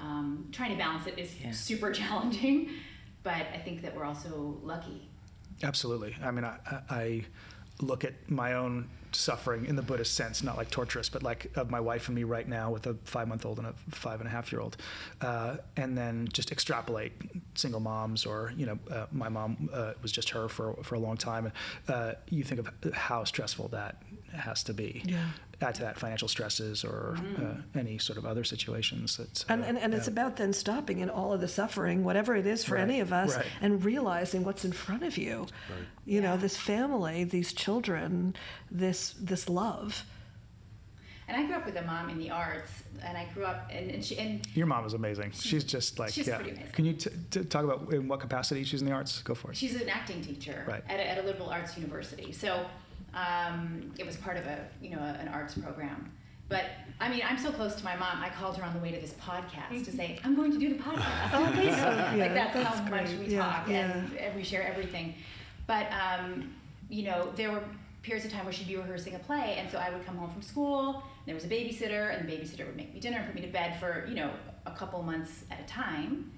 Um, 0.00 0.48
trying 0.52 0.70
to 0.70 0.76
balance 0.76 1.06
it 1.06 1.18
is 1.18 1.34
yeah. 1.42 1.50
super 1.50 1.92
challenging, 2.00 2.70
but 3.22 3.46
I 3.54 3.58
think 3.64 3.82
that 3.82 3.94
we're 3.96 4.04
also 4.04 4.58
lucky. 4.62 5.08
Absolutely. 5.62 6.16
I 6.22 6.30
mean, 6.30 6.44
I, 6.44 6.58
I 6.88 7.24
look 7.80 8.04
at 8.04 8.30
my 8.30 8.54
own 8.54 8.88
suffering 9.12 9.66
in 9.66 9.76
the 9.76 9.82
Buddhist 9.82 10.14
sense, 10.14 10.42
not 10.42 10.56
like 10.56 10.70
torturous, 10.70 11.08
but 11.08 11.22
like 11.22 11.50
of 11.56 11.70
my 11.70 11.80
wife 11.80 12.08
and 12.08 12.14
me 12.14 12.24
right 12.24 12.46
now 12.46 12.70
with 12.70 12.86
a 12.86 12.94
five 13.04 13.28
month 13.28 13.46
old 13.46 13.58
and 13.58 13.66
a 13.66 13.74
five 13.90 14.20
and 14.20 14.28
a 14.28 14.30
half 14.30 14.52
year 14.52 14.60
old. 14.60 14.76
Uh, 15.20 15.56
and 15.76 15.96
then 15.96 16.28
just 16.32 16.52
extrapolate 16.52 17.12
single 17.54 17.80
moms 17.80 18.26
or, 18.26 18.52
you 18.56 18.66
know, 18.66 18.78
uh, 18.90 19.06
my 19.10 19.28
mom 19.28 19.70
uh, 19.72 19.92
was 20.02 20.12
just 20.12 20.30
her 20.30 20.48
for, 20.48 20.74
for 20.82 20.94
a 20.94 20.98
long 20.98 21.16
time. 21.16 21.46
And 21.46 21.54
uh, 21.94 22.14
you 22.28 22.44
think 22.44 22.60
of 22.60 22.94
how 22.94 23.24
stressful 23.24 23.68
that 23.68 24.02
has 24.32 24.62
to 24.64 24.74
be. 24.74 25.02
Yeah. 25.04 25.28
Add 25.60 25.74
to 25.74 25.82
that 25.82 25.98
financial 25.98 26.28
stresses 26.28 26.84
or 26.84 27.16
mm. 27.18 27.58
uh, 27.58 27.62
any 27.76 27.98
sort 27.98 28.16
of 28.16 28.24
other 28.24 28.44
situations. 28.44 29.16
That, 29.16 29.44
and 29.48 29.64
and, 29.64 29.76
and 29.76 29.92
it's 29.92 30.06
about 30.06 30.36
then 30.36 30.52
stopping 30.52 31.00
in 31.00 31.10
all 31.10 31.32
of 31.32 31.40
the 31.40 31.48
suffering, 31.48 32.04
whatever 32.04 32.36
it 32.36 32.46
is 32.46 32.62
for 32.62 32.76
right. 32.76 32.82
any 32.82 33.00
of 33.00 33.12
us, 33.12 33.34
right. 33.34 33.46
and 33.60 33.84
realizing 33.84 34.44
what's 34.44 34.64
in 34.64 34.70
front 34.70 35.02
of 35.02 35.18
you. 35.18 35.48
Right. 35.68 35.80
You 36.06 36.20
yeah. 36.20 36.30
know, 36.30 36.36
this 36.36 36.56
family, 36.56 37.24
these 37.24 37.52
children, 37.52 38.36
this 38.70 39.16
this 39.20 39.48
love. 39.48 40.04
And 41.26 41.36
I 41.36 41.44
grew 41.44 41.56
up 41.56 41.66
with 41.66 41.76
a 41.76 41.82
mom 41.82 42.08
in 42.08 42.18
the 42.18 42.30
arts, 42.30 42.70
and 43.04 43.18
I 43.18 43.26
grew 43.34 43.44
up 43.44 43.68
and, 43.70 43.90
and 43.90 44.04
she 44.04 44.16
and 44.16 44.46
your 44.54 44.66
mom 44.66 44.86
is 44.86 44.94
amazing. 44.94 45.32
She's 45.32 45.64
just 45.64 45.98
like 45.98 46.12
she's 46.12 46.26
yeah. 46.26 46.36
pretty 46.36 46.52
amazing. 46.52 46.72
Can 46.72 46.84
you 46.84 46.94
t- 46.94 47.10
t- 47.30 47.44
talk 47.44 47.64
about 47.64 47.92
in 47.92 48.08
what 48.08 48.20
capacity 48.20 48.64
she's 48.64 48.80
in 48.80 48.86
the 48.86 48.94
arts? 48.94 49.20
Go 49.22 49.34
for 49.34 49.50
it. 49.50 49.56
She's 49.56 49.74
an 49.74 49.88
acting 49.88 50.22
teacher 50.22 50.64
right. 50.66 50.82
at, 50.88 51.00
a, 51.00 51.10
at 51.10 51.18
a 51.18 51.26
liberal 51.26 51.50
arts 51.50 51.76
university. 51.76 52.32
So 52.32 52.64
um, 53.18 53.92
it 53.98 54.06
was 54.06 54.16
part 54.16 54.36
of 54.36 54.46
a 54.46 54.66
you 54.80 54.90
know 54.90 55.02
an 55.02 55.28
arts 55.28 55.54
program. 55.54 56.12
But 56.48 56.64
I 57.00 57.08
mean, 57.10 57.20
I'm 57.28 57.38
so 57.38 57.50
close 57.50 57.74
to 57.76 57.84
my 57.84 57.96
mom. 57.96 58.22
I 58.22 58.30
called 58.30 58.56
her 58.56 58.64
on 58.64 58.72
the 58.72 58.80
way 58.80 58.90
to 58.90 59.00
this 59.00 59.12
podcast 59.14 59.84
to 59.84 59.92
say 59.92 60.18
I'm 60.24 60.34
going 60.34 60.52
to 60.52 60.58
do 60.58 60.70
the 60.70 60.82
podcast. 60.82 61.30
oh, 61.32 61.52
that's 61.54 61.76
so, 61.76 61.90
yeah, 61.90 62.16
like 62.16 62.34
that's, 62.34 62.54
that's 62.54 62.78
how 62.78 62.88
great. 62.88 63.02
much 63.02 63.18
we 63.18 63.34
yeah, 63.34 63.42
talk 63.42 63.68
yeah. 63.68 64.04
and 64.18 64.36
we 64.36 64.42
share 64.42 64.66
everything. 64.66 65.14
But 65.66 65.88
um, 65.92 66.54
you 66.88 67.04
know, 67.04 67.30
there 67.36 67.50
were 67.50 67.62
periods 68.02 68.24
of 68.24 68.32
time 68.32 68.44
where 68.44 68.54
she'd 68.54 68.68
be 68.68 68.76
rehearsing 68.76 69.14
a 69.14 69.18
play, 69.18 69.56
and 69.58 69.70
so 69.70 69.78
I 69.78 69.90
would 69.90 70.06
come 70.06 70.16
home 70.16 70.30
from 70.30 70.42
school. 70.42 71.02
There 71.26 71.34
was 71.34 71.44
a 71.44 71.48
babysitter, 71.48 72.16
and 72.16 72.26
the 72.26 72.32
babysitter 72.32 72.66
would 72.66 72.76
make 72.76 72.94
me 72.94 73.00
dinner 73.00 73.18
and 73.18 73.26
put 73.26 73.34
me 73.34 73.42
to 73.42 73.52
bed 73.52 73.78
for 73.78 74.06
you 74.08 74.14
know 74.14 74.30
a 74.64 74.70
couple 74.70 75.02
months 75.02 75.44
at 75.50 75.60
a 75.60 75.64
time. 75.64 76.32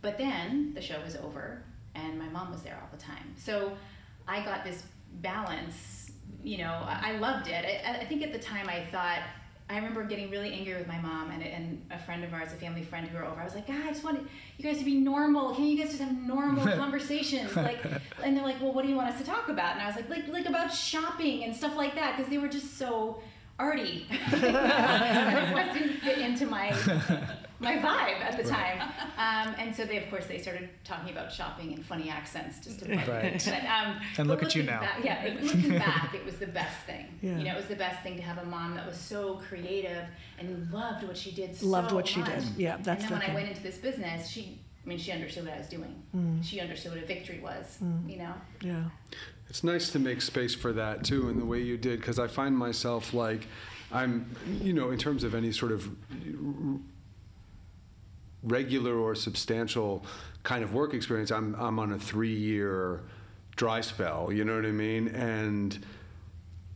But 0.00 0.18
then 0.18 0.72
the 0.74 0.80
show 0.80 1.00
was 1.02 1.16
over, 1.16 1.62
and 1.94 2.18
my 2.18 2.28
mom 2.28 2.52
was 2.52 2.62
there 2.62 2.78
all 2.80 2.88
the 2.96 3.02
time. 3.02 3.34
So 3.36 3.72
I 4.26 4.44
got 4.44 4.64
this 4.64 4.84
balance. 5.20 5.95
You 6.46 6.58
know, 6.58 6.86
I, 6.86 7.18
loved 7.18 7.48
it. 7.48 7.82
I, 7.84 7.96
I 7.96 8.04
think 8.04 8.22
at 8.22 8.32
the 8.32 8.38
time 8.38 8.68
I 8.68 8.84
thought 8.92 9.18
I 9.68 9.74
remember 9.74 10.04
getting 10.04 10.30
really 10.30 10.52
angry 10.52 10.74
with 10.74 10.86
my 10.86 11.00
mom 11.00 11.32
and, 11.32 11.42
and 11.42 11.84
a 11.90 11.98
friend 11.98 12.22
of 12.22 12.32
ours, 12.32 12.52
a 12.52 12.54
family 12.54 12.84
friend 12.84 13.08
who 13.08 13.18
were 13.18 13.24
over. 13.24 13.40
I 13.40 13.44
was 13.44 13.56
like, 13.56 13.66
God, 13.66 13.84
I 13.84 13.88
just 13.88 14.04
want 14.04 14.28
you 14.56 14.64
guys 14.64 14.78
to 14.78 14.84
be 14.84 14.94
normal. 14.94 15.56
Can 15.56 15.64
you 15.64 15.76
guys 15.76 15.88
just 15.88 16.00
have 16.00 16.16
normal 16.16 16.64
conversations? 16.76 17.56
Like, 17.56 17.84
and 18.22 18.36
they're 18.36 18.44
like, 18.44 18.60
Well, 18.60 18.72
what 18.72 18.84
do 18.84 18.88
you 18.88 18.94
want 18.94 19.08
us 19.08 19.18
to 19.18 19.26
talk 19.26 19.48
about? 19.48 19.72
And 19.72 19.82
I 19.82 19.86
was 19.88 19.96
like, 19.96 20.08
like, 20.08 20.28
like 20.28 20.46
about 20.46 20.72
shopping 20.72 21.42
and 21.42 21.54
stuff 21.54 21.74
like 21.74 21.96
that, 21.96 22.16
because 22.16 22.30
they 22.30 22.38
were 22.38 22.46
just 22.46 22.78
so 22.78 23.20
arty. 23.58 24.06
it 24.10 25.54
wasn't 25.54 26.00
fit 26.02 26.18
into 26.18 26.46
my 26.46 26.72
my 27.58 27.76
vibe 27.76 28.20
at 28.20 28.36
the 28.36 28.44
time. 28.44 28.80
Um, 29.16 29.54
and 29.58 29.74
so 29.74 29.84
they, 29.84 29.96
of 29.96 30.10
course, 30.10 30.26
they 30.26 30.38
started 30.38 30.68
talking 30.84 31.10
about 31.10 31.32
shopping 31.32 31.72
in 31.72 31.82
funny 31.82 32.10
accents 32.10 32.64
just 32.64 32.80
to 32.80 32.94
right. 32.94 33.06
but, 33.06 33.64
um, 33.64 34.00
and 34.18 34.28
look 34.28 34.42
at 34.42 34.54
you 34.54 34.62
now. 34.62 34.80
Back, 34.80 35.02
yeah, 35.02 35.36
looking 35.40 35.70
back, 35.78 36.14
it 36.14 36.24
was 36.24 36.36
the 36.36 36.46
best 36.46 36.76
thing. 36.86 37.06
Yeah. 37.22 37.38
You 37.38 37.44
know, 37.44 37.52
it 37.52 37.56
was 37.56 37.66
the 37.66 37.76
best 37.76 38.02
thing 38.02 38.16
to 38.16 38.22
have 38.22 38.38
a 38.38 38.44
mom 38.44 38.74
that 38.74 38.86
was 38.86 38.96
so 38.98 39.40
creative 39.48 40.04
and 40.38 40.70
loved 40.70 41.06
what 41.06 41.16
she 41.16 41.30
did. 41.30 41.60
Loved 41.62 41.90
so 41.90 41.96
what 41.96 42.06
she 42.06 42.22
did. 42.22 42.44
Yeah, 42.56 42.76
that's. 42.82 43.04
And 43.04 43.04
then 43.04 43.08
the 43.08 43.14
when 43.14 43.20
thing. 43.20 43.30
I 43.30 43.34
went 43.34 43.48
into 43.48 43.62
this 43.62 43.78
business, 43.78 44.28
she. 44.28 44.60
I 44.84 44.88
mean, 44.88 44.98
she 44.98 45.10
understood 45.10 45.46
what 45.46 45.54
I 45.54 45.58
was 45.58 45.66
doing. 45.66 46.00
Mm. 46.14 46.44
She 46.44 46.60
understood 46.60 46.92
what 46.92 47.02
a 47.02 47.06
victory 47.06 47.40
was. 47.40 47.78
Mm. 47.82 48.08
You 48.08 48.18
know. 48.18 48.34
Yeah. 48.60 48.84
It's 49.48 49.62
nice 49.62 49.90
to 49.90 49.98
make 49.98 50.22
space 50.22 50.54
for 50.54 50.72
that 50.72 51.04
too, 51.04 51.28
in 51.28 51.38
the 51.38 51.44
way 51.44 51.62
you 51.62 51.76
did, 51.76 52.00
because 52.00 52.18
I 52.18 52.26
find 52.26 52.56
myself 52.56 53.14
like, 53.14 53.46
I'm, 53.92 54.34
you 54.60 54.72
know, 54.72 54.90
in 54.90 54.98
terms 54.98 55.24
of 55.24 55.34
any 55.34 55.52
sort 55.52 55.72
of 55.72 55.88
regular 58.42 58.96
or 58.96 59.14
substantial 59.14 60.04
kind 60.42 60.62
of 60.62 60.74
work 60.74 60.94
experience, 60.94 61.30
I'm 61.30 61.54
I'm 61.56 61.78
on 61.78 61.92
a 61.92 61.98
three 61.98 62.34
year 62.34 63.02
dry 63.56 63.80
spell. 63.80 64.32
You 64.32 64.44
know 64.44 64.56
what 64.56 64.66
I 64.66 64.72
mean? 64.72 65.08
And 65.08 65.84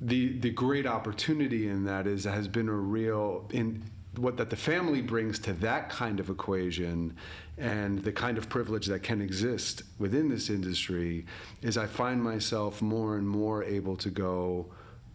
the 0.00 0.38
the 0.38 0.50
great 0.50 0.86
opportunity 0.86 1.68
in 1.68 1.84
that 1.84 2.06
is 2.06 2.24
has 2.24 2.48
been 2.48 2.68
a 2.68 2.74
real 2.74 3.48
in 3.52 3.82
what 4.16 4.36
that 4.36 4.50
the 4.50 4.56
family 4.56 5.02
brings 5.02 5.38
to 5.38 5.52
that 5.54 5.88
kind 5.88 6.18
of 6.20 6.28
equation 6.30 7.16
and 7.58 8.02
the 8.02 8.12
kind 8.12 8.38
of 8.38 8.48
privilege 8.48 8.86
that 8.86 9.02
can 9.02 9.20
exist 9.20 9.82
within 9.98 10.28
this 10.28 10.50
industry 10.50 11.26
is 11.62 11.76
I 11.76 11.86
find 11.86 12.22
myself 12.22 12.82
more 12.82 13.16
and 13.16 13.28
more 13.28 13.62
able 13.62 13.96
to 13.98 14.10
go, 14.10 14.66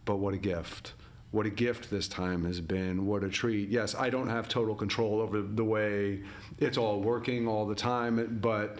but 0.05 0.17
what 0.17 0.33
a 0.33 0.37
gift 0.37 0.93
what 1.35 1.45
a 1.45 1.49
gift 1.49 1.89
this 1.89 2.07
time 2.07 2.45
has 2.45 2.61
been. 2.61 3.05
What 3.05 3.21
a 3.25 3.29
treat. 3.29 3.67
Yes, 3.67 3.93
I 3.93 4.09
don't 4.09 4.29
have 4.29 4.47
total 4.47 4.73
control 4.73 5.19
over 5.19 5.41
the 5.41 5.65
way 5.65 6.21
it's 6.59 6.77
all 6.77 7.01
working 7.01 7.45
all 7.45 7.65
the 7.65 7.75
time, 7.75 8.39
but 8.41 8.79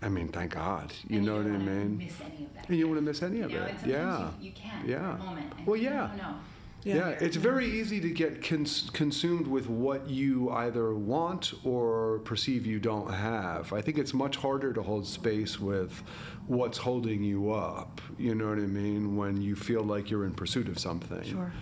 I 0.00 0.08
mean, 0.08 0.28
thank 0.28 0.54
God. 0.54 0.94
You 1.08 1.18
And 1.18 1.26
know 1.26 1.36
what 1.36 1.46
I 1.46 1.58
mean? 1.58 1.98
Miss 1.98 2.14
any 2.22 2.46
of 2.46 2.54
that. 2.54 2.68
And 2.68 2.78
you 2.78 2.84
don't 2.84 2.94
want 2.94 3.04
to 3.04 3.04
miss 3.04 3.22
any 3.22 3.38
You 3.38 3.44
of 3.44 3.52
know, 3.52 3.64
it. 3.64 3.74
Yeah. 3.84 4.30
You, 4.40 4.46
you 4.46 4.52
can. 4.52 4.88
Yeah. 4.88 5.16
Moment. 5.16 5.52
Well, 5.66 5.76
you 5.76 5.90
yeah. 6.88 6.94
don't. 6.98 7.10
Yeah, 7.12 7.26
it's 7.26 7.36
very 7.36 7.66
easy 7.66 8.00
to 8.00 8.10
get 8.10 8.42
cons- 8.42 8.90
consumed 8.92 9.46
with 9.46 9.68
what 9.68 10.08
you 10.08 10.50
either 10.50 10.94
want 10.94 11.52
or 11.64 12.20
perceive 12.20 12.66
you 12.66 12.78
don't 12.80 13.12
have. 13.12 13.72
I 13.72 13.80
think 13.80 13.98
it's 13.98 14.14
much 14.14 14.36
harder 14.36 14.72
to 14.72 14.82
hold 14.82 15.06
space 15.06 15.60
with 15.60 16.02
what's 16.46 16.78
holding 16.78 17.22
you 17.22 17.52
up. 17.52 18.00
You 18.18 18.34
know 18.34 18.48
what 18.48 18.58
I 18.58 18.62
mean? 18.62 19.16
When 19.16 19.40
you 19.40 19.54
feel 19.54 19.82
like 19.82 20.10
you're 20.10 20.24
in 20.24 20.34
pursuit 20.34 20.68
of 20.68 20.78
something. 20.78 21.22
Sure. 21.22 21.52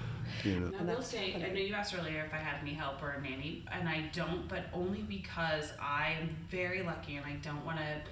You 0.44 0.60
know. 0.60 0.72
And 0.78 0.90
I 0.90 0.94
will 0.94 1.02
say, 1.02 1.34
I 1.34 1.38
know 1.52 1.60
you 1.60 1.74
asked 1.74 1.94
earlier 1.98 2.24
if 2.24 2.32
I 2.32 2.38
had 2.38 2.60
any 2.62 2.74
help 2.74 3.02
or 3.02 3.10
a 3.10 3.20
nanny, 3.22 3.64
and 3.72 3.88
I 3.88 4.10
don't, 4.12 4.46
but 4.48 4.66
only 4.72 5.02
because 5.02 5.72
I 5.80 6.16
am 6.20 6.36
very 6.50 6.82
lucky, 6.82 7.16
and 7.16 7.24
I 7.24 7.36
don't 7.42 7.64
want 7.64 7.78
to, 7.78 7.84
bel- 7.84 8.02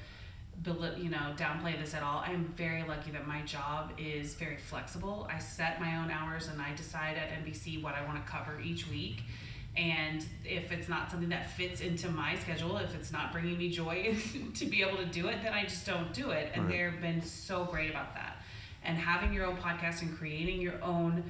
you 0.96 1.10
know, 1.10 1.34
downplay 1.36 1.78
this 1.80 1.94
at 1.94 2.02
all. 2.02 2.22
I 2.26 2.32
am 2.32 2.44
very 2.56 2.82
lucky 2.84 3.10
that 3.10 3.26
my 3.26 3.42
job 3.42 3.92
is 3.98 4.34
very 4.34 4.56
flexible. 4.56 5.28
I 5.32 5.38
set 5.38 5.80
my 5.80 5.96
own 5.96 6.10
hours, 6.10 6.48
and 6.48 6.60
I 6.60 6.74
decide 6.74 7.16
at 7.16 7.30
NBC 7.44 7.82
what 7.82 7.94
I 7.94 8.04
want 8.04 8.24
to 8.24 8.30
cover 8.30 8.60
each 8.60 8.88
week. 8.88 9.22
And 9.76 10.24
if 10.44 10.70
it's 10.70 10.88
not 10.88 11.10
something 11.10 11.30
that 11.30 11.50
fits 11.50 11.80
into 11.80 12.08
my 12.08 12.36
schedule, 12.36 12.76
if 12.78 12.94
it's 12.94 13.10
not 13.10 13.32
bringing 13.32 13.58
me 13.58 13.70
joy 13.70 14.16
to 14.54 14.66
be 14.66 14.82
able 14.82 14.98
to 14.98 15.06
do 15.06 15.26
it, 15.26 15.38
then 15.42 15.52
I 15.52 15.64
just 15.64 15.84
don't 15.84 16.12
do 16.14 16.30
it. 16.30 16.52
And 16.54 16.66
Right. 16.68 16.92
they've 16.92 17.00
been 17.00 17.22
so 17.22 17.64
great 17.64 17.90
about 17.90 18.14
that. 18.14 18.36
And 18.84 18.96
having 18.96 19.32
your 19.32 19.46
own 19.46 19.56
podcast 19.56 20.02
and 20.02 20.16
creating 20.16 20.60
your 20.60 20.80
own 20.82 21.24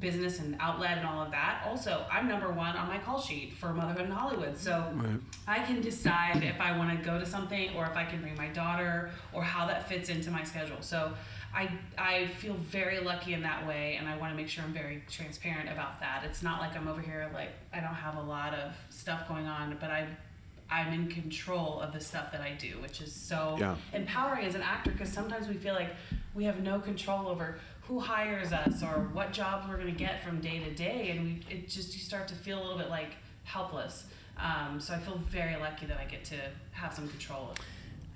business 0.00 0.38
and 0.38 0.56
outlet 0.60 0.98
and 0.98 1.06
all 1.06 1.22
of 1.22 1.30
that. 1.30 1.62
Also, 1.66 2.04
I'm 2.10 2.28
number 2.28 2.50
one 2.50 2.76
on 2.76 2.86
my 2.88 2.98
call 2.98 3.20
sheet 3.20 3.52
for 3.54 3.72
Motherhood 3.72 4.06
in 4.06 4.10
Hollywood. 4.10 4.56
So 4.56 4.90
Right. 4.94 5.18
I 5.46 5.58
can 5.60 5.80
decide 5.80 6.42
if 6.44 6.60
I 6.60 6.76
want 6.76 6.96
to 6.96 7.04
go 7.04 7.18
to 7.18 7.26
something 7.26 7.74
or 7.74 7.84
if 7.84 7.96
I 7.96 8.04
can 8.04 8.20
bring 8.20 8.36
my 8.36 8.48
daughter 8.48 9.10
or 9.32 9.42
how 9.42 9.66
that 9.66 9.88
fits 9.88 10.08
into 10.08 10.30
my 10.30 10.44
schedule. 10.44 10.76
So 10.80 11.12
I, 11.54 11.70
I 11.96 12.26
feel 12.26 12.54
very 12.54 13.00
lucky 13.00 13.32
in 13.32 13.42
that 13.42 13.66
way 13.66 13.96
and 13.98 14.08
I 14.08 14.16
want 14.18 14.32
to 14.32 14.36
make 14.36 14.48
sure 14.48 14.62
I'm 14.64 14.72
very 14.74 15.02
transparent 15.10 15.70
about 15.70 15.98
that. 16.00 16.22
It's 16.24 16.42
not 16.42 16.60
like 16.60 16.76
I'm 16.76 16.86
over 16.88 17.00
here 17.00 17.30
like 17.34 17.50
I 17.72 17.80
don't 17.80 17.94
have 17.94 18.16
a 18.16 18.22
lot 18.22 18.54
of 18.54 18.74
stuff 18.90 19.26
going 19.26 19.46
on, 19.46 19.76
but 19.80 19.90
I 19.90 20.06
I'm 20.70 20.92
in 20.92 21.08
control 21.08 21.80
of 21.80 21.94
the 21.94 22.00
stuff 22.00 22.30
that 22.32 22.42
I 22.42 22.52
do, 22.52 22.78
which 22.82 23.00
is 23.00 23.10
so 23.14 23.56
Yeah. 23.58 23.74
empowering 23.94 24.44
as 24.44 24.54
an 24.54 24.60
actor 24.60 24.90
because 24.90 25.10
sometimes 25.10 25.48
we 25.48 25.54
feel 25.54 25.72
like 25.72 25.88
we 26.34 26.44
have 26.44 26.60
no 26.62 26.78
control 26.78 27.26
over 27.26 27.58
who 27.88 27.98
hires 27.98 28.52
us 28.52 28.82
or 28.82 29.08
what 29.14 29.32
jobs 29.32 29.66
we're 29.66 29.76
going 29.78 29.92
to 29.92 29.98
get 29.98 30.22
from 30.22 30.40
day 30.40 30.58
to 30.60 30.70
day 30.74 31.10
and 31.10 31.24
we 31.24 31.40
it 31.50 31.68
just 31.68 31.94
you 31.94 32.00
start 32.00 32.28
to 32.28 32.34
feel 32.34 32.58
a 32.58 32.62
little 32.62 32.78
bit 32.78 32.90
like 32.90 33.12
helpless. 33.44 34.04
Um, 34.36 34.78
so 34.78 34.94
i 34.94 34.98
feel 34.98 35.18
very 35.30 35.56
lucky 35.56 35.86
that 35.86 35.98
i 35.98 36.04
get 36.04 36.22
to 36.26 36.36
have 36.70 36.94
some 36.94 37.08
control 37.08 37.54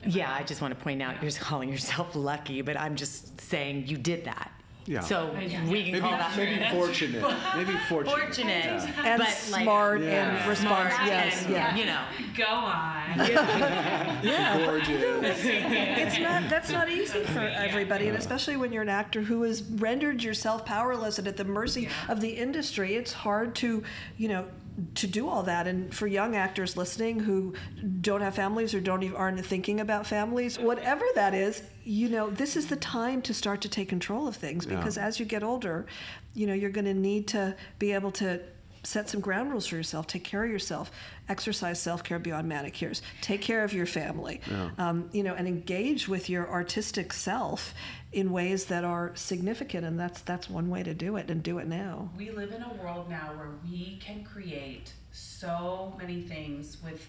Yeah, 0.06 0.32
I 0.32 0.44
just 0.44 0.60
want 0.60 0.76
to 0.76 0.84
point 0.84 1.02
out 1.02 1.20
you're 1.22 1.32
calling 1.32 1.68
yourself 1.68 2.14
lucky, 2.14 2.62
but 2.62 2.76
I'm 2.78 2.94
just 2.96 3.40
saying 3.40 3.86
you 3.88 3.96
did 3.96 4.24
that. 4.26 4.52
Yeah. 4.86 5.00
So 5.00 5.32
Yeah. 5.40 5.40
we 5.40 5.48
can 5.48 5.92
Maybe, 5.92 6.00
call 6.00 6.10
that 6.10 6.36
maybe 6.36 6.64
fortunate. 6.76 7.22
Maybe 7.56 7.72
fortunate. 7.88 8.18
fortunate. 8.18 8.64
Yeah. 8.64 9.02
And 9.04 9.18
but, 9.18 9.26
like, 9.28 9.34
smart 9.62 10.00
Yeah. 10.02 10.08
and 10.38 10.48
responsive. 10.48 10.92
smart 10.94 11.06
Yes, 11.08 11.44
and, 11.44 11.52
yeah. 11.54 11.76
You 11.76 11.86
know. 11.86 12.00
go 12.36 12.44
on 12.46 13.18
Yeah. 14.22 14.64
Gorgeous. 14.64 15.38
it's 15.44 16.18
not 16.18 16.48
that's 16.48 16.70
not 16.70 16.88
easy 16.88 17.22
for 17.24 17.40
everybody 17.40 18.08
and 18.08 18.16
especially 18.16 18.56
when 18.56 18.72
you're 18.72 18.82
an 18.82 18.88
actor 18.88 19.22
who 19.22 19.42
has 19.42 19.62
rendered 19.62 20.22
yourself 20.22 20.64
powerless 20.64 21.18
and 21.18 21.28
at 21.28 21.36
the 21.36 21.44
mercy 21.44 21.88
of 22.08 22.20
the 22.20 22.30
industry 22.30 22.94
it's 22.96 23.12
hard 23.12 23.54
to 23.56 23.82
you 24.16 24.28
know 24.28 24.46
to 24.94 25.06
do 25.06 25.28
all 25.28 25.42
that 25.42 25.66
and 25.66 25.94
for 25.94 26.06
young 26.06 26.34
actors 26.34 26.76
listening 26.76 27.20
who 27.20 27.52
don't 28.00 28.22
have 28.22 28.34
families 28.34 28.72
or 28.74 28.80
don't 28.80 29.02
even 29.02 29.16
aren't 29.16 29.44
thinking 29.44 29.78
about 29.80 30.06
families 30.06 30.58
whatever 30.58 31.04
that 31.14 31.34
is 31.34 31.62
you 31.84 32.08
know 32.08 32.30
this 32.30 32.56
is 32.56 32.68
the 32.68 32.76
time 32.76 33.20
to 33.22 33.34
start 33.34 33.60
to 33.60 33.68
take 33.68 33.88
control 33.88 34.28
of 34.28 34.36
things 34.36 34.66
because 34.66 34.96
as 34.96 35.18
you 35.18 35.26
get 35.26 35.42
older 35.42 35.86
you 36.34 36.46
know 36.46 36.54
you're 36.54 36.70
going 36.70 36.84
to 36.84 36.94
need 36.94 37.26
to 37.26 37.54
be 37.78 37.92
able 37.92 38.10
to 38.10 38.40
set 38.84 39.08
some 39.08 39.20
ground 39.20 39.50
rules 39.50 39.66
for 39.66 39.76
yourself. 39.76 40.06
Take 40.06 40.24
care 40.24 40.44
of 40.44 40.50
yourself. 40.50 40.90
Exercise 41.28 41.80
self 41.80 42.02
care 42.02 42.18
beyond 42.18 42.48
manicures. 42.48 43.00
Take 43.20 43.40
care 43.40 43.64
of 43.64 43.72
your 43.72 43.86
family. 43.86 44.40
Um, 44.78 45.08
you 45.12 45.22
know, 45.22 45.34
and 45.34 45.46
engage 45.46 46.08
with 46.08 46.28
your 46.28 46.50
artistic 46.50 47.12
self 47.12 47.74
in 48.12 48.32
ways 48.32 48.66
that 48.66 48.84
are 48.84 49.12
significant. 49.14 49.86
And 49.86 49.98
that's 49.98 50.20
that's 50.22 50.50
one 50.50 50.68
way 50.68 50.82
to 50.82 50.94
do 50.94 51.16
it. 51.16 51.30
And 51.30 51.42
do 51.42 51.58
it 51.58 51.66
now. 51.66 52.10
we 52.16 52.30
live 52.30 52.52
in 52.52 52.62
a 52.62 52.72
world 52.74 53.08
now 53.08 53.32
where 53.36 53.50
we 53.64 53.98
can 54.04 54.24
create 54.24 54.92
so 55.12 55.94
many 55.98 56.22
things 56.22 56.78
with 56.82 57.08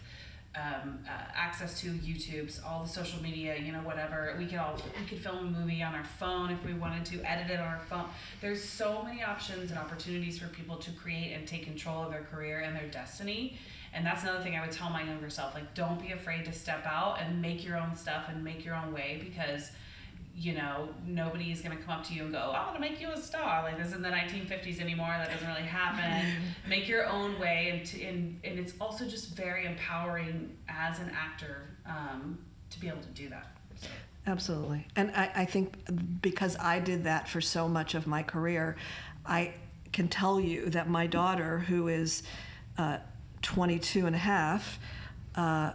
um, 0.55 0.99
uh, 1.07 1.11
access 1.35 1.81
to 1.81 1.87
YouTube's, 1.87 2.61
all 2.65 2.83
the 2.83 2.89
social 2.89 3.21
media, 3.21 3.57
you 3.57 3.71
know, 3.71 3.79
whatever. 3.79 4.35
We 4.37 4.45
could 4.45 4.59
all 4.59 4.79
we 4.99 5.05
could 5.05 5.19
film 5.19 5.37
a 5.39 5.59
movie 5.59 5.81
on 5.81 5.95
our 5.95 6.03
phone 6.03 6.51
if 6.51 6.63
we 6.63 6.73
wanted 6.73 7.05
to, 7.05 7.23
edit 7.23 7.49
it 7.49 7.59
on 7.59 7.67
our 7.67 7.81
phone. 7.89 8.05
There's 8.39 8.63
so 8.63 9.01
many 9.03 9.23
options 9.23 9.71
and 9.71 9.79
opportunities 9.79 10.37
for 10.37 10.47
people 10.47 10.75
to 10.77 10.91
create 10.91 11.33
and 11.33 11.47
take 11.47 11.63
control 11.63 12.03
of 12.03 12.11
their 12.11 12.23
career 12.23 12.59
and 12.59 12.75
their 12.75 12.87
destiny. 12.87 13.57
And 13.95 14.05
that's 14.05 14.23
another 14.23 14.43
thing 14.43 14.55
I 14.55 14.61
would 14.61 14.71
tell 14.71 14.89
my 14.89 15.03
younger 15.03 15.29
self: 15.29 15.55
like, 15.55 15.73
don't 15.73 15.99
be 15.99 16.11
afraid 16.11 16.45
to 16.45 16.51
step 16.51 16.85
out 16.85 17.19
and 17.19 17.41
make 17.41 17.65
your 17.65 17.77
own 17.77 17.95
stuff 17.95 18.25
and 18.29 18.43
make 18.43 18.63
your 18.63 18.75
own 18.75 18.93
way 18.93 19.21
because 19.23 19.71
you 20.35 20.53
know, 20.53 20.89
nobody 21.05 21.51
is 21.51 21.61
going 21.61 21.77
to 21.77 21.83
come 21.83 21.99
up 21.99 22.03
to 22.05 22.13
you 22.13 22.23
and 22.23 22.31
go, 22.31 22.39
I 22.39 22.63
want 22.63 22.75
to 22.75 22.81
make 22.81 22.99
you 22.99 23.11
a 23.11 23.17
star. 23.17 23.63
Like 23.63 23.77
this 23.77 23.93
in 23.93 24.01
the 24.01 24.09
1950s 24.09 24.79
anymore. 24.79 25.07
That 25.07 25.31
doesn't 25.31 25.47
really 25.47 25.61
happen. 25.61 26.27
make 26.67 26.87
your 26.87 27.07
own 27.07 27.39
way. 27.39 27.69
And, 27.71 27.85
to, 27.87 28.03
and, 28.03 28.39
and 28.43 28.59
it's 28.59 28.73
also 28.81 29.05
just 29.05 29.35
very 29.35 29.65
empowering 29.65 30.57
as 30.67 30.99
an 30.99 31.11
actor 31.15 31.77
um, 31.85 32.39
to 32.71 32.79
be 32.79 32.87
able 32.87 33.01
to 33.01 33.09
do 33.09 33.29
that. 33.29 33.55
So. 33.75 33.87
Absolutely. 34.25 34.87
And 34.95 35.11
I, 35.11 35.31
I 35.35 35.45
think 35.45 36.21
because 36.21 36.57
I 36.57 36.79
did 36.79 37.03
that 37.03 37.27
for 37.27 37.41
so 37.41 37.67
much 37.67 37.93
of 37.93 38.07
my 38.07 38.23
career, 38.23 38.75
I 39.25 39.53
can 39.91 40.07
tell 40.07 40.39
you 40.39 40.69
that 40.71 40.89
my 40.89 41.07
daughter, 41.07 41.59
who 41.59 41.87
is 41.87 42.23
uh, 42.77 42.97
22 43.41 44.07
and 44.07 44.15
a 44.15 44.19
half, 44.19 44.79
uh, 45.35 45.73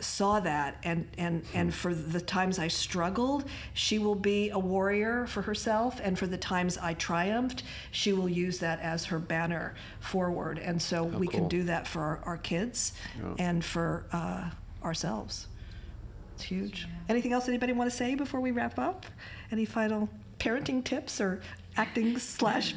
saw 0.00 0.38
that 0.40 0.76
and, 0.84 1.08
and, 1.18 1.44
and 1.54 1.74
for 1.74 1.92
the 1.94 2.20
times 2.20 2.58
I 2.58 2.68
struggled, 2.68 3.44
she 3.74 3.98
will 3.98 4.14
be 4.14 4.50
a 4.50 4.58
warrior 4.58 5.26
for 5.26 5.42
herself. 5.42 6.00
And 6.02 6.18
for 6.18 6.26
the 6.26 6.36
times 6.36 6.78
I 6.78 6.94
triumphed, 6.94 7.62
she 7.90 8.12
will 8.12 8.28
use 8.28 8.58
that 8.58 8.80
as 8.80 9.06
her 9.06 9.18
banner 9.18 9.74
forward. 10.00 10.58
And 10.58 10.80
so 10.80 11.04
we 11.04 11.26
cool. 11.26 11.40
can 11.40 11.48
do 11.48 11.64
that 11.64 11.86
for 11.86 12.00
our, 12.00 12.20
our 12.24 12.36
kids 12.36 12.92
and 13.38 13.64
for 13.64 14.06
uh, 14.12 14.50
ourselves. 14.84 15.48
It's 16.34 16.44
huge. 16.44 16.86
Anything 17.08 17.32
else 17.32 17.48
anybody 17.48 17.72
want 17.72 17.90
to 17.90 17.96
say 17.96 18.14
before 18.14 18.40
we 18.40 18.52
wrap 18.52 18.78
up? 18.78 19.06
Any 19.50 19.64
final 19.64 20.08
parenting 20.38 20.84
tips 20.84 21.20
or 21.20 21.40
acting 21.76 22.16
slash 22.18 22.74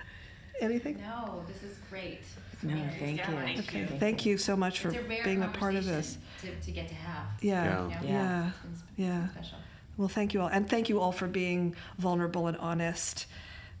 anything? 0.60 1.00
No, 1.00 1.42
this 1.48 1.62
is 1.62 1.78
great. 1.88 2.20
No, 2.62 2.74
thank 2.98 3.18
Yeah, 3.18 3.30
you. 3.30 3.36
thank 3.36 3.58
Okay, 3.60 3.80
you. 3.80 3.86
thank 3.98 4.26
you 4.26 4.36
so 4.38 4.56
much 4.56 4.80
for 4.80 4.88
It's 4.90 5.08
rare 5.08 5.22
being 5.24 5.42
a 5.42 5.48
part 5.48 5.74
of 5.74 5.84
this. 5.84 6.18
conversation 6.42 6.60
To, 6.60 6.66
to 6.66 6.70
get 6.72 6.88
to 6.88 6.94
have. 6.94 7.26
Yeah, 7.40 7.64
Yeah. 7.64 7.70
know? 8.00 8.06
yeah, 8.08 8.46
It's 8.48 8.56
it's 8.80 8.82
yeah. 8.96 9.18
been 9.20 9.30
Special. 9.32 9.58
Well, 9.96 10.08
thank 10.08 10.34
you 10.34 10.40
all. 10.42 10.48
And 10.48 10.68
thank 10.68 10.88
you 10.88 11.00
all 11.00 11.12
for 11.12 11.26
being 11.28 11.74
vulnerable 11.98 12.46
and 12.46 12.56
honest 12.58 13.26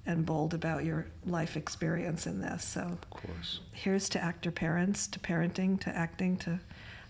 and 0.06 0.24
bold 0.26 0.54
about 0.54 0.84
your 0.84 1.06
life 1.26 1.56
experience 1.56 2.26
in 2.26 2.40
this. 2.40 2.64
So 2.64 2.80
Of 2.82 3.10
course. 3.10 3.60
here's 3.72 4.08
to 4.10 4.22
actor 4.22 4.50
parents, 4.50 5.06
to 5.08 5.18
parenting, 5.20 5.78
to 5.80 5.90
acting, 5.96 6.36
to 6.38 6.60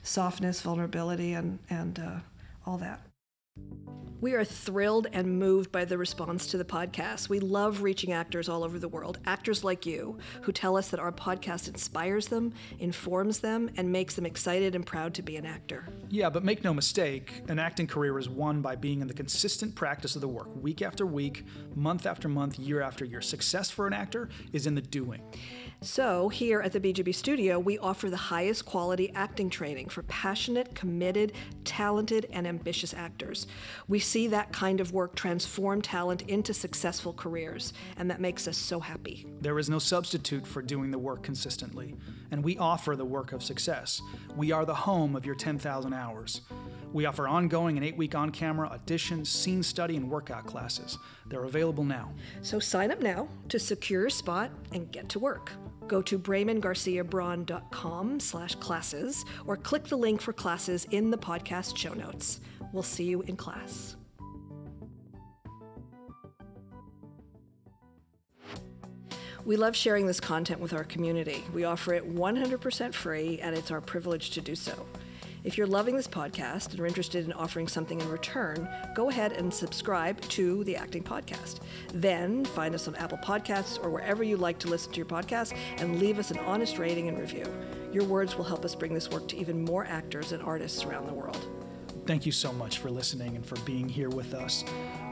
softness, 0.03 0.61
vulnerability, 0.63 1.33
and, 1.33 1.59
and 1.71 1.99
uh, 1.99 2.19
all 2.67 2.79
that. 2.79 3.01
We 4.21 4.35
are 4.35 4.45
thrilled 4.45 5.07
and 5.13 5.39
moved 5.39 5.71
by 5.71 5.85
the 5.85 5.97
response 5.97 6.49
to 6.49 6.59
the 6.59 6.65
podcast. 6.65 7.29
We 7.29 7.39
love 7.39 7.83
reaching 7.83 8.13
actors 8.13 8.49
all 8.49 8.65
over 8.65 8.77
the 8.77 8.89
world, 8.89 9.21
actors 9.27 9.63
like 9.63 9.87
you, 9.87 10.19
who 10.43 10.51
tell 10.51 10.77
us 10.77 10.89
that 10.89 10.99
our 10.99 11.13
podcast 11.13 11.69
inspires 11.69 12.27
them, 12.27 12.53
informs 12.81 13.39
them, 13.39 13.71
and 13.77 13.93
makes 13.93 14.17
them 14.17 14.27
excited 14.27 14.75
and 14.75 14.85
proud 14.85 15.15
to 15.15 15.23
be 15.23 15.37
an 15.37 15.47
actor. 15.47 15.87
Yeah, 16.09 16.31
but 16.31 16.43
make 16.43 16.65
no 16.65 16.75
mistake, 16.75 17.43
an 17.47 17.61
acting 17.61 17.87
career 17.87 18.19
is 18.19 18.29
won 18.29 18.61
by 18.61 18.75
being 18.75 19.03
in 19.03 19.07
the 19.07 19.15
consistent 19.15 19.77
practice 19.77 20.17
of 20.17 20.21
the 20.21 20.27
work, 20.27 20.49
week 20.61 20.83
after 20.83 21.07
week, 21.07 21.47
month 21.77 22.05
after 22.05 22.29
month, 22.29 22.59
year 22.59 22.83
after 22.83 23.05
year. 23.05 23.21
Success 23.21 23.71
for 23.71 23.87
an 23.87 23.93
actor 23.93 24.31
is 24.53 24.67
in 24.67 24.75
the 24.75 24.83
doing. 24.83 25.23
So, 25.81 26.29
here 26.29 26.61
at 26.61 26.73
the 26.73 26.81
BGB 26.81 27.15
studio, 27.15 27.61
we 27.61 27.79
offer 27.79 28.11
the 28.11 28.17
highest 28.17 28.67
quality 28.67 29.13
acting 29.15 29.49
training 29.49 29.91
for 29.91 30.03
passionate, 30.03 30.75
committed, 30.75 31.35
talented, 31.65 32.27
and 32.33 32.49
ambitious 32.49 32.93
actors. 32.93 33.47
We 33.87 34.01
see 34.01 34.27
that 34.27 34.53
kind 34.53 34.81
of 34.81 34.93
work 34.93 35.15
transform 35.15 35.81
talent 35.81 36.23
into 36.23 36.53
successful 36.53 37.13
careers, 37.13 37.73
and 37.97 38.11
that 38.11 38.21
makes 38.21 38.49
us 38.49 38.57
so 38.57 38.81
happy. 38.81 39.25
There 39.41 39.57
is 39.61 39.71
no 39.71 39.79
substitute 39.79 40.49
for 40.49 40.63
doing 40.63 40.91
the 40.91 40.99
work 40.99 41.23
consistently, 41.23 41.95
and 42.33 42.43
we 42.43 42.59
offer 42.59 42.97
the 42.97 43.05
work 43.05 43.31
of 43.31 43.45
success. 43.45 44.03
We 44.37 44.51
are 44.51 44.65
the 44.65 44.75
home 44.75 45.15
of 45.15 45.25
your 45.25 45.37
10,000 45.37 45.93
hours. 45.93 46.41
We 46.93 47.07
offer 47.07 47.29
ongoing 47.29 47.77
and 47.77 47.87
eight 47.87 47.97
week 47.97 48.17
on 48.17 48.31
camera 48.31 48.69
auditions, 48.69 49.29
scene 49.29 49.63
study, 49.63 49.97
and 49.97 50.11
workout 50.11 50.47
classes. 50.47 50.99
They're 51.27 51.45
available 51.45 51.85
now. 51.85 52.13
So 52.43 52.59
sign 52.59 52.91
up 52.91 53.01
now 53.01 53.29
to 53.51 53.61
secure 53.61 54.01
your 54.01 54.11
spot 54.11 54.51
and 54.73 54.91
get 54.91 55.09
to 55.11 55.21
work. 55.21 55.53
Go 55.89 56.03
to 56.03 56.19
BramonGarciaBraun.com 56.19 58.21
slash 58.21 58.55
classes 58.57 59.25
or 59.47 59.57
click 59.57 59.85
the 59.85 59.97
link 59.97 60.21
for 60.21 60.33
classes 60.33 60.87
in 60.91 61.11
the 61.11 61.19
podcast 61.19 61.77
show 61.77 61.95
notes. 61.95 62.41
We'll 62.73 62.83
see 62.83 63.05
you 63.05 63.23
in 63.23 63.37
class. 63.37 63.97
We 69.45 69.57
love 69.57 69.75
sharing 69.75 70.07
this 70.07 70.21
content 70.21 70.61
with 70.61 70.75
our 70.75 70.85
community. 70.85 71.43
We 71.55 71.65
offer 71.65 71.95
it 71.95 72.15
100% 72.15 72.93
free, 72.93 73.41
and 73.41 73.57
it's 73.57 73.71
our 73.71 73.81
privilege 73.81 74.31
to 74.33 74.43
do 74.43 74.55
so. 74.55 74.85
If 75.45 75.57
you're 75.57 75.67
loving 75.69 75.95
this 75.95 76.09
podcast 76.09 76.73
and 76.73 76.81
are 76.81 76.87
interested 76.87 77.25
in 77.25 77.33
offering 77.33 77.69
something 77.69 78.01
in 78.01 78.09
return, 78.09 78.69
go 78.95 79.09
ahead 79.09 79.33
and 79.33 79.53
subscribe 79.55 80.21
to 80.23 80.65
the 80.65 80.77
Acting 80.77 81.03
Podcast. 81.03 81.61
Then 81.95 82.45
find 82.45 82.75
us 82.75 82.89
on 82.89 82.97
Apple 82.97 83.19
Podcasts 83.19 83.83
or 83.83 83.91
wherever 83.91 84.25
you 84.25 84.37
like 84.37 84.59
to 84.59 84.69
listen 84.69 84.91
to 84.93 84.97
your 84.97 85.07
podcast 85.07 85.57
and 85.79 86.01
leave 86.01 86.19
us 86.19 86.33
an 86.33 86.39
honest 86.41 86.79
rating 86.79 87.09
and 87.09 87.19
review. 87.19 87.47
Your 87.93 88.05
words 88.05 88.37
will 88.37 88.45
help 88.45 88.65
us 88.65 88.75
bring 88.75 88.93
this 88.93 89.11
work 89.11 89.29
to 89.29 89.37
even 89.37 89.65
more 89.65 89.85
actors 89.85 90.33
and 90.33 90.43
artists 90.43 90.85
around 90.85 91.07
the 91.07 91.15
world. 91.15 91.58
Thank 92.09 92.25
you 92.25 92.33
so 92.33 92.55
much 92.55 92.79
for 92.79 92.91
listening 92.91 93.37
and 93.37 93.45
for 93.45 93.57
being 93.67 93.87
here 93.87 94.09
with 94.09 94.33
us. 94.33 94.65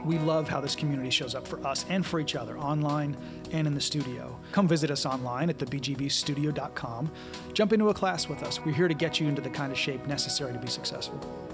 We 0.03 0.17
love 0.17 0.49
how 0.49 0.59
this 0.59 0.75
community 0.75 1.11
shows 1.11 1.35
up 1.35 1.47
for 1.47 1.63
us 1.63 1.85
and 1.89 2.03
for 2.03 2.19
each 2.19 2.35
other, 2.35 2.57
online 2.57 3.15
and 3.51 3.67
in 3.67 3.75
the 3.75 3.79
studio. 3.79 4.35
Come 4.51 4.67
visit 4.67 4.89
us 4.89 5.05
online 5.05 5.51
at 5.51 5.59
thebgbstudio.com. 5.59 7.11
Jump 7.53 7.73
into 7.73 7.89
a 7.89 7.93
class 7.93 8.27
with 8.27 8.41
us. 8.41 8.65
We're 8.65 8.73
here 8.73 8.87
to 8.87 8.95
get 8.95 9.19
you 9.19 9.27
into 9.27 9.43
the 9.43 9.49
kind 9.51 9.71
of 9.71 9.77
shape 9.77 10.07
necessary 10.07 10.53
to 10.53 10.59
be 10.59 10.69
successful. 10.69 11.46